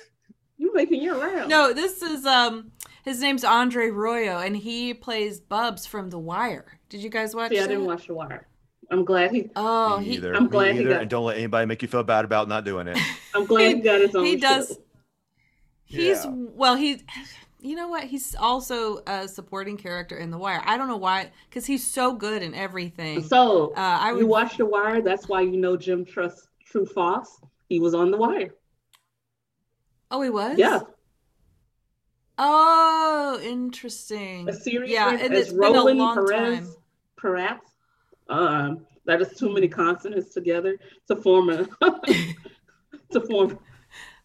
You 0.58 0.74
making 0.74 1.02
your 1.02 1.18
round? 1.20 1.50
no, 1.50 1.72
this 1.72 2.02
is 2.02 2.26
um. 2.26 2.72
His 3.08 3.22
name's 3.22 3.46
Andre 3.46 3.90
Royo, 3.90 4.46
and 4.46 4.58
he 4.58 4.94
plays 4.94 5.40
Bubs 5.40 5.86
from 5.86 6.10
The 6.10 6.20
Wire. 6.20 6.78
Did 6.90 7.02
you 7.02 7.10
guys 7.10 7.34
watch? 7.34 7.52
See, 7.52 7.60
I 7.60 7.66
didn't 7.66 7.86
watch 7.86 8.08
The 8.08 8.14
Wire. 8.14 8.48
I'm 8.92 9.06
glad 9.06 9.32
he. 9.32 9.50
Oh, 9.56 10.00
Me 10.00 10.06
he 10.06 10.12
either. 10.16 10.36
I'm 10.36 10.44
Me 10.44 10.50
glad 10.50 10.76
he 10.76 10.84
got- 10.84 11.02
And 11.04 11.10
don't 11.10 11.24
let 11.24 11.38
anybody 11.38 11.66
make 11.68 11.82
you 11.82 11.88
feel 11.88 12.04
bad 12.04 12.26
about 12.26 12.50
not 12.50 12.66
doing 12.66 12.90
it. 12.90 12.98
I'm 13.34 13.46
glad 13.46 13.76
he, 13.78 13.82
got 13.82 14.02
his 14.02 14.14
own. 14.14 14.26
he 14.26 14.36
does. 14.36 14.68
show. 14.68 14.76
He's 15.86 16.26
Yeah. 16.26 16.32
well. 16.36 16.76
He, 16.76 17.02
you 17.62 17.76
know 17.78 17.88
what? 17.88 18.04
He's 18.04 18.36
also 18.36 19.00
a 19.08 19.26
supporting 19.30 19.78
character 19.78 20.18
in 20.18 20.30
The 20.30 20.38
Wire. 20.38 20.62
I 20.66 20.78
don't 20.78 20.90
know 20.90 20.98
why, 20.98 21.32
because 21.50 21.66
he's 21.66 21.90
so 21.90 22.14
good 22.14 22.44
in 22.44 22.54
everything. 22.54 23.24
So 23.24 23.70
Uh, 23.72 23.80
I 24.02 24.12
would. 24.12 24.20
you 24.20 24.28
watch 24.28 24.58
The 24.58 24.66
Wire. 24.66 25.02
That's 25.02 25.30
why 25.30 25.42
you 25.42 25.56
know 25.56 25.78
Jim 25.78 26.04
Trust 26.04 26.50
True-Frost. 26.66 27.42
He 27.70 27.80
was 27.80 27.94
on 27.94 28.12
The 28.12 28.18
Wire. 28.18 28.54
oh, 30.12 30.22
he 30.22 30.30
was. 30.30 30.58
Yeah, 30.58 30.82
Oh, 32.38 33.40
interesting. 33.44 34.48
a 34.50 34.54
series. 34.54 34.92
Yeah, 34.92 35.18
and 35.20 35.34
it's 35.34 35.52
been 35.52 35.76
a 35.76 35.84
long 35.84 36.16
Perez, 36.16 36.60
time. 36.60 36.68
Perhaps. 37.16 37.72
Um, 38.30 38.86
that 39.06 39.22
is 39.22 39.30
too 39.38 39.54
many 39.54 39.68
consonants 39.68 40.34
together 40.34 40.78
to 41.08 41.16
form 41.16 41.50
a 41.50 41.66
to 43.12 43.22
form 43.22 43.58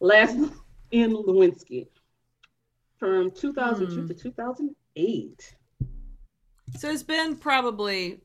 last 0.01 0.37
in 0.91 1.13
Lewinsky 1.13 1.87
from 2.97 3.31
2002 3.31 4.01
Hmm. 4.01 4.07
to 4.07 4.13
2008. 4.13 5.55
So 6.77 6.89
it's 6.89 7.03
been 7.03 7.35
probably 7.37 8.21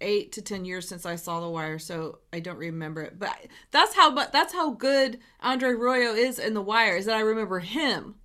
eight 0.00 0.32
to 0.32 0.42
ten 0.42 0.64
years 0.64 0.88
since 0.88 1.06
I 1.06 1.16
saw 1.16 1.40
The 1.40 1.48
Wire, 1.48 1.78
so 1.78 2.18
I 2.32 2.40
don't 2.40 2.58
remember 2.58 3.02
it. 3.02 3.18
But 3.18 3.36
that's 3.70 3.94
how. 3.94 4.14
But 4.14 4.32
that's 4.32 4.52
how 4.52 4.70
good 4.70 5.18
Andre 5.40 5.70
Royo 5.70 6.16
is 6.16 6.38
in 6.38 6.54
The 6.54 6.62
Wire. 6.62 6.96
Is 6.96 7.06
that 7.06 7.16
I 7.16 7.20
remember 7.20 7.60
him. 7.60 8.16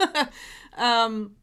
um. 0.76 1.36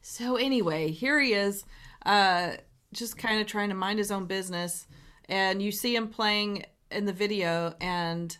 So 0.00 0.36
anyway, 0.36 0.90
here 0.90 1.18
he 1.18 1.32
is, 1.32 1.64
uh, 2.04 2.52
just 2.92 3.16
kind 3.16 3.40
of 3.40 3.46
trying 3.46 3.70
to 3.70 3.74
mind 3.74 3.98
his 3.98 4.10
own 4.10 4.26
business, 4.26 4.86
and 5.28 5.62
you 5.62 5.72
see 5.72 5.96
him 5.96 6.08
playing 6.08 6.64
in 6.90 7.06
the 7.06 7.12
video, 7.12 7.74
and 7.80 8.36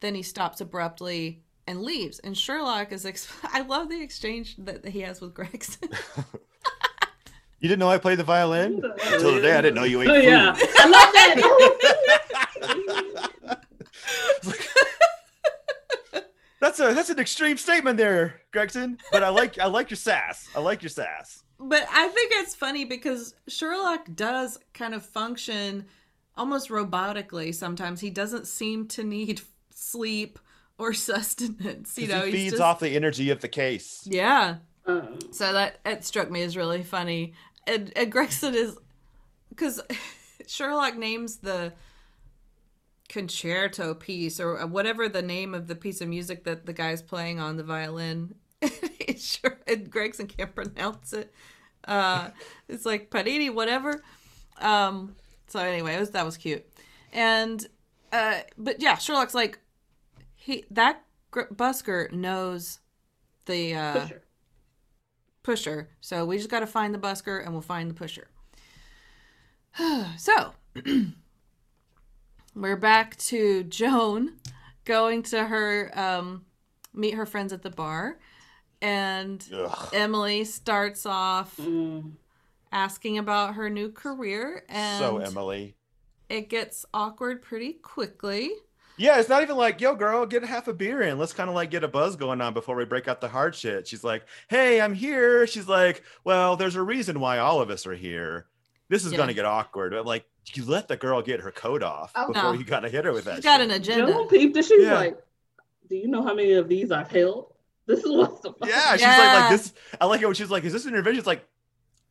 then 0.00 0.14
he 0.14 0.22
stops 0.22 0.60
abruptly 0.60 1.42
and 1.66 1.82
leaves. 1.82 2.18
And 2.20 2.36
Sherlock 2.36 2.92
is. 2.92 3.04
Ex- 3.04 3.28
I 3.44 3.60
love 3.60 3.88
the 3.88 4.02
exchange 4.02 4.56
that 4.58 4.86
he 4.88 5.00
has 5.00 5.20
with 5.20 5.34
Gregson. 5.34 5.90
You 7.60 7.68
didn't 7.68 7.80
know 7.80 7.90
I 7.90 7.98
played 7.98 8.18
the 8.18 8.24
violin? 8.24 8.82
Until 8.84 9.34
today, 9.34 9.56
I 9.56 9.60
didn't 9.62 9.74
know 9.74 9.84
you 9.84 10.00
ate 10.02 10.08
Oh 10.08 10.14
food. 10.14 10.24
yeah, 10.24 10.54
I 10.78 10.88
love 10.88 11.12
that. 11.12 11.38
That's 16.60 16.80
a 16.80 16.92
that's 16.92 17.08
an 17.08 17.20
extreme 17.20 17.56
statement 17.56 17.98
there, 17.98 18.40
Gregson. 18.52 18.98
But 19.12 19.22
I 19.22 19.28
like 19.28 19.60
I 19.60 19.66
like 19.66 19.90
your 19.90 19.96
sass. 19.96 20.48
I 20.56 20.60
like 20.60 20.82
your 20.82 20.90
sass. 20.90 21.44
But 21.60 21.86
I 21.90 22.08
think 22.08 22.32
it's 22.34 22.54
funny 22.56 22.84
because 22.84 23.34
Sherlock 23.46 24.08
does 24.14 24.58
kind 24.74 24.92
of 24.92 25.06
function 25.06 25.86
almost 26.36 26.68
robotically 26.68 27.54
sometimes. 27.54 28.00
He 28.00 28.10
doesn't 28.10 28.48
seem 28.48 28.88
to 28.88 29.04
need 29.04 29.40
sleep 29.70 30.40
or 30.78 30.92
sustenance. 30.94 31.96
You 31.96 32.08
'Cause 32.08 32.16
know, 32.16 32.26
he 32.26 32.32
feeds 32.32 32.52
just, 32.54 32.62
off 32.62 32.80
the 32.80 32.96
energy 32.96 33.30
of 33.30 33.40
the 33.40 33.48
case. 33.48 34.02
Yeah. 34.04 34.56
Um, 34.84 35.20
So 35.30 35.52
that 35.52 35.78
it 35.86 36.04
struck 36.04 36.28
me 36.28 36.42
as 36.42 36.56
really 36.56 36.82
funny. 36.82 37.34
And, 37.68 37.92
and 37.94 38.10
Gregson 38.10 38.54
is 38.54 38.76
because 39.50 39.80
Sherlock 40.46 40.96
names 40.96 41.36
the 41.36 41.72
concerto 43.08 43.94
piece 43.94 44.40
or 44.40 44.66
whatever 44.66 45.08
the 45.08 45.22
name 45.22 45.54
of 45.54 45.66
the 45.66 45.74
piece 45.74 46.00
of 46.00 46.08
music 46.08 46.44
that 46.44 46.66
the 46.66 46.72
guy's 46.72 47.02
playing 47.02 47.38
on 47.40 47.56
the 47.56 47.64
violin. 47.64 48.34
Sure, 49.16 49.58
and 49.66 49.90
Gregson 49.90 50.28
can't 50.28 50.54
pronounce 50.54 51.12
it. 51.12 51.32
Uh, 51.84 52.28
it's 52.68 52.86
like 52.86 53.10
Parini, 53.10 53.52
whatever. 53.52 54.00
Um, 54.60 55.16
so 55.48 55.58
anyway, 55.58 55.98
was, 55.98 56.10
that 56.10 56.24
was 56.24 56.36
cute. 56.36 56.64
And 57.12 57.66
uh, 58.12 58.40
but 58.56 58.80
yeah, 58.80 58.96
Sherlock's 58.96 59.34
like 59.34 59.58
he 60.36 60.64
that 60.70 61.02
gr- 61.30 61.52
busker 61.52 62.12
knows 62.12 62.78
the 63.46 63.74
uh. 63.74 64.08
Pusher. 65.48 65.88
So 66.02 66.26
we 66.26 66.36
just 66.36 66.50
got 66.50 66.60
to 66.60 66.66
find 66.66 66.94
the 66.94 66.98
busker 66.98 67.42
and 67.42 67.52
we'll 67.52 67.62
find 67.62 67.88
the 67.88 67.94
pusher. 67.94 68.28
so 70.18 70.52
we're 72.54 72.76
back 72.76 73.16
to 73.16 73.64
Joan 73.64 74.34
going 74.84 75.22
to 75.22 75.44
her 75.46 75.90
um, 75.98 76.44
meet 76.92 77.14
her 77.14 77.24
friends 77.24 77.54
at 77.54 77.62
the 77.62 77.70
bar, 77.70 78.18
and 78.82 79.42
Ugh. 79.54 79.88
Emily 79.94 80.44
starts 80.44 81.06
off 81.06 81.56
Mm. 81.56 82.12
asking 82.70 83.16
about 83.16 83.54
her 83.54 83.70
new 83.70 83.90
career, 83.90 84.64
and 84.68 84.98
So 84.98 85.16
Emily. 85.18 85.76
it 86.28 86.50
gets 86.50 86.84
awkward 86.92 87.40
pretty 87.40 87.72
quickly. 87.72 88.50
Yeah, 88.98 89.18
it's 89.20 89.28
not 89.28 89.42
even 89.42 89.56
like, 89.56 89.80
yo, 89.80 89.94
girl, 89.94 90.26
get 90.26 90.44
half 90.44 90.68
a 90.68 90.74
beer 90.74 91.00
in. 91.02 91.18
Let's 91.18 91.32
kind 91.32 91.48
of 91.48 91.54
like 91.54 91.70
get 91.70 91.84
a 91.84 91.88
buzz 91.88 92.16
going 92.16 92.40
on 92.40 92.52
before 92.52 92.74
we 92.76 92.84
break 92.84 93.06
out 93.08 93.20
the 93.20 93.28
hard 93.28 93.54
shit. 93.54 93.86
She's 93.86 94.02
like, 94.04 94.24
hey, 94.48 94.80
I'm 94.80 94.92
here. 94.92 95.46
She's 95.46 95.68
like, 95.68 96.02
well, 96.24 96.56
there's 96.56 96.74
a 96.76 96.82
reason 96.82 97.20
why 97.20 97.38
all 97.38 97.60
of 97.60 97.70
us 97.70 97.86
are 97.86 97.94
here. 97.94 98.46
This 98.88 99.04
is 99.04 99.12
Yeah. 99.12 99.18
gonna 99.18 99.34
get 99.34 99.44
awkward. 99.44 99.94
I'm 99.94 100.04
like, 100.04 100.24
you 100.54 100.64
let 100.64 100.88
the 100.88 100.96
girl 100.96 101.22
get 101.22 101.40
her 101.40 101.50
coat 101.50 101.82
off 101.82 102.10
Oh, 102.16 102.28
before 102.32 102.52
no. 102.54 102.58
you 102.58 102.64
gotta 102.64 102.88
hit 102.88 103.04
her 103.04 103.12
with 103.12 103.24
that. 103.26 103.36
She's 103.36 103.44
got 103.44 103.60
shit. 103.60 103.70
an 103.70 103.76
agenda. 103.76 104.12
Joan 104.12 104.28
peeped 104.28 104.56
and 104.56 104.64
she's 104.64 104.82
Yeah. 104.84 104.94
like, 104.94 105.18
"Do 105.88 105.94
you 105.96 106.08
know 106.08 106.22
how 106.22 106.34
many 106.34 106.52
of 106.54 106.68
these 106.68 106.90
I've 106.90 107.10
held? 107.10 107.52
This 107.86 108.00
is 108.04 108.10
what's 108.10 108.40
the 108.40 108.52
fuck. 108.52 108.68
Yeah, 108.68 108.92
she's 108.92 109.02
like, 109.02 109.16
Yeah. 109.16 109.40
like 109.40 109.50
this. 109.50 109.72
I 110.00 110.04
like 110.06 110.20
it 110.20 110.26
when 110.26 110.34
she's 110.34 110.50
like, 110.50 110.64
"Is 110.64 110.72
this 110.74 110.84
an 110.84 110.90
intervention?" 110.90 111.18
It's 111.20 111.26
like, 111.26 111.46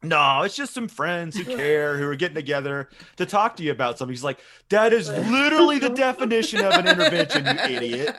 no, 0.04 0.44
it's 0.44 0.56
just 0.56 0.74
some 0.74 0.88
friends 0.88 1.36
who 1.36 1.44
care 1.56 1.98
who 1.98 2.08
are 2.08 2.16
getting 2.16 2.36
together 2.36 2.90
to 3.18 3.26
talk 3.26 3.56
to 3.58 3.64
you 3.64 3.72
about 3.72 3.98
something. 3.98 4.14
He's 4.14 4.24
like, 4.24 4.40
that 4.70 4.94
is 4.94 5.10
literally 5.10 5.80
the 5.80 5.90
definition 5.90 6.64
of 6.64 6.74
an 6.74 6.88
intervention, 6.88 7.46
you 7.46 7.54
idiot. 7.76 8.16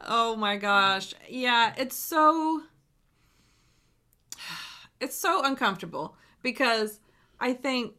oh 0.06 0.36
my 0.36 0.56
gosh. 0.56 1.14
Yeah, 1.28 1.74
it's 1.76 1.96
so 1.96 2.62
it's 5.00 5.16
so 5.16 5.44
uncomfortable 5.44 6.16
because 6.42 7.00
I 7.40 7.52
think 7.52 7.94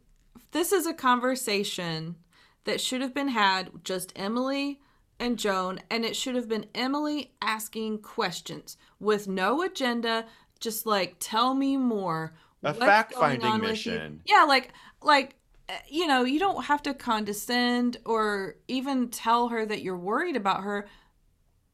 this 0.52 0.72
is 0.72 0.86
a 0.86 0.94
conversation 0.94 2.16
that 2.64 2.80
should 2.80 3.00
have 3.00 3.14
been 3.14 3.28
had 3.28 3.70
just 3.84 4.12
Emily 4.16 4.80
and 5.18 5.38
Joan 5.38 5.80
and 5.90 6.04
it 6.04 6.16
should 6.16 6.34
have 6.34 6.48
been 6.48 6.66
Emily 6.74 7.32
asking 7.40 7.98
questions 7.98 8.76
with 9.00 9.28
no 9.28 9.62
agenda 9.62 10.26
just 10.60 10.86
like 10.86 11.16
tell 11.18 11.54
me 11.54 11.76
more 11.76 12.34
A 12.62 12.74
fact-finding 12.74 13.40
going 13.40 13.52
on 13.52 13.60
with 13.60 13.86
you?" 13.86 13.92
mission. 13.92 14.20
yeah 14.26 14.44
like 14.44 14.72
like 15.02 15.36
uh, 15.68 15.72
you 15.88 16.06
know, 16.06 16.22
you 16.22 16.38
don't 16.38 16.66
have 16.66 16.82
to 16.82 16.94
condescend 16.94 17.96
or 18.04 18.56
even 18.68 19.08
tell 19.08 19.48
her 19.48 19.66
that 19.66 19.82
you're 19.82 19.96
worried 19.96 20.36
about 20.36 20.62
her. 20.62 20.86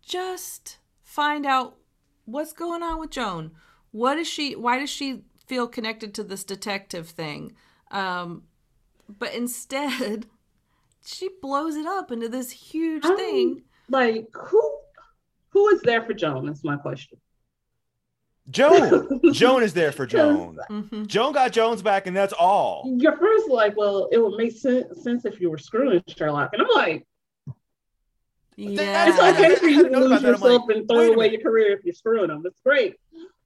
Just 0.00 0.78
find 1.02 1.44
out 1.44 1.76
what's 2.24 2.52
going 2.54 2.82
on 2.82 2.98
with 2.98 3.10
Joan. 3.10 3.52
What 3.90 4.16
is 4.18 4.26
she? 4.26 4.56
Why 4.56 4.78
does 4.78 4.88
she 4.88 5.24
feel 5.46 5.68
connected 5.68 6.14
to 6.14 6.24
this 6.24 6.44
detective 6.44 7.08
thing? 7.10 7.52
Um, 7.90 8.44
but 9.08 9.34
instead, 9.34 10.26
she 11.04 11.28
blows 11.40 11.76
it 11.76 11.86
up 11.86 12.10
into 12.12 12.28
this 12.28 12.50
huge 12.50 13.04
Um, 13.04 13.16
thing. 13.16 13.62
Like 13.88 14.26
who 14.34 14.78
who 15.50 15.68
is 15.68 15.82
there 15.82 16.02
for 16.02 16.14
Joan? 16.14 16.46
That's 16.46 16.64
my 16.64 16.76
question. 16.76 17.18
Joan. 18.50 19.20
Joan 19.32 19.62
is 19.62 19.72
there 19.74 19.92
for 19.92 20.04
Joan. 20.06 20.58
Mhm. 20.70 21.06
Joan 21.06 21.32
got 21.32 21.52
Jones 21.52 21.80
back, 21.82 22.06
and 22.06 22.16
that's 22.16 22.32
all. 22.32 22.84
Your 22.98 23.16
first 23.16 23.48
like, 23.48 23.76
well, 23.76 24.08
it 24.10 24.18
would 24.18 24.36
make 24.36 24.52
sense, 24.52 25.02
sense 25.02 25.24
if 25.24 25.40
you 25.40 25.50
were 25.50 25.58
screwing 25.58 26.02
Sherlock, 26.08 26.50
and 26.52 26.62
I'm 26.62 26.68
like, 26.74 27.06
Yeah. 28.56 29.08
it's 29.08 29.18
okay 29.38 29.54
for 29.56 29.66
you 29.68 29.88
to 29.88 29.98
lose 29.98 30.06
about 30.06 30.22
that. 30.22 30.26
I'm 30.26 30.32
yourself 30.32 30.62
like, 30.68 30.76
and 30.76 30.88
throw 30.88 30.98
away 31.12 31.26
minute. 31.28 31.32
your 31.32 31.40
career 31.42 31.76
if 31.78 31.84
you're 31.84 31.94
screwing 31.94 32.28
them. 32.28 32.42
It's 32.44 32.60
great. 32.64 32.96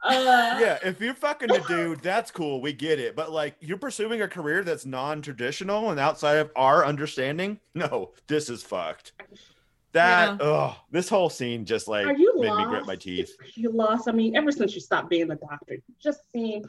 Uh, 0.06 0.58
Yeah, 0.60 0.78
if 0.84 1.00
you're 1.00 1.14
fucking 1.14 1.48
the 1.48 1.64
dude, 1.66 2.00
that's 2.00 2.30
cool. 2.30 2.60
We 2.60 2.72
get 2.72 2.98
it. 2.98 3.16
But 3.16 3.32
like, 3.32 3.56
you're 3.60 3.78
pursuing 3.78 4.22
a 4.22 4.28
career 4.28 4.62
that's 4.62 4.86
non-traditional 4.86 5.90
and 5.90 5.98
outside 6.00 6.36
of 6.36 6.50
our 6.56 6.84
understanding. 6.84 7.60
No, 7.74 8.12
this 8.26 8.48
is 8.48 8.62
fucked. 8.62 9.12
That 9.92 10.38
oh, 10.40 10.76
this 10.90 11.08
whole 11.08 11.30
scene 11.30 11.64
just 11.64 11.88
like 11.88 12.06
Are 12.06 12.16
you 12.16 12.38
made 12.40 12.48
lost? 12.48 12.58
me 12.58 12.70
grit 12.70 12.86
my 12.86 12.96
teeth. 12.96 13.34
You 13.54 13.70
lost. 13.70 14.08
I 14.08 14.12
mean, 14.12 14.36
ever 14.36 14.52
since 14.52 14.74
you 14.74 14.80
stopped 14.80 15.08
being 15.10 15.30
a 15.30 15.36
doctor, 15.36 15.74
you 15.74 15.94
just 15.98 16.20
seem 16.32 16.64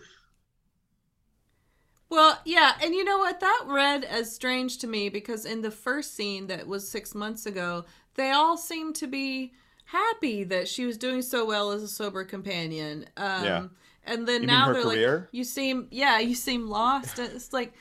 Well, 2.10 2.40
yeah, 2.46 2.74
and 2.82 2.94
you 2.94 3.04
know 3.04 3.18
what? 3.18 3.40
That 3.42 3.64
read 3.68 4.06
as 4.06 4.34
strange 4.34 4.78
to 4.80 4.88
me 4.88 5.10
because 5.10 5.46
in 5.46 5.62
the 5.62 5.72
first 5.72 6.16
scene 6.16 6.48
that 6.48 6.68
was 6.68 6.90
six 6.90 7.14
months 7.14 7.46
ago, 7.46 7.86
they 8.16 8.32
all 8.32 8.58
seemed 8.58 8.96
to 8.96 9.08
be 9.08 9.54
happy 9.88 10.44
that 10.46 10.68
she 10.68 10.86
was 10.86 10.98
doing 10.98 11.22
so 11.22 11.46
well 11.46 11.72
as 11.72 11.82
a 11.84 11.88
sober 11.88 12.24
companion. 12.24 13.06
Um, 13.18 13.44
Yeah. 13.44 13.68
And 14.04 14.26
then 14.28 14.44
You 14.44 14.48
mean 14.48 14.56
now 14.56 14.68
her 14.68 14.74
they're 14.74 14.84
career? 14.84 15.18
like, 15.20 15.30
you 15.34 15.44
seem, 15.44 15.88
yeah, 15.92 16.20
you 16.20 16.34
seem 16.36 16.68
lost. 16.70 17.20
It's 17.20 17.52
like 17.52 17.74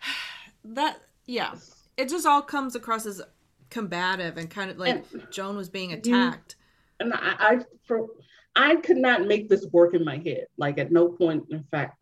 that, 0.64 0.98
yeah. 1.26 1.54
It 1.96 2.08
just 2.10 2.26
all 2.26 2.42
comes 2.42 2.74
across 2.76 3.06
as 3.06 3.22
combative 3.70 4.36
and 4.36 4.50
kind 4.50 4.70
of 4.70 4.76
like 4.78 5.04
Joan 5.30 5.56
was 5.56 5.68
being 5.70 5.92
attacked. 5.92 6.56
and 7.00 7.12
I, 7.14 7.36
I 7.38 7.58
for 7.86 8.06
I 8.54 8.76
could 8.76 8.96
not 8.98 9.26
make 9.26 9.48
this 9.48 9.66
work 9.72 9.94
in 9.94 10.04
my 10.04 10.18
head. 10.18 10.46
Like 10.58 10.78
at 10.78 10.92
no 10.92 11.08
point, 11.08 11.44
in 11.50 11.64
fact, 11.70 11.98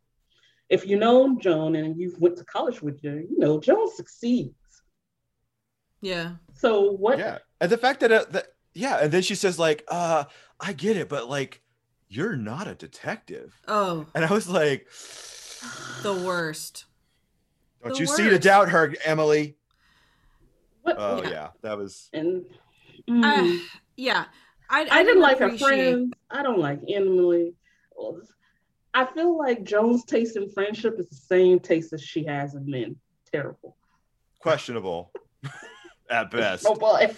if 0.68 0.86
you 0.86 0.98
know 0.98 1.38
Joan 1.38 1.76
and 1.76 1.96
you've 1.98 2.18
went 2.18 2.36
to 2.38 2.44
college 2.44 2.82
with 2.82 3.02
her, 3.04 3.20
you 3.20 3.38
know 3.38 3.60
Joan 3.60 3.88
succeeds. 3.94 4.54
Yeah. 6.00 6.32
So 6.54 6.90
what? 6.92 7.18
Yeah, 7.18 7.38
and 7.60 7.70
the 7.70 7.78
fact 7.78 8.00
that, 8.00 8.12
uh, 8.12 8.24
that 8.30 8.46
yeah, 8.74 8.98
and 9.02 9.12
then 9.12 9.22
she 9.22 9.34
says 9.34 9.58
like, 9.58 9.84
uh, 9.88 10.24
I 10.60 10.72
get 10.72 10.96
it, 10.96 11.08
but 11.08 11.28
like, 11.28 11.60
you're 12.08 12.36
not 12.36 12.66
a 12.68 12.74
detective. 12.74 13.54
Oh, 13.66 14.06
And 14.14 14.24
I 14.24 14.32
was 14.32 14.48
like, 14.48 14.86
the 16.02 16.14
worst. 16.14 16.84
don't 17.82 17.94
The 17.94 18.00
you 18.00 18.06
see 18.06 18.28
to 18.28 18.38
doubt 18.38 18.68
her, 18.70 18.94
Emily? 19.04 19.56
What? 20.82 20.96
Oh 20.98 21.22
Yeah. 21.22 21.30
yeah. 21.30 21.48
that 21.62 21.78
was 21.78 22.08
And 22.12 22.44
mm, 23.08 23.22
I, 23.24 23.60
yeah. 23.96 24.26
I, 24.70 24.86
I, 24.90 25.02
didn't 25.04 25.22
like 25.22 25.38
her 25.38 25.46
appreciate- 25.46 25.68
friends. 25.68 26.12
I 26.30 26.42
don't 26.42 26.58
like 26.58 26.80
Emily. 26.88 27.54
I 28.92 29.04
feel 29.06 29.36
like 29.36 29.64
Joan's 29.64 30.04
taste 30.04 30.36
in 30.36 30.48
friendship 30.50 30.96
is 30.98 31.08
the 31.08 31.16
same 31.16 31.58
taste 31.60 31.92
as 31.92 32.02
she 32.02 32.24
has 32.26 32.54
in 32.54 32.68
men. 32.70 32.96
Terrible. 33.32 33.76
questionable 34.40 35.10
at 36.10 36.30
best. 36.30 36.66
Oh 36.68 36.74
boy. 36.74 37.12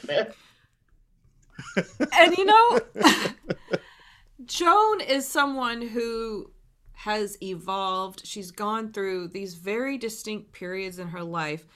And 2.12 2.36
you 2.36 2.44
know 2.44 2.80
joan 4.44 5.00
is 5.00 5.26
someone 5.26 5.82
who 5.82 6.50
has 6.96 7.36
evolved. 7.42 8.26
She's 8.26 8.50
gone 8.50 8.90
through 8.90 9.28
these 9.28 9.54
very 9.54 9.98
distinct 9.98 10.52
periods 10.52 10.98
in 10.98 11.08
her 11.08 11.22
life. 11.22 11.66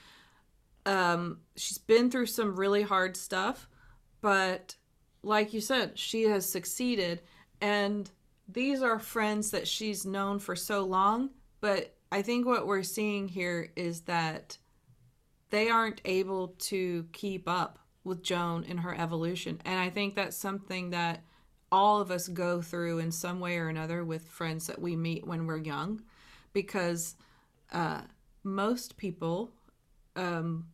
Um 0.86 1.40
she's 1.57 1.78
been 1.78 2.11
through 2.11 2.27
some 2.27 2.57
really 2.57 2.82
hard 2.82 3.16
stuff 3.16 3.69
but 4.23 4.77
like 5.23 5.52
you 5.52 5.61
said 5.61 5.98
she 5.98 6.24
has 6.24 6.51
succeeded. 6.51 7.20
And 7.61 8.11
these 8.48 8.82
are 8.82 8.98
friends 8.98 9.51
that 9.51 9.69
she's 9.69 10.07
known 10.07 10.39
for 10.39 10.57
so 10.57 10.85
long 10.85 11.31
but 11.61 11.94
i 12.11 12.23
think 12.23 12.47
what 12.47 12.66
we're 12.66 12.82
seeing 12.82 13.28
here 13.28 13.70
is 13.77 14.02
that 14.02 14.59
they 15.51 15.69
aren't 15.69 16.01
able 16.05 16.48
to 16.59 17.07
keep 17.12 17.48
up 17.48 17.78
with 18.05 18.22
Joan 18.22 18.64
in 18.64 18.78
her 18.78 18.94
evolution. 18.94 19.60
And 19.64 19.78
I 19.78 19.90
think 19.90 20.14
that's 20.14 20.36
something 20.36 20.90
that 20.90 21.22
all 21.72 22.01
of 22.01 22.10
us 22.10 22.28
go 22.28 22.60
through 22.62 22.98
in 22.98 23.12
some 23.12 23.40
way 23.40 23.56
or 23.59 23.68
another 23.68 24.05
with 24.05 24.27
friends 24.27 24.66
that 24.66 24.81
we 24.81 24.97
meet 24.97 25.27
when 25.27 25.47
we're 25.47 25.59
young 25.59 26.02
because 26.52 27.14
uh, 27.72 28.01
most 28.43 28.97
people 28.97 29.52
um, 30.16 30.66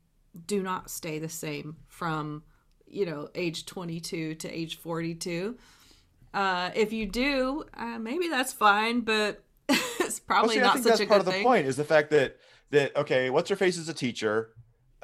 do 0.47 0.63
not 0.63 0.91
stay 0.91 1.19
the 1.19 1.29
same 1.29 1.77
from, 1.89 2.43
you 2.87 3.05
know, 3.05 3.29
age 3.35 3.67
22 3.67 4.37
to 4.37 4.51
age 4.51 4.79
42. 4.79 5.57
Uh, 6.33 6.71
if 6.75 6.93
you 6.93 7.07
do, 7.07 7.65
uh, 7.75 7.99
maybe 7.99 8.29
that's 8.29 8.53
fine, 8.53 9.01
but 9.01 9.43
it's 9.69 10.21
probably 10.21 10.49
Well, 10.49 10.55
see, 10.57 10.61
I 10.61 10.65
not 10.65 10.75
think 10.75 10.85
such 10.85 10.91
that's 10.93 11.01
a 11.01 11.07
part 11.07 11.19
good 11.21 11.21
of 11.21 11.27
the 11.27 11.33
thing. 11.33 11.45
point 11.45 11.67
is 11.67 11.77
the 11.77 11.85
fact 11.85 12.11
that 12.11 12.37
that 12.71 12.97
okay, 12.97 13.31
what's 13.31 13.49
her 13.49 13.57
face 13.57 13.77
is 13.77 13.89
a 13.89 13.95
teacher, 13.95 14.51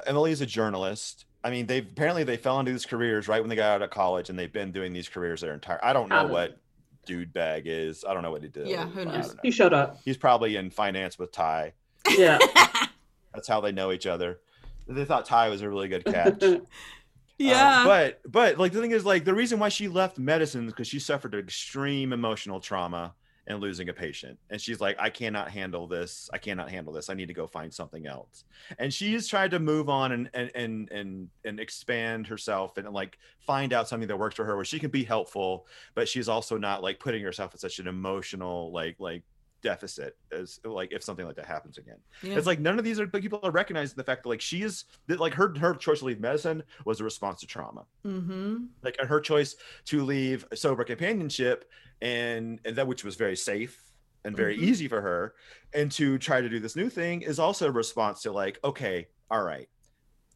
Emily 0.05 0.31
is 0.31 0.41
a 0.41 0.45
journalist. 0.45 1.25
I 1.43 1.49
mean, 1.49 1.65
they 1.65 1.79
apparently 1.79 2.23
they 2.23 2.37
fell 2.37 2.59
into 2.59 2.71
these 2.71 2.85
careers 2.85 3.27
right 3.27 3.41
when 3.41 3.49
they 3.49 3.55
got 3.55 3.75
out 3.75 3.81
of 3.81 3.89
college, 3.89 4.29
and 4.29 4.39
they've 4.39 4.51
been 4.51 4.71
doing 4.71 4.93
these 4.93 5.09
careers 5.09 5.41
their 5.41 5.53
entire. 5.53 5.79
I 5.83 5.93
don't 5.93 6.09
know 6.09 6.15
Probably. 6.15 6.33
what 6.33 6.57
dude 7.05 7.33
bag 7.33 7.63
is. 7.65 8.05
I 8.07 8.13
don't 8.13 8.23
know 8.23 8.31
what 8.31 8.43
he 8.43 8.47
did. 8.47 8.67
Yeah, 8.67 8.87
who 8.87 9.05
knows? 9.05 9.33
know. 9.33 9.39
He 9.43 9.51
showed 9.51 9.73
up. 9.73 9.99
He's 10.05 10.17
probably 10.17 10.55
in 10.55 10.69
finance 10.69 11.19
with 11.19 11.31
Ty. 11.31 11.73
Yeah. 12.17 12.39
That's 13.33 13.47
how 13.47 13.61
they 13.61 13.71
know 13.71 13.91
each 13.91 14.05
other. 14.05 14.39
They 14.87 15.05
thought 15.05 15.25
Ty 15.25 15.49
was 15.49 15.61
a 15.61 15.69
really 15.69 15.87
good 15.87 16.05
catch. 16.05 16.43
yeah. 17.37 17.81
Uh, 17.81 17.85
but 17.85 18.21
but 18.31 18.57
like 18.57 18.71
the 18.71 18.81
thing 18.81 18.91
is 18.91 19.05
like 19.05 19.25
the 19.25 19.33
reason 19.33 19.59
why 19.59 19.69
she 19.69 19.87
left 19.87 20.17
medicine 20.17 20.65
is 20.67 20.73
because 20.73 20.87
she 20.87 20.99
suffered 20.99 21.33
extreme 21.35 22.13
emotional 22.13 22.59
trauma 22.59 23.13
and 23.47 23.59
losing 23.59 23.89
a 23.89 23.93
patient. 23.93 24.39
And 24.49 24.59
she's 24.59 24.79
like 24.79 24.95
i 24.99 25.09
cannot 25.09 25.49
handle 25.49 25.87
this. 25.87 26.29
I 26.33 26.37
cannot 26.37 26.69
handle 26.69 26.93
this. 26.93 27.09
I 27.09 27.13
need 27.13 27.27
to 27.27 27.33
go 27.33 27.47
find 27.47 27.73
something 27.73 28.07
else. 28.07 28.45
And 28.79 28.93
she's 28.93 29.27
tried 29.27 29.51
to 29.51 29.59
move 29.59 29.89
on 29.89 30.11
and 30.11 30.29
and 30.33 30.51
and 30.55 30.91
and, 30.91 31.29
and 31.45 31.59
expand 31.59 32.27
herself 32.27 32.77
and 32.77 32.89
like 32.89 33.17
find 33.45 33.73
out 33.73 33.87
something 33.87 34.07
that 34.07 34.17
works 34.17 34.35
for 34.35 34.45
her 34.45 34.55
where 34.55 34.65
she 34.65 34.79
can 34.79 34.89
be 34.89 35.03
helpful 35.03 35.65
but 35.95 36.07
she's 36.07 36.29
also 36.29 36.57
not 36.57 36.81
like 36.81 36.99
putting 36.99 37.21
herself 37.21 37.53
in 37.53 37.59
such 37.59 37.79
an 37.79 37.87
emotional 37.87 38.71
like 38.71 38.95
like 38.99 39.23
deficit 39.63 40.15
as 40.31 40.59
like 40.65 40.91
if 40.91 41.01
something 41.01 41.25
like 41.25 41.35
that 41.35 41.45
happens 41.45 41.77
again 41.77 41.97
Yeah. 42.21 42.35
it's 42.37 42.45
like 42.45 42.59
none 42.59 42.77
of 42.77 42.85
these 42.85 42.99
are 42.99 43.07
people 43.07 43.39
are 43.43 43.51
recognizing 43.51 43.95
the 43.95 44.03
fact 44.03 44.23
that 44.23 44.29
like 44.29 44.41
she 44.41 44.61
is 44.61 44.83
that 45.07 45.19
like 45.19 45.33
her 45.33 45.57
her 45.57 45.73
choice 45.73 45.99
to 45.99 46.05
leave 46.05 46.19
medicine 46.19 46.61
was 46.85 46.99
a 46.99 47.03
response 47.03 47.39
to 47.39 47.47
trauma 47.47 47.85
mm-hmm. 48.05 48.65
like 48.83 48.97
her 48.99 49.19
choice 49.19 49.55
to 49.85 50.03
leave 50.03 50.45
sober 50.53 50.83
companionship 50.83 51.69
and, 52.01 52.59
and 52.65 52.75
that 52.75 52.85
which 52.85 53.03
was 53.03 53.15
very 53.15 53.35
safe 53.37 53.81
and 54.25 54.35
very 54.35 54.57
Mhm. 54.57 54.63
easy 54.63 54.87
for 54.87 55.01
her 55.01 55.33
and 55.73 55.91
to 55.93 56.17
try 56.17 56.41
to 56.41 56.49
do 56.49 56.59
this 56.59 56.75
new 56.75 56.89
thing 56.89 57.21
is 57.21 57.39
also 57.39 57.67
a 57.67 57.71
response 57.71 58.21
to 58.23 58.31
like 58.31 58.59
okay 58.63 59.07
all 59.31 59.43
right 59.43 59.69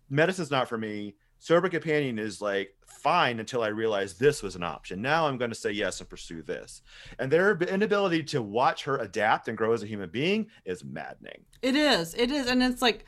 medicine's 0.09 0.51
not 0.51 0.67
for 0.69 0.77
me 0.77 1.15
sober 1.39 1.69
companion 1.69 2.19
is 2.19 2.41
like 2.41 2.73
fine 2.85 3.39
until 3.39 3.61
i 3.61 3.67
realized 3.67 4.19
this 4.19 4.41
was 4.41 4.55
an 4.55 4.63
option 4.63 5.01
now 5.01 5.27
i'm 5.27 5.37
going 5.37 5.51
to 5.51 5.55
say 5.55 5.71
yes 5.71 5.99
and 5.99 6.09
pursue 6.09 6.41
this 6.41 6.81
and 7.19 7.31
their 7.31 7.55
inability 7.57 8.23
to 8.23 8.41
watch 8.41 8.83
her 8.83 8.97
adapt 8.97 9.47
and 9.47 9.57
grow 9.57 9.73
as 9.73 9.83
a 9.83 9.87
human 9.87 10.09
being 10.09 10.47
is 10.65 10.83
maddening 10.83 11.45
It 11.61 11.75
is. 11.75 12.13
It 12.13 12.31
is. 12.31 12.47
And 12.47 12.61
it's 12.61 12.81
like 12.81 13.05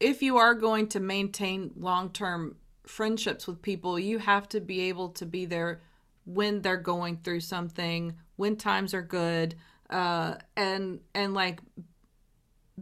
if 0.00 0.22
you 0.22 0.36
are 0.38 0.54
going 0.54 0.88
to 0.88 1.00
maintain 1.00 1.72
long 1.76 2.10
term 2.10 2.56
friendships 2.86 3.46
with 3.46 3.62
people, 3.62 3.98
you 3.98 4.18
have 4.18 4.48
to 4.50 4.60
be 4.60 4.82
able 4.82 5.10
to 5.10 5.26
be 5.26 5.46
there 5.46 5.80
when 6.24 6.62
they're 6.62 6.76
going 6.76 7.18
through 7.18 7.40
something, 7.40 8.14
when 8.36 8.56
times 8.56 8.94
are 8.94 9.02
good, 9.02 9.54
uh, 9.90 10.34
and 10.56 11.00
and 11.14 11.34
like 11.34 11.60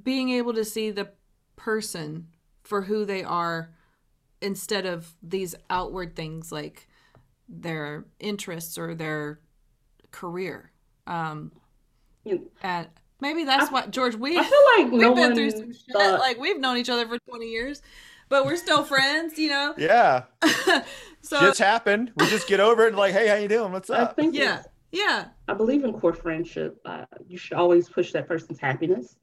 being 0.03 0.31
able 0.31 0.55
to 0.55 0.65
see 0.65 0.91
the 0.91 1.11
person 1.57 2.29
for 2.63 2.83
who 2.83 3.05
they 3.05 3.23
are 3.23 3.75
instead 4.43 4.87
of 4.87 5.15
these 5.23 5.55
outward 5.69 6.17
things 6.17 6.51
like 6.53 6.89
their 7.49 8.05
interests 8.19 8.79
or 8.79 8.95
their 8.95 9.41
career. 10.11 10.71
Um, 11.07 11.53
You- 12.25 12.51
and 12.63 12.89
maybe 13.21 13.45
that's 13.45 13.69
I- 13.71 13.73
what 13.73 13.91
George 13.91 14.15
we 14.15 14.39
I 14.39 14.45
feel 14.45 14.61
like 14.85 14.93
we've 14.93 15.01
no 15.03 15.15
been 15.15 15.19
one 15.31 15.35
through 15.35 15.51
some 15.51 15.73
shit. 15.73 15.85
thought- 15.93 16.21
Like 16.21 16.39
we've 16.39 16.59
known 16.61 16.77
each 16.77 16.91
other 16.91 17.07
for 17.09 17.19
twenty 17.29 17.47
years, 17.51 17.83
but 18.29 18.45
we're 18.47 18.57
still 18.57 18.85
friends, 18.85 19.39
you 19.39 19.49
know. 19.51 19.75
yeah 19.79 20.25
so 21.23 21.39
shit's 21.41 21.59
happened 21.59 22.13
we 22.17 22.27
just 22.27 22.47
get 22.49 22.61
over 22.61 22.85
it 22.85 22.89
and 22.89 22.97
like 22.97 23.13
hey 23.13 23.27
how 23.29 23.35
you 23.35 23.49
doing 23.49 23.73
what's 23.73 23.91
I 23.91 24.03
up 24.03 24.17
think 24.17 24.35
yeah, 24.35 24.63
yeah, 24.93 25.27
I 25.49 25.55
believe 25.55 25.85
in 25.85 25.93
core 26.01 26.13
friendship. 26.15 26.81
Uh, 26.85 27.05
you 27.29 27.37
should 27.39 27.57
always 27.57 27.89
push 27.89 28.13
that 28.13 28.27
person's 28.27 28.59
happiness. 28.59 29.17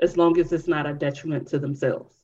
as 0.00 0.16
long 0.16 0.38
as 0.38 0.52
it's 0.52 0.66
not 0.68 0.86
a 0.86 0.92
detriment 0.92 1.46
to 1.48 1.58
themselves. 1.58 2.15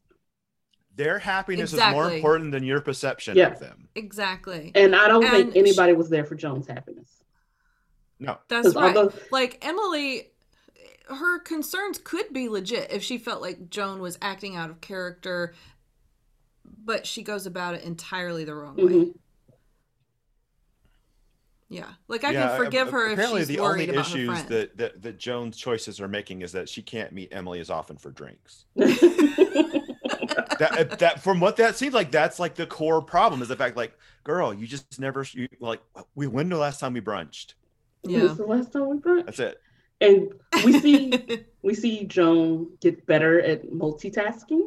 Their 0.97 1.19
happiness 1.19 1.73
is 1.73 1.81
more 1.91 2.13
important 2.13 2.53
than 2.53 2.65
your 2.65 2.81
perception 2.81 3.37
Yeah. 3.37 3.49
of 3.49 3.59
them. 3.61 3.89
Exactly. 3.95 4.73
And 4.75 4.95
I 4.95 5.09
don't 5.09 5.23
think 5.23 5.49
And 5.49 5.57
anybody 5.57 5.93
was 5.95 6.11
there 6.11 6.25
for 6.25 6.35
Joan's 6.35 6.67
happiness. 6.67 7.23
No. 8.19 8.39
That's 8.49 8.75
right. 8.75 8.97
although- 8.97 9.13
like 9.31 9.59
Emily, 9.63 10.31
her 11.09 11.39
concerns 11.41 11.99
could 11.99 12.33
be 12.33 12.49
legit 12.49 12.93
if 12.93 13.03
she 13.03 13.17
felt 13.19 13.41
like 13.41 13.71
Joan 13.71 14.01
was 14.01 14.19
acting 14.21 14.55
out 14.55 14.71
of 14.71 14.81
character, 14.81 15.55
but 16.65 17.07
she 17.07 17.23
goes 17.23 17.47
about 17.47 17.75
it 17.75 17.85
entirely 17.85 18.45
the 18.45 18.55
wrong 18.55 18.77
way. 18.77 18.83
Mhm. 18.85 19.15
Yeah, 21.69 21.89
like 22.07 22.23
I 22.23 22.33
Yeah, 22.33 22.49
can 22.49 22.65
forgive 22.65 22.91
her 22.91 23.07
if 23.07 23.13
apparently 23.15 23.41
she's 23.41 23.49
the 23.49 23.61
worried 23.61 23.89
only 23.89 23.95
about 23.97 24.07
her 24.11 24.17
issues 24.19 24.29
friend. 24.29 24.49
that, 24.51 24.77
that 24.77 25.03
that 25.03 25.19
Joan's 25.19 25.57
choices 25.57 26.01
are 26.03 26.09
making 26.09 26.43
is 26.43 26.53
that 26.53 26.69
she 26.69 26.83
can't 26.83 27.13
meet 27.13 27.31
Emily 27.33 27.61
as 27.61 27.71
often 27.71 27.97
for 27.97 28.11
drinks. 28.11 28.67
that 30.71 30.79
uh, 30.93 30.97
that 30.97 31.23
from 31.23 31.41
what 31.41 31.57
that 31.57 31.77
seems 31.77 31.95
like 31.95 32.11
that's 32.11 32.39
like 32.39 32.55
the 32.55 32.67
core 32.67 33.03
problem 33.03 33.43
is 33.43 33.49
the 33.49 33.57
fact 33.57 33.77
like 33.77 33.93
girl 34.25 34.53
you 34.55 34.67
just 34.67 34.99
never 35.01 35.25
you, 35.33 35.49
like 35.61 35.81
we 36.15 36.27
when 36.27 36.49
the 36.49 36.57
last 36.57 36.81
time 36.81 36.93
we 36.93 37.01
brunched 37.01 37.55
This 38.05 38.13
yeah. 38.13 38.25
is 38.25 38.37
the 38.37 38.47
last 38.47 38.73
time 38.73 38.89
we 38.89 38.97
brunch. 38.99 39.27
that's 39.27 39.39
it 39.41 39.61
And 40.01 40.33
we 40.65 40.79
see 40.85 41.45
we 41.63 41.75
see 41.75 42.05
Joan 42.05 42.69
get 42.81 43.05
better 43.07 43.41
at 43.41 43.71
multitasking 43.71 44.67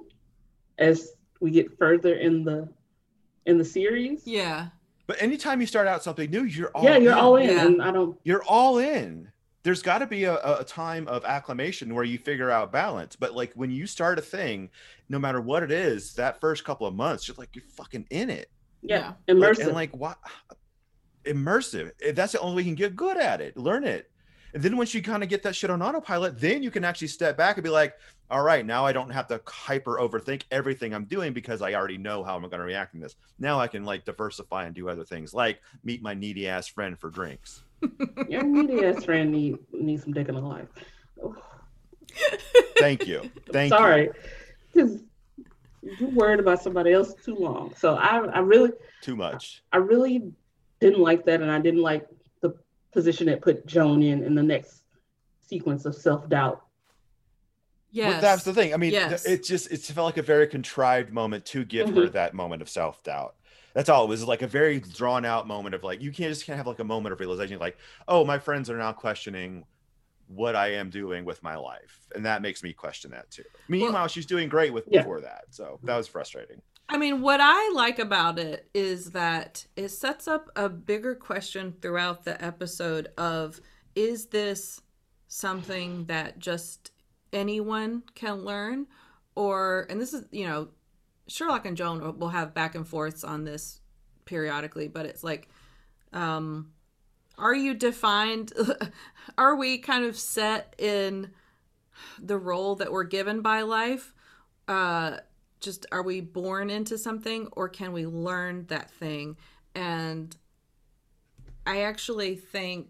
as 0.77 1.11
we 1.39 1.51
get 1.51 1.77
further 1.77 2.15
in 2.15 2.43
the 2.43 2.67
in 3.45 3.57
the 3.57 3.65
series. 3.65 4.23
yeah, 4.26 4.67
but 5.07 5.22
anytime 5.22 5.61
you 5.61 5.67
start 5.67 5.88
out 5.88 6.03
something 6.03 6.30
new 6.31 6.43
you're 6.43 6.72
all 6.76 6.84
yeah, 6.84 6.97
you're 6.97 7.11
in. 7.13 7.17
all 7.17 7.35
in, 7.38 7.49
Yeah. 7.49 7.65
and 7.67 7.81
I 7.81 7.91
don't. 7.91 8.17
you're 8.23 8.43
all 8.43 8.80
in 8.80 9.31
there's 9.66 9.82
got 9.82 9.98
to 9.98 10.06
be 10.06 10.26
a, 10.26 10.36
a 10.60 10.64
time 10.64 11.08
of 11.08 11.26
acclimation 11.26 11.96
where 11.96 12.04
you 12.04 12.20
figure 12.20 12.52
out 12.52 12.72
balance 12.72 13.16
but 13.16 13.34
like 13.34 13.52
when 13.56 13.72
you 13.72 13.88
start 13.88 14.20
a 14.20 14.22
thing 14.22 14.70
no 15.10 15.18
matter 15.18 15.42
what 15.42 15.64
it 15.64 15.72
is 15.72 16.14
that 16.14 16.40
first 16.40 16.64
couple 16.64 16.86
of 16.86 16.94
months 16.94 17.28
you're 17.28 17.36
like 17.38 17.50
you're 17.54 17.64
fucking 17.76 18.06
in 18.12 18.30
it. 18.30 18.50
Yeah, 18.84 19.14
Like, 19.28 19.38
immersive. 19.38 19.64
and 19.66 19.74
like 19.74 19.94
what 19.98 20.20
immersive 21.26 21.92
Eh, 22.04 22.12
that's 22.12 22.34
the 22.34 22.40
only 22.40 22.58
way 22.58 22.62
you 22.62 22.70
can 22.70 22.76
get 22.76 22.96
good 22.96 23.18
at 23.18 23.42
it 23.42 23.58
learn 23.58 23.84
it. 23.84 24.10
And 24.54 24.64
then 24.64 24.78
once 24.78 24.94
you 24.94 25.02
kind 25.02 25.22
of 25.24 25.28
get 25.28 25.44
that 25.44 25.56
shit 25.56 25.72
on 25.72 25.82
autopilot 25.82 26.40
then 26.40 26.62
you 26.62 26.70
can 26.72 26.84
actually 26.86 27.08
step 27.10 27.36
back 27.36 27.58
and 27.58 27.64
be 27.64 27.70
like 27.72 27.96
all 28.30 28.44
right 28.44 28.66
now 28.66 28.86
i 28.86 28.94
don't 28.94 29.10
have 29.10 29.28
to 29.28 29.42
hyper 29.48 29.98
overthink 30.00 30.44
everything 30.52 30.94
i'm 30.94 31.06
doing 31.06 31.34
because 31.34 31.62
i 31.64 31.74
already 31.74 31.98
know 31.98 32.24
how 32.24 32.36
i'm 32.36 32.42
going 32.42 32.52
to 32.52 32.60
react 32.60 32.94
in 32.94 33.00
this. 33.00 33.16
Now 33.40 33.60
i 33.60 33.68
can 33.68 33.84
like 33.84 34.06
diversify 34.06 34.66
and 34.66 34.76
do 34.76 34.88
other 34.90 35.04
things 35.04 35.34
like 35.34 35.60
meet 35.84 36.02
my 36.04 36.14
needy 36.14 36.48
ass 36.48 36.68
friend 36.68 36.98
for 37.00 37.10
drinks 37.10 37.64
Your 38.30 38.44
needy 38.44 38.86
ass 38.86 39.03
friend 39.03 39.32
need 39.32 39.57
need 39.72 40.02
some 40.02 40.14
dick 40.14 40.30
in 40.30 40.36
her 40.36 40.41
life. 40.41 40.68
thank 42.78 43.07
you 43.07 43.30
thank 43.52 43.70
Sorry, 43.70 44.10
because 44.74 45.03
you 45.82 46.07
worried 46.07 46.40
about 46.40 46.62
somebody 46.62 46.94
else 46.94 47.14
too 47.24 47.36
long. 47.36 47.74
So 47.76 47.95
I 47.95 48.18
I 48.26 48.40
really 48.40 48.72
too 49.02 49.16
much 49.16 49.64
I 49.72 49.78
really 49.78 50.32
didn't 50.80 50.99
like 50.99 51.26
that, 51.26 51.41
and 51.41 51.52
I 51.52 51.60
didn't 51.60 51.82
like 51.82 52.07
the 52.41 52.56
position 52.91 53.28
it 53.30 53.41
put 53.41 53.66
Joan 53.66 54.03
in 54.03 54.24
in 54.24 54.36
the 54.36 54.44
next 54.44 54.84
sequence 55.41 55.86
of 55.86 55.95
self 55.95 56.28
doubt. 56.30 56.64
yes. 57.91 58.14
But 58.14 58.22
that's 58.22 58.44
the 58.44 58.53
thing. 58.53 58.74
I 58.74 58.78
mean, 58.78 58.91
Yes. 58.91 59.26
it 59.26 59.44
just 59.44 59.72
it 59.72 59.82
felt 59.82 60.06
like 60.06 60.18
a 60.18 60.22
very 60.22 60.48
contrived 60.48 61.12
moment 61.14 61.45
to 61.48 61.64
give 61.66 61.90
her 61.90 62.03
mm-hmm. 62.03 62.14
that 62.14 62.34
moment 62.34 62.62
of 62.62 62.70
self 62.70 63.03
doubt. 63.03 63.36
That's 63.76 63.89
all. 63.89 64.06
It 64.06 64.10
was 64.10 64.26
like 64.26 64.41
a 64.41 64.47
very 64.47 64.80
drawn 64.80 65.26
out 65.26 65.47
moment 65.47 65.76
of 65.76 65.84
like 65.84 66.02
you 66.02 66.11
can't 66.11 66.30
just 66.30 66.45
can't 66.45 66.57
have 66.57 66.65
like 66.65 66.80
a 66.80 66.84
moment 66.84 67.14
of 67.14 67.19
realization 67.19 67.60
like, 67.60 67.77
oh, 68.07 68.26
my 68.26 68.39
friends 68.39 68.69
are 68.69 68.77
now 68.77 68.93
questioning 68.93 69.65
what 70.27 70.56
I 70.56 70.73
am 70.73 70.89
doing 70.89 71.26
with 71.26 71.43
my 71.43 71.56
life, 71.56 72.07
and 72.15 72.26
that 72.26 72.41
makes 72.41 72.64
me 72.64 72.73
question 72.73 73.11
that 73.11 73.30
too. 73.30 73.43
Meanwhile, 73.68 74.07
she's 74.07 74.26
doing 74.26 74.49
great 74.49 74.73
with 74.73 74.85
Yeah. 74.89 75.02
before 75.02 75.22
that, 75.22 75.43
so 75.52 75.80
that 75.84 75.95
was 75.95 76.07
frustrating. 76.07 76.61
I 76.88 76.97
mean, 76.97 77.22
what 77.22 77.39
I 77.41 77.72
like 77.76 77.99
about 77.99 78.39
it 78.39 78.69
is 78.73 79.11
that 79.11 79.65
it 79.76 79.89
sets 79.89 80.27
up 80.27 80.49
a 80.56 80.69
bigger 80.69 81.14
question 81.14 81.76
throughout 81.81 82.23
the 82.23 82.43
episode 82.43 83.10
of 83.18 83.60
is 83.95 84.27
this 84.27 84.81
something 85.27 86.06
that 86.06 86.39
just 86.39 86.91
anyone 87.34 88.03
can 88.14 88.45
learn 88.45 88.88
or 89.35 89.85
and 89.89 89.99
this 89.99 90.14
is, 90.14 90.26
you 90.31 90.47
know, 90.47 90.69
Sherlock 91.27 91.65
and 91.65 91.76
Joan 91.77 92.18
will- 92.19 92.30
have 92.30 92.53
back 92.53 92.76
and 92.76 92.88
forths 92.88 93.23
on 93.23 93.43
this 93.43 93.81
periodically, 94.26 94.88
but 94.88 95.06
it's 95.06 95.23
like 95.23 95.47
um 96.14 96.72
are 97.38 97.56
you 97.56 97.73
defined 97.73 98.53
are 99.38 99.56
we 99.56 99.77
kind 99.77 100.06
of 100.06 100.18
set 100.18 100.73
in 100.77 101.31
the 102.19 102.38
role 102.38 102.76
that 102.76 102.91
we're 102.91 103.03
given 103.03 103.41
by 103.41 103.61
life? 103.61 104.14
Uh 104.68 105.18
just 105.65 105.85
are 105.91 106.03
we 106.03 106.22
born 106.22 106.69
into 106.69 106.97
something 106.97 107.47
or 107.53 107.68
can 107.68 107.91
we 107.91 108.06
learn 108.06 108.65
that 108.68 108.91
thing 108.91 109.35
and 109.73 110.38
i 111.65 111.81
actually 111.81 112.35
think 112.35 112.89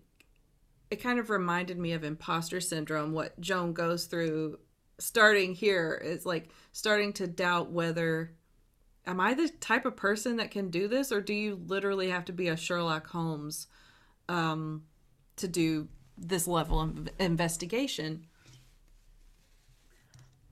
it 0.92 0.98
kind 0.98 1.18
of 1.18 1.30
reminded 1.30 1.78
me 1.78 1.94
of 1.94 2.04
imposter 2.04 2.60
syndrome 2.60 3.14
what 3.14 3.40
joan 3.40 3.72
goes 3.72 4.06
through 4.06 4.60
starting 4.98 5.54
here 5.54 6.00
is 6.04 6.26
like 6.26 6.50
starting 6.72 7.14
to 7.14 7.28
doubt 7.28 7.72
whether 7.72 8.32
am 9.06 9.20
i 9.20 9.34
the 9.34 9.50
type 9.60 9.86
of 9.86 9.96
person 9.96 10.38
that 10.38 10.52
can 10.52 10.70
do 10.70 10.88
this 10.88 11.12
or 11.12 11.22
do 11.22 11.34
you 11.34 11.60
literally 11.68 12.10
have 12.10 12.26
to 12.26 12.34
be 12.34 12.48
a 12.48 12.58
sherlock 12.58 13.08
holmes 13.08 13.68
um, 14.30 14.84
to 15.36 15.48
do 15.48 15.88
this 16.18 16.48
level 16.48 16.80
of 16.80 17.10
investigation 17.20 18.26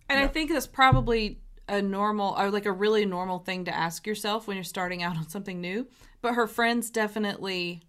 and 0.09 0.19
I 0.19 0.27
think 0.27 0.51
that's 0.51 0.67
probably 0.67 1.39
a 1.67 1.81
normal 1.81 2.35
or 2.37 2.51
like 2.51 2.65
a 2.65 2.71
really 2.71 3.05
normal 3.05 3.39
thing 3.39 3.65
to 3.65 3.75
ask 3.75 4.05
yourself 4.05 4.47
when 4.47 4.57
you're 4.57 4.63
starting 4.63 5.01
out 5.01 5.17
on 5.17 5.27
something 5.29 5.59
new. 5.61 5.87
But 6.21 6.35
her 6.35 6.47
friends 6.47 6.89
definitely 6.89 7.81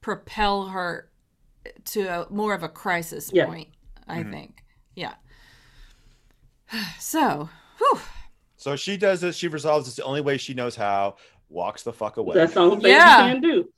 propel 0.00 0.66
her 0.68 1.10
to 1.86 2.02
a, 2.02 2.26
more 2.30 2.54
of 2.54 2.62
a 2.62 2.68
crisis 2.68 3.30
Yeah. 3.32 3.46
point, 3.46 3.68
I 4.06 4.22
think. 4.22 4.61
Yeah. 4.94 5.14
So, 6.98 7.50
whew, 7.78 8.00
So 8.56 8.76
she 8.76 8.96
does 8.96 9.20
this. 9.20 9.36
She 9.36 9.48
resolves 9.48 9.84
this 9.86 9.96
the 9.96 10.04
only 10.04 10.22
way 10.22 10.38
she 10.38 10.54
knows 10.54 10.74
how. 10.74 11.16
Walks 11.50 11.82
the 11.82 11.92
fuck 11.92 12.16
away. 12.16 12.34
That's 12.34 12.54
the 12.54 12.60
only 12.60 12.80
thing 12.80 12.92
Yeah. 12.92 13.26
you 13.26 13.32
can 13.34 13.42
do. 13.42 13.68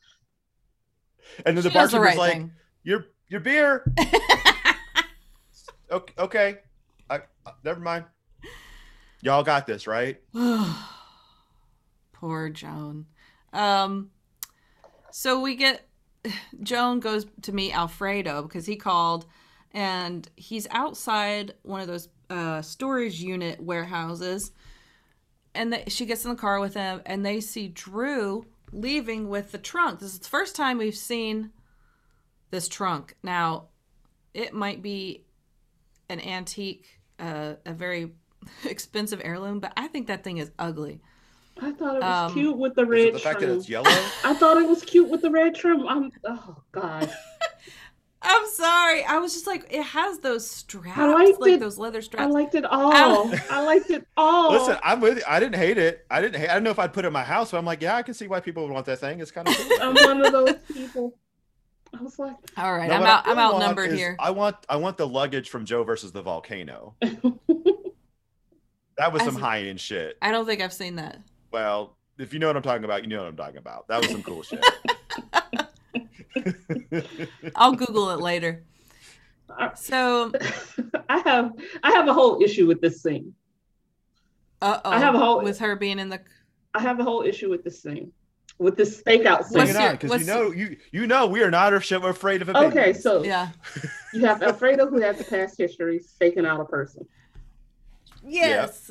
and 1.45 1.57
then 1.57 1.65
the 1.65 1.71
she 1.71 1.75
does 1.75 1.91
the 1.91 1.99
bartender's 1.99 2.07
right 2.07 2.19
like, 2.19 2.33
thing. 2.35 2.53
"Your 2.85 3.07
your 3.29 3.41
beer." 3.41 3.85
okay, 5.91 6.15
okay. 6.19 6.59
I, 7.11 7.17
uh, 7.47 7.51
never 7.65 7.81
mind. 7.81 8.05
Y'all 9.23 9.43
got 9.43 9.67
this, 9.67 9.87
right? 9.89 10.21
Poor 12.13 12.49
Joan. 12.51 13.07
Um, 13.53 14.11
so 15.11 15.41
we 15.41 15.57
get 15.57 15.89
Joan 16.63 17.01
goes 17.01 17.27
to 17.43 17.53
meet 17.53 17.73
Alfredo 17.77 18.43
because 18.43 18.67
he 18.67 18.77
called, 18.77 19.27
and 19.75 20.27
he's 20.37 20.67
outside 20.71 21.53
one 21.63 21.81
of 21.83 21.87
those 21.89 22.09
uh, 22.31 22.63
storage 22.63 23.21
unit 23.21 23.61
warehouses, 23.61 24.53
and 25.55 25.73
the, 25.73 25.91
she 25.91 26.07
gets 26.07 26.25
in 26.25 26.31
the 26.31 26.37
car 26.37 26.61
with 26.61 26.75
him, 26.75 27.03
and 27.05 27.27
they 27.27 27.41
see 27.41 27.69
Drew 27.69 28.47
leaving 28.73 29.29
with 29.29 29.53
the 29.53 29.59
trunk. 29.59 30.01
This 30.01 30.15
is 30.15 30.21
the 30.21 30.29
first 30.29 30.57
time 30.57 30.79
we've 30.79 30.97
seen 30.97 31.51
this 32.51 32.69
trunk. 32.69 33.15
Now, 33.23 33.67
it 34.33 34.55
might 34.55 34.81
be 34.83 35.25
an 36.09 36.21
antique, 36.21 36.87
uh, 37.19 37.55
a 37.67 37.73
very 37.73 38.13
expensive 38.65 39.21
heirloom, 39.23 39.61
but 39.61 39.73
I 39.77 39.89
think 39.89 40.07
that 40.07 40.25
thing 40.25 40.39
is 40.39 40.51
ugly. 40.59 41.01
I 41.61 41.71
thought 41.71 41.97
it 41.97 42.03
was 42.03 42.31
Um, 42.31 42.33
cute 42.33 42.57
with 42.59 42.75
the 42.75 42.83
Is 42.83 42.89
it 42.89 42.91
red 42.91 43.15
the 43.15 43.19
fact 43.21 43.41
that 43.41 43.47
trim. 43.47 43.59
it's 43.59 43.69
yellow. 43.69 43.91
I 44.25 44.35
thought 44.35 44.57
it 44.57 44.69
was 44.69 44.83
cute 44.83 45.09
with 45.09 45.23
the 45.23 45.31
red 45.31 45.55
trim. 45.55 45.87
I'm 45.87 46.11
oh 46.25 46.57
god. 46.73 47.13
I'm 48.25 48.49
sorry. 48.49 49.05
I 49.05 49.19
was 49.19 49.35
just 49.35 49.47
like, 49.47 49.67
it 49.71 49.83
has 49.83 50.19
those 50.19 50.49
straps, 50.49 50.99
liked 50.99 51.41
like 51.41 51.53
it. 51.53 51.61
those 51.61 51.79
leather 51.79 52.03
straps. 52.03 52.25
I 52.25 52.27
liked 52.27 52.55
it 52.55 52.65
all. 52.65 53.31
I 53.51 53.63
liked 53.65 53.91
it 53.91 54.07
all. 54.17 54.53
Listen, 54.53 54.79
I'm 54.83 55.01
with 55.01 55.19
you. 55.19 55.25
I 55.29 55.39
didn't 55.41 55.57
hate 55.57 55.79
it. 55.79 56.07
I 56.11 56.21
didn't 56.21 56.41
hate. 56.41 56.49
I 56.49 56.55
don't 56.55 56.65
know 56.65 56.71
if 56.71 56.79
I'd 56.79 56.93
put 56.93 57.05
it 57.05 57.09
in 57.09 57.13
my 57.13 57.23
house, 57.25 57.51
but 57.51 57.59
I'm 57.59 57.65
like, 57.65 57.83
yeah, 57.83 57.97
I 57.97 58.03
can 58.03 58.15
see 58.15 58.27
why 58.27 58.41
people 58.41 58.65
would 58.65 58.73
want 58.73 58.87
that 58.87 58.99
thing. 58.99 59.21
It's 59.21 59.31
kind 59.31 59.47
of. 59.47 59.55
Cool. 59.55 59.79
I'm 59.83 59.95
one 59.95 60.25
of 60.25 60.33
those 60.33 60.57
people. 60.73 61.19
I 61.97 62.03
was 62.03 62.19
like, 62.19 62.35
All 62.57 62.75
right, 62.75 62.89
No, 62.89 62.97
I'm 62.97 63.03
out. 63.05 63.27
I'm 63.27 63.39
outnumbered 63.39 63.93
here. 63.93 64.17
I 64.19 64.31
want. 64.31 64.57
I 64.69 64.77
want 64.77 64.97
the 64.97 65.07
luggage 65.07 65.49
from 65.51 65.65
Joe 65.65 65.85
versus 65.85 66.11
the 66.13 66.23
volcano. 66.23 66.97
That 68.97 69.13
was 69.13 69.23
some 69.23 69.35
high 69.35 69.63
end 69.63 69.81
shit. 69.81 70.17
I 70.23 70.31
don't 70.31 70.47
think 70.47 70.61
I've 70.61 70.73
seen 70.73 70.97
that. 70.97 71.19
Well, 71.51 71.97
if 72.19 72.33
you 72.33 72.39
know 72.39 72.47
what 72.47 72.57
I'm 72.57 72.63
talking 72.63 72.85
about, 72.85 73.03
you 73.03 73.09
know 73.09 73.19
what 73.19 73.29
I'm 73.29 73.37
talking 73.37 73.57
about. 73.57 73.89
That 73.89 74.01
was 74.01 74.11
some 74.11 74.23
cool 74.23 74.43
shit. 74.43 74.65
I'll 77.57 77.73
Google 77.73 78.11
it 78.11 78.21
later. 78.21 78.65
So, 79.77 80.33
I 81.09 81.19
have 81.21 81.53
I 81.83 81.91
have 81.93 82.09
a 82.09 82.13
whole 82.15 82.43
issue 82.43 82.67
with 82.67 82.81
this 82.81 83.03
scene. 83.03 83.35
uh 84.63 84.81
oh, 84.85 84.91
I 84.91 84.99
have 84.99 85.15
a 85.15 85.19
whole- 85.19 85.43
with 85.43 85.59
her 85.59 85.77
being 85.77 85.99
in 85.99 86.09
the. 86.09 86.21
I 86.75 86.81
have 86.81 86.99
a 86.99 87.05
whole 87.05 87.23
issue 87.23 87.51
with 87.51 87.63
this 87.63 87.81
scene. 87.83 88.11
with 88.59 88.77
this 88.77 89.01
stakeout 89.03 89.39
What's 89.39 89.51
scene. 89.51 89.61
it 89.69 89.73
your- 89.75 89.89
on, 89.91 89.97
because 89.97 90.21
you 90.21 90.27
know 90.27 90.51
you 90.51 90.77
you 90.93 91.07
know 91.07 91.27
we 91.27 91.43
are 91.43 91.51
not 91.51 91.73
af- 91.75 91.91
afraid 91.93 92.43
of 92.43 92.49
opinions. 92.49 92.75
Okay, 92.77 92.93
so 92.93 93.23
Yeah. 93.23 93.51
you 94.13 94.25
have 94.27 94.43
Alfredo 94.43 94.87
who 94.89 95.01
has 95.01 95.21
a 95.21 95.25
past 95.25 95.57
history 95.59 95.99
staking 96.01 96.47
out 96.47 96.61
a 96.61 96.65
person. 96.65 97.07
Yes. 98.27 98.91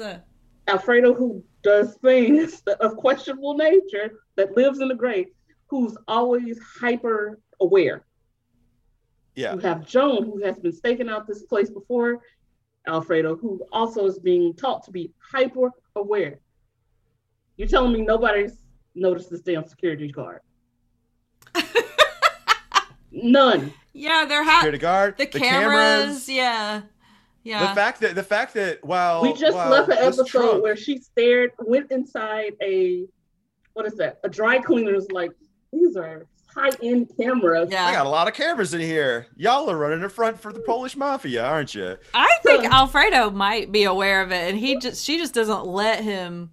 Alfredo 0.67 1.13
who 1.13 1.43
does 1.61 1.95
things 1.95 2.61
of 2.79 2.95
questionable 2.95 3.55
nature 3.55 4.19
that 4.35 4.55
lives 4.55 4.79
in 4.79 4.87
the 4.87 4.95
grave, 4.95 5.27
who's 5.73 5.97
always 6.07 6.59
hyper 6.79 7.39
aware. 7.59 8.05
yeah, 9.33 9.55
You 9.55 9.59
have 9.61 9.87
Joan 9.87 10.23
who 10.25 10.43
has 10.43 10.59
been 10.59 10.71
staking 10.71 11.09
out 11.09 11.25
this 11.25 11.41
place 11.41 11.71
before, 11.71 12.21
Alfredo 12.87 13.35
who 13.37 13.59
also 13.71 14.05
is 14.05 14.19
being 14.19 14.53
taught 14.53 14.83
to 14.83 14.91
be 14.91 15.11
hyper 15.31 15.71
aware. 15.95 16.37
You're 17.57 17.67
telling 17.67 17.91
me 17.91 18.01
nobody's 18.01 18.61
noticed 18.93 19.31
this 19.31 19.41
damn 19.41 19.65
security 19.67 20.11
guard? 20.11 20.41
None. 23.11 23.73
Yeah, 23.93 24.25
they're 24.25 24.43
ha- 24.43 24.59
security 24.59 24.77
guard, 24.77 25.17
the, 25.17 25.25
cameras, 25.25 26.29
Yeah. 26.29 26.83
Yeah. 27.41 27.67
The 27.67 27.73
fact 27.73 27.99
that 28.01 28.13
the 28.13 28.23
fact 28.23 28.53
that 28.53 28.85
while 28.85 29.23
we 29.23 29.33
just 29.33 29.55
while 29.55 29.71
left 29.71 29.89
an 29.89 29.97
episode 29.97 30.27
trunk- 30.27 30.63
where 30.63 30.75
she 30.75 30.99
stared, 30.99 31.49
went 31.57 31.91
inside 31.91 32.53
a 32.61 33.07
what 33.73 33.87
is 33.87 33.95
that? 33.95 34.19
A 34.23 34.29
dry 34.29 34.59
cleaner's 34.59 35.11
like 35.11 35.31
these 35.73 35.95
are 35.95 36.27
high 36.53 36.71
end 36.81 37.11
cameras. 37.19 37.69
yeah. 37.71 37.85
I 37.85 37.93
got 37.93 38.05
a 38.05 38.09
lot 38.09 38.27
of 38.27 38.33
cameras 38.33 38.73
in 38.73 38.81
here. 38.81 39.27
Y'all 39.35 39.69
are 39.69 39.77
running 39.77 40.01
the 40.01 40.09
front 40.09 40.39
for 40.39 40.53
the 40.53 40.59
Polish 40.59 40.95
mafia, 40.95 41.43
aren't 41.43 41.73
you? 41.73 41.97
I 42.13 42.31
think 42.43 42.65
Alfredo 42.65 43.31
might 43.31 43.71
be 43.71 43.83
aware 43.83 44.21
of 44.21 44.31
it, 44.31 44.49
and 44.49 44.57
he 44.57 44.77
just 44.77 45.03
she 45.03 45.17
just 45.17 45.33
doesn't 45.33 45.65
let 45.65 46.03
him 46.03 46.51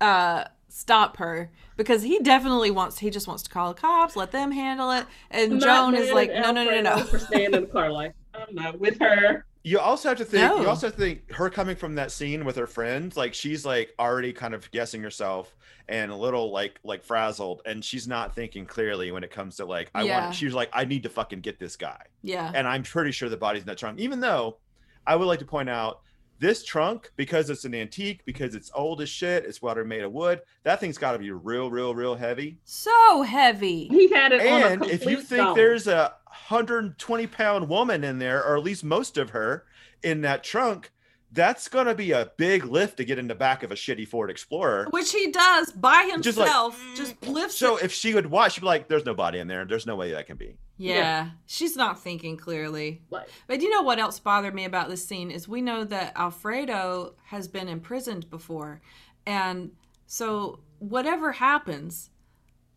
uh 0.00 0.44
stop 0.68 1.16
her 1.18 1.50
because 1.76 2.02
he 2.02 2.18
definitely 2.20 2.70
wants 2.70 2.98
he 2.98 3.10
just 3.10 3.26
wants 3.26 3.42
to 3.44 3.50
call 3.50 3.72
the 3.72 3.80
cops, 3.80 4.16
let 4.16 4.32
them 4.32 4.52
handle 4.52 4.90
it, 4.90 5.06
and 5.30 5.60
Joan 5.60 5.94
is 5.94 6.10
like, 6.12 6.30
at 6.30 6.42
no, 6.42 6.52
no, 6.52 6.64
no, 6.64 6.80
no, 6.80 6.90
Alfredo 6.90 7.10
For 7.10 7.18
staying 7.18 7.54
in 7.54 7.62
the 7.62 7.66
car, 7.66 7.90
like 7.90 8.14
I'm 8.34 8.54
not 8.54 8.78
with 8.78 8.98
her. 9.00 9.46
You 9.66 9.78
also 9.80 10.10
have 10.10 10.18
to 10.18 10.24
think. 10.26 10.42
No. 10.42 10.60
You 10.60 10.68
also 10.68 10.88
have 10.88 10.94
to 10.96 11.00
think 11.00 11.32
her 11.32 11.48
coming 11.48 11.74
from 11.74 11.94
that 11.94 12.12
scene 12.12 12.44
with 12.44 12.56
her 12.56 12.66
friends. 12.66 13.16
Like 13.16 13.32
she's 13.32 13.64
like 13.64 13.94
already 13.98 14.32
kind 14.34 14.52
of 14.54 14.70
guessing 14.70 15.02
herself 15.02 15.56
and 15.88 16.12
a 16.12 16.16
little 16.16 16.52
like 16.52 16.78
like 16.84 17.02
frazzled, 17.02 17.62
and 17.64 17.82
she's 17.82 18.06
not 18.06 18.34
thinking 18.34 18.66
clearly 18.66 19.10
when 19.10 19.24
it 19.24 19.30
comes 19.30 19.56
to 19.56 19.64
like 19.64 19.90
I 19.94 20.02
Yeah. 20.04 20.24
want. 20.24 20.34
She's 20.34 20.52
like 20.52 20.68
I 20.74 20.84
need 20.84 21.02
to 21.04 21.08
fucking 21.08 21.40
get 21.40 21.58
this 21.58 21.76
guy, 21.76 22.02
yeah, 22.22 22.52
and 22.54 22.68
I'm 22.68 22.82
pretty 22.82 23.10
sure 23.10 23.30
the 23.30 23.38
body's 23.38 23.64
that 23.64 23.78
trunk. 23.78 23.98
Even 24.00 24.20
though 24.20 24.58
I 25.06 25.16
would 25.16 25.24
like 25.26 25.38
to 25.38 25.46
point 25.46 25.70
out 25.70 26.00
this 26.38 26.64
trunk 26.64 27.10
because 27.16 27.48
it's 27.50 27.64
an 27.64 27.74
antique 27.74 28.22
because 28.24 28.54
it's 28.54 28.70
old 28.74 29.00
as 29.00 29.08
shit. 29.08 29.44
It's 29.44 29.62
water 29.62 29.84
made 29.84 30.02
of 30.02 30.12
wood. 30.12 30.40
That 30.64 30.80
thing's 30.80 30.98
got 30.98 31.12
to 31.12 31.18
be 31.18 31.30
real, 31.30 31.70
real, 31.70 31.94
real 31.94 32.14
heavy. 32.14 32.58
so 32.64 33.22
heavy. 33.22 33.86
He 33.88 34.08
had 34.12 34.32
it 34.32 34.40
on 34.40 34.62
a 34.62 34.66
And 34.66 34.84
if 34.86 35.04
you 35.06 35.16
think 35.20 35.42
dome. 35.44 35.56
there's 35.56 35.86
a 35.86 36.14
120 36.26 37.26
pound 37.28 37.68
woman 37.68 38.04
in 38.04 38.18
there, 38.18 38.44
or 38.44 38.56
at 38.56 38.62
least 38.62 38.84
most 38.84 39.16
of 39.16 39.30
her 39.30 39.64
in 40.02 40.20
that 40.22 40.42
trunk, 40.44 40.90
that's 41.32 41.66
going 41.68 41.86
to 41.86 41.94
be 41.94 42.12
a 42.12 42.30
big 42.36 42.64
lift 42.64 42.96
to 42.98 43.04
get 43.04 43.18
in 43.18 43.26
the 43.26 43.34
back 43.34 43.62
of 43.62 43.72
a 43.72 43.74
shitty 43.74 44.06
Ford 44.06 44.30
Explorer. 44.30 44.86
Which 44.90 45.10
he 45.12 45.30
does 45.32 45.72
by 45.72 46.08
Just 46.20 46.38
like, 46.38 46.46
himself, 46.46 46.84
just, 46.94 47.20
mm. 47.20 47.32
lifts 47.32 47.56
So 47.56 47.76
it. 47.76 47.84
if 47.84 47.92
she 47.92 48.14
would 48.14 48.26
watch, 48.26 48.52
she'd 48.54 48.60
be 48.60 48.66
like, 48.66 48.86
there's 48.88 49.04
no 49.04 49.14
body 49.14 49.38
in 49.40 49.48
there. 49.48 49.64
There's 49.64 49.86
no 49.86 49.96
way 49.96 50.12
that 50.12 50.26
can 50.26 50.36
be. 50.36 50.56
Yeah, 50.76 50.94
Yeah. 50.94 51.30
she's 51.46 51.76
not 51.76 52.00
thinking 52.00 52.36
clearly. 52.36 53.02
like 53.10 53.28
But 53.46 53.62
you 53.62 53.70
know 53.70 53.82
what 53.82 53.98
else 53.98 54.18
bothered 54.18 54.54
me 54.54 54.64
about 54.64 54.88
this 54.88 55.06
scene 55.06 55.30
is 55.30 55.46
we 55.46 55.60
know 55.62 55.84
that 55.84 56.16
Alfredo 56.16 57.14
has 57.26 57.46
been 57.48 57.68
imprisoned 57.68 58.28
before. 58.28 58.80
And 59.26 59.70
so 60.06 60.60
whatever 60.80 61.32
happens, 61.32 62.10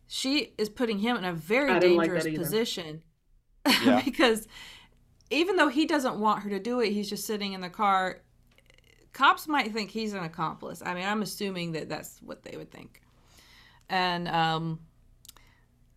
she 0.08 0.54
is 0.58 0.70
putting 0.70 1.00
him 1.00 1.18
in 1.18 1.26
a 1.26 1.34
very 1.34 1.72
I 1.72 1.80
didn't 1.80 1.98
like 1.98 2.12
dangerous 2.12 2.38
position. 2.38 3.02
Yeah. 3.84 4.02
because 4.06 4.48
even 5.30 5.56
though 5.58 5.68
he 5.68 5.86
doesn't 5.86 6.20
want 6.20 6.44
her 6.44 6.50
to 6.52 6.60
do 6.60 6.80
it, 6.80 6.92
he's 6.92 7.10
just 7.10 7.26
sitting 7.26 7.54
in 7.54 7.62
the 7.62 7.70
car. 7.70 8.22
Cops 9.12 9.48
might 9.48 9.74
think 9.74 9.90
he's 9.90 10.14
an 10.14 10.24
accomplice. 10.24 10.84
I 10.86 10.94
mean, 10.94 11.04
I'm 11.06 11.22
assuming 11.24 11.72
that 11.72 11.90
that's 11.90 12.20
what 12.22 12.44
they 12.44 12.56
would 12.56 12.72
think. 12.72 13.02
And 13.90 14.28
um 14.28 14.80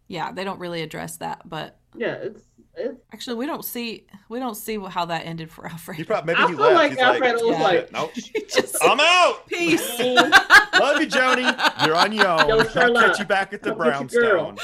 yeah, 0.09 0.33
they 0.33 0.43
don't 0.43 0.59
really 0.59 0.83
address 0.83 1.19
that, 1.19 1.43
but 1.49 1.79
yeah, 1.97 2.15
it's 2.15 2.43
it's 2.77 3.01
Actually, 3.13 3.37
we 3.37 3.47
don't 3.47 3.65
see 3.65 4.07
we 4.29 4.39
don't 4.39 4.55
see 4.55 4.79
how 4.79 5.05
that 5.07 5.27
ended 5.27 5.51
for 5.51 5.69
He 5.69 6.05
probably 6.05 6.35
maybe 6.35 6.43
I 6.45 6.49
he 6.49 6.55
feel 6.55 6.63
left. 6.63 6.75
like 6.77 6.91
He's 6.93 7.01
Alfredo 7.01 7.47
was 7.47 7.59
Yeah. 7.59 7.63
like, 7.63 7.93
nope. 7.93 8.13
Just 8.49 8.77
I'm 8.83 8.99
out. 9.01 9.47
peace. 9.49 9.99
Love 10.01 11.01
you, 11.01 11.07
Joni. 11.09 11.87
You're 11.87 11.97
on 11.97 12.13
your 12.13 12.29
own. 12.29 12.49
Yo, 12.49 12.59
I'll 12.59 12.69
Sherlock, 12.69 13.07
catch 13.07 13.19
you 13.19 13.25
back 13.25 13.53
at 13.53 13.63
the 13.63 13.75
come 13.75 14.07
get 14.07 14.13
your 14.13 14.23
girl. 14.23 14.53
brownstone. 14.53 14.59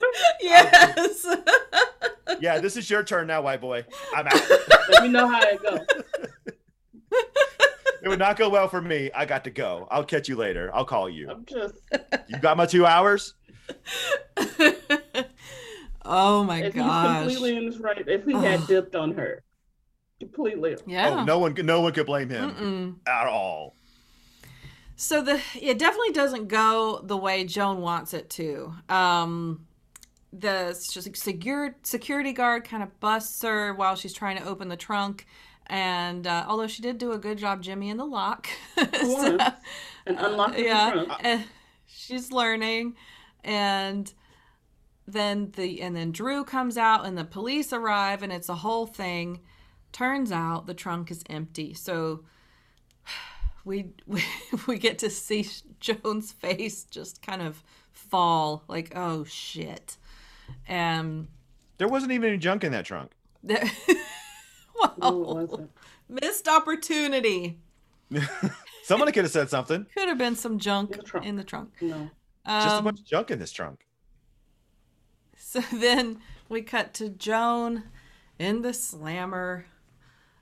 yes. 0.40 1.26
Yeah, 2.40 2.58
this 2.60 2.76
is 2.76 2.88
your 2.88 3.02
turn 3.02 3.26
now, 3.26 3.42
white 3.42 3.60
boy. 3.60 3.84
I'm 4.14 4.26
out. 4.26 4.40
let 4.90 5.02
me 5.02 5.08
know 5.08 5.26
how 5.28 5.40
it 5.42 5.62
goes. 5.62 5.80
it 8.02 8.08
would 8.08 8.18
not 8.18 8.36
go 8.36 8.48
well 8.48 8.68
for 8.68 8.80
me. 8.80 9.10
I 9.14 9.24
got 9.26 9.44
to 9.44 9.50
go. 9.50 9.86
I'll 9.90 10.04
catch 10.04 10.28
you 10.28 10.36
later. 10.36 10.70
I'll 10.72 10.84
call 10.84 11.08
you. 11.10 11.28
I'm 11.30 11.44
just 11.44 11.74
You 12.28 12.38
got 12.38 12.56
my 12.56 12.66
two 12.66 12.86
hours? 12.86 13.34
If 16.10 16.12
oh 16.12 16.44
my 16.44 16.62
he's 16.72 16.72
gosh. 16.74 17.00
completely 17.00 17.56
in 17.56 17.64
his 17.66 17.78
right, 17.78 18.06
if 18.06 18.24
he 18.24 18.40
had 18.40 18.66
dipped 18.66 18.94
on 18.94 19.14
her, 19.14 19.42
completely. 20.20 20.76
Yeah. 20.86 21.10
Oh, 21.10 21.18
no 21.20 21.38
one, 21.38 21.54
no 21.54 21.80
one 21.80 21.92
could 21.92 22.06
blame 22.06 22.28
him 22.30 22.54
Mm-mm. 22.54 22.96
at 23.06 23.26
all. 23.26 23.76
So 24.96 25.20
the 25.22 25.40
it 25.60 25.78
definitely 25.78 26.12
doesn't 26.12 26.48
go 26.48 27.00
the 27.04 27.16
way 27.16 27.44
Joan 27.44 27.80
wants 27.80 28.14
it 28.14 28.30
to. 28.30 28.74
Um, 28.88 29.66
the 30.32 30.74
secure, 30.74 31.76
security 31.82 32.32
guard 32.32 32.64
kind 32.64 32.82
of 32.82 32.98
busts 33.00 33.42
her 33.42 33.74
while 33.74 33.96
she's 33.96 34.12
trying 34.14 34.38
to 34.38 34.44
open 34.44 34.68
the 34.68 34.76
trunk, 34.76 35.26
and 35.66 36.26
uh, 36.26 36.46
although 36.48 36.66
she 36.68 36.82
did 36.82 36.98
do 36.98 37.12
a 37.12 37.18
good 37.18 37.38
job, 37.38 37.62
Jimmy 37.62 37.90
in 37.90 37.96
the 37.98 38.06
lock, 38.06 38.48
So, 39.02 39.38
and 40.06 40.18
unlocking 40.18 40.66
yeah, 40.66 40.90
the 40.94 41.04
trunk. 41.06 41.12
eh, 41.20 41.44
she's 41.86 42.32
learning, 42.32 42.96
and 43.44 44.12
then 45.06 45.52
the 45.56 45.80
and 45.82 45.94
then 45.96 46.12
Drew 46.12 46.44
comes 46.44 46.76
out, 46.76 47.04
and 47.06 47.16
the 47.16 47.24
police 47.24 47.72
arrive, 47.72 48.22
and 48.22 48.32
it's 48.32 48.48
a 48.48 48.56
whole 48.56 48.86
thing. 48.86 49.40
Turns 49.92 50.30
out 50.32 50.66
the 50.66 50.74
trunk 50.74 51.10
is 51.10 51.22
empty, 51.30 51.72
so 51.74 52.24
we 53.64 53.90
we, 54.06 54.22
we 54.66 54.78
get 54.78 54.98
to 55.00 55.10
see 55.10 55.46
Joan's 55.80 56.32
face 56.32 56.84
just 56.84 57.22
kind 57.22 57.42
of 57.42 57.62
fall, 57.92 58.64
like 58.68 58.92
oh 58.96 59.24
shit, 59.24 59.96
and 60.68 61.28
There 61.78 61.88
wasn't 61.88 62.12
even 62.12 62.28
any 62.30 62.38
junk 62.38 62.64
in 62.64 62.72
that 62.72 62.84
trunk. 62.84 63.12
there, 63.42 63.62
well, 64.98 65.24
wasn't. 65.24 65.70
missed 66.08 66.48
opportunity. 66.48 67.58
Someone 68.84 69.10
could 69.12 69.24
have 69.24 69.32
said 69.32 69.50
something. 69.50 69.86
Could 69.96 70.08
have 70.08 70.18
been 70.18 70.36
some 70.36 70.58
junk 70.58 70.92
In 70.92 70.96
the 70.98 71.04
trunk. 71.04 71.26
in 71.26 71.36
the 71.36 71.44
trunk. 71.44 71.70
No. 71.80 72.10
Just 72.46 72.66
a 72.68 72.78
Um, 72.78 72.84
bunch 72.84 73.00
of 73.00 73.06
junk 73.06 73.30
in 73.32 73.38
this 73.40 73.50
trunk. 73.50 73.85
So 75.52 75.60
then 75.72 76.18
we 76.48 76.62
cut 76.62 76.92
to 76.94 77.08
Joan 77.08 77.84
in 78.36 78.62
the 78.62 78.74
slammer. 78.74 79.66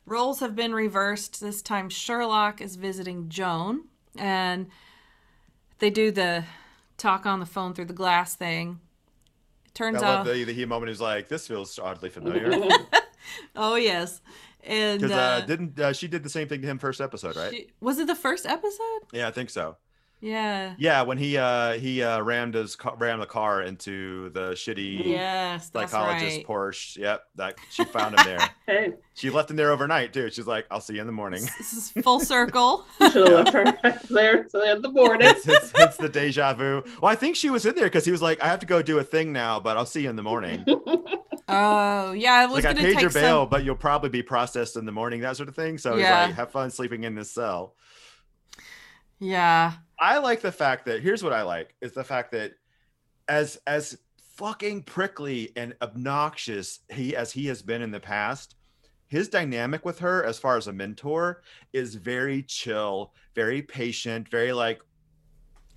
Roles 0.06 0.40
have 0.40 0.56
been 0.56 0.74
reversed. 0.74 1.40
This 1.42 1.60
time 1.60 1.90
Sherlock 1.90 2.62
is 2.62 2.76
visiting 2.76 3.28
Joan 3.28 3.84
and 4.16 4.68
they 5.78 5.90
do 5.90 6.10
the 6.10 6.44
talk 6.96 7.26
on 7.26 7.38
the 7.40 7.46
phone 7.46 7.74
through 7.74 7.84
the 7.84 7.92
glass 7.92 8.34
thing. 8.34 8.80
It 9.66 9.74
turns 9.74 10.02
I 10.02 10.14
out 10.20 10.24
the, 10.24 10.44
the 10.44 10.52
he 10.54 10.64
moment. 10.64 10.90
is 10.90 11.02
like, 11.02 11.28
this 11.28 11.46
feels 11.46 11.78
oddly 11.78 12.08
familiar. 12.08 12.50
Oh 13.56 13.74
yes. 13.76 14.20
And 14.62 15.00
Because 15.00 15.16
uh, 15.16 15.20
uh, 15.20 15.40
didn't 15.46 15.78
uh, 15.78 15.92
she 15.92 16.08
did 16.08 16.22
the 16.22 16.28
same 16.30 16.48
thing 16.48 16.62
to 16.62 16.66
him 16.66 16.78
first 16.78 17.00
episode, 17.00 17.36
right? 17.36 17.50
she- 17.52 17.68
was 17.80 17.98
it 17.98 18.06
the 18.06 18.14
first 18.14 18.46
episode? 18.46 19.00
yeah, 19.12 19.28
I 19.28 19.30
think 19.30 19.50
so. 19.50 19.76
Yeah. 20.24 20.74
Yeah, 20.78 21.02
when 21.02 21.18
he 21.18 21.36
uh 21.36 21.72
he 21.74 22.02
uh 22.02 22.20
rammed 22.22 22.54
his 22.54 22.76
ca- 22.76 22.94
rammed 22.96 23.20
the 23.20 23.26
car 23.26 23.60
into 23.60 24.30
the 24.30 24.52
shitty 24.52 25.04
Yes, 25.04 25.70
psychologist 25.70 26.38
right. 26.38 26.46
Porsche. 26.46 26.96
Yep, 26.96 27.24
that 27.36 27.56
she 27.70 27.84
found 27.92 28.14
him 28.18 28.24
there. 28.24 28.50
Hey, 28.66 28.92
she 29.12 29.28
left 29.28 29.50
him 29.50 29.56
there 29.56 29.70
overnight 29.70 30.14
too. 30.14 30.30
She's 30.30 30.46
like, 30.46 30.64
"I'll 30.70 30.80
see 30.80 30.94
you 30.94 31.02
in 31.02 31.06
the 31.06 31.12
morning." 31.12 31.42
This 31.58 31.74
is 31.74 31.90
full 32.02 32.20
circle. 32.34 32.86
you 33.00 33.10
should 33.10 33.28
have 33.28 33.52
left 33.54 33.82
her 33.82 33.98
there 34.10 34.46
so 34.48 34.62
in 34.62 34.80
the 34.80 34.88
morning. 34.90 35.28
it's, 35.28 35.46
it's, 35.46 35.72
it's 35.76 35.96
the 35.98 36.08
deja 36.08 36.54
vu. 36.54 36.82
Well, 37.02 37.12
I 37.12 37.16
think 37.16 37.36
she 37.36 37.50
was 37.50 37.66
in 37.66 37.74
there 37.74 37.84
because 37.84 38.06
he 38.06 38.10
was 38.10 38.22
like, 38.22 38.42
"I 38.42 38.46
have 38.46 38.60
to 38.60 38.66
go 38.66 38.80
do 38.80 38.98
a 38.98 39.04
thing 39.04 39.30
now, 39.32 39.60
but 39.60 39.76
I'll 39.76 39.84
see 39.84 40.04
you 40.04 40.08
in 40.10 40.16
the 40.16 40.22
morning." 40.22 40.64
Oh 41.46 42.12
yeah, 42.12 42.32
I 42.32 42.46
was 42.46 42.54
like 42.54 42.64
I 42.64 42.68
gonna 42.72 42.80
paid 42.86 42.94
take 42.94 43.02
your 43.02 43.10
bail, 43.10 43.42
some. 43.42 43.50
but 43.50 43.64
you'll 43.64 43.74
probably 43.76 44.08
be 44.08 44.22
processed 44.22 44.76
in 44.76 44.86
the 44.86 44.92
morning, 44.92 45.20
that 45.20 45.36
sort 45.36 45.50
of 45.50 45.54
thing. 45.54 45.76
So 45.76 45.96
Yeah. 45.96 45.98
he's 46.22 46.28
like, 46.28 46.36
"Have 46.36 46.50
fun 46.50 46.70
sleeping 46.70 47.04
in 47.04 47.14
this 47.14 47.30
cell." 47.30 47.74
Yeah. 49.24 49.72
I 49.98 50.18
like 50.18 50.40
the 50.40 50.52
fact 50.52 50.86
that 50.86 51.02
here's 51.02 51.22
what 51.22 51.32
I 51.32 51.42
like 51.42 51.74
is 51.80 51.92
the 51.92 52.04
fact 52.04 52.32
that 52.32 52.52
as 53.28 53.58
as 53.66 53.96
fucking 54.36 54.82
prickly 54.82 55.52
and 55.56 55.74
obnoxious 55.80 56.80
he 56.90 57.14
as 57.16 57.30
he 57.32 57.46
has 57.46 57.62
been 57.62 57.80
in 57.82 57.90
the 57.90 58.00
past, 58.00 58.56
his 59.06 59.28
dynamic 59.28 59.84
with 59.84 59.98
her 60.00 60.24
as 60.24 60.38
far 60.38 60.56
as 60.56 60.66
a 60.66 60.72
mentor 60.72 61.42
is 61.72 61.94
very 61.94 62.42
chill, 62.42 63.14
very 63.34 63.62
patient, 63.62 64.28
very 64.28 64.52
like 64.52 64.80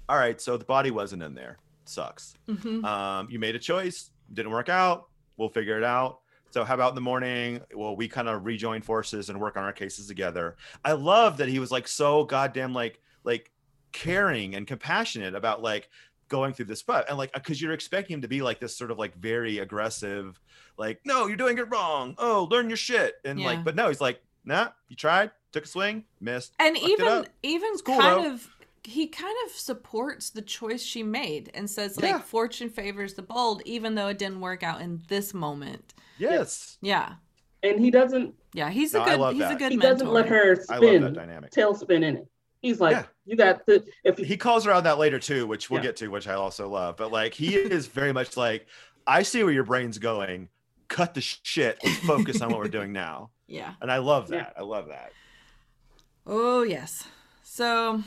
all 0.09 0.17
right, 0.17 0.39
so 0.41 0.57
the 0.57 0.65
body 0.65 0.89
wasn't 0.91 1.21
in 1.21 1.35
there. 1.35 1.57
sucks. 1.85 2.33
Mhm. 2.49 2.83
Um, 2.83 3.27
you 3.29 3.39
made 3.39 3.55
a 3.55 3.59
choice, 3.59 4.11
didn't 4.33 4.51
work 4.51 4.67
out. 4.67 5.07
We'll 5.37 5.47
figure 5.49 5.77
it 5.77 5.83
out. 5.85 6.19
So 6.51 6.63
how 6.65 6.73
about 6.73 6.89
in 6.89 6.95
the 6.95 7.01
morning? 7.01 7.61
Well, 7.73 7.95
we 7.95 8.07
kind 8.09 8.27
of 8.27 8.45
rejoin 8.45 8.81
forces 8.81 9.29
and 9.29 9.39
work 9.39 9.55
on 9.55 9.63
our 9.63 9.71
cases 9.71 10.07
together. 10.07 10.57
I 10.83 10.93
love 10.93 11.37
that 11.37 11.47
he 11.47 11.59
was 11.59 11.71
like 11.71 11.87
so 11.87 12.23
goddamn 12.25 12.73
like 12.73 12.99
like 13.27 13.51
caring 13.91 14.55
and 14.55 14.65
compassionate 14.65 15.35
about 15.35 15.61
like 15.61 15.89
going 16.29 16.53
through 16.53 16.65
this 16.65 16.81
but 16.83 17.07
and 17.07 17.17
like 17.17 17.29
uh, 17.35 17.39
because 17.39 17.61
you're 17.61 17.71
expecting 17.71 18.15
him 18.15 18.21
to 18.21 18.27
be 18.27 18.41
like 18.41 18.59
this 18.59 18.75
sort 18.75 18.91
of 18.91 18.97
like 18.97 19.15
very 19.15 19.59
aggressive 19.59 20.39
like 20.77 20.99
no 21.05 21.25
you're 21.27 21.37
doing 21.37 21.57
it 21.57 21.69
wrong 21.71 22.15
oh 22.17 22.47
learn 22.51 22.67
your 22.69 22.75
shit 22.77 23.15
and 23.23 23.39
Yeah. 23.39 23.45
like 23.45 23.63
but 23.63 23.75
no 23.75 23.87
he's 23.87 24.01
like 24.01 24.21
nah 24.43 24.69
you 24.89 24.95
tried 24.95 25.31
took 25.53 25.63
a 25.63 25.67
swing 25.67 26.03
missed 26.19 26.53
and 26.59 26.77
even 26.77 27.07
up. 27.07 27.27
even 27.43 27.71
cool, 27.85 27.97
kind 27.99 28.25
though. 28.25 28.31
of 28.33 28.49
he 28.83 29.07
kind 29.07 29.35
of 29.45 29.51
supports 29.51 30.29
the 30.29 30.41
choice 30.41 30.81
she 30.83 31.01
made 31.03 31.49
and 31.53 31.69
says 31.69 31.97
Yeah. 32.01 32.13
like 32.15 32.25
fortune 32.25 32.69
favors 32.69 33.13
the 33.13 33.21
bold 33.21 33.61
even 33.65 33.95
though 33.95 34.07
it 34.09 34.17
didn't 34.17 34.41
work 34.41 34.63
out 34.63 34.81
in 34.81 35.01
this 35.07 35.33
moment 35.33 35.93
yes 36.17 36.77
yeah 36.81 37.13
And 37.63 37.79
he 37.79 37.89
doesn't 37.89 38.35
yeah 38.53 38.69
he's 38.69 38.93
No, 38.93 38.99
a 38.99 39.03
I 39.03 39.09
good 39.11 39.19
love 39.19 39.33
he's 39.33 39.43
a 39.49 39.55
good 39.55 39.71
he 39.71 39.77
mentor 39.77 39.93
doesn't 39.93 40.11
let 40.13 40.27
her 40.27 40.57
i 40.69 40.77
love 40.77 40.83
spin 40.83 41.13
dynamic 41.13 41.51
tailspin 41.51 42.03
in 42.03 42.17
it. 42.17 42.27
He's 42.67 42.81
like, 42.81 42.91
Yeah. 42.97 43.05
you 43.25 43.37
got 43.37 43.65
the 43.65 43.85
if 44.03 44.17
he 44.17 44.35
calls 44.35 44.65
her 44.65 44.73
on 44.73 44.83
that 44.83 44.97
later 44.97 45.19
too, 45.19 45.47
which 45.47 45.69
we'll 45.69 45.79
Yeah. 45.79 45.87
get 45.87 45.95
to, 45.97 46.09
which 46.09 46.27
I 46.27 46.33
also 46.33 46.67
love. 46.67 46.97
But 46.97 47.13
like 47.13 47.33
he 47.33 47.55
is 47.55 47.87
very 47.87 48.11
much 48.11 48.35
like, 48.35 48.67
I 49.05 49.23
see 49.23 49.41
where 49.41 49.53
your 49.53 49.63
brain's 49.63 49.97
going. 49.99 50.49
Cut 50.89 51.13
the 51.13 51.21
shit 51.21 51.79
and 51.81 51.93
focus 51.93 52.41
on 52.41 52.49
what 52.51 52.59
we're 52.59 52.67
doing 52.67 52.91
now. 52.91 53.29
yeah 53.47 53.73
And 53.81 53.89
I 53.89 53.99
love 53.99 54.29
Yeah. 54.29 54.39
that. 54.39 54.53
I 54.57 54.63
love 54.63 54.87
that. 54.89 55.13
Oh, 56.25 56.63
yes. 56.63 57.05
So 57.41 58.03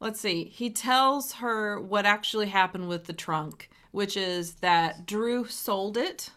let's 0.00 0.18
see. 0.18 0.44
He 0.44 0.70
tells 0.70 1.32
her 1.34 1.78
what 1.78 2.06
actually 2.06 2.46
happened 2.46 2.88
with 2.88 3.04
the 3.04 3.12
trunk, 3.12 3.68
which 3.90 4.16
is 4.16 4.54
that 4.56 5.04
Drew 5.04 5.44
sold 5.46 5.98
it 5.98 6.30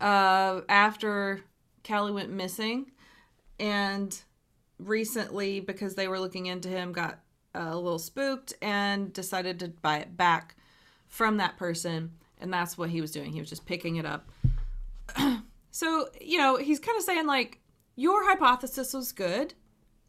uh, 0.00 0.62
after 0.70 1.42
Callie 1.86 2.12
went 2.12 2.30
missing. 2.30 2.92
And 3.60 4.18
recently, 4.78 5.60
because 5.60 5.94
they 5.94 6.08
were 6.08 6.20
looking 6.20 6.46
into 6.46 6.68
him, 6.68 6.92
got 6.92 7.20
a 7.54 7.74
little 7.76 7.98
spooked 7.98 8.54
and 8.60 9.12
decided 9.12 9.58
to 9.60 9.68
buy 9.68 9.98
it 9.98 10.16
back 10.16 10.56
from 11.08 11.38
that 11.38 11.56
person. 11.56 12.12
And 12.40 12.52
that's 12.52 12.76
what 12.76 12.90
he 12.90 13.00
was 13.00 13.12
doing. 13.12 13.32
He 13.32 13.40
was 13.40 13.48
just 13.48 13.64
picking 13.64 13.96
it 13.96 14.04
up. 14.04 14.28
so, 15.70 16.08
you 16.20 16.38
know, 16.38 16.56
he's 16.56 16.78
kind 16.80 16.96
of 16.98 17.04
saying, 17.04 17.26
like, 17.26 17.60
your 17.96 18.28
hypothesis 18.28 18.92
was 18.92 19.12
good. 19.12 19.54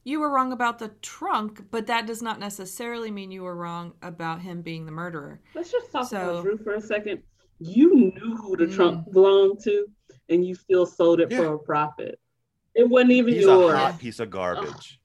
You 0.03 0.19
were 0.19 0.29
wrong 0.29 0.51
about 0.51 0.79
the 0.79 0.89
trunk, 1.01 1.65
but 1.71 1.87
that 1.87 2.05
does 2.05 2.21
not 2.21 2.39
necessarily 2.39 3.11
mean 3.11 3.31
you 3.31 3.43
were 3.43 3.55
wrong 3.55 3.93
about 4.01 4.41
him 4.41 4.61
being 4.61 4.85
the 4.85 4.91
murderer. 4.91 5.39
let's 5.55 5.71
just 5.71 5.91
talk 5.91 6.07
So- 6.07 6.17
about 6.39 6.43
Drew 6.43 6.57
for 6.57 6.73
a 6.75 6.81
second. 6.81 7.23
You 7.59 7.95
knew 7.95 8.37
who 8.37 8.55
the 8.55 8.65
Mm. 8.65 8.75
trunk 8.75 9.11
belonged 9.11 9.59
to, 9.63 9.87
and 10.29 10.45
you 10.45 10.53
still 10.53 10.85
sold 10.85 11.19
it 11.21 11.31
Yeah. 11.31 11.37
for 11.39 11.53
a 11.53 11.59
profit. 11.59 12.19
It 12.77 12.87
wasn't 12.87 13.11
even 13.11 13.33
He's 13.33 13.43
yours. 13.43 13.73
a 13.73 13.77
hot 13.77 13.99
piece 13.99 14.19
of 14.19 14.29
garbage. 14.29 14.99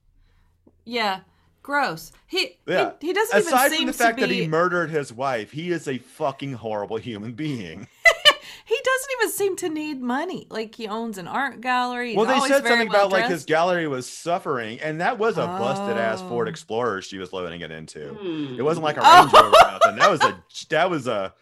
Yeah, 0.85 1.21
gross. 1.61 2.11
He 2.27 2.57
Yeah. 2.67 2.91
he, 2.99 3.07
he 3.07 3.13
doesn't 3.13 3.39
Aside 3.39 3.67
even 3.73 3.77
from 3.79 3.87
the 3.87 3.93
fact 3.93 4.19
to 4.19 4.27
that 4.27 4.33
he 4.33 4.47
murdered 4.47 4.89
his 4.91 5.11
wife, 5.11 5.51
he 5.51 5.71
is 5.71 5.87
a 5.87 5.97
fucking 5.97 6.53
horrible 6.53 6.97
human 6.97 7.31
being. 7.33 7.87
he 8.65 8.79
doesn't 8.83 9.09
even 9.19 9.31
seem 9.31 9.55
to 9.57 9.69
need 9.69 10.01
money. 10.01 10.45
Like 10.49 10.75
he 10.75 10.87
owns 10.87 11.17
an 11.17 11.27
art 11.27 11.61
gallery. 11.61 12.09
He's 12.09 12.17
well, 12.17 12.25
they 12.25 12.39
said 12.47 12.65
something 12.65 12.89
well 12.89 13.07
about 13.07 13.11
like 13.11 13.29
his 13.29 13.45
gallery 13.45 13.87
was 13.87 14.07
suffering, 14.07 14.79
and 14.81 15.01
that 15.01 15.17
was 15.17 15.37
a 15.37 15.47
busted 15.47 15.97
ass 15.97 16.21
Ford 16.21 16.47
Oh. 16.47 16.51
Explorer 16.51 17.01
she 17.01 17.17
was 17.17 17.33
loading 17.33 17.61
it 17.61 17.71
into. 17.71 18.09
Hmm. 18.09 18.55
It 18.57 18.61
wasn't 18.61 18.83
like 18.83 18.97
a 18.97 19.01
Oh. 19.03 19.21
Range 19.21 19.33
Rover 19.33 19.47
or 19.47 19.71
nothing. 19.71 19.95
That 19.97 20.11
was 20.11 20.21
a 20.21 20.43
that 20.69 20.89
was 20.89 21.07
a 21.07 21.33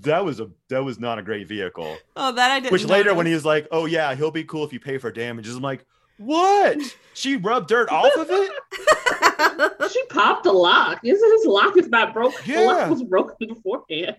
that 0.00 0.24
was 0.24 0.40
a 0.40 0.50
that 0.68 0.82
was 0.84 0.98
not 0.98 1.18
a 1.18 1.22
great 1.22 1.46
vehicle. 1.48 1.96
Oh, 2.16 2.32
that 2.32 2.50
I 2.50 2.60
didn't. 2.60 2.72
Which 2.72 2.84
later 2.86 3.14
when 3.14 3.24
notice. 3.26 3.40
he's 3.40 3.44
like, 3.44 3.68
"Oh 3.70 3.86
yeah, 3.86 4.14
he'll 4.14 4.30
be 4.30 4.44
cool 4.44 4.64
if 4.64 4.72
you 4.72 4.80
pay 4.80 4.98
for 4.98 5.10
damages," 5.10 5.56
I'm 5.56 5.62
like, 5.62 5.84
"What? 6.18 6.78
She 7.14 7.36
rubbed 7.36 7.68
dirt 7.68 7.90
off 7.90 8.14
of 8.16 8.26
it? 8.30 9.90
she 9.92 10.04
popped 10.06 10.44
the 10.44 10.52
lock. 10.52 11.00
His, 11.04 11.22
his 11.22 11.44
lock 11.46 11.76
is 11.76 11.88
not 11.88 12.12
broken. 12.14 12.38
The 12.46 12.52
Yeah. 12.52 12.60
lock 12.60 12.90
was 12.90 13.02
broken 13.02 13.48
beforehand. 13.48 14.16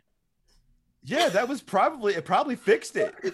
Yeah, 1.04 1.30
that 1.30 1.48
was 1.48 1.62
probably 1.62 2.14
it. 2.16 2.26
Probably 2.26 2.56
fixed 2.56 2.96
it. 2.96 3.14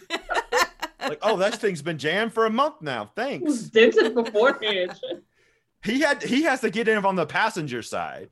Like, 1.01 1.17
oh, 1.23 1.35
that 1.37 1.55
thing's 1.55 1.81
been 1.81 1.97
jammed 1.97 2.31
for 2.31 2.45
a 2.45 2.49
month 2.51 2.75
now. 2.79 3.11
It 3.17 3.41
was 3.41 3.69
Thanks. 3.69 3.95
dented 3.95 4.13
beforehand. 4.13 4.93
He 5.83 5.99
had 5.99 6.21
he 6.21 6.43
has 6.43 6.61
to 6.61 6.69
get 6.69 6.87
in 6.87 7.03
on 7.03 7.15
the 7.15 7.25
passenger 7.25 7.81
side. 7.81 8.29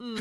Mm. 0.00 0.18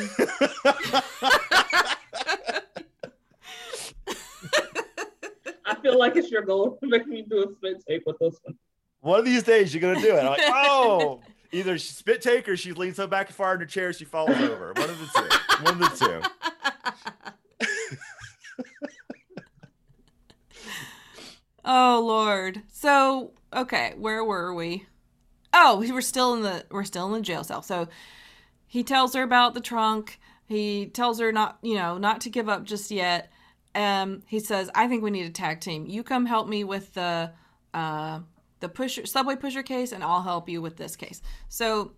I 5.69 5.75
feel 5.75 5.99
like 5.99 6.15
it's 6.15 6.31
your 6.31 6.41
goal 6.41 6.77
to 6.81 6.87
make 6.87 7.05
me 7.05 7.21
do 7.21 7.43
a 7.43 7.53
spit 7.55 7.83
take 7.87 8.05
with 8.05 8.17
this 8.19 8.35
one. 8.43 8.57
One 9.01 9.19
of 9.19 9.25
these 9.25 9.43
days 9.43 9.73
you're 9.73 9.81
gonna 9.81 10.01
do 10.01 10.15
it. 10.15 10.19
I'm 10.19 10.25
like, 10.25 10.41
oh, 10.43 11.21
either 11.51 11.77
she 11.77 11.93
spit 11.93 12.21
take 12.21 12.49
or 12.49 12.57
she 12.57 12.73
leans 12.73 12.95
so 12.95 13.05
back 13.05 13.29
far 13.29 13.53
in 13.53 13.59
her 13.59 13.65
chair 13.65 13.93
she 13.93 14.05
falls 14.05 14.31
over. 14.31 14.73
One 14.73 14.89
of 14.89 14.99
the 14.99 15.05
two. 15.05 15.63
One 15.63 15.81
of 15.81 15.99
the 15.99 16.05
two. 16.05 17.67
oh 21.65 22.03
Lord. 22.03 22.63
So 22.71 23.33
okay, 23.53 23.93
where 23.95 24.23
were 24.23 24.53
we? 24.53 24.87
Oh, 25.53 25.77
we 25.77 25.91
were 25.91 26.01
still 26.01 26.33
in 26.33 26.41
the 26.41 26.65
we're 26.71 26.83
still 26.83 27.05
in 27.07 27.13
the 27.13 27.21
jail 27.21 27.43
cell. 27.43 27.61
So 27.61 27.87
he 28.65 28.83
tells 28.83 29.13
her 29.13 29.21
about 29.21 29.53
the 29.53 29.61
trunk. 29.61 30.19
He 30.47 30.87
tells 30.87 31.19
her 31.19 31.31
not 31.31 31.59
you 31.61 31.75
know 31.75 31.99
not 31.99 32.21
to 32.21 32.31
give 32.31 32.49
up 32.49 32.63
just 32.63 32.89
yet. 32.89 33.31
Um, 33.75 34.23
he 34.25 34.39
says, 34.39 34.69
"I 34.75 34.87
think 34.87 35.03
we 35.03 35.11
need 35.11 35.25
a 35.25 35.29
tag 35.29 35.59
team. 35.61 35.85
You 35.85 36.03
come 36.03 36.25
help 36.25 36.47
me 36.47 36.63
with 36.63 36.93
the 36.93 37.31
uh, 37.73 38.19
the 38.59 38.69
pusher 38.69 39.05
subway 39.05 39.35
pusher 39.35 39.63
case, 39.63 39.91
and 39.91 40.03
I'll 40.03 40.23
help 40.23 40.49
you 40.49 40.61
with 40.61 40.77
this 40.77 40.95
case." 40.95 41.21
So 41.47 41.91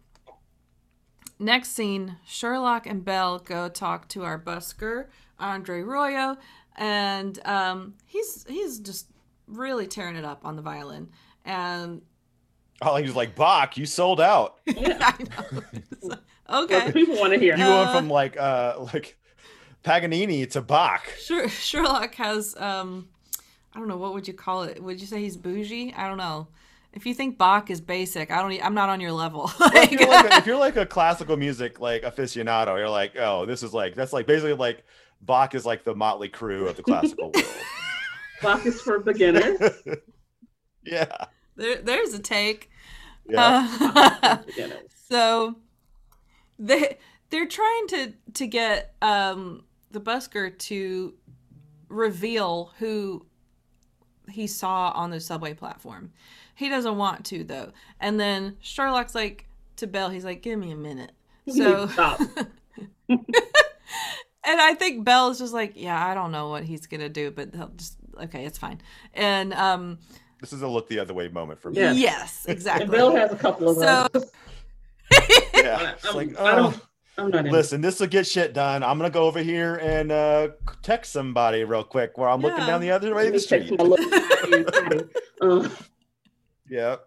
next 1.39 1.69
scene, 1.71 2.17
Sherlock 2.25 2.85
and 2.85 3.03
Bell 3.03 3.39
go 3.39 3.69
talk 3.69 4.07
to 4.09 4.23
our 4.23 4.39
busker 4.39 5.07
Andre 5.39 5.81
Royo, 5.81 6.37
and 6.75 7.39
um, 7.47 7.95
he's 8.05 8.45
he's 8.47 8.79
just 8.79 9.07
really 9.47 9.87
tearing 9.87 10.15
it 10.15 10.25
up 10.25 10.45
on 10.45 10.55
the 10.55 10.61
violin. 10.61 11.09
And 11.45 12.01
Oh, 12.83 12.95
he 12.95 13.03
was 13.03 13.15
like, 13.15 13.35
Bach, 13.35 13.77
you 13.77 13.85
sold 13.85 14.19
out. 14.19 14.59
I 14.67 15.15
know. 15.51 15.61
What 16.47 16.69
okay, 16.71 16.91
people 16.91 17.15
want 17.17 17.31
to 17.31 17.39
hear. 17.39 17.55
You 17.55 17.63
Uh, 17.63 17.83
went 17.85 17.91
from 17.95 18.09
like 18.09 18.35
uh 18.37 18.75
like 18.93 19.17
Paganini 19.83 20.49
to 20.51 20.61
Bach. 20.61 21.05
Sher- 21.19 21.49
Sherlock 21.49 22.15
has 22.15 22.55
um, 22.57 23.07
I 23.73 23.79
don't 23.79 23.87
know 23.87 23.97
what 23.97 24.13
would 24.13 24.27
you 24.27 24.33
call 24.33 24.63
it? 24.63 24.81
Would 24.81 24.99
you 24.99 25.07
say 25.07 25.21
he's 25.21 25.37
bougie? 25.37 25.93
I 25.95 26.07
don't 26.07 26.17
know. 26.17 26.47
If 26.93 27.05
you 27.05 27.13
think 27.13 27.37
Bach 27.37 27.69
is 27.69 27.79
basic, 27.79 28.31
I 28.31 28.41
don't. 28.41 28.65
I'm 28.65 28.73
not 28.73 28.89
on 28.89 28.99
your 28.99 29.13
level. 29.13 29.49
if, 29.59 29.91
you're 29.91 30.07
like 30.09 30.31
a, 30.31 30.35
if 30.37 30.45
you're 30.45 30.57
like 30.57 30.75
a 30.75 30.85
classical 30.85 31.37
music 31.37 31.79
like 31.79 32.03
aficionado, 32.03 32.77
you're 32.77 32.89
like, 32.89 33.13
oh, 33.17 33.45
this 33.45 33.63
is 33.63 33.73
like 33.73 33.95
that's 33.95 34.11
like 34.11 34.27
basically 34.27 34.53
like 34.53 34.83
Bach 35.21 35.55
is 35.55 35.65
like 35.65 35.83
the 35.85 35.93
Mötley 35.93 36.29
Crüe 36.29 36.67
of 36.67 36.75
the 36.75 36.83
classical 36.83 37.31
world. 37.33 37.45
Bach 38.41 38.65
is 38.65 38.81
for 38.81 38.99
beginners. 38.99 39.59
yeah. 40.83 41.25
there, 41.55 41.81
there's 41.81 42.13
a 42.13 42.19
take. 42.19 42.69
Yeah. 43.29 44.17
Uh, 44.19 44.37
so 45.09 45.55
they 46.59 46.97
they're 47.29 47.47
trying 47.47 47.87
to 47.87 48.13
to 48.33 48.47
get 48.47 48.95
um 49.01 49.63
the 49.91 50.01
busker 50.01 50.57
to 50.57 51.13
reveal 51.89 52.71
who 52.79 53.25
he 54.29 54.47
saw 54.47 54.91
on 54.91 55.09
the 55.11 55.19
subway 55.19 55.53
platform. 55.53 56.11
He 56.55 56.69
doesn't 56.69 56.97
want 56.97 57.25
to 57.25 57.43
though. 57.43 57.71
And 57.99 58.19
then 58.19 58.57
Sherlock's 58.61 59.15
like 59.15 59.47
to 59.77 59.87
Bell, 59.87 60.09
he's 60.09 60.23
like, 60.25 60.41
"Give 60.41 60.57
me 60.59 60.71
a 60.71 60.75
minute." 60.75 61.11
So 61.49 61.89
and 63.09 63.19
I 64.45 64.73
think 64.75 65.03
Bell 65.05 65.29
is 65.29 65.39
just 65.39 65.53
like, 65.53 65.73
"Yeah, 65.75 66.05
I 66.05 66.13
don't 66.13 66.31
know 66.31 66.49
what 66.49 66.63
he's 66.63 66.85
gonna 66.87 67.09
do, 67.09 67.31
but 67.31 67.53
he'll 67.55 67.71
just 67.75 67.97
okay, 68.23 68.45
it's 68.45 68.57
fine." 68.57 68.81
And 69.13 69.53
um, 69.53 69.97
This 70.39 70.53
is 70.53 70.61
a 70.61 70.67
look 70.67 70.87
the 70.87 70.99
other 70.99 71.13
way 71.13 71.27
moment 71.29 71.59
for 71.59 71.71
me. 71.71 71.79
Yeah. 71.79 71.91
yes, 71.93 72.45
exactly. 72.47 72.83
And 72.83 72.91
Bill 72.91 73.15
has 73.15 73.31
a 73.31 73.35
couple 73.37 73.69
of 73.69 73.77
So- 73.77 74.07
those. 74.13 74.31
Yeah. 75.53 75.95
I'm- 76.05 76.15
like, 76.15 76.39
I 76.39 76.55
don't- 76.55 76.75
oh, 76.75 76.81
I'm 77.21 77.29
not 77.31 77.45
in. 77.45 77.51
listen, 77.51 77.81
this 77.81 77.99
will 77.99 78.07
get 78.07 78.25
shit 78.27 78.53
done. 78.53 78.83
I'm 78.83 78.97
gonna 78.97 79.09
go 79.09 79.23
over 79.23 79.39
here 79.39 79.75
and 79.75 80.11
uh 80.11 80.49
text 80.81 81.11
somebody 81.13 81.63
real 81.63 81.83
quick 81.83 82.17
while 82.17 82.33
I'm 82.33 82.41
looking 82.41 82.65
down 82.65 82.81
the 82.81 82.91
other 82.91 83.13
way 83.15 83.27
of 83.27 83.33
the 83.33 83.39
street. 83.39 83.77
my 83.77 83.83
look. 83.83 85.11
Uh, 85.41 85.69
Yeah. 86.67 86.97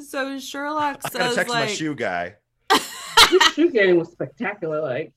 So 0.00 0.38
Sherlock 0.38 1.00
I 1.04 1.08
gotta 1.10 1.24
says 1.24 1.34
text 1.34 1.54
my 1.54 1.66
shoe 1.66 1.94
guy. 1.94 2.36
this 2.70 3.54
shoe 3.54 3.70
game 3.70 3.96
was 3.98 4.10
spectacular. 4.12 4.80
Like, 4.80 5.12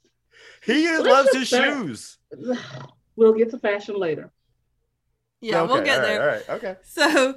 He 0.63 0.87
Let's 0.89 1.05
loves 1.07 1.35
his 1.35 1.49
say- 1.49 1.63
shoes. 1.63 2.17
we'll 3.15 3.33
get 3.33 3.51
to 3.51 3.59
fashion 3.59 3.95
later. 3.99 4.31
"Yeah, 5.41 5.63
we'll 5.63 5.81
get 5.81 5.99
all 5.99 6.01
right, 6.01 6.07
there." 6.07 6.21
All 6.21 6.27
right, 6.27 6.49
okay. 6.49 6.75
So 6.83 7.35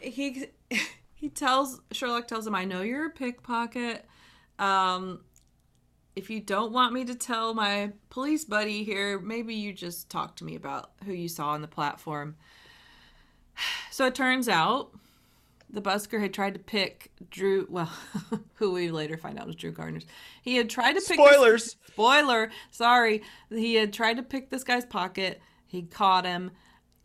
he 0.00 0.46
he 1.14 1.28
tells 1.30 1.80
Sherlock 1.92 2.26
tells 2.26 2.46
him, 2.46 2.54
"I 2.54 2.64
know 2.64 2.82
you're 2.82 3.06
a 3.06 3.10
pickpocket. 3.10 4.04
Um, 4.58 5.20
if 6.16 6.30
you 6.30 6.40
don't 6.40 6.72
want 6.72 6.92
me 6.92 7.04
to 7.04 7.14
tell 7.14 7.54
my 7.54 7.92
police 8.10 8.44
buddy 8.44 8.84
here, 8.84 9.18
maybe 9.18 9.54
you 9.54 9.72
just 9.72 10.08
talk 10.08 10.36
to 10.36 10.44
me 10.44 10.54
about 10.54 10.92
who 11.04 11.12
you 11.12 11.28
saw 11.28 11.48
on 11.50 11.62
the 11.62 11.68
platform. 11.68 12.36
So 13.90 14.06
it 14.06 14.16
turns 14.16 14.48
out 14.48 14.90
the 15.70 15.80
busker 15.80 16.20
had 16.20 16.34
tried 16.34 16.54
to 16.54 16.58
pick 16.60 17.12
Drew, 17.30 17.64
well, 17.70 17.92
who 18.54 18.72
we 18.72 18.90
later 18.90 19.16
find 19.16 19.38
out 19.38 19.46
was 19.46 19.54
Drew 19.54 19.70
Gardner's. 19.70 20.04
He 20.42 20.56
had 20.56 20.68
tried 20.68 20.94
to 20.94 21.00
pick 21.00 21.16
this- 21.16 21.16
Spoilers. 21.16 21.76
spoiler, 21.86 22.50
sorry. 22.72 23.22
He 23.50 23.76
had 23.76 23.92
tried 23.92 24.16
to 24.16 24.24
pick 24.24 24.50
this 24.50 24.64
guy's 24.64 24.84
pocket. 24.84 25.40
He 25.68 25.82
caught 25.82 26.24
him 26.26 26.50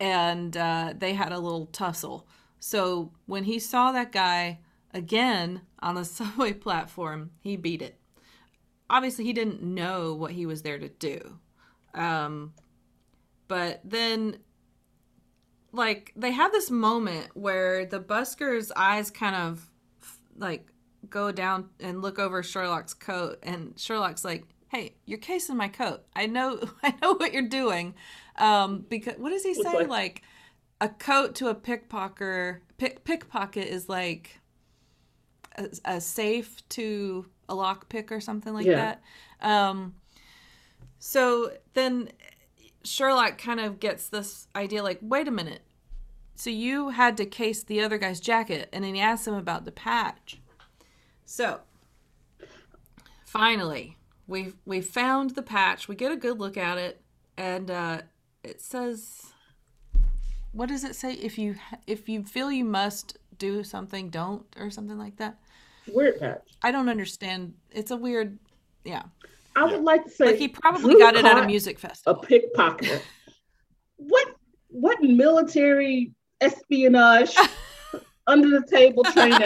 and 0.00 0.56
uh, 0.56 0.94
they 0.98 1.12
had 1.14 1.30
a 1.30 1.38
little 1.38 1.66
tussle. 1.66 2.26
So 2.58 3.12
when 3.26 3.44
he 3.44 3.60
saw 3.60 3.92
that 3.92 4.10
guy 4.10 4.58
again 4.92 5.60
on 5.78 5.94
the 5.94 6.04
subway 6.16 6.52
platform, 6.52 7.30
he 7.40 7.54
beat 7.56 7.82
it. 7.82 7.99
Obviously, 8.90 9.24
he 9.24 9.32
didn't 9.32 9.62
know 9.62 10.12
what 10.14 10.32
he 10.32 10.44
was 10.44 10.62
there 10.62 10.78
to 10.78 10.88
do. 10.88 11.38
Um, 11.94 12.52
but 13.48 13.80
then, 13.84 14.38
like, 15.72 16.12
they 16.16 16.32
have 16.32 16.52
this 16.52 16.70
moment 16.70 17.28
where 17.34 17.86
the 17.86 18.00
busker's 18.00 18.72
eyes 18.76 19.10
kind 19.10 19.36
of 19.36 19.70
like 20.36 20.66
go 21.08 21.30
down 21.32 21.68
and 21.80 22.02
look 22.02 22.18
over 22.18 22.42
Sherlock's 22.42 22.94
coat, 22.94 23.38
and 23.42 23.78
Sherlock's 23.78 24.24
like, 24.24 24.44
"Hey, 24.68 24.96
you're 25.06 25.18
casing 25.18 25.56
my 25.56 25.68
coat. 25.68 26.04
I 26.16 26.26
know, 26.26 26.60
I 26.82 26.94
know 27.02 27.14
what 27.14 27.32
you're 27.32 27.48
doing." 27.48 27.94
Um, 28.36 28.84
because 28.88 29.14
what 29.18 29.30
does 29.30 29.44
he 29.44 29.54
say? 29.54 29.62
like- 29.62 29.88
Like, 29.88 30.22
a 30.80 30.88
coat 30.88 31.34
to 31.36 31.48
a 31.48 31.54
pickpocket, 31.54 32.62
pick, 32.78 33.04
pickpocket 33.04 33.66
is 33.68 33.88
like 33.88 34.40
a, 35.56 35.68
a 35.84 36.00
safe 36.00 36.66
to 36.70 37.26
a 37.50 37.54
lockpick 37.54 38.10
or 38.10 38.20
something 38.20 38.54
like 38.54 38.66
Yeah. 38.66 38.96
that. 39.40 39.46
Um, 39.46 39.94
so 40.98 41.52
then 41.74 42.10
Sherlock 42.84 43.36
kind 43.38 43.60
of 43.60 43.80
gets 43.80 44.08
this 44.08 44.48
idea 44.56 44.82
like, 44.82 44.98
wait 45.02 45.28
a 45.28 45.30
minute. 45.30 45.62
So 46.36 46.48
you 46.48 46.90
had 46.90 47.16
to 47.18 47.26
case 47.26 47.62
the 47.62 47.82
other 47.82 47.98
guy's 47.98 48.20
jacket, 48.20 48.70
and 48.72 48.82
then 48.84 48.94
he 48.94 49.00
asks 49.00 49.26
him 49.26 49.34
about 49.34 49.66
the 49.66 49.72
patch. 49.72 50.40
So 51.26 51.60
finally, 53.26 53.96
we 54.26 54.54
we 54.64 54.80
found 54.80 55.30
the 55.30 55.42
patch. 55.42 55.88
We 55.88 55.94
get 55.96 56.12
a 56.12 56.16
good 56.16 56.38
look 56.38 56.56
at 56.56 56.78
it, 56.78 57.02
and 57.36 57.70
uh, 57.70 58.02
it 58.42 58.60
says, 58.62 59.32
"What 60.52 60.68
does 60.70 60.82
it 60.84 60.94
say? 60.96 61.12
If 61.12 61.38
you 61.38 61.56
if 61.86 62.08
you 62.08 62.24
feel 62.24 62.50
you 62.50 62.64
must 62.64 63.18
do 63.36 63.62
something, 63.62 64.08
don't," 64.08 64.46
or 64.56 64.70
something 64.70 64.98
like 64.98 65.16
that. 65.16 65.38
Weird 65.88 66.20
patch. 66.20 66.42
I 66.62 66.70
don't 66.70 66.88
understand. 66.88 67.54
It's 67.70 67.90
a 67.90 67.96
weird, 67.96 68.38
yeah. 68.84 69.02
I 69.56 69.64
would 69.64 69.82
like 69.82 70.04
to 70.04 70.10
say 70.10 70.26
Like 70.26 70.36
he 70.36 70.48
probably 70.48 70.92
Drew 70.92 70.98
got 70.98 71.16
it 71.16 71.24
at 71.24 71.38
a 71.38 71.46
music 71.46 71.82
music 71.82 71.98
a 72.06 72.14
pickpocket. 72.14 73.02
what 73.96 74.28
what 74.68 75.02
military 75.02 76.12
espionage 76.40 77.34
under 78.26 78.48
the 78.48 78.66
table 78.66 79.02
training 79.04 79.40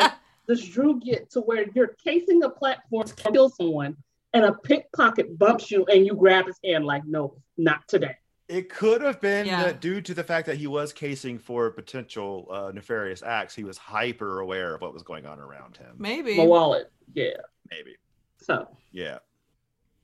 does 0.47 0.62
Drew 0.69 1.01
get 1.01 1.31
to 1.31 1.40
where 1.40 1.66
you're 1.74 1.97
casing 2.05 2.43
a 2.44 2.51
platform 2.51 3.06
to 3.06 3.15
kill 3.15 3.48
someone 3.48 3.97
and 4.35 4.44
a 4.44 4.52
pickpocket 4.52 5.39
bumps 5.39 5.70
you 5.70 5.85
and 5.86 6.06
you 6.06 6.15
grab 6.15 6.47
his 6.47 6.59
hand 6.65 6.85
like, 6.85 7.05
no, 7.06 7.36
not 7.56 7.86
today. 7.89 8.16
It 8.49 8.69
could 8.69 9.01
have 9.01 9.21
been 9.21 9.47
Yeah. 9.47 9.65
that 9.65 9.81
due 9.81 10.01
to 10.03 10.12
the 10.15 10.23
fact 10.25 10.47
that 10.47 10.57
he 10.57 10.66
was 10.66 10.93
casing 10.93 11.39
for 11.39 11.71
potential 11.71 12.47
uh, 12.51 12.71
nefarious 12.75 13.23
acts, 13.23 13.55
he 13.55 13.65
was 13.65 13.79
hyper 13.79 14.41
aware 14.41 14.75
of 14.75 14.83
what 14.83 14.93
was 14.93 15.03
going 15.03 15.25
on 15.25 15.41
around 15.41 15.77
him. 15.79 15.95
Maybe. 15.99 16.37
My 16.37 16.45
wallet. 16.45 16.93
Yeah. 17.15 17.37
Maybe. 17.71 17.97
So 18.39 18.69
Yeah. 18.93 19.19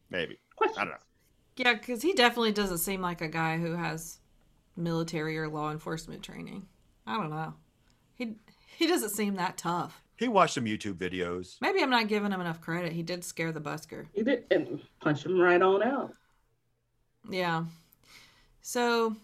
Maybe. 0.09 0.39
I 0.63 0.67
don't 0.85 0.89
know. 0.89 0.95
Yeah, 1.57 1.75
because 1.75 2.01
he 2.03 2.15
definitely 2.15 2.53
doesn't 2.53 2.79
seem 2.79 3.03
like 3.03 3.21
a 3.21 3.29
guy 3.29 3.59
who 3.59 3.75
has 3.77 4.19
military 4.77 5.37
or 5.39 5.49
law 5.49 5.71
enforcement 5.71 6.23
training. 6.23 6.67
I 7.07 7.17
don't 7.17 7.31
know. 7.31 7.55
He 8.15 8.35
he 8.77 8.87
doesn't 8.87 9.11
seem 9.11 9.35
that 9.37 9.59
tough. 9.59 10.03
He 10.17 10.29
watched 10.29 10.55
some 10.55 10.65
YouTube 10.65 10.95
videos. 10.95 11.57
Maybe 11.61 11.83
I'm 11.83 11.91
not 11.91 12.09
giving 12.09 12.33
him 12.33 12.41
enough 12.41 12.61
credit. 12.61 12.93
He 12.93 13.03
did 13.03 13.25
scare 13.25 13.53
the 13.53 13.61
busker. 13.61 14.07
He 14.15 14.23
did 14.23 14.45
and 14.51 14.81
punch 15.01 15.25
him 15.27 15.39
right 15.39 15.61
on 15.61 15.83
out. 15.83 16.15
Yeah. 17.29 17.65
So 18.61 19.17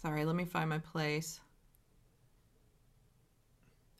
sorry, 0.00 0.24
let 0.24 0.36
me 0.36 0.44
find 0.44 0.68
my 0.68 0.78
place. 0.78 1.40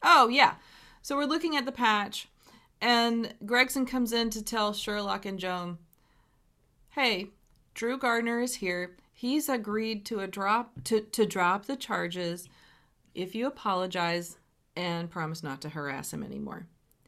Oh, 0.02 0.28
yeah. 0.28 0.54
So 1.02 1.16
we're 1.16 1.24
looking 1.24 1.56
at 1.56 1.64
the 1.64 1.72
patch 1.72 2.28
and 2.80 3.34
Gregson 3.44 3.86
comes 3.86 4.12
in 4.12 4.30
to 4.30 4.42
tell 4.42 4.72
Sherlock 4.72 5.26
and 5.26 5.38
Joan, 5.38 5.78
"Hey, 6.90 7.30
Drew 7.74 7.98
Gardner 7.98 8.40
is 8.40 8.56
here. 8.56 8.96
He's 9.12 9.48
agreed 9.48 10.04
to 10.06 10.20
a 10.20 10.26
drop 10.26 10.84
to 10.84 11.00
to 11.00 11.26
drop 11.26 11.66
the 11.66 11.76
charges 11.76 12.48
if 13.14 13.34
you 13.34 13.46
apologize 13.46 14.38
and 14.76 15.10
promise 15.10 15.42
not 15.42 15.60
to 15.62 15.70
harass 15.70 16.12
him 16.12 16.22
anymore." 16.22 16.66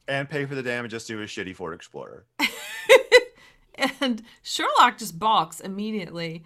And 0.08 0.28
pay 0.28 0.44
for 0.44 0.56
the 0.56 0.62
damages 0.62 1.06
to 1.06 1.18
his 1.18 1.30
shitty 1.30 1.54
Ford 1.54 1.74
Explorer. 1.74 2.26
and 4.00 4.22
Sherlock 4.42 4.98
just 4.98 5.18
balks 5.18 5.60
immediately. 5.60 6.44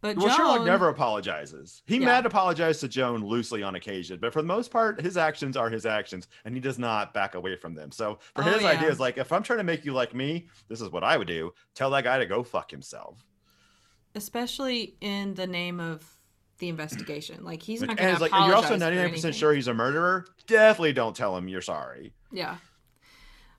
But 0.00 0.16
Well, 0.16 0.26
Joan, 0.26 0.36
Sherlock 0.36 0.62
never 0.64 0.88
apologizes. 0.88 1.82
He 1.86 1.98
Yeah. 1.98 2.18
apologize 2.18 2.80
to 2.80 2.88
Joan 2.88 3.24
loosely 3.24 3.62
on 3.62 3.76
occasion, 3.76 4.18
but 4.20 4.32
for 4.32 4.42
the 4.42 4.48
most 4.48 4.72
part, 4.72 5.00
his 5.00 5.16
actions 5.16 5.56
are 5.56 5.70
his 5.70 5.86
actions, 5.86 6.26
and 6.44 6.54
he 6.56 6.60
does 6.60 6.76
not 6.76 7.14
back 7.14 7.36
away 7.36 7.54
from 7.54 7.74
them. 7.74 7.92
So 7.92 8.18
for 8.34 8.42
Oh, 8.42 8.52
his 8.52 8.62
yeah. 8.62 8.70
idea 8.70 8.90
is 8.90 8.98
like, 8.98 9.16
if 9.16 9.30
I'm 9.32 9.44
trying 9.44 9.58
to 9.60 9.64
make 9.64 9.84
you 9.84 9.92
like 9.92 10.12
me, 10.12 10.48
this 10.68 10.80
is 10.80 10.90
what 10.90 11.04
I 11.04 11.16
would 11.16 11.28
do. 11.28 11.52
Tell 11.76 11.90
that 11.90 12.02
guy 12.02 12.18
to 12.18 12.26
go 12.26 12.42
fuck 12.42 12.70
himself. 12.70 13.24
especially 14.14 14.96
in 15.00 15.34
the 15.34 15.46
name 15.46 15.80
of 15.80 16.04
the 16.58 16.68
investigation, 16.68 17.44
like 17.44 17.62
he's 17.62 17.80
not 17.80 17.96
going 17.96 18.14
to 18.14 18.20
like, 18.20 18.30
you're 18.32 18.54
also 18.54 18.76
99% 18.76 19.34
sure 19.34 19.54
he's 19.54 19.68
a 19.68 19.74
murderer. 19.74 20.26
Definitely 20.46 20.92
don't 20.92 21.16
tell 21.16 21.36
him 21.36 21.48
you're 21.48 21.62
sorry. 21.62 22.12
Yeah, 22.30 22.56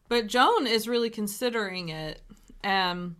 but 0.10 0.28
Joan 0.28 0.68
is 0.68 0.88
really 0.88 1.10
considering 1.10 1.90
it. 1.90 2.22
Um, 2.64 3.18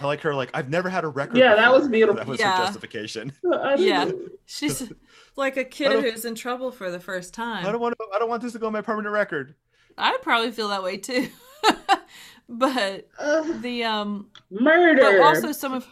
I 0.00 0.06
like 0.06 0.20
her. 0.22 0.34
Like 0.34 0.50
I've 0.54 0.68
never 0.70 0.88
had 0.88 1.04
a 1.04 1.08
record. 1.08 1.36
Yeah, 1.36 1.54
that 1.54 1.72
was 1.72 1.88
beautiful. 1.88 2.16
That 2.16 2.26
was 2.26 2.40
Yeah. 2.40 2.56
her 2.58 2.64
justification. 2.64 3.32
Yeah, 3.78 4.10
she's 4.46 4.90
like 5.36 5.56
a 5.56 5.64
kid 5.64 5.92
who's 6.02 6.24
in 6.24 6.34
trouble 6.34 6.70
for 6.72 6.90
the 6.90 7.00
first 7.00 7.34
time. 7.34 7.66
I 7.66 7.72
don't 7.72 7.80
want 7.80 7.94
to. 7.98 8.06
I 8.14 8.18
don't 8.18 8.28
want 8.28 8.42
this 8.42 8.52
to 8.52 8.58
go 8.58 8.66
on 8.66 8.72
my 8.72 8.80
permanent 8.82 9.12
record. 9.12 9.54
I'd 9.98 10.22
probably 10.22 10.50
feel 10.52 10.68
that 10.68 10.82
way 10.82 10.96
too. 10.98 11.28
but 12.48 13.08
Uh, 13.18 13.42
the 13.60 13.84
um, 13.84 14.28
murder. 14.50 15.00
but 15.02 15.20
also 15.20 15.52
some 15.52 15.72
of 15.74 15.86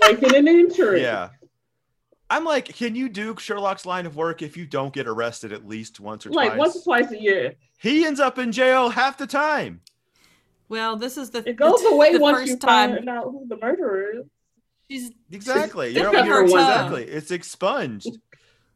making 0.00 0.34
an 0.34 0.48
injury. 0.48 1.02
Yeah. 1.02 1.30
I'm 2.28 2.44
like, 2.44 2.64
can 2.66 2.94
you 2.96 3.08
do 3.08 3.36
Sherlock's 3.38 3.86
line 3.86 4.04
of 4.04 4.16
work 4.16 4.42
if 4.42 4.56
you 4.56 4.66
don't 4.66 4.92
get 4.92 5.06
arrested 5.06 5.52
at 5.52 5.66
least 5.66 6.00
once 6.00 6.26
or 6.26 6.30
Like 6.30 6.48
twice? 6.54 6.58
once 6.58 6.76
or 6.76 6.82
twice 6.82 7.10
a 7.12 7.20
year. 7.22 7.54
He 7.78 8.04
ends 8.04 8.18
up 8.20 8.36
in 8.38 8.50
jail 8.52 8.88
half 8.88 9.16
the 9.16 9.26
time. 9.28 9.80
Well, 10.68 10.96
this 10.96 11.16
is 11.16 11.30
the 11.30 11.48
It 11.48 11.56
goes 11.56 11.80
the, 11.82 11.88
away 11.88 12.12
the 12.12 12.18
once 12.20 12.38
first 12.38 12.50
you 12.50 12.58
time 12.58 12.94
find 12.96 13.08
out 13.08 13.24
who 13.24 13.46
the 13.48 13.56
murderer 13.56 14.10
is. 14.20 14.26
she's 14.88 15.10
Exactly. 15.30 15.88
She's 15.88 15.96
You're, 16.02 16.10
dipping 16.10 16.26
you're- 16.26 16.38
her 16.38 16.44
exactly. 16.44 17.04
It's 17.04 17.30
expunged, 17.30 18.18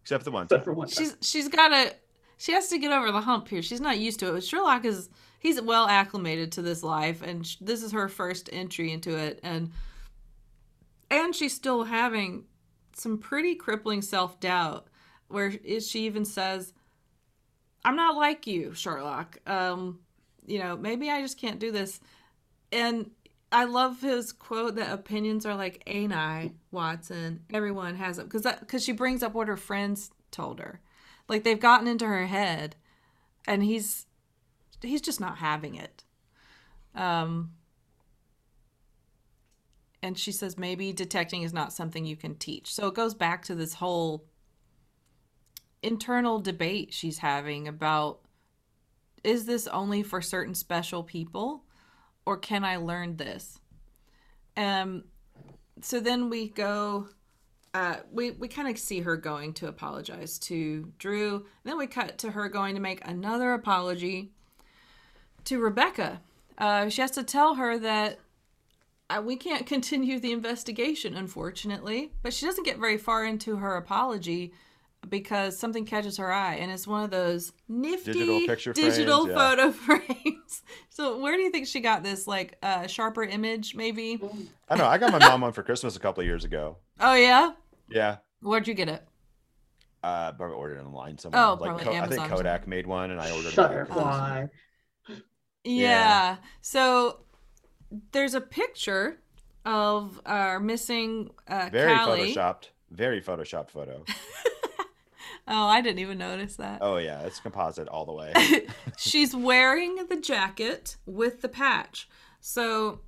except 0.03 0.25
the 0.25 0.31
one. 0.31 0.45
Except 0.45 0.65
for 0.65 0.73
one. 0.73 0.89
time. 0.89 1.05
she's 1.05 1.17
she's 1.21 1.49
got 1.49 1.69
to 1.69 1.95
she 2.37 2.53
has 2.53 2.69
to 2.69 2.79
get 2.79 2.91
over 2.93 3.13
the 3.13 3.21
hump 3.21 3.49
here. 3.49 3.63
She's 3.63 3.81
not 3.81 3.99
used 3.99 4.21
to 4.21 4.35
it. 4.37 4.45
Sherlock 4.45 4.85
is 4.85 5.09
he's 5.41 5.61
well 5.61 5.87
acclimated 5.89 6.53
to 6.53 6.63
this 6.63 6.83
life, 6.83 7.23
and 7.23 7.47
sh- 7.47 7.57
this 7.61 7.83
is 7.83 7.93
her 7.93 8.09
first 8.09 8.49
entry 8.53 8.93
into 8.93 9.17
it, 9.17 9.41
and 9.43 9.71
and 11.11 11.35
she's 11.35 11.55
still 11.55 11.85
having 11.85 12.45
some 12.95 13.19
pretty 13.19 13.55
crippling 13.55 14.01
self 14.03 14.41
doubt, 14.41 14.87
where 15.29 15.49
is 15.65 15.89
she 15.89 16.07
even 16.07 16.25
says, 16.25 16.73
"I'm 17.85 17.97
not 17.97 18.17
like 18.17 18.47
you, 18.47 18.73
Sherlock. 18.75 19.39
Um, 19.47 20.01
you 20.51 20.59
know, 20.59 20.77
maybe 20.77 21.11
I 21.11 21.23
just 21.23 21.39
can't 21.39 21.61
do 21.61 21.73
this," 21.73 22.01
and. 22.73 23.11
I 23.53 23.65
love 23.65 24.01
his 24.01 24.31
quote 24.31 24.77
that 24.77 24.93
opinions 24.93 25.45
are 25.45 25.57
like 25.57 25.83
ani, 25.85 26.55
Watson. 26.71 27.41
Everyone 27.53 27.97
has 27.97 28.17
them 28.17 28.27
because 28.27 28.47
because 28.61 28.85
she 28.85 28.93
brings 28.93 29.25
up 29.25 29.35
what 29.35 29.49
her 29.49 29.57
friends 29.57 30.13
told 30.31 30.61
her, 30.61 30.81
like 31.29 31.43
they've 31.43 31.59
gotten 31.59 31.89
into 31.89 32.07
her 32.07 32.27
head, 32.27 32.77
and 33.49 33.65
he's 33.65 34.07
he's 34.81 35.01
just 35.01 35.21
not 35.21 35.39
having 35.39 35.75
it. 35.75 36.05
Um, 36.95 37.53
and 40.03 40.19
she 40.19 40.33
says 40.33 40.59
maybe 40.59 40.93
detecting 40.93 41.43
is 41.43 41.53
not 41.53 41.73
something 41.73 42.05
you 42.05 42.17
can 42.17 42.37
teach. 42.37 42.73
So 42.73 42.87
it 42.87 42.95
goes 42.95 43.15
back 43.15 43.45
to 43.47 43.55
this 43.55 43.75
whole 43.75 44.25
internal 45.83 46.41
debate 46.41 46.93
she's 46.93 47.19
having 47.19 47.67
about 47.67 48.21
is 49.25 49.47
this 49.47 49.67
only 49.69 50.03
for 50.03 50.21
certain 50.21 50.55
special 50.55 51.03
people 51.03 51.65
or 52.27 52.37
can 52.37 52.65
I 52.65 52.77
learn 52.77 53.17
this? 53.17 53.61
Um 54.57 55.05
so 55.81 56.01
then 56.01 56.31
we 56.31 56.49
go 56.49 57.09
uh 57.75 57.97
we 58.13 58.33
we 58.33 58.49
kind 58.49 58.69
of 58.69 58.79
see 58.79 59.01
her 59.01 59.17
going 59.17 59.55
to 59.55 59.69
apologize 59.69 60.39
to 60.41 60.93
Drew. 60.99 61.47
Then 61.65 61.79
we 61.79 61.87
cut 61.87 62.19
to 62.19 62.33
her 62.33 62.49
going 62.49 62.75
to 62.75 62.81
make 62.81 63.01
another 63.07 63.53
apology 63.55 64.33
to 65.45 65.61
Rebecca. 65.61 66.21
Uh, 66.59 66.89
she 66.89 67.01
has 67.01 67.11
to 67.13 67.23
tell 67.23 67.55
her 67.55 67.79
that 67.79 68.19
uh, 69.09 69.23
we 69.25 69.37
can't 69.37 69.67
continue 69.75 70.21
the 70.21 70.33
investigation, 70.33 71.17
unfortunately. 71.17 72.13
But 72.23 72.33
she 72.33 72.47
doesn't 72.47 72.67
get 72.67 72.79
very 72.79 72.99
far 72.99 73.25
into 73.25 73.57
her 73.57 73.77
apology 73.77 74.53
because 75.09 75.59
something 75.59 75.85
catches 75.85 76.17
her 76.19 76.33
eye, 76.33 76.55
and 76.57 76.71
it's 76.71 76.87
one 76.87 77.03
of 77.05 77.11
those 77.11 77.53
nifty 77.69 78.13
Digital 78.13 78.41
picture 78.47 78.73
digital 78.73 79.25
frames, 79.27 79.37
yeah. 79.39 79.51
photo 79.51 79.73
frames. 79.73 80.63
so, 80.89 81.19
where 81.19 81.37
do 81.37 81.43
you 81.43 81.51
think 81.51 81.67
she 81.67 81.81
got 81.81 82.03
this? 82.03 82.27
Like 82.27 82.59
a 82.63 82.67
uh, 82.67 82.87
sharper 82.87 83.23
image, 83.23 83.75
maybe? 83.75 84.21
I 84.69 84.77
know. 84.77 84.87
I 84.87 84.99
got 84.99 85.13
my 85.13 85.19
mom 85.19 85.41
one 85.41 85.53
for 85.53 85.63
Christmas 85.63 85.97
a 85.97 86.01
couple 86.01 86.21
of 86.21 86.27
years 86.27 86.45
ago. 86.45 86.77
Oh 87.01 87.15
yeah. 87.15 87.53
Yeah. 87.89 88.19
Where'd 88.41 88.69
you 88.69 88.75
get 88.75 88.89
it? 88.89 89.07
Uh, 90.03 90.33
probably 90.33 90.57
ordered 90.57 90.79
it 90.79 90.85
online 90.85 91.19
somewhere. 91.19 91.43
Oh, 91.45 91.51
like 91.61 91.61
probably 91.71 91.85
Ko- 91.85 91.91
I 91.93 91.95
Amazon 91.97 92.19
or 92.25 92.29
think 92.29 92.37
Kodak 92.39 92.67
made 92.67 92.87
one, 92.87 93.11
and 93.11 93.21
I 93.21 93.31
ordered 93.33 93.49
it. 93.49 93.55
Shutterfly. 93.55 94.49
Yeah. 95.09 95.15
Yeah. 95.65 96.37
So 96.63 97.21
there's 98.13 98.35
a 98.35 98.41
picture 98.41 99.19
of 99.67 100.21
our 100.25 100.59
missing 100.61 101.31
uh, 101.49 101.69
Very 101.71 101.95
Callie. 101.99 102.35
photoshopped. 102.35 102.69
Very 102.91 103.21
photoshopped 103.21 103.71
photo. 103.71 104.05
Oh, 105.49 105.67
I 105.67 105.81
didn't 105.81 105.99
even 106.01 106.19
notice 106.19 106.57
that. 106.57 106.79
Oh 106.81 106.97
yeah, 106.99 107.21
it's 107.23 107.41
composite 107.41 107.89
all 107.89 108.05
the 108.07 108.13
way. 108.13 108.33
She's 108.99 109.35
wearing 109.35 109.97
the 110.09 110.17
jacket 110.17 110.97
with 111.07 111.41
the 111.43 111.49
patch. 111.49 112.09
So 112.41 113.01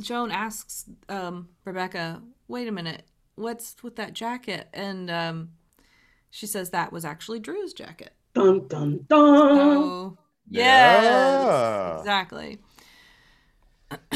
Joan 0.00 0.30
asks 0.30 0.86
um, 1.08 1.48
Rebecca, 1.64 2.22
"Wait 2.48 2.68
a 2.68 2.72
minute, 2.72 3.04
what's 3.36 3.82
with 3.82 3.96
that 3.96 4.12
jacket?" 4.12 4.68
And 4.74 5.10
um, 5.10 5.50
she 6.30 6.46
says 6.46 6.70
that 6.70 6.92
was 6.92 7.04
actually 7.04 7.38
Drew's 7.40 7.72
jacket. 7.72 8.12
Dun 8.34 8.66
dun 8.68 9.06
dun. 9.08 9.58
Oh, 9.58 10.18
yes, 10.50 11.04
Yeah. 11.04 11.98
exactly. 11.98 12.58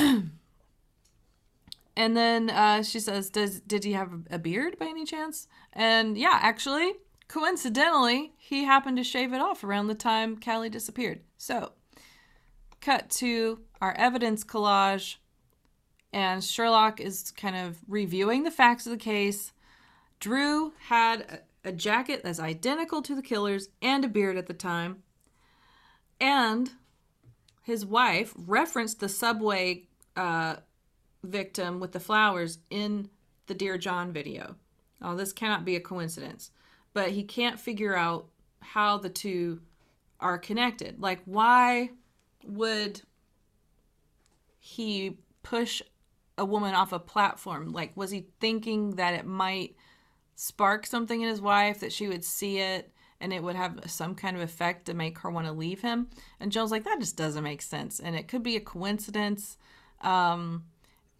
and 1.97 2.16
then 2.16 2.51
uh, 2.51 2.82
she 2.82 3.01
says, 3.01 3.30
"Does 3.30 3.60
did 3.60 3.84
he 3.84 3.92
have 3.92 4.10
a 4.30 4.38
beard 4.38 4.78
by 4.78 4.86
any 4.86 5.05
chance?" 5.05 5.47
And 5.72 6.16
yeah, 6.18 6.38
actually, 6.42 6.92
coincidentally, 7.31 8.32
he 8.36 8.65
happened 8.65 8.97
to 8.97 9.05
shave 9.05 9.32
it 9.32 9.40
off 9.40 9.62
around 9.62 9.86
the 9.86 9.94
time 9.94 10.36
Callie 10.36 10.69
disappeared. 10.69 11.20
So, 11.39 11.73
cut 12.81 13.09
to 13.11 13.61
our 13.81 13.93
evidence 13.93 14.43
collage, 14.43 15.16
and 16.12 16.43
Sherlock 16.43 17.01
is 17.01 17.31
kind 17.31 17.55
of 17.55 17.78
reviewing 17.86 18.43
the 18.43 18.51
facts 18.51 18.85
of 18.85 18.90
the 18.90 18.98
case. 18.98 19.52
Drew 20.19 20.73
had 20.89 21.43
a, 21.65 21.70
jacket 21.70 22.23
that's 22.24 22.40
identical 22.40 23.01
to 23.02 23.15
the 23.15 23.23
killer's 23.23 23.69
and 23.81 24.05
a 24.05 24.09
beard 24.09 24.36
at 24.36 24.48
the 24.48 24.52
time. 24.52 25.05
And 26.20 26.73
his 27.62 27.86
wife 27.86 28.35
referenced 28.36 28.98
the 28.98 29.09
subway 29.09 29.85
uh, 30.16 30.57
victim 31.23 31.78
with 31.78 31.93
the 31.93 32.01
flowers 32.01 32.59
in 32.70 33.09
the 33.47 33.55
Dear 33.55 33.78
John 33.78 34.12
video. 34.12 34.57
Oh, 35.01 35.15
this 35.15 35.32
cannot 35.32 35.65
be 35.65 35.77
a 35.77 35.81
coincidence. 35.81 36.51
But 36.92 37.10
he 37.10 37.22
can't 37.22 37.60
figure 37.60 37.96
out 37.96 38.26
how 38.60 38.98
the 38.98 39.08
two 39.08 39.60
are 40.18 40.38
connected. 40.38 41.00
Like, 41.00 41.20
why 41.24 41.90
would 42.44 43.02
he 44.58 45.18
push 45.42 45.82
a 46.36 46.44
woman 46.44 46.74
off 46.74 46.92
a 46.92 46.98
platform? 46.98 47.72
Like, 47.72 47.96
was 47.96 48.10
he 48.10 48.26
thinking 48.40 48.96
that 48.96 49.14
it 49.14 49.26
might 49.26 49.76
spark 50.36 50.86
something 50.86 51.20
in 51.20 51.28
his 51.28 51.40
wife, 51.40 51.80
that 51.80 51.92
she 51.92 52.08
would 52.08 52.24
see 52.24 52.58
it 52.58 52.92
and 53.20 53.32
it 53.32 53.42
would 53.42 53.56
have 53.56 53.78
some 53.86 54.14
kind 54.14 54.36
of 54.36 54.42
effect 54.42 54.86
to 54.86 54.94
make 54.94 55.18
her 55.18 55.30
want 55.30 55.46
to 55.46 55.52
leave 55.52 55.80
him? 55.80 56.08
And 56.38 56.50
Joan's 56.50 56.70
like, 56.70 56.84
that 56.84 57.00
just 57.00 57.16
doesn't 57.16 57.44
make 57.44 57.62
sense. 57.62 58.00
And 58.00 58.16
it 58.16 58.28
could 58.28 58.42
be 58.42 58.56
a 58.56 58.60
coincidence. 58.60 59.56
Um, 60.00 60.64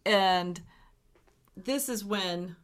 and 0.05 0.61
this 1.55 1.89
is 1.89 2.03
when 2.03 2.55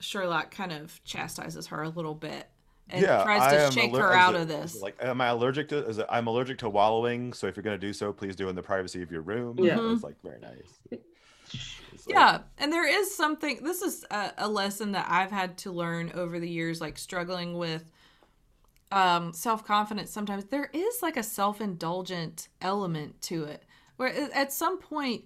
Sherlock 0.00 0.50
kind 0.50 0.72
of 0.72 1.02
chastises 1.04 1.68
her 1.68 1.82
a 1.82 1.88
little 1.88 2.14
bit 2.14 2.48
and 2.90 3.02
yeah, 3.02 3.24
tries 3.24 3.52
to 3.70 3.72
shake 3.74 3.90
aller- 3.92 4.00
her 4.02 4.12
out 4.12 4.34
it- 4.34 4.42
of 4.42 4.48
this. 4.48 4.80
Like, 4.80 4.96
am 5.00 5.20
I 5.20 5.28
allergic 5.28 5.68
to? 5.70 5.78
Is 5.88 5.98
it, 5.98 6.06
I'm 6.08 6.26
allergic 6.26 6.58
to 6.58 6.68
wallowing. 6.68 7.32
So 7.32 7.46
if 7.46 7.56
you're 7.56 7.62
gonna 7.64 7.78
do 7.78 7.92
so, 7.92 8.12
please 8.12 8.36
do 8.36 8.48
in 8.48 8.54
the 8.56 8.62
privacy 8.62 9.02
of 9.02 9.10
your 9.10 9.22
room. 9.22 9.56
Yeah. 9.58 9.78
it's 9.92 10.02
like 10.04 10.20
very 10.22 10.38
nice. 10.40 11.00
It's 11.92 12.06
like- 12.06 12.14
Yeah, 12.14 12.40
and 12.58 12.72
there 12.72 12.86
is 12.86 13.14
something. 13.16 13.62
This 13.64 13.82
is 13.82 14.04
a, 14.10 14.32
a 14.38 14.48
lesson 14.48 14.92
that 14.92 15.06
I've 15.08 15.30
had 15.32 15.56
to 15.58 15.72
learn 15.72 16.12
over 16.14 16.38
the 16.38 16.48
years, 16.48 16.80
like 16.80 16.98
struggling 16.98 17.56
with 17.56 17.90
um, 18.92 19.32
self 19.32 19.64
confidence. 19.64 20.10
Sometimes 20.10 20.44
there 20.46 20.70
is 20.72 21.02
like 21.02 21.16
a 21.16 21.22
self 21.22 21.60
indulgent 21.60 22.48
element 22.60 23.20
to 23.22 23.44
it, 23.44 23.64
where 23.96 24.08
at 24.34 24.52
some 24.52 24.78
point 24.78 25.24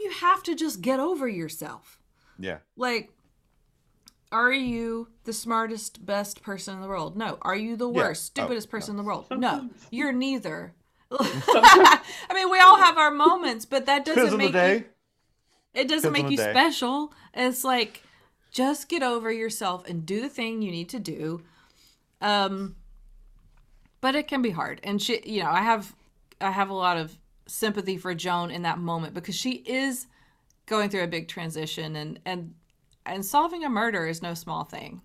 you 0.00 0.10
have 0.10 0.42
to 0.44 0.54
just 0.54 0.80
get 0.80 0.98
over 1.00 1.28
yourself. 1.28 2.00
yeah. 2.38 2.58
Like, 2.76 3.10
are 4.30 4.52
you 4.52 5.08
the 5.24 5.32
smartest, 5.32 6.04
best 6.04 6.42
person 6.42 6.74
in 6.74 6.82
the 6.82 6.88
world? 6.88 7.16
No. 7.16 7.38
Are 7.42 7.56
you 7.56 7.76
the 7.76 7.88
worst, 7.88 8.32
Oh, 8.36 8.42
stupidest 8.42 8.70
person 8.70 8.92
in 8.92 8.96
the 8.96 9.02
world? 9.02 9.26
No. 9.30 9.70
You're 9.90 10.12
neither. 10.12 10.74
I 11.10 12.00
mean, 12.34 12.50
we 12.50 12.60
all 12.60 12.76
have 12.76 12.98
our 12.98 13.10
moments, 13.10 13.64
but 13.64 13.86
that 13.86 14.04
doesn't 14.04 14.36
make 14.36 14.52
you 14.52 14.84
it 15.74 15.88
doesn't 15.88 16.12
make 16.12 16.28
you 16.28 16.36
day. 16.36 16.50
special. 16.50 17.12
It's 17.34 17.62
like 17.64 18.02
just 18.50 18.88
get 18.88 19.02
over 19.02 19.30
yourself 19.30 19.88
and 19.88 20.04
do 20.04 20.20
the 20.20 20.28
thing 20.28 20.60
you 20.60 20.70
need 20.70 20.88
to 20.90 20.98
do. 20.98 21.42
Um 22.20 22.76
but 24.00 24.14
it 24.14 24.28
can 24.28 24.42
be 24.42 24.50
hard. 24.50 24.80
And 24.82 25.00
she 25.00 25.20
you 25.24 25.42
know, 25.42 25.50
I 25.50 25.62
have 25.62 25.94
I 26.40 26.50
have 26.50 26.68
a 26.70 26.74
lot 26.74 26.96
of 26.96 27.16
sympathy 27.46 27.96
for 27.96 28.14
Joan 28.14 28.50
in 28.50 28.62
that 28.62 28.78
moment 28.78 29.14
because 29.14 29.34
she 29.34 29.52
is 29.52 30.06
going 30.66 30.90
through 30.90 31.04
a 31.04 31.08
big 31.08 31.28
transition 31.28 31.96
and 31.96 32.18
and 32.24 32.54
and 33.08 33.24
solving 33.24 33.64
a 33.64 33.68
murder 33.68 34.06
is 34.06 34.22
no 34.22 34.34
small 34.34 34.64
thing. 34.64 35.02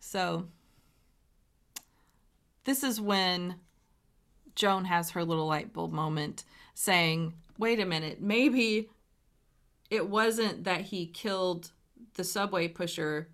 So 0.00 0.48
this 2.64 2.82
is 2.82 3.00
when 3.00 3.56
Joan 4.54 4.84
has 4.84 5.10
her 5.10 5.24
little 5.24 5.46
light 5.46 5.72
bulb 5.72 5.92
moment 5.92 6.44
saying, 6.74 7.34
"Wait 7.58 7.80
a 7.80 7.86
minute, 7.86 8.20
maybe 8.20 8.90
it 9.90 10.08
wasn't 10.08 10.64
that 10.64 10.82
he 10.82 11.06
killed 11.06 11.70
the 12.14 12.24
subway 12.24 12.68
pusher 12.68 13.28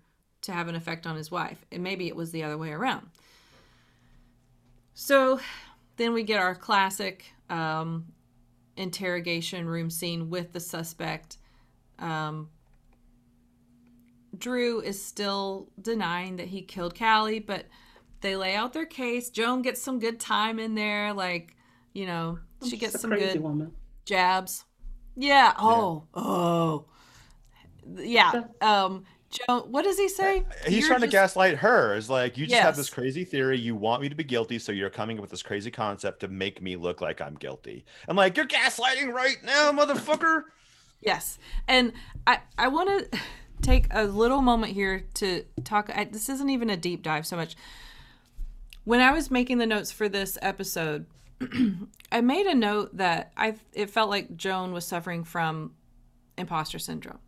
to 0.45 0.53
have 0.53 0.67
an 0.67 0.75
effect 0.75 1.05
on 1.05 1.15
his 1.15 1.29
wife. 1.29 1.65
And 1.71 1.83
maybe 1.83 2.07
it 2.07 2.15
was 2.15 2.31
the 2.31 2.43
other 2.43 2.57
way 2.57 2.71
around. 2.71 3.09
So 4.93 5.39
then 5.97 6.13
we 6.13 6.23
get 6.23 6.39
our 6.39 6.55
classic 6.55 7.25
um, 7.49 8.05
interrogation 8.77 9.67
room 9.67 9.89
scene 9.89 10.29
with 10.29 10.53
the 10.53 10.59
suspect. 10.59 11.37
Um, 11.99 12.49
Drew 14.37 14.81
is 14.81 15.03
still 15.03 15.69
denying 15.81 16.37
that 16.37 16.47
he 16.47 16.61
killed 16.61 16.97
Callie, 16.97 17.39
but 17.39 17.65
they 18.21 18.35
lay 18.35 18.55
out 18.55 18.73
their 18.73 18.85
case. 18.85 19.29
Joan 19.29 19.61
gets 19.61 19.81
some 19.81 19.99
good 19.99 20.19
time 20.19 20.59
in 20.59 20.75
there, 20.75 21.13
like, 21.13 21.55
you 21.93 22.05
know, 22.05 22.39
she 22.67 22.77
gets 22.77 22.99
some 22.99 23.11
good 23.11 23.39
woman. 23.39 23.71
jabs. 24.05 24.65
Yeah. 25.15 25.53
Oh. 25.57 26.03
Oh. 26.13 26.85
Yeah. 27.95 28.43
Um. 28.61 29.05
Joe, 29.29 29.65
what 29.69 29.83
does 29.83 29.97
he 29.97 30.07
say? 30.07 30.45
He's 30.65 30.79
You're 30.79 30.87
trying 30.87 31.01
to 31.01 31.07
gaslight 31.07 31.57
her. 31.57 31.95
Is 31.95 32.09
like 32.09 32.37
you 32.37 32.47
just 32.47 32.61
have 32.61 32.77
this 32.77 32.89
crazy 32.89 33.25
theory. 33.25 33.57
You 33.57 33.75
want 33.75 34.01
me 34.01 34.07
to 34.07 34.15
be 34.15 34.23
guilty, 34.23 34.59
so 34.59 34.71
you're 34.71 34.89
coming 34.89 35.17
up 35.17 35.21
with 35.21 35.31
this 35.31 35.43
crazy 35.43 35.71
concept 35.71 36.21
to 36.21 36.27
make 36.27 36.61
me 36.61 36.75
look 36.75 37.01
like 37.01 37.21
I'm 37.21 37.35
guilty. 37.35 37.83
I'm 38.07 38.15
like, 38.15 38.37
you're 38.37 38.45
gaslighting 38.47 39.11
right 39.11 39.37
now, 39.43 39.71
motherfucker. 39.71 40.43
Yes, 41.01 41.37
and 41.67 41.91
I 42.25 42.39
I 42.57 42.69
want 42.69 43.11
to 43.11 43.19
take 43.61 43.87
a 43.91 44.03
little 44.03 44.41
moment 44.41 44.73
here 44.73 45.05
to 45.15 45.43
talk. 45.63 45.89
I, 45.93 46.05
this 46.05 46.29
isn't 46.29 46.49
even 46.49 46.69
a 46.69 46.77
deep 46.77 47.03
dive 47.03 47.25
so 47.25 47.35
much. 47.35 47.55
When 48.83 49.01
I 49.01 49.11
was 49.11 49.31
making 49.31 49.57
the 49.57 49.65
notes 49.65 49.91
for 49.91 50.07
this 50.07 50.37
episode, 50.41 51.07
I 52.11 52.21
made 52.21 52.45
a 52.45 52.55
note 52.55 52.97
that 52.97 53.31
I 53.35 53.55
it 53.73 53.89
felt 53.89 54.09
like 54.09 54.37
Joan 54.37 54.71
was 54.71 54.85
suffering 54.85 55.23
from 55.23 55.73
imposter 56.37 56.79
syndrome. 56.79 57.19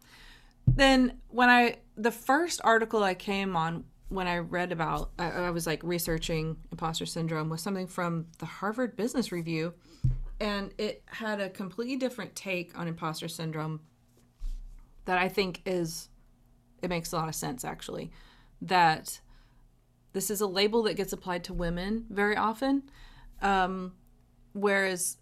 Then 0.68 1.20
when 1.30 1.49
I 1.49 1.78
the 1.95 2.12
first 2.12 2.62
article 2.64 3.04
I 3.04 3.14
came 3.14 3.56
on 3.56 3.86
when 4.10 4.28
I 4.28 4.38
read 4.38 4.72
about 4.72 5.12
I, 5.18 5.32
I 5.32 5.49
was 5.49 5.68
like 5.68 5.82
researching 5.84 6.58
imposter 6.72 7.06
syndrome 7.06 7.49
was 7.49 7.62
something 7.62 7.88
from 7.88 8.28
the 8.40 8.45
Harvard 8.45 8.95
Business 8.95 9.32
Review 9.32 9.74
and 10.40 10.74
it 10.78 11.04
had 11.08 11.41
a 11.41 11.49
completely 11.49 11.95
different 11.95 12.36
take 12.36 12.78
on 12.78 12.88
imposter 12.88 13.28
syndrome 13.28 13.82
that 15.06 15.18
I 15.18 15.30
think 15.30 15.62
is 15.66 16.10
it 16.82 16.90
makes 16.90 17.12
a 17.12 17.16
lot 17.16 17.28
of 17.28 17.36
sense 17.36 17.64
actually 17.66 18.12
that 18.62 19.20
this 20.14 20.30
is 20.30 20.41
a 20.41 20.48
label 20.48 20.84
that 20.84 20.95
gets 20.95 21.14
applied 21.14 21.44
to 21.44 21.54
women 21.54 22.06
very 22.10 22.36
often 22.36 22.84
um, 23.41 23.94
whereas 24.54 25.18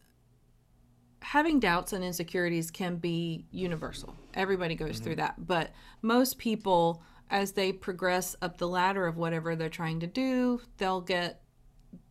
having 1.26 1.60
doubts 1.60 1.92
and 1.92 2.04
insecurities 2.04 2.70
can 2.70 2.98
be 2.98 3.48
universal. 3.50 4.16
Everybody 4.36 4.76
goes 4.76 5.00
through 5.00 5.16
that. 5.16 5.48
But 5.48 5.72
most 6.04 6.38
people 6.38 7.02
as 7.32 7.54
they 7.54 7.72
progress 7.72 8.36
up 8.44 8.60
the 8.60 8.68
ladder 8.68 9.08
of 9.08 9.18
whatever 9.18 9.56
they're 9.56 9.68
trying 9.68 10.00
to 10.00 10.06
do 10.06 10.62
they'll 10.78 11.02
get 11.02 11.42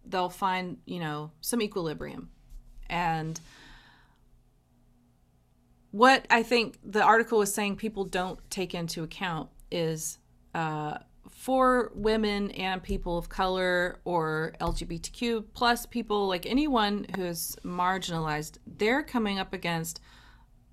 they'll 0.04 0.28
find 0.28 0.78
you 0.84 0.98
know 0.98 1.30
some 1.40 1.62
equilibrium. 1.62 2.28
And 2.90 3.40
what 5.94 6.26
I 6.28 6.42
think 6.42 6.76
the 6.82 7.04
article 7.04 7.38
was 7.38 7.54
saying 7.54 7.76
people 7.76 8.04
don't 8.04 8.40
take 8.50 8.74
into 8.74 9.04
account 9.04 9.48
is 9.70 10.18
uh, 10.52 10.98
for 11.30 11.92
women 11.94 12.50
and 12.50 12.82
people 12.82 13.16
of 13.16 13.28
color 13.28 14.00
or 14.04 14.54
LGBTQ 14.60 15.44
plus 15.54 15.86
people, 15.86 16.26
like 16.26 16.46
anyone 16.46 17.06
who's 17.14 17.54
marginalized, 17.64 18.58
they're 18.66 19.04
coming 19.04 19.38
up 19.38 19.52
against 19.52 20.00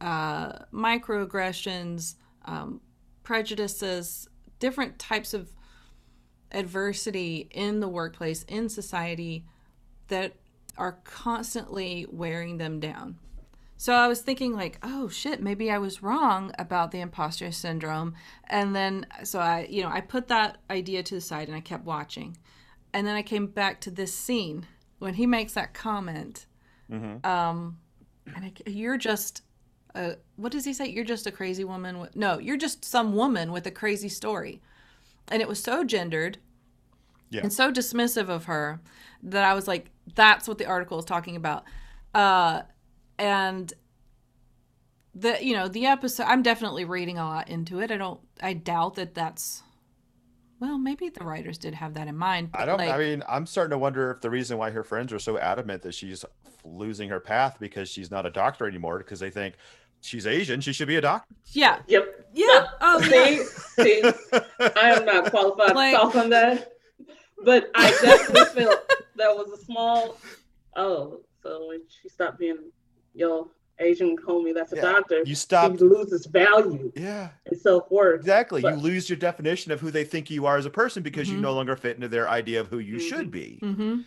uh, 0.01 0.53
microaggressions, 0.73 2.15
um, 2.45 2.81
prejudices, 3.21 4.27
different 4.57 4.97
types 4.97 5.35
of 5.35 5.51
adversity 6.51 7.47
in 7.51 7.79
the 7.79 7.87
workplace, 7.87 8.41
in 8.47 8.69
society 8.69 9.45
that 10.07 10.33
are 10.79 10.93
constantly 11.03 12.07
wearing 12.09 12.57
them 12.57 12.79
down. 12.79 13.19
So 13.81 13.93
I 13.93 14.07
was 14.07 14.21
thinking 14.21 14.53
like, 14.53 14.77
oh 14.83 15.09
shit, 15.09 15.41
maybe 15.41 15.71
I 15.71 15.79
was 15.79 16.03
wrong 16.03 16.51
about 16.59 16.91
the 16.91 16.99
imposter 16.99 17.51
syndrome. 17.51 18.13
And 18.47 18.75
then 18.75 19.07
so 19.23 19.39
I, 19.39 19.65
you 19.71 19.81
know, 19.81 19.89
I 19.89 20.01
put 20.01 20.27
that 20.27 20.59
idea 20.69 21.01
to 21.01 21.15
the 21.15 21.19
side 21.19 21.47
and 21.47 21.57
I 21.57 21.61
kept 21.61 21.83
watching. 21.83 22.37
And 22.93 23.07
then 23.07 23.15
I 23.15 23.23
came 23.23 23.47
back 23.47 23.81
to 23.81 23.89
this 23.89 24.13
scene 24.13 24.67
when 24.99 25.15
he 25.15 25.25
makes 25.25 25.53
that 25.53 25.73
comment. 25.73 26.45
Um 27.23 27.79
and 28.35 28.45
I, 28.45 28.53
you're 28.69 28.97
just 28.99 29.41
a, 29.95 30.17
what 30.35 30.51
does 30.51 30.63
he 30.63 30.73
say? 30.73 30.85
You're 30.87 31.03
just 31.03 31.25
a 31.25 31.31
crazy 31.31 31.63
woman. 31.63 31.97
With, 31.97 32.15
no, 32.15 32.37
you're 32.37 32.57
just 32.57 32.85
some 32.85 33.15
woman 33.15 33.51
with 33.51 33.65
a 33.65 33.71
crazy 33.71 34.09
story. 34.09 34.61
And 35.29 35.41
it 35.41 35.47
was 35.47 35.59
so 35.59 35.83
gendered 35.83 36.37
Yeah. 37.31 37.41
and 37.41 37.51
so 37.51 37.71
dismissive 37.71 38.29
of 38.29 38.45
her 38.45 38.79
that 39.23 39.43
I 39.43 39.55
was 39.55 39.67
like, 39.67 39.89
that's 40.13 40.47
what 40.47 40.59
the 40.59 40.67
article 40.67 40.99
is 40.99 41.05
talking 41.05 41.35
about. 41.35 41.63
Uh, 42.13 42.61
and 43.21 43.71
the 45.13 45.37
you 45.43 45.53
know 45.55 45.67
the 45.67 45.85
episode, 45.85 46.23
I'm 46.23 46.41
definitely 46.41 46.85
reading 46.85 47.17
a 47.17 47.23
lot 47.25 47.49
into 47.49 47.79
it. 47.79 47.91
I 47.91 47.97
don't, 47.97 48.19
I 48.41 48.53
doubt 48.53 48.95
that 48.95 49.13
that's. 49.13 49.63
Well, 50.59 50.77
maybe 50.77 51.09
the 51.09 51.23
writers 51.23 51.57
did 51.57 51.73
have 51.73 51.95
that 51.95 52.07
in 52.07 52.15
mind. 52.15 52.51
I 52.53 52.65
don't. 52.65 52.77
Like, 52.77 52.89
I 52.91 52.97
mean, 52.97 53.23
I'm 53.27 53.45
starting 53.45 53.71
to 53.71 53.77
wonder 53.77 54.11
if 54.11 54.21
the 54.21 54.29
reason 54.29 54.57
why 54.57 54.69
her 54.71 54.83
friends 54.83 55.11
are 55.11 55.19
so 55.19 55.37
adamant 55.37 55.81
that 55.83 55.93
she's 55.95 56.23
losing 56.63 57.09
her 57.09 57.19
path 57.19 57.57
because 57.59 57.89
she's 57.89 58.11
not 58.11 58.25
a 58.25 58.29
doctor 58.29 58.67
anymore 58.67 58.99
because 58.99 59.19
they 59.19 59.31
think 59.31 59.55
she's 60.01 60.27
Asian, 60.27 60.61
she 60.61 60.71
should 60.73 60.87
be 60.87 60.95
a 60.97 61.01
doctor. 61.01 61.33
yeah, 61.47 61.79
Yep. 61.87 62.27
yeah. 62.33 62.67
Oh, 62.79 62.99
yeah. 63.01 63.43
See, 63.79 64.01
see, 64.03 64.11
I 64.59 64.91
am 64.95 65.05
not 65.05 65.31
qualified 65.31 65.75
Like- 65.75 65.95
to 65.95 66.01
talk 66.01 66.15
on 66.15 66.29
that, 66.29 66.71
but 67.43 67.71
I 67.73 67.89
definitely 68.01 68.63
felt 68.63 68.87
that 69.15 69.35
was 69.35 69.59
a 69.59 69.63
small. 69.65 70.17
Oh, 70.75 71.21
so 71.41 71.67
when 71.69 71.81
she 71.89 72.07
stopped 72.09 72.37
being 72.37 72.59
yo 73.13 73.51
Asian 73.79 74.15
homie, 74.17 74.53
that's 74.53 74.71
a 74.73 74.75
Yeah, 74.75 74.81
doctor. 74.83 75.23
You 75.25 75.33
stop. 75.33 75.71
She 75.71 75.79
loses 75.79 76.27
value 76.27 76.91
Yeah, 76.95 77.29
and 77.47 77.59
self 77.59 77.89
worth. 77.89 78.19
exactly. 78.19 78.61
But- 78.61 78.75
you 78.75 78.79
lose 78.79 79.09
your 79.09 79.17
definition 79.17 79.71
of 79.71 79.79
who 79.79 79.89
they 79.89 80.03
think 80.03 80.29
you 80.29 80.45
are 80.45 80.57
as 80.57 80.65
a 80.67 80.69
person 80.69 81.01
because 81.01 81.29
you 81.29 81.37
Mhm. 81.37 81.41
no 81.41 81.53
longer 81.53 81.75
fit 81.75 81.95
into 81.95 82.07
their 82.07 82.29
idea 82.29 82.59
of 82.61 82.67
who 82.67 82.77
you 82.79 82.97
Mhm. 82.97 83.09
should 83.09 83.31
be. 83.31 83.59
Mm-hmm. 83.63 84.01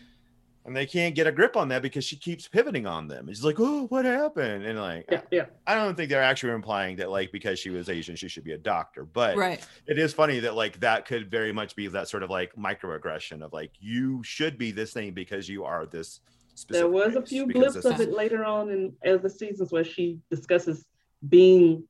And 0.66 0.74
they 0.74 0.86
can't 0.86 1.14
get 1.14 1.26
a 1.26 1.32
grip 1.32 1.56
on 1.59 1.68
that 1.68 1.82
because 1.82 2.05
she 2.05 2.16
keeps 2.16 2.48
pivoting 2.48 2.86
on 2.86 3.06
them. 3.06 3.28
It's 3.28 3.43
like, 3.44 3.56
oh, 3.59 3.86
what 3.89 4.06
happened? 4.06 4.64
And 4.64 4.78
like, 4.81 5.05
Yeah, 5.10 5.20
yeah. 5.31 5.47
I 5.66 5.74
don't 5.74 5.94
think 5.94 6.09
they're 6.09 6.22
actually 6.22 6.52
implying 6.55 6.97
that 6.97 7.10
like 7.10 7.32
because 7.32 7.59
she 7.59 7.68
was 7.68 7.90
Asian, 7.90 8.16
she 8.16 8.28
should 8.28 8.44
be 8.44 8.52
a 8.52 8.59
doctor. 8.59 9.05
But 9.05 9.36
Right. 9.36 9.60
it 9.86 9.98
is 9.98 10.14
funny 10.14 10.39
that 10.40 10.55
like 10.55 10.81
that 10.81 11.05
could 11.05 11.31
very 11.31 11.52
much 11.52 11.76
be 11.76 11.89
that 11.89 12.09
sort 12.09 12.22
of 12.22 12.31
like 12.31 12.55
microaggression 12.55 13.43
of 13.43 13.52
like 13.52 13.72
you 13.78 14.22
should 14.22 14.56
be 14.56 14.70
this 14.70 14.93
thing 14.94 15.12
because 15.12 15.48
you 15.51 15.64
are 15.64 15.85
this 15.85 16.06
specific 16.06 16.34
There 16.68 16.89
was 16.89 17.14
a 17.16 17.22
few 17.22 17.47
because 17.47 17.74
blips 17.74 17.86
of 17.86 18.01
it 18.01 18.12
later 18.12 18.44
on 18.44 18.70
in 18.70 18.94
as 19.05 19.20
the 19.20 19.31
seasons 19.31 19.72
where 19.72 19.85
she 19.85 20.20
discusses 20.31 20.85
being 21.28 21.85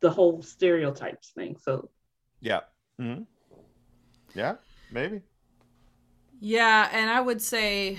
the 0.00 0.10
whole 0.10 0.42
stereotypes 0.42 1.30
thing. 1.30 1.56
So. 1.60 1.90
Yeah. 2.40 2.60
Hmm 2.98 3.22
yeah 4.34 4.54
maybe. 4.90 5.20
Yeah, 6.40 6.88
and 6.92 7.10
I 7.10 7.20
would 7.20 7.42
say, 7.42 7.98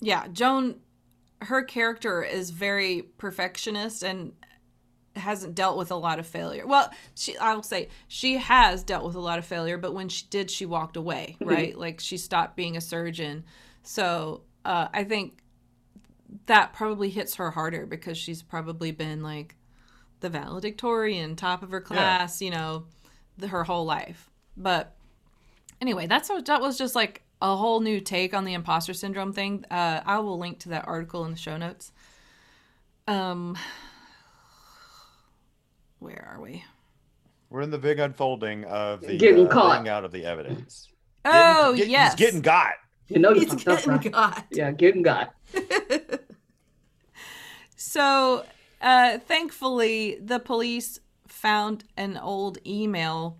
yeah, 0.00 0.26
Joan, 0.26 0.80
her 1.42 1.62
character 1.62 2.24
is 2.24 2.50
very 2.50 3.02
perfectionist 3.16 4.02
and 4.02 4.32
hasn't 5.16 5.54
dealt 5.54 5.76
with 5.76 5.90
a 5.90 5.96
lot 5.96 6.18
of 6.18 6.26
failure. 6.26 6.66
Well, 6.66 6.90
she, 7.14 7.36
I'll 7.38 7.62
say 7.62 7.88
she 8.08 8.36
has 8.38 8.82
dealt 8.82 9.04
with 9.04 9.16
a 9.16 9.20
lot 9.20 9.38
of 9.38 9.44
failure, 9.44 9.76
but 9.76 9.94
when 9.94 10.08
she 10.08 10.26
did, 10.30 10.50
she 10.50 10.66
walked 10.66 10.96
away, 10.96 11.36
right? 11.40 11.76
like 11.76 12.00
she 12.00 12.16
stopped 12.16 12.56
being 12.56 12.76
a 12.76 12.80
surgeon. 12.80 13.44
So 13.82 14.42
uh, 14.64 14.88
I 14.92 15.04
think 15.04 15.38
that 16.46 16.72
probably 16.72 17.10
hits 17.10 17.36
her 17.36 17.50
harder 17.50 17.86
because 17.86 18.16
she's 18.16 18.42
probably 18.42 18.92
been 18.92 19.22
like 19.22 19.56
the 20.20 20.28
valedictorian, 20.28 21.34
top 21.34 21.62
of 21.62 21.70
her 21.70 21.80
class, 21.80 22.40
you 22.40 22.50
know, 22.50 22.84
the, 23.36 23.48
her 23.48 23.64
whole 23.64 23.84
life. 23.84 24.30
But 24.56 24.94
anyway, 25.80 26.06
that's 26.06 26.28
what, 26.28 26.46
that 26.46 26.60
was 26.60 26.78
just 26.78 26.94
like 26.94 27.22
a 27.42 27.56
whole 27.56 27.80
new 27.80 28.00
take 28.00 28.34
on 28.34 28.44
the 28.44 28.54
imposter 28.54 28.94
syndrome 28.94 29.32
thing. 29.32 29.64
Uh, 29.70 30.02
I 30.04 30.18
will 30.18 30.38
link 30.38 30.60
to 30.60 30.68
that 30.70 30.86
article 30.86 31.24
in 31.24 31.32
the 31.32 31.38
show 31.38 31.56
notes. 31.56 31.90
Um, 33.08 33.56
where 36.00 36.28
are 36.34 36.40
we? 36.42 36.64
we're 37.50 37.62
in 37.62 37.70
the 37.70 37.78
big 37.78 37.98
unfolding 37.98 38.64
of 38.64 39.00
the 39.00 39.16
Getting 39.16 39.46
uh, 39.46 39.50
caught. 39.50 39.70
laying 39.76 39.88
out 39.88 40.04
of 40.04 40.12
the 40.12 40.24
evidence 40.24 40.88
Oh 41.24 41.72
Getting- 41.72 41.76
get- 41.76 41.88
yes, 41.88 42.12
he's 42.12 42.18
getting 42.26 42.40
got 42.42 42.72
you 43.08 43.18
know 43.18 43.30
you 43.30 43.40
He's 43.40 43.48
fucked 43.50 43.68
up, 43.68 43.76
getting 43.78 43.90
right? 43.92 44.12
got. 44.12 44.44
Yeah, 44.52 44.70
getting 44.72 45.02
got. 45.02 45.34
So, 47.76 48.44
uh, 48.80 49.18
thankfully, 49.18 50.18
the 50.22 50.38
police 50.38 51.00
found 51.26 51.84
an 51.96 52.16
old 52.18 52.58
email 52.66 53.38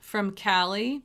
from 0.00 0.34
Callie 0.34 1.02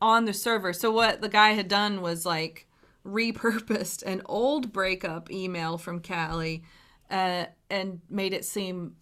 on 0.00 0.24
the 0.24 0.32
server. 0.32 0.72
So, 0.72 0.90
what 0.92 1.20
the 1.20 1.28
guy 1.28 1.50
had 1.50 1.68
done 1.68 2.00
was 2.02 2.24
like 2.24 2.66
repurposed 3.06 4.02
an 4.04 4.22
old 4.26 4.72
breakup 4.72 5.30
email 5.30 5.76
from 5.76 6.00
Callie 6.00 6.62
uh, 7.10 7.46
and 7.68 8.00
made 8.08 8.32
it 8.32 8.44
seem 8.44 8.94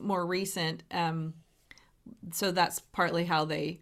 more 0.00 0.26
recent. 0.26 0.82
Um, 0.90 1.34
so, 2.32 2.50
that's 2.50 2.80
partly 2.80 3.24
how 3.24 3.44
they 3.44 3.80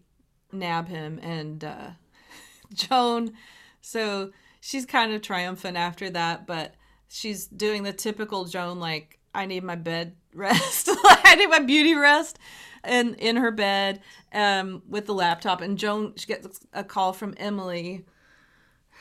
nab 0.51 0.87
him. 0.87 1.19
And 1.21 1.63
uh, 1.63 1.89
Joan, 2.73 3.33
so 3.81 4.31
she's 4.59 4.85
kind 4.85 5.13
of 5.13 5.21
triumphant 5.21 5.77
after 5.77 6.09
that, 6.11 6.45
but 6.45 6.75
she's 7.07 7.47
doing 7.47 7.83
the 7.83 7.93
typical 7.93 8.45
Joan, 8.45 8.79
like, 8.79 9.19
I 9.33 9.45
need 9.45 9.63
my 9.63 9.75
bed 9.75 10.15
rest. 10.33 10.89
I 10.91 11.35
need 11.35 11.49
my 11.49 11.59
beauty 11.59 11.93
rest. 11.93 12.39
And 12.83 13.15
in 13.15 13.35
her 13.35 13.51
bed 13.51 14.01
um, 14.31 14.83
with 14.87 15.05
the 15.05 15.13
laptop. 15.13 15.61
And 15.61 15.77
Joan, 15.77 16.13
she 16.15 16.27
gets 16.27 16.61
a 16.73 16.83
call 16.83 17.11
from 17.11 17.33
Emily, 17.37 18.05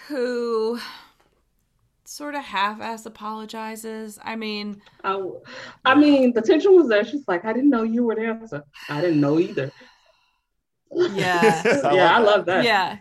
who 0.09 0.81
sort 2.09 2.35
of 2.35 2.43
half 2.43 2.81
ass 2.81 3.05
apologizes. 3.07 4.19
I 4.23 4.35
mean, 4.37 4.81
I, 5.05 5.23
I 5.85 5.95
mean, 5.95 6.33
the 6.33 6.41
tension 6.43 6.75
was 6.75 6.89
there. 6.89 7.05
She's 7.05 7.27
like, 7.29 7.45
I 7.45 7.53
didn't 7.53 7.71
know 7.71 7.83
you 7.83 8.05
were 8.05 8.15
there. 8.15 8.41
So 8.47 8.63
I 8.89 9.01
didn't 9.01 9.21
know 9.21 9.39
either. 9.39 9.71
yeah. 10.91 11.63
yeah, 11.93 12.17
I 12.17 12.19
love 12.19 12.47
that. 12.47 12.65
yeah. 12.65 12.99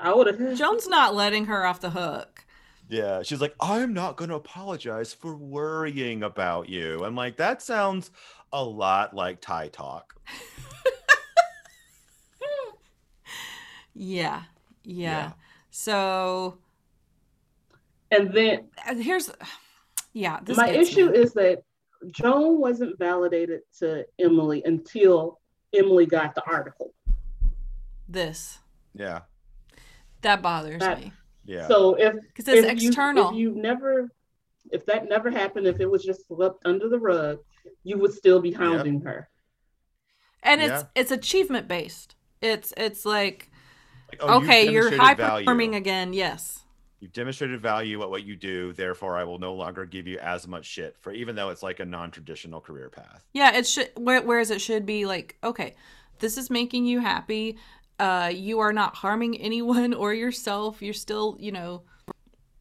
I 0.00 0.12
would 0.14 0.26
have. 0.26 0.56
Joan's 0.58 0.88
not 0.88 1.14
letting 1.14 1.46
her 1.46 1.64
off 1.64 1.80
the 1.80 1.90
hook. 1.90 2.44
yeah 2.88 3.22
she's 3.22 3.40
like 3.40 3.54
i'm 3.60 3.92
not 3.92 4.16
going 4.16 4.30
to 4.30 4.36
apologize 4.36 5.12
for 5.12 5.36
worrying 5.36 6.22
about 6.22 6.68
you 6.70 7.04
i'm 7.04 7.14
like 7.14 7.36
that 7.36 7.60
sounds 7.60 8.10
a 8.52 8.64
lot 8.64 9.12
like 9.12 9.40
Ty 9.42 9.68
talk 9.68 10.14
Yeah. 13.94 14.42
Yeah. 14.42 14.42
Yeah. 14.84 15.32
So 15.70 16.58
And 18.10 18.32
then 18.32 18.68
uh, 18.86 18.94
here's, 18.94 19.30
yeah, 20.12 20.40
this 20.42 20.56
my 20.56 20.68
issue 20.70 21.10
me. 21.10 21.18
is 21.18 21.32
that 21.34 21.62
Joan 22.12 22.58
wasn't 22.60 22.98
validated 22.98 23.60
to 23.80 24.04
Emily 24.18 24.62
until 24.64 25.40
Emily 25.74 26.06
got 26.06 26.34
the 26.34 26.42
article. 26.46 26.94
this 28.08 28.58
yeah 28.94 29.20
that 30.22 30.40
bothers 30.42 30.80
That- 30.80 30.98
me 31.00 31.12
yeah 31.44 31.66
So 31.68 31.94
if 31.94 32.14
because 32.14 32.48
it's 32.48 32.66
if 32.66 32.82
you- 32.82 32.88
external. 32.88 33.30
if 33.30 33.36
you 33.36 33.54
never, 33.54 34.08
if 34.72 34.84
that 34.86 35.08
never 35.08 35.30
happened, 35.30 35.66
if 35.66 35.80
it 35.80 35.90
was 35.90 36.02
just 36.04 36.26
swept 36.26 36.60
under 36.64 36.88
the 36.88 36.98
rug, 36.98 37.38
you 37.84 37.98
would 37.98 38.12
still 38.14 38.40
be 38.40 38.52
hounding 38.52 39.00
her. 39.02 39.28
and 40.42 40.60
it's 40.62 40.70
Yeah. 40.70 40.82
it's 40.94 41.10
achievement 41.10 41.68
based. 41.68 42.14
It's 42.40 42.72
it's 42.76 43.04
like 43.04 43.50
Like, 44.10 44.20
oh, 44.22 44.36
okay, 44.42 44.70
you're 44.70 44.94
high 44.96 45.14
value. 45.14 45.44
performing 45.44 45.74
again. 45.74 46.12
Yes. 46.12 46.64
You've 47.00 47.12
demonstrated 47.12 47.60
value 47.60 48.02
at 48.02 48.10
what 48.10 48.24
you 48.24 48.34
do, 48.34 48.72
therefore 48.72 49.16
I 49.16 49.22
will 49.24 49.38
no 49.38 49.54
longer 49.54 49.86
give 49.86 50.08
you 50.08 50.18
as 50.18 50.48
much 50.48 50.64
shit 50.66 50.96
for 50.98 51.12
even 51.12 51.36
though 51.36 51.50
it's 51.50 51.62
like 51.62 51.78
a 51.78 51.84
non-traditional 51.84 52.60
career 52.60 52.90
path. 52.90 53.24
Yeah, 53.32 53.56
it 53.56 53.66
should. 53.66 53.90
Whereas 53.96 54.50
it 54.50 54.60
should 54.60 54.84
be 54.84 55.06
like, 55.06 55.36
okay, 55.44 55.76
this 56.18 56.36
is 56.36 56.50
making 56.50 56.86
you 56.86 56.98
happy. 56.98 57.56
Uh, 58.00 58.32
you 58.34 58.58
are 58.60 58.72
not 58.72 58.96
harming 58.96 59.36
anyone 59.40 59.94
or 59.94 60.12
yourself. 60.12 60.82
You're 60.82 60.92
still, 60.92 61.36
you 61.38 61.52
know, 61.52 61.82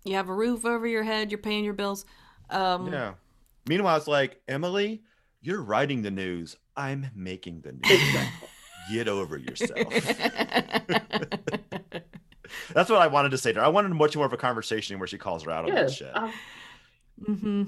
you 0.03 0.15
have 0.15 0.30
a 0.30 0.34
roof 0.34 0.65
over 0.65 0.85
your 0.85 1.03
head, 1.03 1.31
you're 1.31 1.39
paying 1.39 1.64
your 1.64 1.73
bills. 1.73 2.05
Um, 2.49 2.91
Yeah. 2.91 3.14
Meanwhile, 3.68 3.97
it's 3.97 4.07
like 4.07 4.41
Emily, 4.47 5.01
you're 5.41 5.61
writing 5.61 6.01
the 6.01 6.11
news. 6.11 6.55
I'm 6.76 7.07
making 7.15 7.61
the 7.61 7.73
news. 7.73 8.01
Get 8.93 9.07
over 9.07 9.38
yourself. 9.38 9.77
That's 12.74 12.90
what 12.90 13.02
I 13.02 13.07
wanted 13.07 13.30
to 13.32 13.38
say 13.38 13.53
to 13.53 13.60
her. 13.60 13.65
I 13.65 13.69
wanted 13.69 13.90
much 13.90 14.15
more 14.15 14.26
of 14.26 14.34
a 14.34 14.38
conversation 14.38 14.98
where 14.99 15.07
she 15.07 15.18
calls 15.18 15.44
her 15.44 15.52
out 15.52 15.65
on 15.65 15.76
that 15.76 15.90
yes. 15.90 15.94
shit. 15.95 16.11
I- 16.14 16.34
hmm 17.26 17.64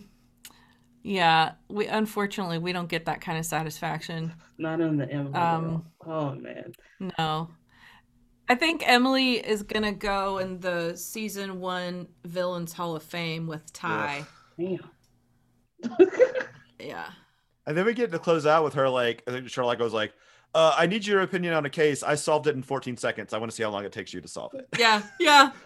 Yeah, 1.04 1.54
we 1.70 1.88
unfortunately 1.88 2.58
we 2.60 2.72
don't 2.72 2.90
get 2.90 3.06
that 3.06 3.22
kind 3.22 3.38
of 3.38 3.46
satisfaction. 3.46 4.34
not 4.58 4.80
in 4.82 4.98
the 4.98 5.10
Emily. 5.12 5.34
Um, 5.34 5.86
oh 6.06 6.36
man. 6.36 6.74
No. 7.18 7.50
I 8.48 8.56
think 8.56 8.84
Emily 8.88 9.34
is 9.36 9.64
gonna 9.64 9.92
go 9.94 10.40
in 10.40 10.60
the 10.60 10.96
season 10.96 11.60
one 11.60 12.08
villains 12.26 12.74
hall 12.74 12.96
of 12.96 13.04
fame 13.04 13.48
with 13.48 13.72
Ty. 13.74 14.26
Damn. 14.60 14.80
Yeah. 16.80 17.10
And 17.68 17.78
then 17.78 17.86
we 17.86 17.94
get 17.94 18.12
to 18.12 18.20
close 18.20 18.46
out 18.46 18.64
with 18.64 18.74
her 18.76 18.90
like 18.90 19.24
I 19.28 19.32
think 19.32 19.50
Sherlock 19.50 19.78
goes 19.78 19.94
like, 19.94 20.14
uh, 20.56 20.74
I 20.78 20.88
need 20.88 21.06
your 21.06 21.22
opinion 21.22 21.54
on 21.54 21.66
a 21.66 21.70
case. 21.70 22.02
I 22.04 22.16
solved 22.16 22.48
it 22.48 22.56
in 22.56 22.64
14 22.64 22.98
seconds. 22.98 23.34
I 23.34 23.38
want 23.38 23.52
to 23.52 23.56
see 23.56 23.64
how 23.64 23.70
long 23.70 23.86
it 23.86 23.92
takes 23.92 24.14
you 24.14 24.22
to 24.22 24.28
solve 24.28 24.54
it. 24.56 24.68
Yeah. 24.78 25.02
Yeah. 25.20 25.52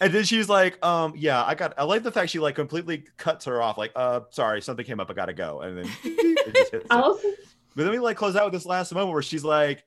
And 0.00 0.12
then 0.12 0.24
she's 0.24 0.48
like, 0.48 0.84
um, 0.84 1.12
yeah, 1.16 1.44
I 1.44 1.54
got 1.54 1.74
I 1.78 1.84
like 1.84 2.02
the 2.02 2.10
fact 2.10 2.30
she 2.30 2.40
like 2.40 2.56
completely 2.56 3.04
cuts 3.18 3.44
her 3.44 3.62
off, 3.62 3.78
like, 3.78 3.92
uh, 3.94 4.22
sorry, 4.30 4.60
something 4.60 4.84
came 4.84 4.98
up, 4.98 5.08
I 5.08 5.14
gotta 5.14 5.32
go. 5.32 5.60
And 5.60 5.78
then 5.78 5.84
it 6.04 6.54
just 6.56 6.72
hits 6.72 6.86
I 6.90 6.98
it. 6.98 7.02
also 7.04 7.28
But 7.76 7.84
then 7.84 7.92
we 7.92 8.00
like 8.00 8.16
close 8.16 8.34
out 8.34 8.46
with 8.46 8.52
this 8.52 8.66
last 8.66 8.92
moment 8.92 9.12
where 9.12 9.22
she's 9.22 9.44
like 9.44 9.84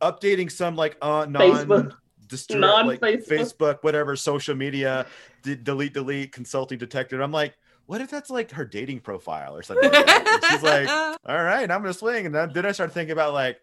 updating 0.00 0.50
some 0.50 0.74
like 0.74 0.96
uh 1.00 1.24
non 1.28 1.40
Facebook. 1.52 1.92
distra- 2.26 2.84
like 2.84 3.00
Non-Facebook. 3.00 3.28
Facebook, 3.28 3.78
whatever, 3.82 4.16
social 4.16 4.56
media, 4.56 5.06
d- 5.44 5.54
delete, 5.54 5.94
delete, 5.94 6.32
consulting 6.32 6.78
detective. 6.78 7.20
I'm 7.20 7.30
like, 7.30 7.54
what 7.86 8.00
if 8.00 8.10
that's 8.10 8.30
like 8.30 8.50
her 8.50 8.64
dating 8.64 9.00
profile 9.00 9.56
or 9.56 9.62
something? 9.62 9.88
Like 9.88 10.04
that? 10.06 10.26
And 10.26 10.44
she's 10.50 10.62
like, 10.64 10.88
all 11.24 11.44
right, 11.44 11.70
I'm 11.70 11.80
gonna 11.80 11.94
swing. 11.94 12.26
And 12.26 12.34
then, 12.34 12.50
then 12.52 12.66
I 12.66 12.72
started 12.72 12.92
thinking 12.92 13.12
about 13.12 13.34
like, 13.34 13.60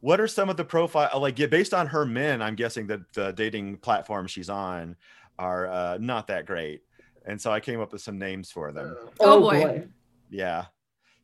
what 0.00 0.20
are 0.20 0.28
some 0.28 0.48
of 0.48 0.56
the 0.56 0.64
profile 0.64 1.10
like 1.20 1.38
yeah, 1.38 1.46
based 1.46 1.74
on 1.74 1.86
her 1.88 2.04
men? 2.04 2.40
I'm 2.42 2.54
guessing 2.54 2.86
that 2.88 3.00
the 3.14 3.32
dating 3.32 3.78
platform 3.78 4.26
she's 4.26 4.48
on 4.48 4.96
are 5.38 5.66
uh, 5.68 5.98
not 6.00 6.26
that 6.28 6.46
great. 6.46 6.82
And 7.26 7.40
so 7.40 7.50
I 7.52 7.60
came 7.60 7.80
up 7.80 7.92
with 7.92 8.00
some 8.00 8.18
names 8.18 8.50
for 8.50 8.72
them. 8.72 8.96
Oh, 9.20 9.40
boy. 9.40 9.86
Yeah. 10.30 10.66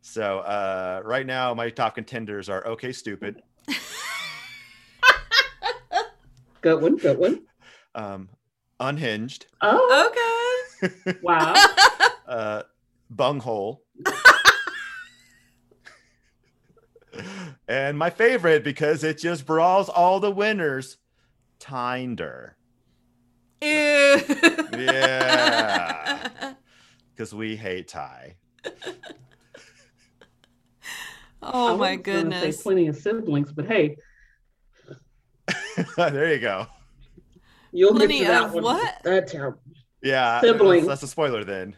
So 0.02 0.40
uh, 0.40 1.00
right 1.04 1.24
now, 1.26 1.54
my 1.54 1.70
top 1.70 1.94
contenders 1.94 2.48
are 2.50 2.66
okay, 2.66 2.92
stupid, 2.92 3.40
Good 6.60 6.80
one, 6.82 6.96
good 6.96 7.18
one. 7.18 7.42
um, 7.94 8.28
unhinged, 8.80 9.46
Oh 9.62 10.10
okay. 10.82 11.14
wow. 11.22 11.54
uh, 12.28 12.62
bunghole, 13.10 13.82
and 17.68 17.98
my 17.98 18.10
favorite 18.10 18.64
because 18.64 19.04
it 19.04 19.18
just 19.18 19.46
brawls 19.46 19.88
all 19.88 20.20
the 20.20 20.30
winners, 20.30 20.98
Tinder, 21.58 22.56
Ew. 23.62 23.68
Yeah. 24.78 26.28
because 27.14 27.34
we 27.34 27.56
hate 27.56 27.88
Ty. 27.88 28.36
Oh 31.46 31.74
I 31.74 31.76
my 31.76 31.96
goodness. 31.96 32.56
Say 32.56 32.62
plenty 32.62 32.86
of 32.86 32.96
siblings, 32.96 33.52
but 33.52 33.66
hey, 33.66 33.96
there 35.98 36.32
you 36.32 36.38
go. 36.40 36.66
you'll 37.70 37.94
Plenty 37.94 38.20
get 38.20 38.24
to 38.24 38.30
that 38.32 38.42
of 38.44 38.52
one. 38.54 38.62
what? 38.62 38.94
That's 39.04 39.30
terrible. 39.30 39.60
Yeah, 40.02 40.40
Siblings. 40.40 40.86
That's, 40.86 41.00
that's 41.02 41.10
a 41.10 41.12
spoiler 41.12 41.44
then. 41.44 41.76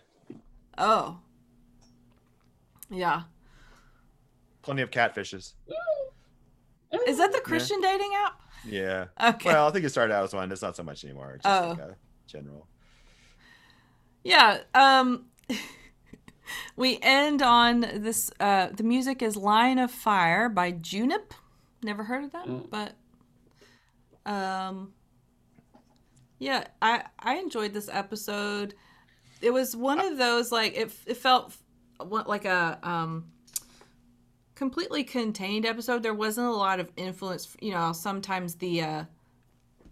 Oh. 0.79 1.19
Yeah. 2.91 3.23
Plenty 4.67 4.83
of 4.83 4.91
catfishes. 4.91 5.55
Is 7.07 7.19
that 7.19 7.33
the 7.33 7.41
Christian 7.41 7.81
dating 7.81 8.13
app? 8.25 8.41
Yeah. 8.67 9.07
Okay. 9.23 9.51
Well, 9.51 9.69
I 9.69 9.71
think 9.71 9.85
it 9.85 9.91
started 9.91 10.13
out 10.13 10.25
as 10.25 10.35
one. 10.35 10.51
It's 10.51 10.61
not 10.61 10.75
so 10.77 10.83
much 10.83 11.05
anymore. 11.05 11.35
It's 11.37 11.45
just 11.45 11.63
Oh. 11.65 11.69
like 11.71 11.79
a 11.79 11.97
general. 12.27 12.67
Yeah. 14.25 14.63
Um 14.75 15.27
we 16.77 16.99
end 17.01 17.43
on 17.43 17.81
this 17.81 18.31
uh 18.41 18.69
the 18.75 18.83
music 18.83 19.23
is 19.23 19.37
Line 19.37 19.79
of 19.79 19.91
Fire 19.93 20.49
by 20.49 20.73
Junip. 20.73 21.31
Never 21.83 22.03
heard 22.05 22.25
of 22.25 22.33
that, 22.33 22.47
Mm. 22.47 22.69
but 22.69 22.95
um 24.31 24.93
yeah, 26.41 26.65
I 26.83 27.05
I 27.21 27.37
enjoyed 27.37 27.73
this 27.73 27.89
episode. 27.93 28.75
It 29.41 29.51
was 29.53 29.77
one 29.77 30.01
of 30.01 30.19
those 30.19 30.51
like 30.51 30.77
it 30.77 30.91
it 31.07 31.17
felt 31.19 31.55
what- 31.99 32.29
like 32.29 32.45
a 32.45 32.79
um 32.83 33.27
completely 34.57 35.05
contained 35.05 35.65
episode. 35.65 36.03
There 36.03 36.15
wasn't 36.15 36.49
a 36.49 36.53
lot 36.53 36.81
of 36.81 36.91
influence, 36.97 37.57
you 37.61 37.71
know, 37.71 37.93
sometimes 37.93 38.57
the 38.57 38.83
uh 38.83 39.05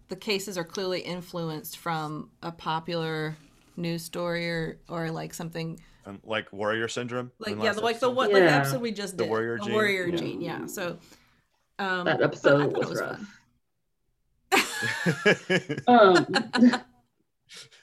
the 0.09 0.15
cases 0.17 0.57
are 0.57 0.63
clearly 0.65 0.99
influenced 0.99 1.77
from 1.77 2.29
a 2.43 2.51
popular 2.51 3.37
news 3.77 4.03
story 4.03 4.49
or 4.49 4.77
or 4.89 5.09
like 5.11 5.33
something 5.33 5.79
Um, 6.05 6.19
like 6.23 6.51
warrior 6.53 6.87
syndrome. 6.87 7.31
like 7.39 7.55
yeah 7.57 7.63
last 7.71 7.81
like 7.81 7.99
the 7.99 8.07
episode. 8.07 8.15
what 8.15 8.31
like 8.33 8.43
the 8.43 8.51
episode 8.51 8.81
we 8.81 8.91
just 8.91 9.17
did, 9.17 9.19
The 9.19 9.23
did 9.23 9.29
warrior 9.29 9.57
the 9.57 9.63
gene? 9.65 9.73
warrior 9.73 10.07
Yeah. 10.07 10.15
gene 10.17 10.41
yeah 10.41 10.65
so 10.67 10.97
um 11.79 12.05
That 12.05 12.21
episode 12.21 12.71
thought 12.73 12.83
it 12.83 12.89
was 12.89 12.99
rough. 13.01 13.17
fun. 13.17 13.27
Um, 15.87 16.25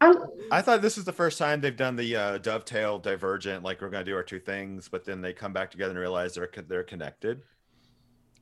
I, 0.00 0.14
I 0.50 0.62
thought 0.62 0.82
this 0.82 0.98
is 0.98 1.04
the 1.04 1.12
first 1.12 1.38
time 1.38 1.60
they've 1.60 1.76
done 1.76 1.96
the 1.96 2.16
uh, 2.16 2.38
dovetail 2.38 2.98
divergent, 2.98 3.62
like 3.62 3.80
we're 3.80 3.90
gonna 3.90 4.04
do 4.04 4.16
our 4.16 4.22
two 4.22 4.40
things, 4.40 4.88
but 4.88 5.04
then 5.04 5.20
they 5.20 5.32
come 5.32 5.52
back 5.52 5.70
together 5.70 5.90
and 5.90 6.00
realize 6.00 6.34
they're 6.34 6.50
they're 6.68 6.82
connected. 6.82 7.42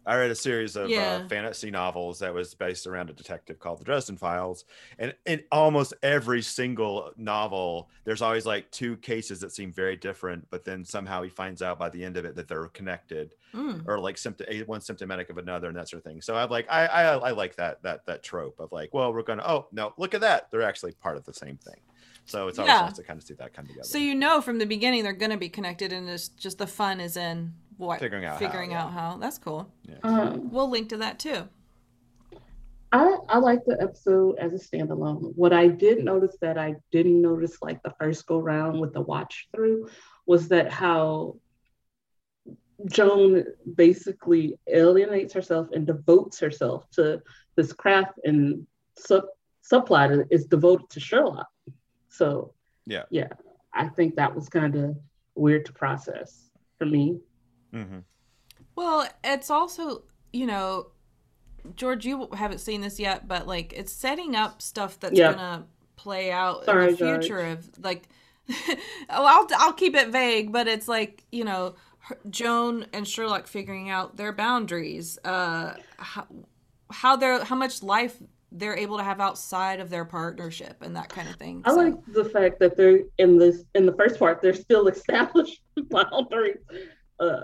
I 0.09 0.16
read 0.16 0.30
a 0.30 0.35
series 0.35 0.74
of 0.74 0.89
Yeah. 0.89 1.20
uh, 1.24 1.28
fantasy 1.28 1.70
novels 1.70 2.18
that 2.20 2.32
was 2.32 2.55
based 2.55 2.86
around 2.86 3.10
a 3.10 3.12
detective 3.12 3.59
called 3.59 3.78
the 3.78 3.85
Dresden 3.85 4.16
Files, 4.16 4.64
and 4.98 5.14
in 5.26 5.43
almost 5.52 5.93
every 6.02 6.40
single 6.43 7.12
novel, 7.16 7.90
there's 8.05 8.22
always 8.22 8.47
like 8.47 8.70
two 8.70 8.97
cases 8.97 9.40
that 9.40 9.52
seem 9.52 9.72
very 9.72 9.97
different, 9.97 10.48
but 10.51 10.64
then 10.64 10.85
somehow 10.85 11.22
he 11.22 11.28
finds 11.28 11.60
out 11.62 11.78
by 11.78 11.90
the 11.90 12.02
end 12.05 12.16
of 12.16 12.24
it 12.24 12.35
that 12.36 12.48
they're 12.48 12.68
connected, 12.68 13.35
Mm. 13.55 13.86
or 13.86 13.98
like 13.98 14.18
symptom 14.18 14.47
one 14.66 14.80
symptomatic 14.80 15.30
of 15.30 15.39
another 15.39 15.68
and 15.68 15.76
that 15.76 15.89
sort 15.89 15.98
of 15.98 16.05
thing. 16.05 16.20
So 16.22 16.35
I'm 16.36 16.51
like, 16.51 16.66
I, 16.70 16.86
I 16.86 17.02
I 17.16 17.30
like 17.32 17.56
that 17.56 17.82
that 17.82 18.06
that 18.06 18.22
trope 18.22 18.59
of 18.60 18.72
like, 18.72 18.93
well, 18.94 19.12
we're 19.12 19.22
gonna 19.22 19.44
oh 19.47 19.68
no, 19.72 19.93
look 19.98 20.14
at 20.14 20.22
that, 20.22 20.51
they're 20.51 20.62
actually 20.62 20.93
part 20.93 21.16
of 21.16 21.24
the 21.24 21.35
same 21.35 21.59
thing. 21.59 21.80
So 22.24 22.48
it's 22.48 22.59
always 22.59 22.72
Yeah. 22.74 22.80
nice 22.82 22.93
to 22.97 23.02
kind 23.02 23.18
of 23.18 23.24
see 23.24 23.35
that 23.35 23.55
come 23.55 23.66
together. 23.66 23.85
so 23.85 23.97
you 23.98 24.14
know 24.14 24.40
from 24.43 24.59
the 24.59 24.66
beginning 24.66 25.02
they're 25.02 25.14
going 25.14 25.30
to 25.30 25.39
be 25.39 25.48
connected 25.48 25.94
and 25.94 26.06
it's 26.10 26.28
just 26.28 26.59
the 26.59 26.66
fun 26.66 27.01
is 27.01 27.16
in 27.16 27.55
what 27.78 28.00
Figuring 28.00 28.24
out 28.24 28.34
how, 28.34 28.38
figuring 28.38 28.72
yeah. 28.72 28.82
out 28.82 28.92
how 28.92 29.16
that's 29.16 29.38
cool 29.38 29.72
um, 30.02 30.50
we'll 30.50 30.68
link 30.70 30.90
to 30.90 30.98
that 30.98 31.18
too 31.18 31.48
I, 32.90 33.16
I 33.28 33.38
like 33.38 33.64
the 33.66 33.76
episode 33.80 34.38
as 34.38 34.55
a 34.55 34.56
standalone. 34.56 35.34
What 35.36 35.52
I 35.52 35.68
did 35.68 36.02
notice 36.02 36.36
that 36.40 36.56
I 36.56 36.76
didn't 36.90 37.20
notice 37.20 37.60
like 37.60 37.82
the 37.82 37.92
first 38.00 38.26
go 38.26 38.38
round 38.38 38.80
with 38.80 38.94
the 38.94 39.02
watch 39.02 39.48
through 39.55 39.90
was 40.26 40.48
that 40.48 40.72
how 40.72 41.36
Joan 42.86 43.44
basically 43.74 44.59
alienates 44.66 45.34
herself 45.34 45.68
and 45.72 45.86
devotes 45.86 46.38
herself 46.40 46.88
to 46.92 47.20
this 47.56 47.72
craft 47.72 48.18
and 48.24 48.66
sub 48.96 49.24
subplot 49.70 50.26
is 50.30 50.46
devoted 50.46 50.88
to 50.90 51.00
Sherlock. 51.00 51.48
So 52.09 52.55
Yeah. 52.86 53.05
yeah, 53.10 53.28
I 53.74 53.88
think 53.88 54.16
that 54.16 54.34
was 54.34 54.48
kind 54.48 54.76
of 54.76 54.96
weird 55.34 55.66
to 55.66 55.72
process 55.72 56.50
for 56.78 56.86
me. 56.86 57.20
Mhm. 57.73 58.05
well 58.77 59.07
it's 59.24 59.51
also 59.51 60.03
you 60.32 60.47
know 60.47 60.89
george 61.77 62.07
you 62.07 62.28
haven't 62.35 62.59
seen 62.59 62.81
this 62.81 62.99
yet 62.99 63.28
but 63.28 63.47
like 63.47 63.73
it's 63.74 63.93
setting 63.93 64.35
up 64.36 64.62
stuff 64.62 64.99
that's 65.01 65.19
Yeah. 65.19 65.32
gonna 65.32 65.66
play 65.97 66.31
out 66.31 66.65
Sorry, 66.65 66.85
in 66.86 66.90
the 66.93 66.97
future 66.97 67.40
of 67.40 67.69
like 67.82 68.09
oh, 68.49 68.77
I'll, 69.11 69.47
I'll 69.59 69.73
keep 69.74 69.95
it 69.95 70.09
vague 70.09 70.53
but 70.53 70.66
it's 70.69 70.89
like 70.89 71.24
you 71.32 71.45
know 71.45 71.74
her- 71.99 72.19
joan 72.31 72.86
and 72.93 73.07
sherlock 73.07 73.47
figuring 73.47 73.90
out 73.90 74.16
their 74.16 74.32
boundaries 74.32 75.19
uh 75.24 75.74
how, 75.99 76.27
how 76.90 77.16
they're 77.16 77.45
how 77.45 77.57
much 77.57 77.82
life 77.82 78.16
they're 78.51 78.77
able 78.78 78.97
to 78.97 79.03
have 79.05 79.20
outside 79.20 79.78
of 79.78 79.90
their 79.90 80.07
partnership 80.07 80.77
and 80.81 80.97
that 80.97 81.11
kind 81.11 81.28
of 81.28 81.36
thing 81.36 81.61
I 81.66 81.70
So- 81.73 81.77
like 81.77 81.95
the 82.15 82.24
fact 82.24 82.61
that 82.61 82.77
they're 82.78 83.01
in 83.19 83.36
this 83.36 83.65
in 83.74 83.85
the 83.85 83.93
first 83.93 84.19
part 84.19 84.40
they're 84.40 84.55
still 84.55 84.86
established 84.89 85.61
boundaries. 85.90 86.57
Uh, 87.20 87.40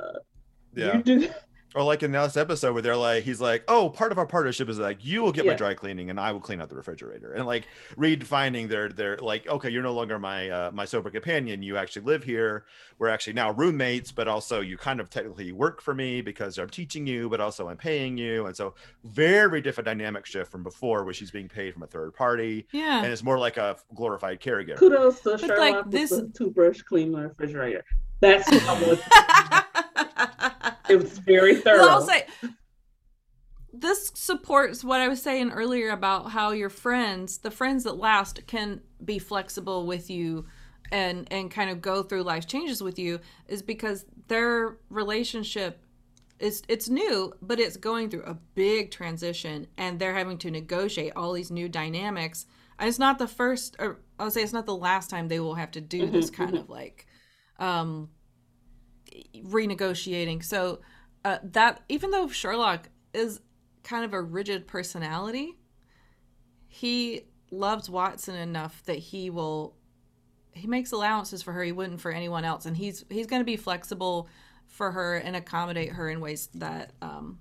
Yeah. 0.75 0.97
You 0.99 1.03
do 1.03 1.29
Or 1.77 1.83
like 1.83 2.05
in 2.05 2.13
the 2.13 2.19
last 2.21 2.37
episode 2.37 2.73
where 2.73 2.83
they're 2.83 2.95
like, 2.97 3.25
he's 3.25 3.41
like, 3.41 3.65
oh, 3.67 3.89
part 3.91 4.13
of 4.13 4.19
our 4.19 4.27
partnership 4.27 4.69
is 4.69 4.79
like 4.79 5.05
you 5.05 5.23
will 5.23 5.33
get 5.33 5.45
my 5.45 5.55
dry 5.55 5.75
cleaning 5.75 6.09
and 6.09 6.21
I 6.21 6.31
will 6.31 6.39
clean 6.39 6.61
out 6.61 6.69
the 6.69 6.77
refrigerator. 6.77 7.33
And 7.33 7.47
like 7.47 7.67
redefining 7.97 8.69
their 8.69 8.89
their 8.91 9.17
like, 9.17 9.49
okay, 9.49 9.71
you're 9.71 9.83
no 9.83 9.93
longer 9.93 10.21
my 10.21 10.49
uh, 10.51 10.71
my 10.73 10.85
sober 10.85 11.11
companion. 11.11 11.65
You 11.65 11.77
actually 11.77 12.03
live 12.07 12.23
here. 12.23 12.65
We're 13.01 13.09
actually 13.09 13.33
now 13.33 13.51
roommates, 13.51 14.13
but 14.13 14.29
also 14.29 14.61
you 14.61 14.77
kind 14.77 15.01
of 15.01 15.11
technically 15.11 15.51
work 15.51 15.81
for 15.83 15.95
me 15.97 16.21
because 16.21 16.59
I'm 16.59 16.71
teaching 16.71 17.09
you, 17.09 17.29
but 17.29 17.41
also 17.41 17.69
I'm 17.69 17.77
paying 17.77 18.17
you. 18.17 18.47
And 18.47 18.57
so 18.57 18.75
very 19.03 19.61
different 19.61 19.87
dynamic 19.87 20.27
shift 20.27 20.53
from 20.53 20.63
before 20.63 21.03
where 21.03 21.13
she's 21.13 21.33
being 21.33 21.49
paid 21.49 21.75
from 21.75 21.83
a 21.83 21.89
third 21.89 22.15
party. 22.15 22.69
Yeah. 22.71 23.03
And 23.03 23.13
it's 23.13 23.25
more 23.25 23.39
like 23.41 23.57
a 23.57 23.77
glorified 23.97 24.41
caregiver. 24.41 24.77
Kudos 24.79 25.23
to 25.23 25.31
But, 25.31 25.41
Sherlock 25.41 25.59
like, 25.59 25.85
with 25.87 25.93
this- 25.93 26.11
the 26.11 26.31
toothbrush 26.37 26.83
cleaning 26.83 27.15
the 27.15 27.23
refrigerator. 27.23 27.85
That's 28.21 28.49
what 28.49 28.63
I 28.69 28.81
was. 28.89 29.64
It 30.89 30.97
was 30.97 31.19
very 31.19 31.57
thorough. 31.57 31.79
Well, 31.79 31.91
I'll 31.91 32.03
say 32.03 32.27
this 33.77 34.12
supports 34.15 34.85
what 34.85 35.01
I 35.01 35.09
was 35.09 35.21
saying 35.21 35.51
earlier 35.51 35.91
about 35.91 36.31
how 36.31 36.53
your 36.53 36.71
friends, 36.71 37.39
the 37.39 37.51
friends 37.51 37.85
that 37.85 37.97
last, 37.97 38.47
can 38.47 38.81
be 39.05 39.19
flexible 39.19 39.85
with 39.87 40.09
you 40.09 40.47
and 40.93 41.27
and 41.31 41.51
kind 41.51 41.71
of 41.71 41.83
go 41.83 42.03
through 42.03 42.23
life 42.23 42.47
changes 42.47 42.83
with 42.83 42.99
you 42.99 43.21
is 43.49 43.62
because 43.62 44.05
their 44.29 44.79
relationship 44.91 45.83
is 46.39 46.62
it's 46.69 46.89
new, 46.89 47.33
but 47.43 47.59
it's 47.59 47.77
going 47.77 48.11
through 48.11 48.25
a 48.25 48.39
big 48.55 48.91
transition 48.91 49.66
and 49.77 49.99
they're 49.99 50.15
having 50.15 50.39
to 50.39 50.51
negotiate 50.51 51.12
all 51.16 51.33
these 51.33 51.51
new 51.51 51.69
dynamics. 51.69 52.47
And 52.79 52.89
it's 52.89 52.99
not 52.99 53.19
the 53.19 53.29
first 53.29 53.77
or 53.79 54.01
I 54.19 54.25
would 54.25 54.33
say 54.33 54.43
it's 54.43 54.53
not 54.53 54.66
the 54.66 54.77
last 54.77 55.11
time 55.11 55.29
they 55.29 55.41
will 55.41 55.55
have 55.55 55.73
to 55.73 55.81
do 55.81 56.07
this 56.07 56.31
kind 56.31 56.57
of 56.57 56.69
like 56.71 57.07
um 57.59 58.09
renegotiating. 59.36 60.45
So 60.45 60.81
uh, 61.24 61.39
that 61.43 61.82
even 61.89 62.11
though 62.11 62.28
Sherlock 62.28 62.89
is 63.12 63.41
kind 63.82 64.05
of 64.05 64.12
a 64.12 64.23
rigid 64.23 64.66
personality, 64.66 65.57
he 66.66 67.23
loves 67.51 67.89
Watson 67.89 68.35
enough 68.35 68.82
that 68.85 68.99
he 68.99 69.31
will 69.31 69.77
he 70.53 70.66
makes 70.66 70.93
allowances 70.93 71.43
for 71.43 71.53
her 71.53 71.62
he 71.62 71.73
wouldn't 71.73 72.01
for 72.01 72.12
anyone 72.12 72.45
else 72.45 72.65
and 72.65 72.77
he's 72.77 73.05
he's 73.11 73.27
going 73.27 73.41
to 73.41 73.45
be 73.45 73.57
flexible 73.57 74.28
for 74.66 74.93
her 74.93 75.16
and 75.16 75.36
accommodate 75.36 75.91
her 75.91 76.09
in 76.09 76.20
ways 76.20 76.49
that 76.55 76.93
um 77.03 77.39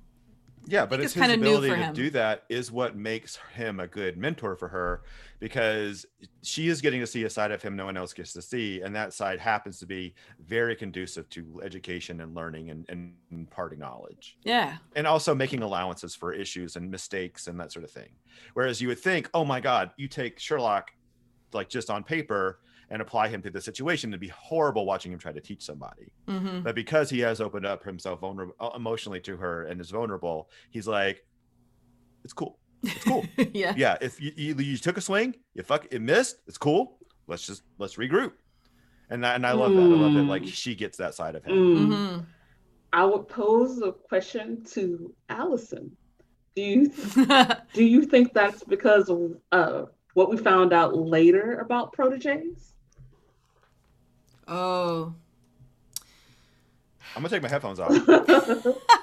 Yeah, 0.65 0.85
but 0.85 0.99
it's 0.99 1.15
it's 1.15 1.25
his 1.25 1.35
ability 1.35 1.75
to 1.75 1.91
do 1.93 2.09
that 2.11 2.43
is 2.49 2.71
what 2.71 2.95
makes 2.95 3.37
him 3.53 3.79
a 3.79 3.87
good 3.87 4.17
mentor 4.17 4.55
for 4.55 4.67
her 4.69 5.03
because 5.39 6.05
she 6.41 6.69
is 6.69 6.81
getting 6.81 7.01
to 7.01 7.07
see 7.07 7.23
a 7.25 7.29
side 7.29 7.51
of 7.51 7.61
him 7.61 7.75
no 7.75 7.85
one 7.85 7.97
else 7.97 8.13
gets 8.13 8.33
to 8.33 8.41
see. 8.41 8.81
And 8.81 8.95
that 8.95 9.13
side 9.13 9.39
happens 9.39 9.79
to 9.79 9.85
be 9.85 10.15
very 10.39 10.75
conducive 10.75 11.29
to 11.31 11.61
education 11.63 12.21
and 12.21 12.33
learning 12.33 12.69
and, 12.69 12.85
and 12.89 13.13
imparting 13.31 13.79
knowledge. 13.79 14.37
yeah 14.43 14.77
And 14.95 15.05
also 15.05 15.35
making 15.35 15.61
allowances 15.61 16.15
for 16.15 16.33
issues 16.33 16.75
and 16.75 16.89
mistakes 16.89 17.47
and 17.47 17.59
that 17.59 17.71
sort 17.71 17.83
of 17.83 17.91
thing. 17.91 18.09
Whereas 18.53 18.81
you 18.81 18.87
would 18.87 18.99
think, 18.99 19.29
oh 19.33 19.43
my 19.43 19.59
God, 19.59 19.91
you 19.97 20.07
take 20.07 20.39
Sherlock 20.39 20.91
like 21.51 21.69
just 21.69 21.89
on 21.89 22.03
paper 22.03 22.59
and 22.93 23.01
apply 23.01 23.27
him 23.27 23.41
to 23.41 23.49
the 23.49 23.59
situation, 23.59 24.11
it'd 24.11 24.19
be 24.21 24.27
horrible 24.29 24.85
watching 24.85 25.11
him 25.11 25.17
try 25.19 25.33
to 25.33 25.41
teach 25.41 25.63
somebody. 25.65 26.13
hmm 26.27 26.61
But 26.61 26.75
because 26.75 27.09
he 27.09 27.19
has 27.21 27.41
opened 27.41 27.65
up 27.65 27.83
himself 27.83 28.19
vulnerable 28.21 28.55
emotionally 28.75 29.19
to 29.21 29.35
her 29.37 29.65
and 29.65 29.81
is 29.81 29.89
vulnerable, 29.89 30.49
he's 30.69 30.87
like, 30.87 31.25
it's 32.23 32.33
cool. 32.33 32.59
It's 32.83 33.03
cool. 33.03 33.25
yeah 33.53 33.73
yeah. 33.75 33.97
If 33.99 34.21
you, 34.21 34.31
you, 34.35 34.55
you 34.55 34.77
took 34.77 34.97
a 34.97 35.01
swing, 35.01 35.35
you 35.55 35.63
fuck 35.63 35.87
it 35.91 36.01
missed, 36.01 36.35
it's 36.47 36.57
cool. 36.57 36.99
Let's 37.27 37.45
just 37.47 37.63
let's 37.79 37.95
regroup. 37.95 38.33
And 39.09 39.25
I, 39.25 39.33
and 39.35 39.45
I 39.45 39.51
love 39.53 39.71
that. 39.73 39.81
I 39.81 39.95
love 39.95 40.13
that. 40.13 40.27
Like 40.27 40.43
Mm. 40.43 40.53
she 40.53 40.75
gets 40.75 40.97
that 40.97 41.15
side 41.15 41.35
of 41.35 41.43
him. 41.43 41.53
Mm. 41.55 41.85
hmm 41.85 42.19
I 42.93 43.05
would 43.05 43.27
pose 43.27 43.81
a 43.81 43.91
question 43.91 44.63
to 44.73 45.15
Allison. 45.27 45.97
Do 46.55 46.61
you 46.61 46.89
do 47.73 47.83
you 47.83 48.03
think 48.03 48.33
that's 48.33 48.63
because 48.63 49.09
of 49.09 49.31
uh, 49.51 49.85
what 50.13 50.29
we 50.29 50.37
found 50.37 50.73
out 50.73 50.95
later 50.95 51.59
about 51.59 51.91
proteges? 51.93 52.72
Oh 54.47 55.13
I'm 57.15 57.21
gonna 57.21 57.29
take 57.29 57.43
my 57.43 57.49
headphones 57.49 57.79
off. 57.79 57.91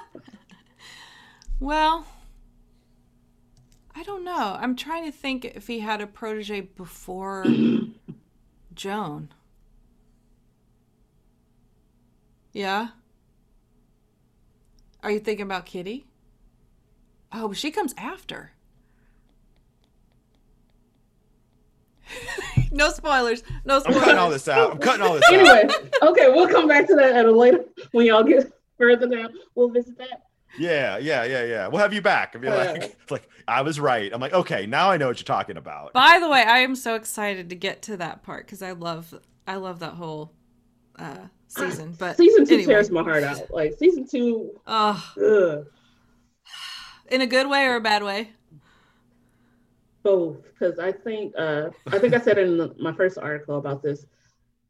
Well, 1.61 2.05
I 3.93 4.01
don't 4.01 4.23
know. 4.25 4.57
I'm 4.59 4.75
trying 4.75 5.05
to 5.05 5.11
think 5.11 5.45
if 5.45 5.67
he 5.67 5.79
had 5.79 6.01
a 6.01 6.07
protege 6.07 6.61
before 6.61 7.45
Joan. 8.73 9.29
Yeah? 12.51 12.87
Are 15.03 15.11
you 15.11 15.19
thinking 15.19 15.45
about 15.45 15.67
Kitty? 15.67 16.07
Oh, 17.31 17.49
but 17.49 17.57
she 17.57 17.69
comes 17.69 17.93
after. 17.95 18.53
no 22.75 22.89
spoilers. 22.89 23.43
No 23.65 23.79
spoilers. 23.79 23.97
I'm 23.97 24.03
cutting 24.03 24.19
all 24.19 24.29
this 24.29 24.47
out. 24.47 24.71
I'm 24.71 24.77
cutting 24.79 25.01
all 25.05 25.13
this 25.13 25.23
out. 25.27 25.33
anyway, 25.33 25.67
okay, 26.03 26.29
we'll 26.29 26.47
come 26.47 26.67
back 26.67 26.87
to 26.87 26.95
that 26.95 27.15
at 27.15 27.25
a 27.25 27.31
later 27.31 27.65
when 27.91 28.05
y'all 28.05 28.23
get 28.23 28.51
further 28.77 29.07
down. 29.07 29.33
We'll 29.55 29.69
visit 29.69 29.97
that. 29.97 30.23
Yeah, 30.59 30.97
yeah, 30.97 31.23
yeah, 31.23 31.43
yeah. 31.45 31.67
We'll 31.67 31.79
have 31.79 31.93
you 31.93 32.01
back. 32.01 32.31
I'll 32.35 32.41
be 32.41 32.49
like, 32.49 32.75
Yeah. 32.77 32.83
it's 33.01 33.11
like 33.11 33.29
I 33.47 33.61
was 33.61 33.79
right. 33.79 34.11
I'm 34.13 34.19
like, 34.19 34.33
okay, 34.33 34.65
now 34.65 34.89
I 34.91 34.97
know 34.97 35.07
what 35.07 35.17
you're 35.19 35.25
talking 35.25 35.55
about. 35.57 35.93
By 35.93 36.17
the 36.19 36.29
way, 36.29 36.43
I 36.43 36.59
am 36.59 36.75
so 36.75 36.95
excited 36.95 37.49
to 37.49 37.55
get 37.55 37.81
to 37.83 37.97
that 37.97 38.23
part 38.23 38.45
because 38.45 38.61
I 38.61 38.71
love 38.71 39.13
I 39.47 39.55
love 39.55 39.79
that 39.79 39.93
whole 39.93 40.33
uh 40.99 41.27
season. 41.47 41.95
But 41.99 42.17
season 42.17 42.45
two 42.45 42.55
anyway. 42.55 42.73
tears 42.73 42.91
my 42.91 43.01
heart 43.03 43.23
out. 43.23 43.49
Like 43.51 43.75
season 43.79 44.05
two, 44.07 44.51
Ugh. 44.67 45.01
ugh, 45.23 45.65
in 47.09 47.21
a 47.21 47.27
good 47.27 47.49
way 47.49 47.65
or 47.65 47.75
a 47.75 47.81
bad 47.81 48.03
way? 48.03 48.31
Both. 50.03 50.43
Because 50.43 50.79
I 50.79 50.91
think 50.91 51.33
uh, 51.37 51.69
I 51.87 51.99
think 51.99 52.13
I 52.13 52.19
said 52.19 52.37
in 52.37 52.57
the, 52.57 52.75
my 52.79 52.93
first 52.93 53.17
article 53.17 53.57
about 53.57 53.81
this. 53.81 54.05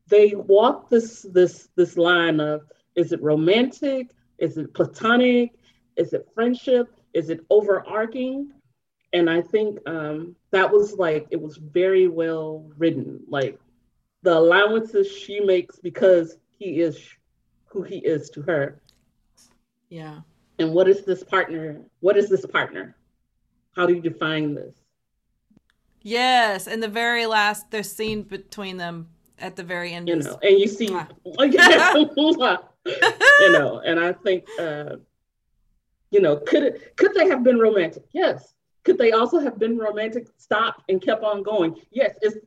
They 0.07 0.33
walk 0.35 0.89
this 0.89 1.25
this 1.31 1.69
this 1.75 1.97
line 1.97 2.39
of 2.39 2.63
is 2.95 3.11
it 3.11 3.21
romantic? 3.21 4.11
Is 4.37 4.57
it 4.57 4.73
platonic? 4.73 5.53
Is 5.95 6.13
it 6.13 6.27
friendship? 6.33 6.87
Is 7.13 7.29
it 7.29 7.41
overarching? 7.49 8.51
And 9.13 9.29
I 9.29 9.41
think 9.41 9.77
um, 9.87 10.35
that 10.51 10.71
was 10.71 10.93
like 10.93 11.27
it 11.31 11.41
was 11.41 11.57
very 11.57 12.07
well 12.07 12.69
written. 12.77 13.21
Like 13.27 13.59
the 14.23 14.37
allowances 14.37 15.11
she 15.11 15.39
makes 15.39 15.79
because 15.79 16.37
he 16.57 16.79
is 16.81 16.99
who 17.65 17.83
he 17.83 17.97
is 17.97 18.29
to 18.31 18.41
her. 18.43 18.81
Yeah. 19.89 20.19
And 20.59 20.73
what 20.73 20.87
is 20.87 21.05
this 21.05 21.23
partner? 21.23 21.81
What 21.99 22.17
is 22.17 22.29
this 22.29 22.45
partner? 22.45 22.95
How 23.75 23.85
do 23.85 23.93
you 23.93 24.01
define 24.01 24.53
this? 24.53 24.75
Yes, 26.01 26.67
and 26.67 26.81
the 26.81 26.87
very 26.87 27.25
last 27.25 27.71
the 27.71 27.83
scene 27.83 28.23
between 28.23 28.77
them 28.77 29.09
at 29.39 29.55
the 29.55 29.63
very 29.63 29.93
end 29.93 30.07
You 30.07 30.15
is 30.15 30.25
know, 30.25 30.39
and 30.41 30.59
you 30.59 30.67
see, 30.67 30.87
you 32.85 33.51
know, 33.51 33.81
and 33.85 33.99
I 33.99 34.13
think, 34.13 34.45
uh, 34.59 34.97
you 36.09 36.21
know, 36.21 36.37
could 36.37 36.63
it, 36.63 36.97
could 36.97 37.13
they 37.13 37.27
have 37.27 37.43
been 37.43 37.59
romantic? 37.59 38.03
Yes. 38.11 38.53
Could 38.83 38.97
they 38.97 39.11
also 39.11 39.39
have 39.39 39.59
been 39.59 39.77
romantic, 39.77 40.27
stopped 40.37 40.83
and 40.89 41.01
kept 41.01 41.23
on 41.23 41.43
going? 41.43 41.75
Yes. 41.91 42.15
It's, 42.21 42.37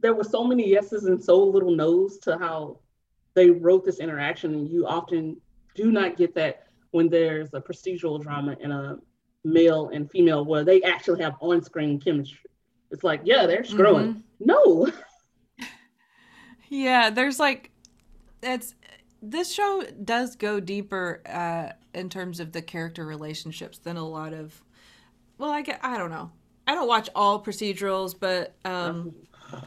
there 0.00 0.14
were 0.14 0.24
so 0.24 0.44
many 0.44 0.68
yeses 0.68 1.04
and 1.04 1.22
so 1.22 1.42
little 1.42 1.70
nos 1.70 2.18
to 2.18 2.36
how 2.38 2.80
they 3.34 3.50
wrote 3.50 3.84
this 3.84 4.00
interaction, 4.00 4.54
and 4.54 4.68
you 4.68 4.86
often 4.86 5.36
do 5.74 5.92
not 5.92 6.16
get 6.16 6.34
that 6.34 6.66
when 6.90 7.08
there's 7.08 7.52
a 7.54 7.60
procedural 7.60 8.20
drama 8.20 8.56
in 8.60 8.72
a 8.72 8.98
male 9.44 9.90
and 9.92 10.10
female 10.10 10.44
where 10.44 10.64
they 10.64 10.82
actually 10.82 11.22
have 11.22 11.34
on-screen 11.40 12.00
chemistry. 12.00 12.50
It's 12.90 13.04
like, 13.04 13.22
yeah, 13.24 13.46
they're 13.46 13.64
screwing. 13.64 14.22
No, 14.38 14.88
Yeah, 16.68 17.10
there's 17.10 17.38
like 17.38 17.70
it's 18.42 18.74
this 19.22 19.52
show 19.52 19.84
does 20.04 20.36
go 20.36 20.60
deeper 20.60 21.22
uh 21.26 21.72
in 21.94 22.10
terms 22.10 22.40
of 22.40 22.52
the 22.52 22.62
character 22.62 23.06
relationships 23.06 23.78
than 23.78 23.96
a 23.96 24.06
lot 24.06 24.32
of 24.32 24.62
well, 25.38 25.50
I 25.50 25.62
get 25.62 25.80
I 25.82 25.96
don't 25.98 26.10
know. 26.10 26.32
I 26.66 26.74
don't 26.74 26.88
watch 26.88 27.08
all 27.14 27.42
procedurals, 27.42 28.14
but 28.18 28.54
um 28.64 29.14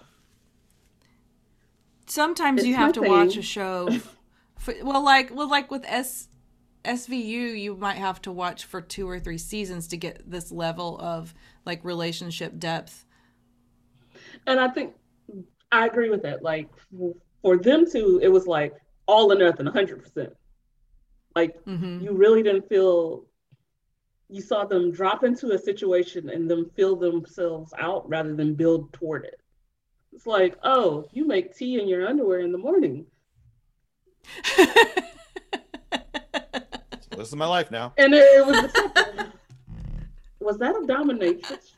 sometimes 2.08 2.66
you 2.66 2.74
It's 2.74 2.78
have 2.80 2.94
to 2.94 3.02
watch 3.02 3.38
a 3.38 3.42
show 3.42 3.90
for, 4.58 4.74
well 4.84 5.04
like 5.04 5.34
well 5.34 5.50
like 5.50 5.72
with 5.72 5.86
S 5.86 6.28
SVU 6.86 7.60
you 7.60 7.76
might 7.76 7.98
have 7.98 8.22
to 8.24 8.32
watch 8.32 8.66
for 8.66 8.82
2 8.82 9.08
or 9.08 9.20
3 9.20 9.38
seasons 9.38 9.88
to 9.88 9.98
get 9.98 10.30
this 10.30 10.52
level 10.52 10.98
of 11.00 11.34
like 11.66 11.84
relationship 11.84 12.58
depth. 12.58 13.06
And 14.50 14.60
I 14.60 14.68
think 14.68 14.94
I 15.72 15.86
agree 15.86 16.10
with 16.10 16.24
that. 16.24 16.42
Like 16.44 16.68
for 17.42 17.58
them 17.58 17.90
to, 17.92 18.20
it 18.22 18.28
was 18.28 18.48
like 18.48 18.74
all 19.06 19.32
or 19.32 19.38
nothing, 19.38 19.66
hundred 19.68 20.04
percent. 20.04 20.34
Like 21.36 21.64
Mhm. 21.66 22.02
you 22.04 22.12
really 22.14 22.44
didn't 22.44 22.68
feel. 22.68 23.26
You 24.32 24.42
saw 24.42 24.66
them 24.66 24.92
drop 24.92 25.24
into 25.24 25.52
a 25.54 25.58
situation 25.58 26.30
and 26.30 26.50
them 26.50 26.70
feel 26.76 26.96
themselves 26.96 27.74
out 27.80 28.08
rather 28.10 28.36
than 28.36 28.54
build 28.56 28.92
toward 28.94 29.26
it. 29.26 29.40
It's 30.14 30.28
like, 30.28 30.56
oh, 30.64 31.08
you 31.12 31.26
make 31.26 31.56
tea 31.56 31.80
in 31.80 31.88
your 31.88 32.08
underwear 32.08 32.40
in 32.42 32.52
the 32.52 32.58
morning. 32.58 33.06
this 37.16 37.28
is 37.28 37.36
my 37.36 37.48
life 37.48 37.72
now. 37.72 37.94
and 37.98 38.14
it, 38.14 38.20
it 38.38 38.46
was 38.46 38.72
was 40.40 40.58
that 40.58 40.76
a 40.76 40.82
dominatrix? 40.82 41.74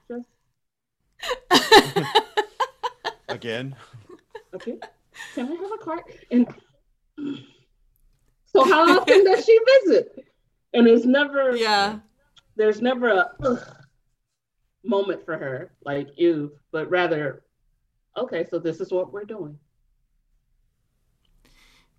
Just 3.41 3.45
Again. 3.45 3.75
okay. 4.53 4.77
Can 5.35 5.51
I 5.51 5.55
have 5.55 5.71
a 5.73 5.77
card? 5.77 6.03
And 6.31 6.47
so 8.45 8.63
how 8.63 8.99
often 8.99 9.23
does 9.25 9.45
she 9.45 9.59
visit? 9.83 10.25
And 10.73 10.87
it's 10.87 11.05
never 11.05 11.55
yeah. 11.55 11.99
there's 12.55 12.81
never 12.81 13.09
a 13.09 13.31
ugh, 13.43 13.77
moment 14.83 15.25
for 15.25 15.37
her, 15.37 15.73
like 15.83 16.09
you, 16.17 16.53
but 16.71 16.89
rather, 16.89 17.43
okay, 18.17 18.45
so 18.49 18.59
this 18.59 18.79
is 18.79 18.91
what 18.91 19.11
we're 19.11 19.25
doing. 19.25 19.57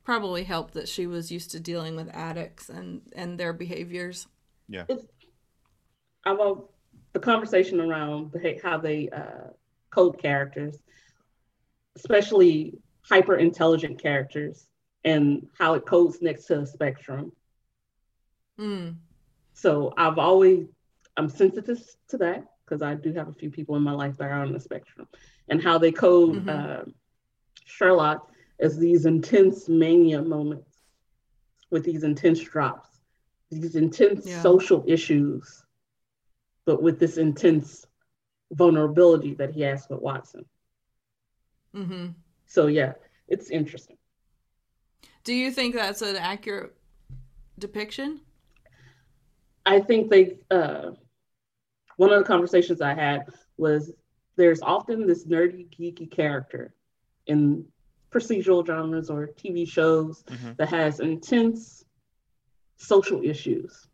Probably 0.04 0.44
helped 0.44 0.74
that 0.74 0.88
she 0.88 1.06
was 1.06 1.30
used 1.30 1.50
to 1.52 1.60
dealing 1.60 1.96
with 1.96 2.08
addicts 2.12 2.68
and 2.68 3.02
and 3.14 3.38
their 3.38 3.52
behaviors. 3.52 4.26
It's 4.88 5.04
I 6.24 6.32
love 6.32 6.68
the 7.12 7.20
conversation 7.20 7.80
around 7.80 8.32
the, 8.32 8.60
how 8.62 8.78
they 8.78 9.08
uh, 9.10 9.50
code 9.90 10.18
characters, 10.18 10.78
especially 11.96 12.78
hyper 13.02 13.36
intelligent 13.36 14.00
characters, 14.00 14.66
and 15.04 15.46
how 15.58 15.74
it 15.74 15.84
codes 15.86 16.22
next 16.22 16.46
to 16.46 16.56
the 16.60 16.66
spectrum. 16.66 17.32
Mm. 18.58 18.96
So 19.54 19.92
I've 19.96 20.18
always 20.18 20.66
I'm 21.16 21.28
sensitive 21.28 21.82
to 22.08 22.18
that 22.18 22.44
because 22.64 22.80
I 22.82 22.94
do 22.94 23.12
have 23.12 23.28
a 23.28 23.32
few 23.34 23.50
people 23.50 23.76
in 23.76 23.82
my 23.82 23.92
life 23.92 24.16
that 24.16 24.30
are 24.30 24.42
on 24.42 24.52
the 24.52 24.60
spectrum, 24.60 25.08
and 25.48 25.62
how 25.62 25.78
they 25.78 25.92
code 25.92 26.46
Mhm. 26.46 26.48
uh, 26.48 26.84
Sherlock 27.64 28.30
as 28.60 28.78
these 28.78 29.06
intense 29.06 29.68
mania 29.68 30.22
moments 30.22 30.78
with 31.70 31.84
these 31.84 32.04
intense 32.04 32.40
drops, 32.40 33.00
these 33.50 33.76
intense 33.76 34.26
Yeah. 34.26 34.40
social 34.40 34.84
issues, 34.86 35.64
but 36.64 36.82
with 36.82 36.98
this 36.98 37.18
intense 37.18 37.86
vulnerability 38.52 39.34
that 39.34 39.50
he 39.50 39.62
has 39.62 39.88
with 39.88 40.00
Watson. 40.00 40.44
Hmm 41.74 42.08
So 42.46 42.66
yeah, 42.66 42.92
it's 43.28 43.50
interesting. 43.50 43.96
Do 45.24 45.34
you 45.34 45.50
think 45.50 45.74
that's 45.74 46.02
an 46.02 46.16
accurate 46.16 46.74
depiction? 47.58 48.20
I 49.64 49.80
think 49.80 50.10
they 50.10 50.38
uh, 50.50 50.90
one 51.96 52.12
of 52.12 52.18
the 52.18 52.24
conversations 52.26 52.80
I 52.80 52.94
had 52.94 53.26
was 53.56 53.92
there's 54.36 54.60
often 54.62 55.06
this 55.06 55.24
nerdy 55.26 55.66
geeky 55.68 56.10
character 56.10 56.74
in 57.26 57.64
procedural 58.10 58.64
dramas 58.64 59.08
or 59.08 59.28
TV 59.28 59.66
shows 59.68 60.24
Mhm. 60.24 60.56
that 60.56 60.68
has 60.68 61.00
intense 61.00 61.84
social 62.76 63.22
issues. 63.22 63.86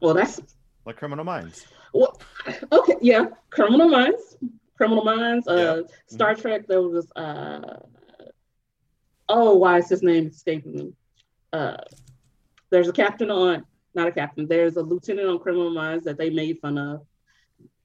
Well, 0.00 0.14
that's 0.14 0.40
Like 0.84 0.96
Criminal 0.96 1.24
Minds. 1.24 1.66
well, 1.94 2.20
okay, 2.72 2.94
yeah, 3.00 3.26
Criminal 3.50 3.88
Minds, 3.88 4.36
Criminal 4.80 5.04
Minds, 5.04 5.46
uh, 5.46 5.54
Yeah. 5.54 5.62
Mm-hmm. 5.62 6.14
Star 6.14 6.34
Trek. 6.34 6.66
There 6.66 6.80
was 6.80 7.12
uh, 7.14 7.80
oh, 9.28 9.54
why 9.56 9.76
is 9.76 9.90
his 9.90 10.02
name 10.02 10.28
escaping 10.28 10.72
me? 10.74 10.92
Uh, 11.52 11.76
there's 12.70 12.88
a 12.88 12.92
captain 12.92 13.30
on, 13.30 13.66
not 13.94 14.08
a 14.08 14.12
captain. 14.12 14.48
There's 14.48 14.76
a 14.76 14.82
lieutenant 14.82 15.28
on 15.28 15.38
Criminal 15.38 15.68
Minds 15.68 16.06
that 16.06 16.16
they 16.16 16.30
made 16.30 16.60
fun 16.62 16.78
of. 16.78 17.06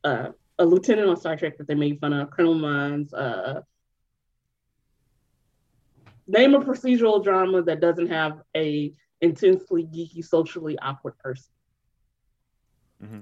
Uh, 0.06 0.30
a 0.58 0.66
lieutenant 0.66 1.10
on 1.10 1.18
Star 1.18 1.36
Trek 1.36 1.58
that 1.58 1.68
they 1.68 1.76
made 1.76 2.00
fun 2.00 2.14
of. 2.14 2.32
Criminal 2.32 2.60
Minds. 2.60 3.14
Uh, 3.14 3.60
name 6.28 6.56
a 6.56 6.62
procedural 6.62 7.22
drama 7.22 7.62
that 7.64 7.82
doesn't 7.82 8.08
have 8.08 8.40
a 8.56 8.94
intensely 9.20 9.84
geeky, 9.84 10.24
socially 10.24 10.80
awkward 10.80 11.18
person. 11.18 11.52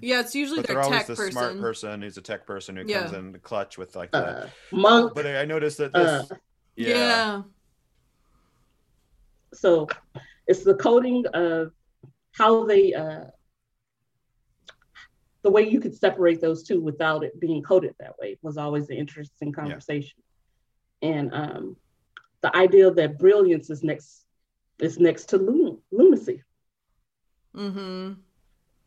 Yeah, 0.02 0.20
it's 0.22 0.36
usually 0.36 0.60
But 0.62 0.68
they're 0.68 0.82
always 0.82 1.00
tech 1.00 1.08
the 1.08 1.16
person. 1.16 1.32
smart 1.32 1.60
person 1.60 2.02
who's 2.02 2.18
a 2.18 2.22
tech 2.22 2.46
person 2.46 2.76
who 2.78 2.86
comes 2.86 3.12
in 3.12 3.32
the 3.32 3.40
clutch 3.40 3.78
with 3.78 3.96
like 3.96 4.12
the. 4.12 4.18
Uh, 4.18 4.50
Monk. 4.72 5.14
but 5.14 5.26
I 5.26 5.42
I 5.42 5.46
noticed 5.46 5.78
that 5.80 5.94
this. 5.94 6.10
Uh, 6.10 6.26
Yeah. 6.76 6.88
yeah. 6.88 7.42
so 9.54 9.88
it's 10.48 10.64
the 10.64 10.76
coding 10.76 11.26
of 11.34 11.72
how 12.32 12.66
they 12.66 12.94
uh 12.94 13.26
the 15.44 15.52
way 15.52 15.68
you 15.70 15.80
could 15.80 15.96
separate 15.96 16.40
those 16.42 16.64
two 16.64 16.82
without 16.82 17.24
it 17.24 17.40
being 17.40 17.62
coded 17.62 17.94
that 18.00 18.18
way 18.20 18.38
was 18.42 18.58
always 18.58 18.90
an 18.90 18.96
interesting 18.98 19.52
conversation 19.52 20.18
and 21.02 21.34
um 21.34 21.76
the 22.42 22.56
idea 22.56 22.90
that 22.92 23.20
brilliance 23.20 23.70
is 23.70 23.84
next 23.84 24.26
is 24.80 24.98
next 25.00 25.30
to 25.30 25.38
lun- 25.38 25.80
lunacy 25.92 26.42
Mm-hmm. 27.56 28.14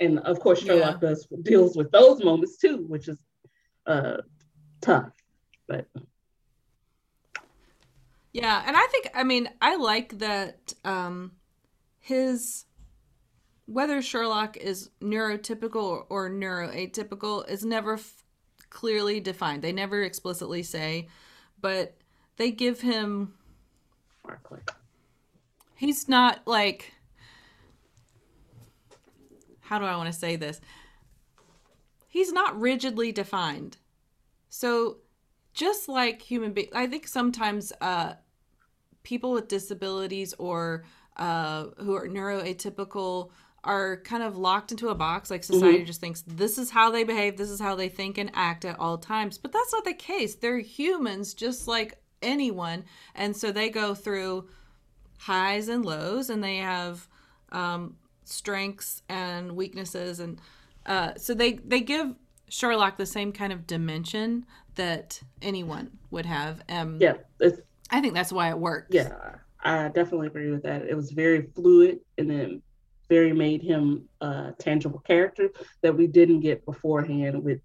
And 0.00 0.18
of 0.20 0.40
course 0.40 0.62
sherlock 0.62 1.00
Yeah. 1.02 1.08
does 1.08 1.26
deals 1.42 1.76
with 1.76 1.90
those 1.90 2.22
moments 2.22 2.56
too 2.58 2.84
which 2.88 3.08
is 3.08 3.18
uh 3.86 4.18
tough 4.80 5.10
but 5.68 5.86
Yeah, 8.32 8.62
and 8.66 8.76
I 8.76 8.86
think 8.90 9.08
I 9.14 9.24
mean 9.24 9.48
I 9.62 9.76
like 9.76 10.18
that 10.18 10.74
um 10.84 11.32
his 11.98 12.66
whether 13.64 14.00
Sherlock 14.02 14.56
is 14.58 14.90
neurotypical 15.00 15.82
or, 15.82 16.06
or 16.08 16.30
neuroatypical 16.30 17.48
is 17.48 17.64
never 17.64 17.94
f- 17.94 18.22
clearly 18.70 19.18
defined. 19.20 19.62
They 19.62 19.72
never 19.72 20.02
explicitly 20.02 20.62
say, 20.62 21.08
but 21.60 21.96
they 22.36 22.50
give 22.52 22.80
him 22.82 23.34
he's 25.74 26.08
not 26.08 26.46
like 26.46 26.92
how 29.68 29.78
do 29.78 29.84
I 29.84 29.96
want 29.96 30.12
to 30.12 30.18
say 30.18 30.36
this? 30.36 30.60
He's 32.08 32.32
not 32.32 32.58
rigidly 32.58 33.12
defined. 33.12 33.76
So 34.48 34.98
just 35.52 35.88
like 35.88 36.22
human 36.22 36.52
beings, 36.52 36.70
I 36.74 36.86
think 36.86 37.08
sometimes 37.08 37.72
uh, 37.80 38.14
people 39.02 39.32
with 39.32 39.48
disabilities 39.48 40.34
or 40.38 40.84
uh, 41.16 41.66
who 41.78 41.94
are 41.94 42.08
neuroatypical 42.08 43.30
are 43.64 43.96
kind 44.02 44.22
of 44.22 44.36
locked 44.36 44.70
into 44.70 44.88
a 44.88 44.94
box. 44.94 45.30
Like 45.30 45.42
society 45.42 45.84
just 45.84 46.00
thinks 46.00 46.22
this 46.22 46.56
is 46.56 46.70
how 46.70 46.90
they 46.90 47.02
behave, 47.02 47.36
this 47.36 47.50
is 47.50 47.60
how 47.60 47.74
they 47.74 47.88
think 47.88 48.16
and 48.16 48.30
act 48.34 48.64
at 48.64 48.78
all 48.78 48.98
times. 48.98 49.38
But 49.38 49.52
that's 49.52 49.72
not 49.72 49.84
the 49.84 49.94
case. 49.94 50.36
They're 50.36 50.58
humans 50.58 51.34
just 51.34 51.66
like 51.66 51.98
anyone. 52.22 52.84
And 53.14 53.36
so 53.36 53.50
they 53.50 53.68
go 53.68 53.94
through 53.94 54.48
highs 55.18 55.68
and 55.68 55.84
lows 55.84 56.30
and 56.30 56.42
they 56.42 56.58
have 56.58 57.08
um, 57.50 57.96
strengths 58.28 59.02
and 59.08 59.52
weaknesses 59.52 60.20
and 60.20 60.40
uh, 60.86 61.12
so 61.16 61.34
they 61.34 61.54
they 61.54 61.80
give 61.80 62.14
Sherlock 62.48 62.96
the 62.96 63.06
same 63.06 63.32
kind 63.32 63.52
of 63.52 63.66
dimension 63.66 64.46
that 64.76 65.20
anyone 65.42 65.90
would 66.10 66.26
have. 66.26 66.62
Um, 66.68 66.98
yeah 67.00 67.14
I 67.90 68.00
think 68.00 68.14
that's 68.14 68.32
why 68.32 68.50
it 68.50 68.58
works. 68.58 68.88
Yeah, 68.90 69.36
I 69.64 69.88
definitely 69.88 70.26
agree 70.28 70.50
with 70.50 70.62
that. 70.64 70.82
It 70.82 70.94
was 70.94 71.10
very 71.12 71.42
fluid 71.54 72.00
and 72.18 72.30
then 72.30 72.62
very 73.08 73.32
made 73.32 73.62
him 73.62 74.08
a 74.20 74.52
tangible 74.58 74.98
character 75.00 75.50
that 75.82 75.96
we 75.96 76.06
didn't 76.08 76.40
get 76.40 76.64
beforehand 76.64 77.42
with 77.42 77.60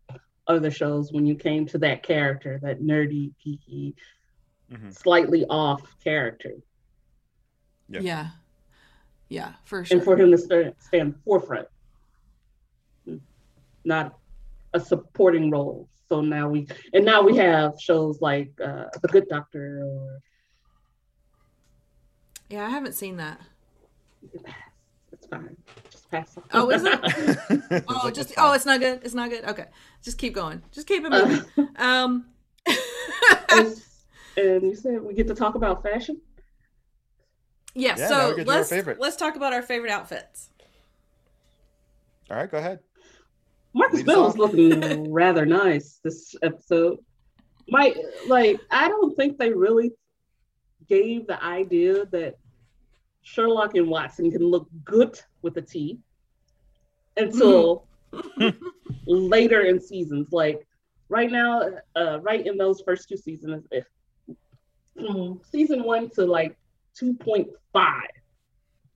other 0.48 0.70
shows 0.72 1.12
when 1.12 1.26
you 1.26 1.36
came 1.36 1.66
to 1.68 1.78
that 1.80 2.04
character, 2.04 2.60
that 2.62 2.82
nerdy, 2.82 3.32
geeky, 3.44 3.94
Mhm. 4.72 4.94
slightly 4.94 5.46
off 5.46 5.82
character. 6.04 6.54
Yeah. 7.90 8.02
Yeah. 8.02 8.28
Yeah, 9.32 9.54
for 9.64 9.86
sure. 9.86 9.96
And 9.96 10.04
for 10.04 10.18
him 10.18 10.30
to 10.32 10.38
stand, 10.38 10.74
stand 10.78 11.16
forefront, 11.24 11.66
not 13.86 14.20
a 14.74 14.80
supporting 14.80 15.50
role. 15.50 15.88
So 16.10 16.20
now 16.20 16.50
we 16.50 16.68
and 16.94 17.06
now 17.06 17.22
we 17.22 17.38
have 17.38 17.80
shows 17.80 18.20
like 18.20 18.52
uh, 18.62 18.88
The 19.02 19.08
Good 19.08 19.30
Doctor 19.30 19.84
or 19.86 20.20
yeah, 22.50 22.66
I 22.66 22.70
haven't 22.70 22.92
seen 22.92 23.16
that. 23.18 23.40
it's 25.14 25.28
fine. 25.28 25.56
Just 25.90 26.12
pass 26.12 26.36
on. 26.36 26.44
Oh, 26.52 26.70
is 26.70 26.84
it? 26.84 27.00
It's 27.72 27.86
Oh, 27.88 28.12
just 28.12 28.34
oh, 28.38 28.52
it's 28.52 28.66
not 28.66 28.82
good. 28.82 29.00
It's 29.06 29.14
not 29.14 29.30
good. 29.30 29.46
Okay, 29.46 29.68
just 30.04 30.18
keep 30.18 30.36
going. 30.36 30.62
Just 30.74 30.88
keep 30.88 31.06
it 31.06 31.10
moving. 31.10 31.46
um, 31.78 32.26
and, 33.50 33.82
and 34.36 34.62
you 34.64 34.76
said 34.76 35.02
we 35.02 35.14
get 35.14 35.28
to 35.28 35.36
talk 35.36 35.56
about 35.56 35.84
fashion. 35.84 36.20
Yeah. 37.74 37.96
Yeah, 37.98 38.08
so 38.08 38.36
get 38.36 38.46
to 38.46 38.52
our 38.52 38.58
let's 38.60 39.00
let's 39.00 39.16
talk 39.16 39.36
about 39.36 39.54
our 39.54 39.62
favorite 39.62 39.92
outfits. 39.92 40.50
All 42.30 42.38
right, 42.38 42.50
go 42.50 42.58
ahead. 42.58 42.80
Marcus 43.74 43.98
Lead 43.98 44.06
Bell 44.06 44.28
is 44.28 44.38
looking 44.38 45.12
rather 45.12 45.46
nice 45.46 46.00
this 46.04 46.36
episode. 46.42 47.00
My 47.70 47.94
like, 48.28 48.60
I 48.70 48.88
don't 48.88 49.16
think 49.16 49.38
they 49.38 49.52
really 49.52 49.92
gave 50.90 51.28
the 51.28 51.42
idea 51.44 52.06
that 52.08 52.36
Sherlock 53.22 53.76
and 53.76 53.88
Watson 53.88 54.32
can 54.32 54.44
look 54.44 54.68
good 54.84 55.20
with 55.42 55.56
a 55.58 55.62
T 55.62 56.00
until 57.18 57.86
later 59.06 59.62
in 59.62 59.80
seasons. 59.80 60.28
Like 60.32 60.68
right 61.10 61.32
now, 61.32 61.70
uh, 61.96 62.20
right 62.22 62.46
in 62.46 62.58
those 62.58 62.82
first 62.82 63.08
two 63.08 63.18
seasons, 63.18 63.66
if 63.72 63.86
from 64.96 65.40
season 65.50 65.84
one 65.84 66.10
to 66.12 66.26
like 66.26 66.58
two 66.96 67.14
point 67.14 67.48
five, 67.74 68.10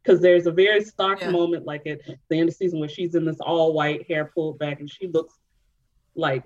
because 0.04 0.22
there's 0.22 0.48
a 0.48 0.52
very 0.52 0.84
stark 0.84 1.22
Yeah. 1.22 1.32
moment 1.32 1.66
like 1.66 1.86
at 1.88 2.02
the 2.30 2.38
end 2.40 2.50
of 2.50 2.56
the 2.56 2.58
season 2.58 2.80
where 2.80 2.90
she's 2.90 3.16
in 3.16 3.26
this 3.26 3.40
all 3.40 3.74
white 3.74 4.08
hair 4.08 4.26
pulled 4.34 4.60
back 4.60 4.80
and 4.80 4.90
she 4.90 5.08
looks 5.08 5.34
like 6.16 6.44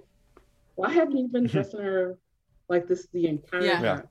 why 0.75 0.89
haven't 0.89 1.17
you 1.17 1.27
been 1.27 1.45
dressing 1.47 1.81
her 1.81 2.17
like 2.69 2.87
this 2.87 3.07
the 3.13 3.27
entire 3.27 3.63
Yeah. 3.63 3.77
time 3.77 3.83
Yeah. 3.83 4.01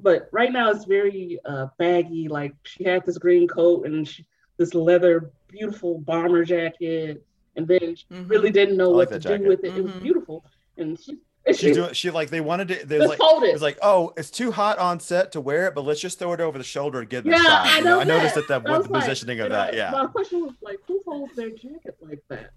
but 0.00 0.28
right 0.32 0.52
now 0.52 0.70
it's 0.70 0.84
very 0.84 1.38
uh, 1.44 1.66
baggy 1.78 2.28
like 2.28 2.54
she 2.64 2.84
had 2.84 3.04
this 3.04 3.18
green 3.18 3.46
coat 3.46 3.86
and 3.86 4.06
she, 4.08 4.26
this 4.56 4.74
leather 4.74 5.30
beautiful 5.48 5.98
bomber 6.00 6.44
jacket 6.44 7.24
and 7.56 7.66
then 7.68 7.94
she 7.96 8.04
Mhm. 8.10 8.28
really 8.30 8.50
didn't 8.50 8.76
know 8.76 8.92
I 8.94 8.96
like 8.98 9.10
what 9.10 9.22
to 9.22 9.28
that 9.28 9.42
do 9.42 9.48
with 9.48 9.64
it 9.64 9.76
it 9.76 9.82
was 9.82 9.92
Mhm. 9.92 10.02
beautiful 10.02 10.44
and 10.76 10.98
she 10.98 11.12
and 11.12 11.20
She's 11.48 11.58
she 11.58 11.72
doing 11.72 11.92
she 11.94 12.10
like 12.10 12.30
they 12.30 12.40
wanted 12.40 12.68
to 12.68 12.86
there's 12.86 13.00
just 13.02 13.08
like 13.10 13.18
hold 13.20 13.42
it 13.44 13.48
it's 13.48 13.62
like 13.62 13.78
oh 13.82 14.12
it's 14.16 14.30
too 14.30 14.50
hot 14.52 14.78
on 14.78 15.00
set 15.00 15.32
to 15.32 15.40
wear 15.40 15.66
it 15.68 15.74
but 15.74 15.84
let's 15.84 16.00
just 16.00 16.18
throw 16.18 16.32
it 16.32 16.40
over 16.40 16.58
the 16.58 16.64
shoulder 16.64 17.00
and 17.00 17.08
get 17.08 17.24
in 17.24 17.30
the 17.30 17.36
Yeah, 17.36 17.42
shot. 17.42 17.66
I 17.66 17.80
know 17.80 18.00
I 18.00 18.04
noticed 18.04 18.34
that. 18.34 18.48
that 18.48 18.64
that 18.64 18.70
was 18.78 18.86
the 18.86 18.92
like- 18.92 19.02
positioning 19.04 19.40
of 19.40 19.50
that 19.50 19.74
yeah 19.74 19.90
My 19.90 20.06
question 20.06 20.42
was 20.42 20.54
like, 20.60 20.78
who 20.86 21.00
holds 21.06 21.34
their 21.36 21.50
jacket 21.50 21.96
like 22.02 22.22
that? 22.28 22.50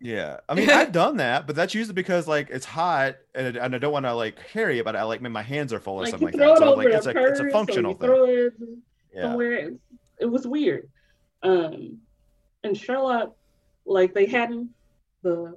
yeah 0.00 0.38
I 0.48 0.54
mean 0.54 0.70
I've 0.70 0.92
done 0.92 1.16
that 1.18 1.46
but 1.46 1.56
that's 1.56 1.74
usually 1.74 1.94
because 1.94 2.28
like 2.28 2.48
it's 2.50 2.64
hot 2.64 3.16
and, 3.34 3.56
and 3.56 3.74
I 3.74 3.78
don't 3.78 3.92
want 3.92 4.06
to 4.06 4.14
like 4.14 4.38
carry 4.52 4.78
it 4.78 4.84
but 4.84 4.94
I 4.96 5.02
like 5.02 5.20
my 5.20 5.42
hands 5.42 5.72
are 5.72 5.80
full 5.80 5.94
or 5.96 6.02
Like 6.02 6.10
something 6.10 6.28
like 6.28 6.36
that 6.36 6.58
so 6.58 6.74
like 6.74 6.88
it's 6.88 7.06
a 7.06 7.10
it's 7.26 7.40
a 7.40 7.50
functional 7.50 7.94
thing 7.94 8.10
it 8.12 8.54
yeah 9.14 9.22
somewhere. 9.22 9.52
It, 9.54 9.74
it 10.20 10.26
was 10.26 10.46
weird. 10.46 10.88
Um, 11.42 11.98
and 12.64 12.76
Sherlock, 12.76 13.34
like 13.86 14.12
they 14.14 14.26
hadn't 14.26 14.70
the 15.22 15.56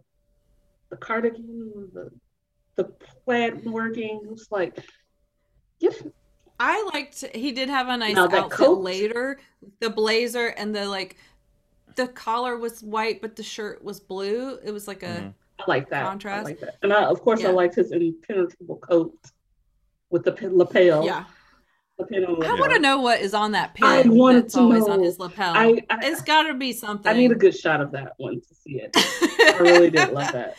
the 0.90 0.98
cardigan, 0.98 1.90
the 1.94 2.12
the 2.76 2.86
plaid 3.26 3.66
working. 3.66 4.22
Was 4.26 4.48
like, 4.52 4.78
give 5.80 6.12
I 6.60 6.90
liked 6.94 7.26
he 7.34 7.52
did 7.52 7.70
have 7.70 7.88
a 7.88 7.98
nice 7.98 8.16
Now, 8.16 8.28
that 8.28 8.44
outfit 8.46 8.58
coat- 8.58 8.82
later. 8.82 9.40
The 9.80 9.90
blazer 9.90 10.48
and 10.48 10.76
the 10.76 10.88
like 10.88 11.18
the 11.96 12.08
collar 12.08 12.58
was 12.58 12.82
white 12.82 13.22
but 13.22 13.36
the 13.36 13.44
shirt 13.44 13.84
was 13.84 14.00
blue. 14.00 14.58
It 14.64 14.72
was 14.72 14.88
like 14.88 15.04
a 15.04 15.08
Mhm. 15.08 15.34
I 15.60 15.64
like 15.68 15.90
that. 15.90 16.06
Contrast. 16.06 16.40
I 16.48 16.50
like 16.50 16.60
that. 16.62 16.76
And 16.82 16.92
I, 16.92 17.04
of 17.06 17.22
course, 17.22 17.42
Yeah. 17.42 17.50
I 17.50 17.52
liked 17.52 17.76
his 17.76 17.92
impenetrable 17.92 18.78
coat 18.78 19.16
with 20.10 20.24
the 20.24 20.32
pin- 20.32 20.58
lapel. 20.58 21.06
yeah. 21.06 21.26
lapel 22.00 22.44
I 22.44 22.54
want 22.60 22.72
to 22.74 22.80
know 22.80 23.00
what 23.00 23.20
is 23.22 23.36
on 23.36 23.52
that 23.52 23.76
pin 23.76 23.84
I 23.86 24.02
want 24.08 24.38
that's 24.42 24.56
to 24.56 24.62
always 24.62 24.88
on 24.88 25.04
his 25.04 25.20
lapel. 25.20 25.54
I, 25.56 25.84
I, 25.88 26.00
it's 26.08 26.22
got 26.24 26.44
to 26.44 26.56
be 26.56 26.74
something. 26.74 27.12
I 27.12 27.16
need 27.16 27.32
a 27.32 27.36
good 27.36 27.56
shot 27.56 27.80
of 27.80 27.92
that 27.92 28.14
one 28.18 28.42
to 28.42 28.56
see 28.56 28.82
it. 28.82 28.90
I 28.96 29.58
really 29.60 29.92
did 29.92 30.10
love 30.12 30.32
that. 30.34 30.56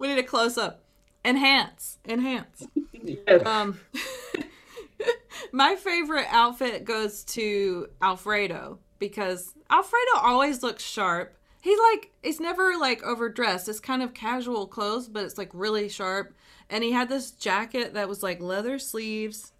we 0.00 0.08
need 0.08 0.18
a 0.18 0.24
close 0.24 0.58
up. 0.58 0.79
Enhance. 1.24 1.98
Enhance. 2.06 2.66
Yes. 2.92 3.44
Um 3.46 3.80
my 5.52 5.76
favorite 5.76 6.26
outfit 6.30 6.84
goes 6.84 7.24
to 7.24 7.88
Alfredo 8.02 8.78
because 8.98 9.54
Alfredo 9.70 10.18
always 10.22 10.62
looks 10.62 10.82
sharp. 10.82 11.36
He 11.60 11.76
like 11.92 12.10
he's 12.22 12.40
never 12.40 12.76
like 12.78 13.02
overdressed. 13.02 13.68
It's 13.68 13.80
kind 13.80 14.02
of 14.02 14.14
casual 14.14 14.66
clothes, 14.66 15.08
but 15.08 15.24
it's 15.24 15.38
like 15.38 15.50
really 15.52 15.88
sharp. 15.88 16.34
And 16.68 16.84
he 16.84 16.92
had 16.92 17.08
this 17.08 17.32
jacket 17.32 17.94
that 17.94 18.08
was 18.08 18.22
like 18.22 18.40
leather 18.40 18.78
sleeves 18.78 19.52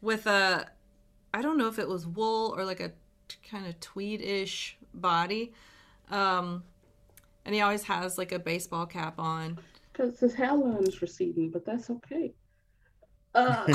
with 0.00 0.26
a 0.26 0.66
I 1.32 1.42
don't 1.42 1.58
know 1.58 1.68
if 1.68 1.78
it 1.78 1.88
was 1.88 2.06
wool 2.06 2.54
or 2.56 2.64
like 2.64 2.80
a 2.80 2.92
kind 3.48 3.66
of 3.66 3.78
tweed-ish 3.80 4.76
body. 4.94 5.52
Um 6.10 6.64
and 7.44 7.54
he 7.54 7.60
always 7.60 7.84
has 7.84 8.18
like 8.18 8.32
a 8.32 8.38
baseball 8.38 8.86
cap 8.86 9.18
on. 9.18 9.58
Because 10.00 10.18
his 10.18 10.34
hairline 10.34 10.84
is 10.86 11.02
receding, 11.02 11.50
but 11.50 11.66
that's 11.66 11.90
okay. 11.90 12.32
Uh, 13.34 13.64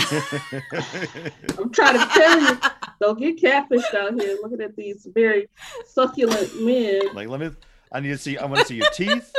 I'm 1.59 1.71
trying 1.71 1.99
to 1.99 2.09
tell 2.13 2.41
you, 2.41 2.57
don't 2.99 3.19
get 3.19 3.37
catfished 3.39 3.93
out 3.93 4.19
here 4.19 4.37
looking 4.41 4.59
at 4.61 4.75
these 4.75 5.07
very 5.13 5.47
succulent 5.87 6.61
men. 6.61 7.01
like 7.13 7.29
let 7.29 7.39
me 7.39 7.51
I 7.91 7.99
need 8.01 8.09
to 8.09 8.17
see 8.17 8.37
I 8.37 8.45
want 8.45 8.59
to 8.61 8.65
see 8.65 8.75
your 8.75 8.89
teeth 8.89 9.31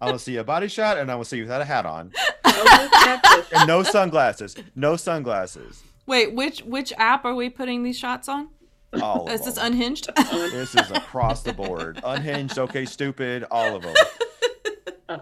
I 0.00 0.06
want 0.06 0.18
to 0.18 0.24
see 0.24 0.36
a 0.36 0.44
body 0.44 0.66
shot 0.66 0.98
and 0.98 1.08
I 1.08 1.14
want 1.14 1.26
to 1.26 1.28
see 1.30 1.36
you 1.36 1.44
without 1.44 1.60
a 1.60 1.64
hat 1.64 1.86
on 1.86 2.10
Don't 2.42 2.64
get 2.66 2.90
catfished. 3.22 3.52
and 3.60 3.68
no 3.68 3.84
sunglasses 3.84 4.56
no 4.74 4.96
sunglasses 4.96 5.84
Wait, 6.06 6.34
which 6.34 6.60
which 6.62 6.92
app 6.96 7.24
are 7.24 7.34
we 7.36 7.48
putting 7.48 7.84
these 7.84 7.98
shots 7.98 8.28
on? 8.28 8.48
all 9.00 9.28
of 9.28 9.32
Is 9.32 9.44
this 9.44 9.54
them. 9.54 9.66
unhinged? 9.66 10.08
This 10.32 10.74
is 10.74 10.90
across 10.90 11.42
the 11.44 11.52
board. 11.52 12.00
Unhinged, 12.02 12.58
okay, 12.58 12.86
stupid, 12.86 13.44
all 13.52 13.76
of 13.76 13.82
them. 13.82 15.20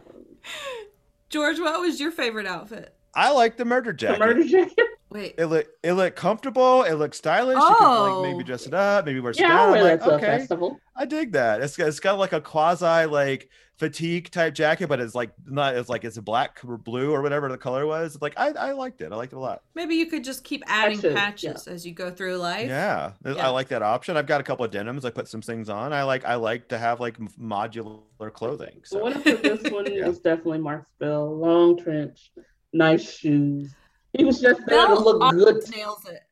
George, 1.28 1.58
what 1.58 1.80
was 1.80 2.00
your 2.00 2.10
favorite 2.10 2.46
outfit? 2.46 2.94
I 3.14 3.32
like 3.32 3.56
the 3.56 3.64
murder 3.64 3.92
the 3.92 4.18
murder 4.18 4.44
jacket. 4.44 4.78
Wait, 5.10 5.34
It 5.38 5.46
look 5.46 5.66
it 5.82 5.92
look 5.94 6.16
comfortable. 6.16 6.82
It 6.82 6.94
looks 6.94 7.16
stylish. 7.18 7.56
You 7.56 7.60
could 7.62 7.70
like 7.70 8.12
Oh. 8.12 8.22
maybe 8.22 8.44
dress 8.44 8.66
it 8.66 8.74
up. 8.74 9.06
Maybe 9.06 9.20
wear 9.20 9.32
some 9.32 9.44
Yeah, 9.44 9.52
I'll 9.58 9.66
down. 9.66 9.72
wear 9.72 9.84
Like, 9.96 10.00
to 10.04 10.10
a 10.10 10.14
okay, 10.16 10.26
festival. 10.26 10.80
I 10.96 11.06
dig 11.06 11.32
that. 11.32 11.62
It's 11.62 11.76
got- 11.76 11.88
it's 11.88 12.00
got 12.00 12.18
like 12.18 12.32
a 12.34 12.40
quasi 12.40 13.06
like 13.06 13.48
fatigue 13.78 14.28
type 14.30 14.52
jacket, 14.54 14.88
but 14.88 14.98
it's 15.00 15.14
like 15.14 15.30
not. 15.46 15.76
It's 15.76 15.88
like 15.88 16.04
it's 16.04 16.16
a 16.18 16.22
black 16.22 16.58
or 16.66 16.76
blue 16.76 17.12
or 17.12 17.22
whatever 17.22 17.48
the 17.48 17.56
color 17.56 17.86
was. 17.86 18.18
Like 18.20 18.34
I 18.36 18.48
I 18.50 18.72
liked 18.72 19.00
it. 19.00 19.10
I 19.12 19.16
liked 19.16 19.32
it 19.32 19.36
a 19.36 19.38
lot. 19.38 19.62
maybe 19.74 19.94
you 19.94 20.06
could 20.06 20.24
just 20.24 20.44
keep 20.44 20.62
adding 20.66 20.98
Patches, 21.00 21.14
patches 21.14 21.68
as 21.68 21.86
you 21.86 21.94
go 21.94 22.10
through 22.10 22.36
life. 22.36 22.68
Yeah, 22.68 23.12
Yeah. 23.24 23.34
I 23.36 23.48
like 23.50 23.68
that 23.68 23.82
option. 23.82 24.16
I've 24.16 24.26
got 24.26 24.40
a 24.40 24.44
couple 24.44 24.64
of 24.66 24.70
denims. 24.72 25.04
I 25.06 25.10
put 25.10 25.28
some 25.28 25.40
things 25.40 25.70
on. 25.70 25.92
I 25.94 26.02
like 26.02 26.24
I 26.26 26.34
like 26.34 26.68
to 26.68 26.76
have 26.78 27.00
like 27.00 27.16
modular 27.40 28.02
clothing. 28.32 28.80
The 28.82 28.86
So 28.88 29.04
winner 29.04 29.20
for 29.20 29.30
this 29.30 29.72
one 29.72 29.86
Yeah. 29.90 30.08
was 30.08 30.18
definitely 30.18 30.58
Marcus 30.58 30.90
Bell. 30.98 31.34
Long 31.38 31.78
trench, 31.78 32.30
nice 32.72 33.10
shoes. 33.10 33.74
He 34.18 34.24
was 34.24 34.40
just 34.40 34.60
there 34.66 34.86
to 34.86 34.94
look 34.94 35.20
good. 35.32 35.70
nails 35.74 36.04
it. 36.06 36.22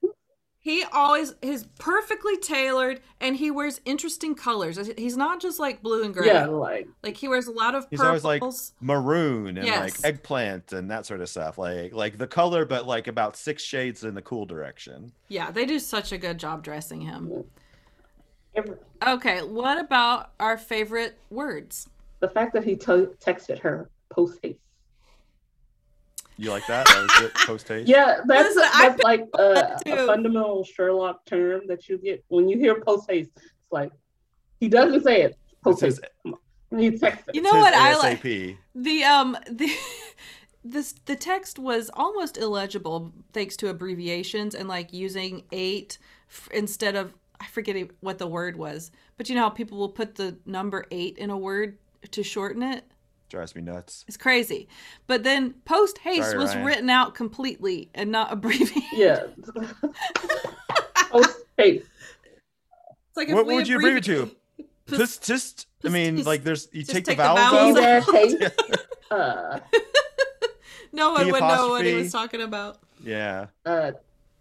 He 0.59 0.83
always 0.93 1.33
is 1.43 1.65
perfectly 1.79 2.37
tailored, 2.39 3.01
and 3.21 3.37
he 3.37 3.53
wears 3.53 3.81
interesting 3.85 4.35
colors. 4.35 4.77
He's 4.99 5.17
not 5.17 5.41
just 5.41 5.61
like 5.61 5.81
blue 5.81 6.03
and 6.03 6.13
gray. 6.13 6.27
Yeah, 6.27 6.47
like 6.47 6.89
Like 7.05 7.17
he 7.17 7.29
wears 7.29 7.47
a 7.47 7.53
lot 7.53 7.77
of 7.77 7.87
He's 7.89 8.01
purples. 8.01 8.25
always, 8.25 8.43
like, 8.43 8.43
maroon 8.81 9.57
and 9.59 9.65
Yes. 9.65 10.03
like 10.03 10.13
eggplant 10.15 10.73
and 10.73 10.91
that 10.91 11.07
sort 11.07 11.21
of 11.21 11.29
stuff. 11.29 11.57
Like 11.57 11.93
like 11.95 12.19
the 12.19 12.27
color, 12.27 12.65
but 12.65 12.85
like 12.85 13.07
about 13.07 13.37
six 13.37 13.63
shades 13.63 14.03
in 14.03 14.15
the 14.15 14.23
cool 14.23 14.45
direction. 14.45 15.13
yeah, 15.29 15.53
they 15.53 15.65
do 15.67 15.79
such 15.79 16.11
a 16.11 16.19
good 16.19 16.37
job 16.39 16.65
dressing 16.65 17.01
him. 17.03 17.45
Okay, 19.07 19.43
what 19.43 19.79
about 19.79 20.33
our 20.41 20.57
favorite 20.59 21.17
words? 21.31 21.89
the 22.19 22.29
fact 22.31 22.55
that 22.55 22.65
he 22.65 22.75
to- 22.75 23.15
texted 23.21 23.59
her 23.61 23.89
post 24.09 24.39
haste. 24.43 24.59
You 26.39 26.51
like 26.51 26.67
that? 26.67 26.87
That 26.87 27.03
was 27.03 27.27
it. 27.27 27.35
Post 27.47 27.69
haste. 27.69 27.89
Yeah, 27.89 28.21
that's, 28.27 28.55
Listen, 28.55 28.71
I 28.75 28.89
that's 28.89 29.03
like 29.03 29.25
a, 29.35 29.55
that 29.55 29.83
a 29.87 30.07
fundamental 30.07 30.65
Sherlock 30.65 31.25
term 31.25 31.63
that 31.69 31.89
you 31.89 31.99
get 31.99 32.25
when 32.29 32.49
you 32.49 32.59
hear 32.59 32.81
post 32.81 33.11
haste. 33.11 33.31
It's 33.37 33.73
like 33.73 33.91
he 34.61 34.69
doesn't 34.69 35.03
say 35.03 35.23
it. 35.23 35.39
Post 35.65 35.81
haste. 35.81 36.01
Come 36.23 36.35
on. 36.35 36.41
It. 36.79 37.03
You 37.33 37.43
know 37.43 37.53
says 37.53 37.63
what 37.63 37.75
I 37.75 37.97
like? 37.97 38.23
The 38.23 39.05
um 39.05 39.37
the 39.51 39.71
this 40.65 40.95
the 41.07 41.17
text 41.17 41.59
was 41.59 41.91
almost 41.95 42.37
illegible 42.37 43.13
thanks 43.33 43.57
to 43.59 43.69
abbreviations 43.69 44.55
and 44.55 44.69
like 44.69 44.93
using 44.93 45.45
eight 45.53 45.99
f- 46.29 46.49
instead 46.53 46.97
of 46.97 47.15
I 47.41 47.47
forget 47.47 47.91
what 48.01 48.19
the 48.19 48.27
word 48.27 48.57
was, 48.57 48.91
but 49.17 49.29
you 49.29 49.35
know 49.35 49.43
how 49.43 49.51
people 49.51 49.79
will 49.79 49.91
put 49.91 50.17
the 50.17 50.37
number 50.45 50.85
eight 50.91 51.19
in 51.19 51.31
a 51.31 51.39
word 51.39 51.79
to 52.11 52.23
shorten 52.23 52.63
it. 52.63 52.85
Drives 53.29 53.55
me 53.57 53.63
nuts. 53.63 54.05
It's 54.07 54.17
crazy. 54.17 54.69
But 55.07 55.25
then 55.25 55.55
post 55.65 55.99
haste 55.99 56.27
Sorry, 56.27 56.39
was 56.39 56.55
Ryan. 56.55 56.67
written 56.67 56.91
out 56.91 57.15
completely 57.15 57.91
and 57.95 58.11
not 58.13 58.33
abbreviated. 58.33 58.83
Yeah. 58.93 59.23
post 61.11 61.37
haste. 61.57 61.87
It's 63.09 63.17
like 63.17 63.29
if 63.29 63.35
What 63.35 63.47
we 63.47 63.55
would 63.57 63.69
you 63.69 63.77
abbreviate 63.79 64.05
to? 64.05 64.13
abbreviate- 64.23 64.39
Just 64.89 65.25
just 65.25 65.67
I 65.85 65.89
mean 65.89 66.17
just- 66.17 66.27
like 66.27 66.45
there's 66.45 66.69
you 66.73 66.83
take, 66.85 67.05
take 67.05 67.17
the 67.17 67.23
the 67.23 67.35
vowels 67.35 67.77
vowels 67.77 67.79
out. 67.79 68.09
out. 68.09 68.41
dash. 68.41 68.79
Uh, 69.11 69.59
No 70.93 71.13
one 71.13 71.25
P 71.27 71.33
would 71.33 71.41
know 71.41 71.69
what 71.71 71.85
he 71.85 71.95
was 71.95 72.13
talking 72.13 72.41
about. 72.41 72.79
Yeah. 73.03 73.47
uh, 73.67 73.93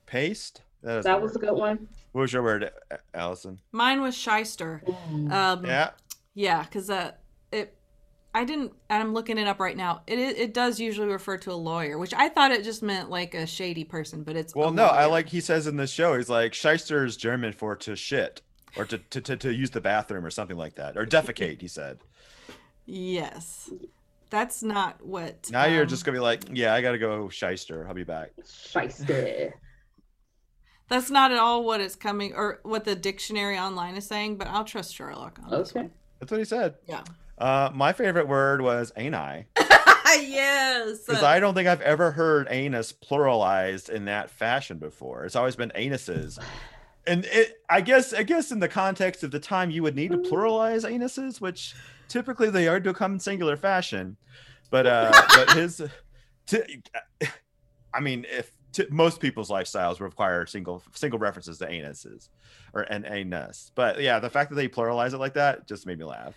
Paste. 0.06 0.62
That, 0.84 1.00
is 1.00 1.06
that 1.06 1.18
the 1.18 1.22
was 1.24 1.36
a 1.36 1.40
good 1.40 1.52
one. 1.54 1.88
What 2.12 2.22
was 2.22 2.34
your 2.34 2.44
word, 2.44 2.72
Allison? 3.14 3.60
Mine 3.72 4.02
was 4.02 4.16
shyster. 4.16 4.82
Um, 5.10 5.66
Yeah. 5.66 5.90
Yeah, 6.36 6.64
because 6.64 6.90
uh, 6.90 7.12
it. 7.14 7.16
I 8.36 8.44
didn't, 8.44 8.74
and 8.90 9.02
I'm 9.02 9.14
looking 9.14 9.38
it 9.38 9.48
up 9.48 9.62
right 9.62 9.78
now. 9.78 10.02
It 10.08 10.20
it 10.20 10.38
it 10.38 10.54
does 10.54 10.78
usually 10.78 11.08
refer 11.08 11.38
to 11.38 11.54
a 11.54 11.56
lawyer, 11.56 11.98
which 11.98 12.14
I 12.14 12.28
thought 12.28 12.52
it 12.52 12.66
just 12.66 12.84
meant 12.84 13.10
like 13.10 13.34
a 13.34 13.48
shady 13.48 13.86
person, 13.86 14.24
but 14.24 14.36
it's 14.36 14.54
Well, 14.54 14.72
no, 14.72 14.88
I 14.88 15.06
like 15.06 15.30
he 15.30 15.40
says 15.40 15.68
in 15.68 15.78
the 15.78 15.88
show, 15.88 16.18
he's 16.18 16.28
like 16.30 16.54
Shyster 16.54 17.06
is 17.06 17.16
German 17.16 17.54
for 17.54 17.78
to 17.78 17.96
shit 17.96 18.42
or 18.76 18.84
to, 18.84 18.98
to, 18.98 19.22
to, 19.22 19.38
to 19.38 19.54
use 19.54 19.70
the 19.70 19.80
bathroom 19.80 20.26
or 20.26 20.30
something 20.30 20.58
like 20.58 20.76
that 20.76 20.98
or 20.98 21.06
defecate. 21.06 21.62
He 21.62 21.70
said. 21.70 22.00
Yes, 22.86 23.72
that's 24.30 24.62
not 24.62 25.04
what. 25.06 25.50
Now 25.50 25.64
you're 25.66 25.84
um, 25.84 25.88
just 25.88 26.04
gonna 26.04 26.18
be 26.18 26.22
like, 26.22 26.42
yeah, 26.52 26.74
I 26.74 26.82
gotta 26.82 26.98
go 26.98 27.30
Shyster. 27.30 27.88
I'll 27.88 27.94
be 27.94 28.04
back. 28.04 28.32
Shiesty. 28.44 29.54
That's 30.88 31.10
not 31.10 31.32
at 31.32 31.40
all 31.40 31.64
what 31.64 31.82
it's 31.82 31.96
coming 31.96 32.36
or 32.36 32.60
what 32.62 32.84
the 32.84 32.96
dictionary 32.96 33.58
online 33.58 33.96
is 33.96 34.06
saying, 34.06 34.38
but 34.38 34.48
I'll 34.48 34.66
trust 34.66 34.94
Sherlock 34.94 35.40
on 35.44 35.50
this 35.50 35.72
Okay. 35.72 35.80
one. 35.80 35.92
That's 36.20 36.32
what 36.32 36.38
he 36.38 36.46
said. 36.46 36.76
Yeah. 36.88 37.02
Uh, 37.38 37.70
my 37.74 37.92
favorite 37.94 38.28
word 38.28 38.62
was 38.62 38.92
ani 38.92 39.46
yes. 40.22 41.00
because 41.06 41.24
I 41.24 41.40
don't 41.40 41.54
think 41.54 41.68
I've 41.68 41.82
ever 41.82 42.12
heard 42.12 42.48
anus 42.50 42.94
pluralized 42.94 43.90
in 43.90 44.06
that 44.06 44.30
fashion 44.30 44.78
before. 44.78 45.26
It's 45.26 45.36
always 45.36 45.56
been 45.56 45.72
anuses. 45.76 46.40
and 47.08 47.26
it, 47.26 47.58
I 47.70 47.82
guess 47.82 48.14
I 48.14 48.24
guess 48.24 48.52
in 48.52 48.60
the 48.60 48.70
context 48.70 49.24
of 49.24 49.32
the 49.32 49.40
time 49.40 49.70
you 49.70 49.84
would 49.84 49.96
need 49.96 50.12
to 50.12 50.18
pluralize 50.18 50.90
anuses, 50.90 51.42
which 51.42 51.76
typically 52.08 52.50
they 52.50 52.68
are 52.68 52.80
to 52.80 52.94
come 52.94 53.14
in 53.14 53.20
singular 53.20 53.58
fashion. 53.58 54.18
But 54.70 54.88
uh, 54.88 55.12
but 55.36 55.52
his, 55.52 55.82
to, 56.48 56.66
I 57.94 58.00
mean, 58.00 58.26
if 58.30 58.52
to, 58.74 58.88
most 58.90 59.20
people's 59.20 59.50
lifestyles 59.50 60.00
require 60.00 60.46
single 60.46 60.84
single 60.94 61.20
references 61.20 61.58
to 61.60 61.68
anuses 61.68 62.30
or 62.74 62.82
an 62.84 63.06
anus, 63.06 63.72
but 63.76 64.02
yeah, 64.02 64.20
the 64.20 64.30
fact 64.30 64.50
that 64.50 64.56
they 64.56 64.68
pluralize 64.68 65.14
it 65.14 65.18
like 65.18 65.34
that 65.34 65.68
just 65.68 65.86
made 65.86 66.00
me 66.00 66.06
laugh. 66.06 66.36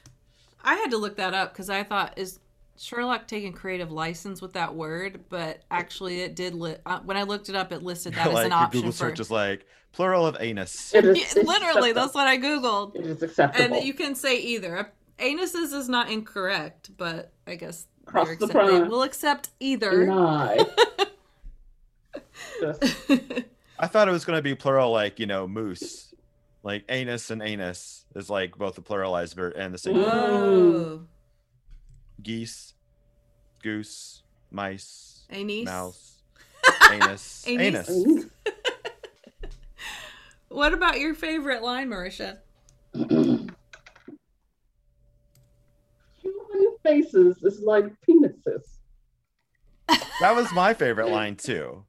I 0.65 0.75
had 0.77 0.91
to 0.91 0.97
look 0.99 1.17
that 1.17 1.35
up 1.35 1.53
because 1.53 1.71
I 1.71 1.83
thought 1.85 2.15
is 2.19 2.41
Sherlock 2.77 3.27
taking 3.27 3.53
creative 3.53 3.91
license 3.91 4.41
with 4.43 4.53
that 4.53 4.75
word, 4.75 5.25
but 5.29 5.63
actually 5.71 6.21
it 6.21 6.37
did. 6.37 6.55
Li- 6.55 6.77
uh, 6.87 7.01
when 7.01 7.17
I 7.17 7.23
looked 7.25 7.49
it 7.49 7.57
up, 7.57 7.73
it 7.73 7.83
listed 7.83 8.15
that 8.15 8.29
as 8.33 8.45
an 8.45 8.53
option 8.53 8.81
Google 8.81 8.93
for. 8.93 8.99
search 8.99 9.21
is 9.21 9.31
like 9.31 9.67
plural 9.93 10.27
of 10.27 10.37
anus. 10.41 10.95
It 10.95 11.05
is 11.05 11.17
Yeah, 11.37 11.43
literally, 11.43 11.91
acceptable. 11.91 11.95
that's 11.95 12.15
what 12.15 12.27
I 12.29 12.39
googled, 12.39 12.95
It 12.97 13.07
is 13.07 13.23
acceptable. 13.23 13.77
and 13.77 13.85
you 13.87 13.95
can 13.95 14.15
say 14.15 14.39
either. 14.39 14.93
Anuses 15.19 15.73
is 15.73 15.89
not 15.89 16.11
incorrect, 16.11 16.91
but 16.97 17.33
I 17.47 17.57
guess 17.57 17.87
Cross 18.05 18.29
the 18.29 18.33
accepting- 18.45 18.61
pond. 18.61 18.89
we'll 18.91 19.03
accept 19.03 19.51
either. 19.59 20.09
I 23.81 23.87
thought 23.87 24.09
it 24.09 24.13
was 24.13 24.25
going 24.25 24.37
to 24.39 24.43
be 24.43 24.55
plural, 24.55 24.93
like 24.93 25.19
you 25.19 25.27
know, 25.27 25.49
moose, 25.49 26.08
like 26.63 26.85
anus 26.89 27.31
and 27.31 27.43
anus 27.43 28.05
is 28.15 28.29
like 28.29 28.57
both 28.57 28.75
the 28.75 28.83
pluralized 28.83 29.35
ver- 29.35 29.51
and 29.51 29.73
the 29.75 29.79
singular. 29.79 30.09
Whoa. 30.11 31.07
Geese, 32.23 32.75
goose, 33.63 34.23
mice, 34.51 35.25
Anise. 35.31 35.65
mouse, 35.65 36.23
anus, 36.91 37.45
Anus. 37.47 37.89
anus. 37.91 38.25
What 40.51 40.73
about 40.73 40.99
your 40.99 41.15
favorite 41.15 41.63
line, 41.63 41.91
Marisha? 41.91 42.39
human 42.95 43.51
faces 46.83 47.37
is 47.43 47.61
like 47.61 47.85
penises. 48.09 48.63
That 50.21 50.35
was 50.35 50.51
my 50.53 50.73
favorite 50.75 51.11
line 51.11 51.37
too, 51.37 51.85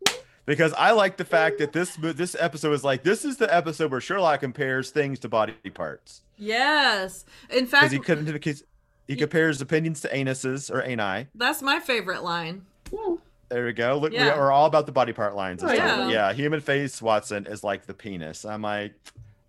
because 0.49 0.73
I 0.73 0.91
like 0.91 1.15
the 1.17 1.23
fact 1.25 1.59
that 1.59 1.71
this 1.73 1.95
this 2.01 2.35
episode 2.39 2.73
is 2.73 2.83
like 2.83 3.03
this 3.03 3.23
is 3.23 3.37
the 3.37 3.53
episode 3.53 3.91
where 3.91 4.01
Sherlock 4.01 4.39
compares 4.39 4.89
things 4.89 5.19
to 5.19 5.29
body 5.29 5.53
parts 5.73 6.21
Yes. 6.37 7.25
In 7.49 7.67
fact, 7.67 7.91
he 7.91 7.99
couldn't 7.99 8.25
because 8.25 8.63
he 9.07 9.15
compares 9.15 9.61
opinions 9.61 10.01
to 10.01 10.07
anuses 10.09 10.71
or 10.73 10.81
ani. 10.81 11.27
that's 11.35 11.61
my 11.61 11.79
favorite 11.79 12.23
line. 12.23 12.65
Yeah. 12.91 13.15
There 13.49 13.65
we 13.65 13.73
go. 13.73 13.97
Look, 13.97 14.13
Yeah. 14.13 14.37
we're 14.37 14.51
all 14.51 14.65
about 14.65 14.85
the 14.85 14.91
body 14.91 15.11
part 15.13 15.35
lines. 15.35 15.63
Oh, 15.63 15.71
yeah. 15.71 16.07
yeah. 16.07 16.33
Human 16.33 16.61
face 16.61 17.01
Watson 17.01 17.45
is 17.47 17.63
like 17.63 17.85
the 17.87 17.93
penis. 17.93 18.45
I'm 18.45 18.61
like, 18.61 18.93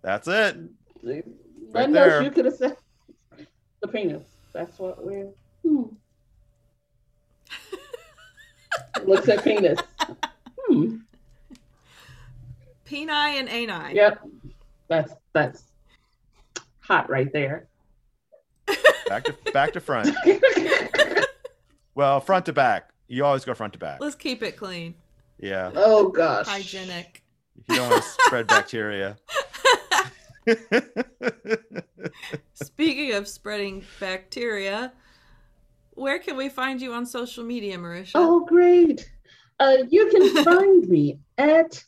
that's 0.01 0.27
it. 0.27 0.57
Right 1.03 1.23
Nothing 1.73 1.93
there. 1.93 2.15
else 2.17 2.25
you 2.25 2.31
could 2.31 2.45
have 2.45 2.55
said. 2.55 2.77
The 3.81 3.87
penis. 3.87 4.23
That's 4.53 4.77
what 4.79 5.03
we're. 5.05 5.29
Hmm. 5.65 5.83
Looks 9.05 9.29
at 9.29 9.43
penis. 9.43 9.79
Hmm. 10.71 10.95
Peni 12.85 13.09
and 13.09 13.49
ani. 13.49 13.95
Yep. 13.95 14.21
That's 14.87 15.13
that's 15.33 15.63
hot 16.79 17.09
right 17.09 17.31
there. 17.31 17.67
Back 19.07 19.23
to 19.25 19.35
back 19.53 19.73
to 19.73 19.79
front. 19.79 20.15
Well, 21.93 22.21
front 22.21 22.45
to 22.45 22.53
back. 22.53 22.89
You 23.09 23.25
always 23.25 23.43
go 23.43 23.53
front 23.53 23.73
to 23.73 23.79
back. 23.79 23.99
Let's 23.99 24.15
keep 24.15 24.41
it 24.41 24.55
clean, 24.55 24.95
Yeah. 25.39 25.71
oh 25.75 26.07
gosh. 26.07 26.47
hygienic. 26.47 27.21
You 27.69 27.75
don't 27.75 27.89
want 27.89 28.01
to 28.01 28.09
spread 28.09 28.47
bacteria. 28.47 29.17
Speaking 32.53 33.13
of 33.13 33.27
spreading 33.27 33.83
bacteria, 33.99 34.93
where 35.91 36.17
can 36.17 36.37
we 36.37 36.47
find 36.47 36.81
you 36.81 36.93
on 36.93 37.05
social 37.05 37.43
media, 37.43 37.77
Marisha? 37.77 38.11
Oh 38.15 38.45
great. 38.45 39.11
Uh, 39.61 39.77
you 39.89 40.09
can 40.09 40.43
find 40.43 40.87
me 40.89 41.19
at 41.37 41.83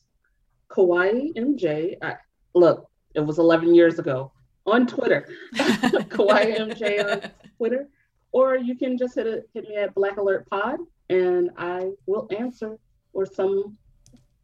Kawaii 0.69 1.33
MJ. 1.35 1.95
I, 2.03 2.15
look, 2.53 2.87
it 3.15 3.21
was 3.21 3.39
11 3.39 3.73
years 3.73 3.97
ago 3.97 4.31
on 4.67 4.85
Twitter. 4.85 5.27
Kawaii 5.55 6.55
MJ 6.59 7.03
on 7.23 7.31
Twitter, 7.57 7.89
or 8.31 8.55
you 8.57 8.75
can 8.77 8.95
just 8.97 9.15
hit 9.15 9.25
it, 9.25 9.49
hit 9.55 9.67
me 9.67 9.75
at 9.77 9.95
Black 9.95 10.17
Alert 10.17 10.47
Pod, 10.51 10.77
and 11.09 11.49
I 11.57 11.89
will 12.05 12.27
answer, 12.37 12.77
or 13.13 13.25
some 13.25 13.75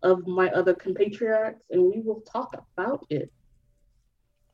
of 0.02 0.26
my 0.26 0.48
other 0.50 0.74
compatriots, 0.74 1.62
and 1.70 1.84
we 1.84 2.02
will 2.02 2.22
talk 2.22 2.52
about 2.78 3.06
it. 3.12 3.32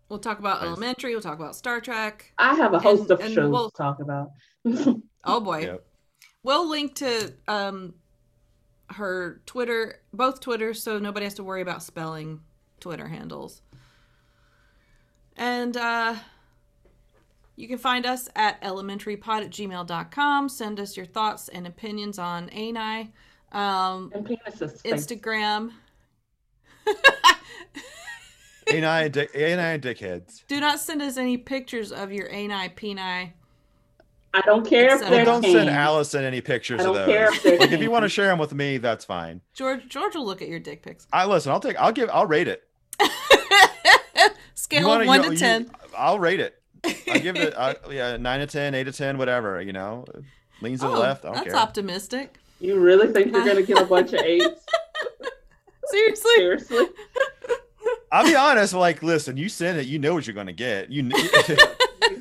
We'll 0.09 0.19
talk 0.19 0.39
about 0.39 0.59
Nice. 0.61 0.67
elementary. 0.67 1.11
We'll 1.13 1.21
talk 1.21 1.39
about 1.39 1.55
Star 1.55 1.79
Trek. 1.79 2.33
I 2.37 2.55
have 2.55 2.73
a 2.73 2.79
host 2.79 3.03
And- 3.03 3.11
of 3.11 3.19
and 3.21 3.33
shows 3.33 3.51
we'll- 3.51 3.71
to 3.71 3.77
talk 3.77 3.99
about. 4.01 4.31
Oh 5.27 5.39
boy. 5.39 5.61
Yep. 5.61 5.85
We'll 6.43 6.69
link 6.69 6.93
to 6.95 7.33
um 7.47 7.95
her 8.91 9.41
Twitter, 9.45 10.01
both 10.13 10.39
Twitter, 10.39 10.73
so 10.73 10.99
nobody 10.99 11.25
has 11.25 11.33
to 11.35 11.43
worry 11.43 11.61
about 11.61 11.83
spelling 11.83 12.41
Twitter 12.79 13.07
handles. 13.07 13.61
And 15.37 15.75
uh 15.75 16.15
you 17.55 17.67
can 17.67 17.77
find 17.77 18.05
us 18.05 18.27
at 18.35 18.61
elementarypod 18.61 19.45
at 19.45 19.49
gmail.com. 19.49 20.49
Send 20.49 20.79
us 20.79 20.97
your 20.97 21.05
thoughts 21.05 21.47
and 21.47 21.65
opinions 21.65 22.19
on 22.19 22.49
ANI. 22.49 23.13
Um, 23.51 24.11
and 24.13 24.27
penises. 24.27 24.81
Instagram. 24.83 25.71
ani 28.67 28.85
and 28.85 29.17
ani 29.17 29.61
and 29.61 29.81
dickheads. 29.81 30.45
Do 30.47 30.59
not 30.59 30.79
send 30.79 31.01
us 31.01 31.17
any 31.17 31.37
pictures 31.37 31.91
of 31.91 32.11
your 32.11 32.29
ANI, 32.29 32.69
PNI. 32.69 33.33
I 34.37 34.41
don't 34.45 34.67
care 34.67 34.95
if 34.95 35.01
Well, 35.01 35.09
Well, 35.09 35.09
they're 35.11 35.25
don't 35.25 35.43
send. 35.43 35.69
Allison 35.69 36.23
any 36.25 36.41
pictures 36.41 36.81
I 36.81 36.83
of 36.83 36.87
don't 36.87 36.95
those. 36.95 37.07
care 37.07 37.33
if 37.33 37.59
like 37.59 37.71
if 37.71 37.81
you 37.81 37.89
want 37.89 38.03
to 38.03 38.09
share 38.09 38.27
them 38.27 38.37
with 38.37 38.53
me, 38.53 38.77
that's 38.77 39.05
fine. 39.05 39.39
George 39.53 39.87
George 39.87 40.13
will 40.15 40.25
look 40.25 40.41
at 40.41 40.49
your 40.49 40.59
dick 40.59 40.83
pics. 40.83 41.07
I 41.13 41.25
listen. 41.25 41.51
I'll 41.53 41.59
take. 41.61 41.77
I'll 41.79 41.93
give. 41.93 42.09
I'll 42.11 42.25
rate 42.27 42.47
it. 42.49 42.63
Scale 44.55 44.81
You 44.81 44.87
wanna- 44.87 45.01
of 45.03 45.07
one 45.07 45.19
you- 45.23 45.27
to 45.29 45.33
you- 45.33 45.39
ten. 45.39 45.71
I'll 45.97 46.19
rate 46.19 46.39
it. 46.39 46.61
I'll 46.83 47.19
give 47.19 47.35
it. 47.37 47.53
Uh, 47.55 47.75
yeah, 47.91 48.17
nine 48.17 48.39
to 48.41 48.47
ten, 48.47 48.75
eight 48.75 48.83
to 48.85 48.91
ten, 48.91 49.17
whatever. 49.17 49.61
You 49.61 49.73
know, 49.73 50.05
leans 50.61 50.81
to 50.81 50.87
the 50.87 50.93
Oh, 50.93 50.99
left. 50.99 51.23
I 51.23 51.27
don't 51.29 51.35
that's 51.35 51.47
care. 51.47 51.55
optimistic. 51.55 52.37
You 52.59 52.77
really 52.79 53.11
think 53.13 53.31
you're 53.31 53.45
gonna 53.45 53.63
get 53.63 53.81
a 53.81 53.85
bunch 53.85 54.11
of 54.13 54.19
eights? 54.21 54.65
Seriously. 55.87 56.31
Seriously? 56.35 56.85
I'll 58.11 58.25
be 58.25 58.35
honest. 58.35 58.73
Like, 58.73 59.03
listen, 59.03 59.37
you 59.37 59.49
send 59.49 59.77
it. 59.77 59.85
You 59.87 59.99
know 59.99 60.13
what 60.13 60.25
you're 60.25 60.33
going 60.33 60.47
to 60.47 60.53
get. 60.53 60.89
You 60.91 61.09
kn- 61.09 61.23
You 61.47 61.57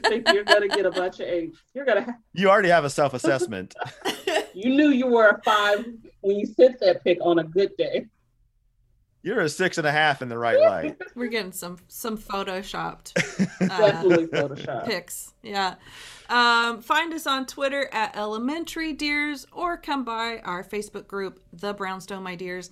think 0.08 0.28
you're 0.32 0.44
gonna 0.44 0.68
get 0.68 0.86
a 0.86 0.90
bunch 0.90 1.20
of 1.20 1.28
eights? 1.28 1.58
You're 1.74 1.84
gonna. 1.84 2.04
Ha- 2.04 2.16
you 2.32 2.48
already 2.48 2.68
have 2.68 2.84
a 2.84 2.90
self 2.90 3.14
assessment. 3.14 3.74
you 4.54 4.74
knew 4.74 4.90
you 4.90 5.06
were 5.06 5.28
a 5.28 5.42
five 5.42 5.86
when 6.20 6.36
you 6.36 6.46
sent 6.46 6.80
that 6.80 7.04
pic 7.04 7.18
on 7.20 7.38
a 7.38 7.44
good 7.44 7.76
day. 7.76 8.06
You're 9.22 9.40
a 9.40 9.48
six 9.48 9.78
and 9.78 9.86
a 9.86 9.90
half 9.90 10.20
in 10.20 10.28
the 10.28 10.36
right 10.36 10.60
light. 10.60 11.00
We're 11.14 11.28
getting 11.28 11.52
some 11.52 11.78
some 11.88 12.18
photoshopped 12.18 13.12
uh, 13.60 13.66
Definitely 13.90 14.26
Photoshop. 14.26 14.84
pics. 14.84 15.32
Yeah. 15.42 15.76
Um, 16.28 16.82
find 16.82 17.12
us 17.14 17.26
on 17.26 17.46
Twitter 17.46 17.88
at 17.92 18.16
Elementary 18.16 18.92
Deers 18.92 19.46
or 19.50 19.76
come 19.78 20.04
by 20.04 20.40
our 20.44 20.62
Facebook 20.62 21.06
group, 21.06 21.40
The 21.52 21.72
Brownstone 21.72 22.22
My 22.22 22.34
Deers. 22.34 22.70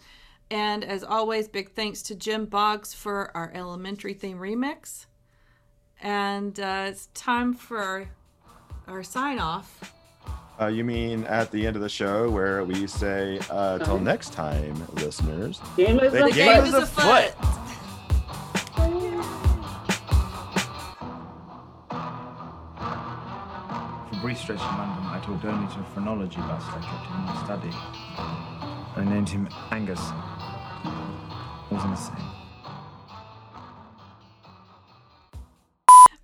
And 0.51 0.85
as 0.85 1.03
always, 1.03 1.49
big 1.49 1.73
thanks 1.73 2.03
to 2.03 2.15
Jim 2.15 2.45
Boggs 2.45 2.93
for 2.93 3.35
our 3.35 3.51
elementary 3.55 4.13
theme 4.13 4.39
remix. 4.39 5.07
And 6.03 6.59
uh, 6.59 6.87
it's 6.89 7.07
time 7.15 7.55
for 7.55 7.79
our, 7.79 8.09
our 8.89 9.03
sign 9.03 9.39
off. 9.39 9.95
Uh, 10.61 10.67
you 10.67 10.85
mean 10.85 11.25
at 11.25 11.51
the 11.51 11.67
end 11.67 11.77
of 11.77 11.83
the 11.83 11.89
show 11.89 12.29
where 12.29 12.65
we 12.65 12.87
say, 12.87 13.41
uh, 13.51 13.79
till 13.79 13.99
next 13.99 14.33
time, 14.33 14.75
listeners? 14.95 15.61
Game 15.77 15.99
is 16.01 16.13
The 16.13 16.25
a 16.25 16.29
The 16.29 16.33
game 16.35 16.55
game 16.55 16.65
is 16.65 16.75
is 16.75 16.83
afoot. 16.83 17.35
For 24.09 24.17
a 24.17 24.21
brief 24.21 24.39
stretch 24.39 24.61
in 24.61 24.67
London, 24.67 25.05
I 25.07 25.21
talked 25.25 25.45
only 25.45 25.73
to 25.75 25.81
a 25.81 25.85
phrenology 25.95 26.37
bust 26.37 26.67
I 26.69 26.81
kept 26.81 27.07
in 27.11 27.25
my 27.25 27.45
study. 27.45 27.71
I 28.97 29.05
named 29.05 29.29
him 29.29 29.49
Angus. 29.71 30.01
Wasn't 31.71 31.95
a 31.95 31.97
saying. 31.97 32.42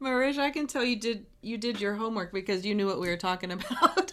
Marisha, 0.01 0.39
I 0.39 0.51
can 0.51 0.67
tell 0.67 0.85
you 0.85 0.97
did 0.97 1.27
you 1.43 1.59
did 1.59 1.81
your 1.81 1.95
homework 1.95 2.33
because 2.33 2.65
you 2.65 2.75
knew 2.75 2.87
what 2.87 3.01
we 3.01 3.09
were 3.09 3.17
talking 3.17 3.51
about. 3.53 4.13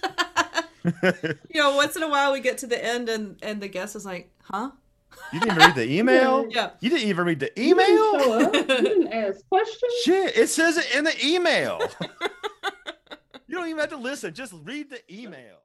you 1.04 1.62
know, 1.62 1.76
once 1.76 1.96
in 1.96 2.04
a 2.04 2.10
while 2.10 2.32
we 2.34 2.40
get 2.40 2.58
to 2.60 2.68
the 2.68 2.84
end 2.84 3.10
and 3.10 3.38
and 3.42 3.62
the 3.62 3.68
guest 3.68 3.96
is 3.96 4.06
like, 4.06 4.32
"Huh?" 4.44 4.72
You 5.32 5.40
didn't 5.40 5.56
even 5.56 5.68
read 5.68 5.76
the 5.76 5.90
email? 5.92 6.46
Yeah. 6.52 6.72
You 6.82 6.90
didn't 6.90 7.08
even 7.08 7.26
read 7.26 7.40
the 7.40 7.52
You 7.56 7.76
didn't 7.76 7.90
email? 7.90 8.20
show 8.20 8.40
up. 8.40 8.54
You 8.54 8.64
didn't 8.66 9.08
ask 9.14 9.48
questions. 9.50 9.94
Shit, 10.04 10.38
it 10.38 10.48
says 10.50 10.78
it 10.78 10.94
in 10.96 11.04
the 11.06 11.26
email. 11.26 11.80
you 13.48 13.56
don't 13.56 13.68
even 13.68 13.80
have 13.80 13.90
to 13.90 13.98
listen, 13.98 14.34
just 14.34 14.54
read 14.64 14.90
the 14.90 15.02
email. 15.14 15.56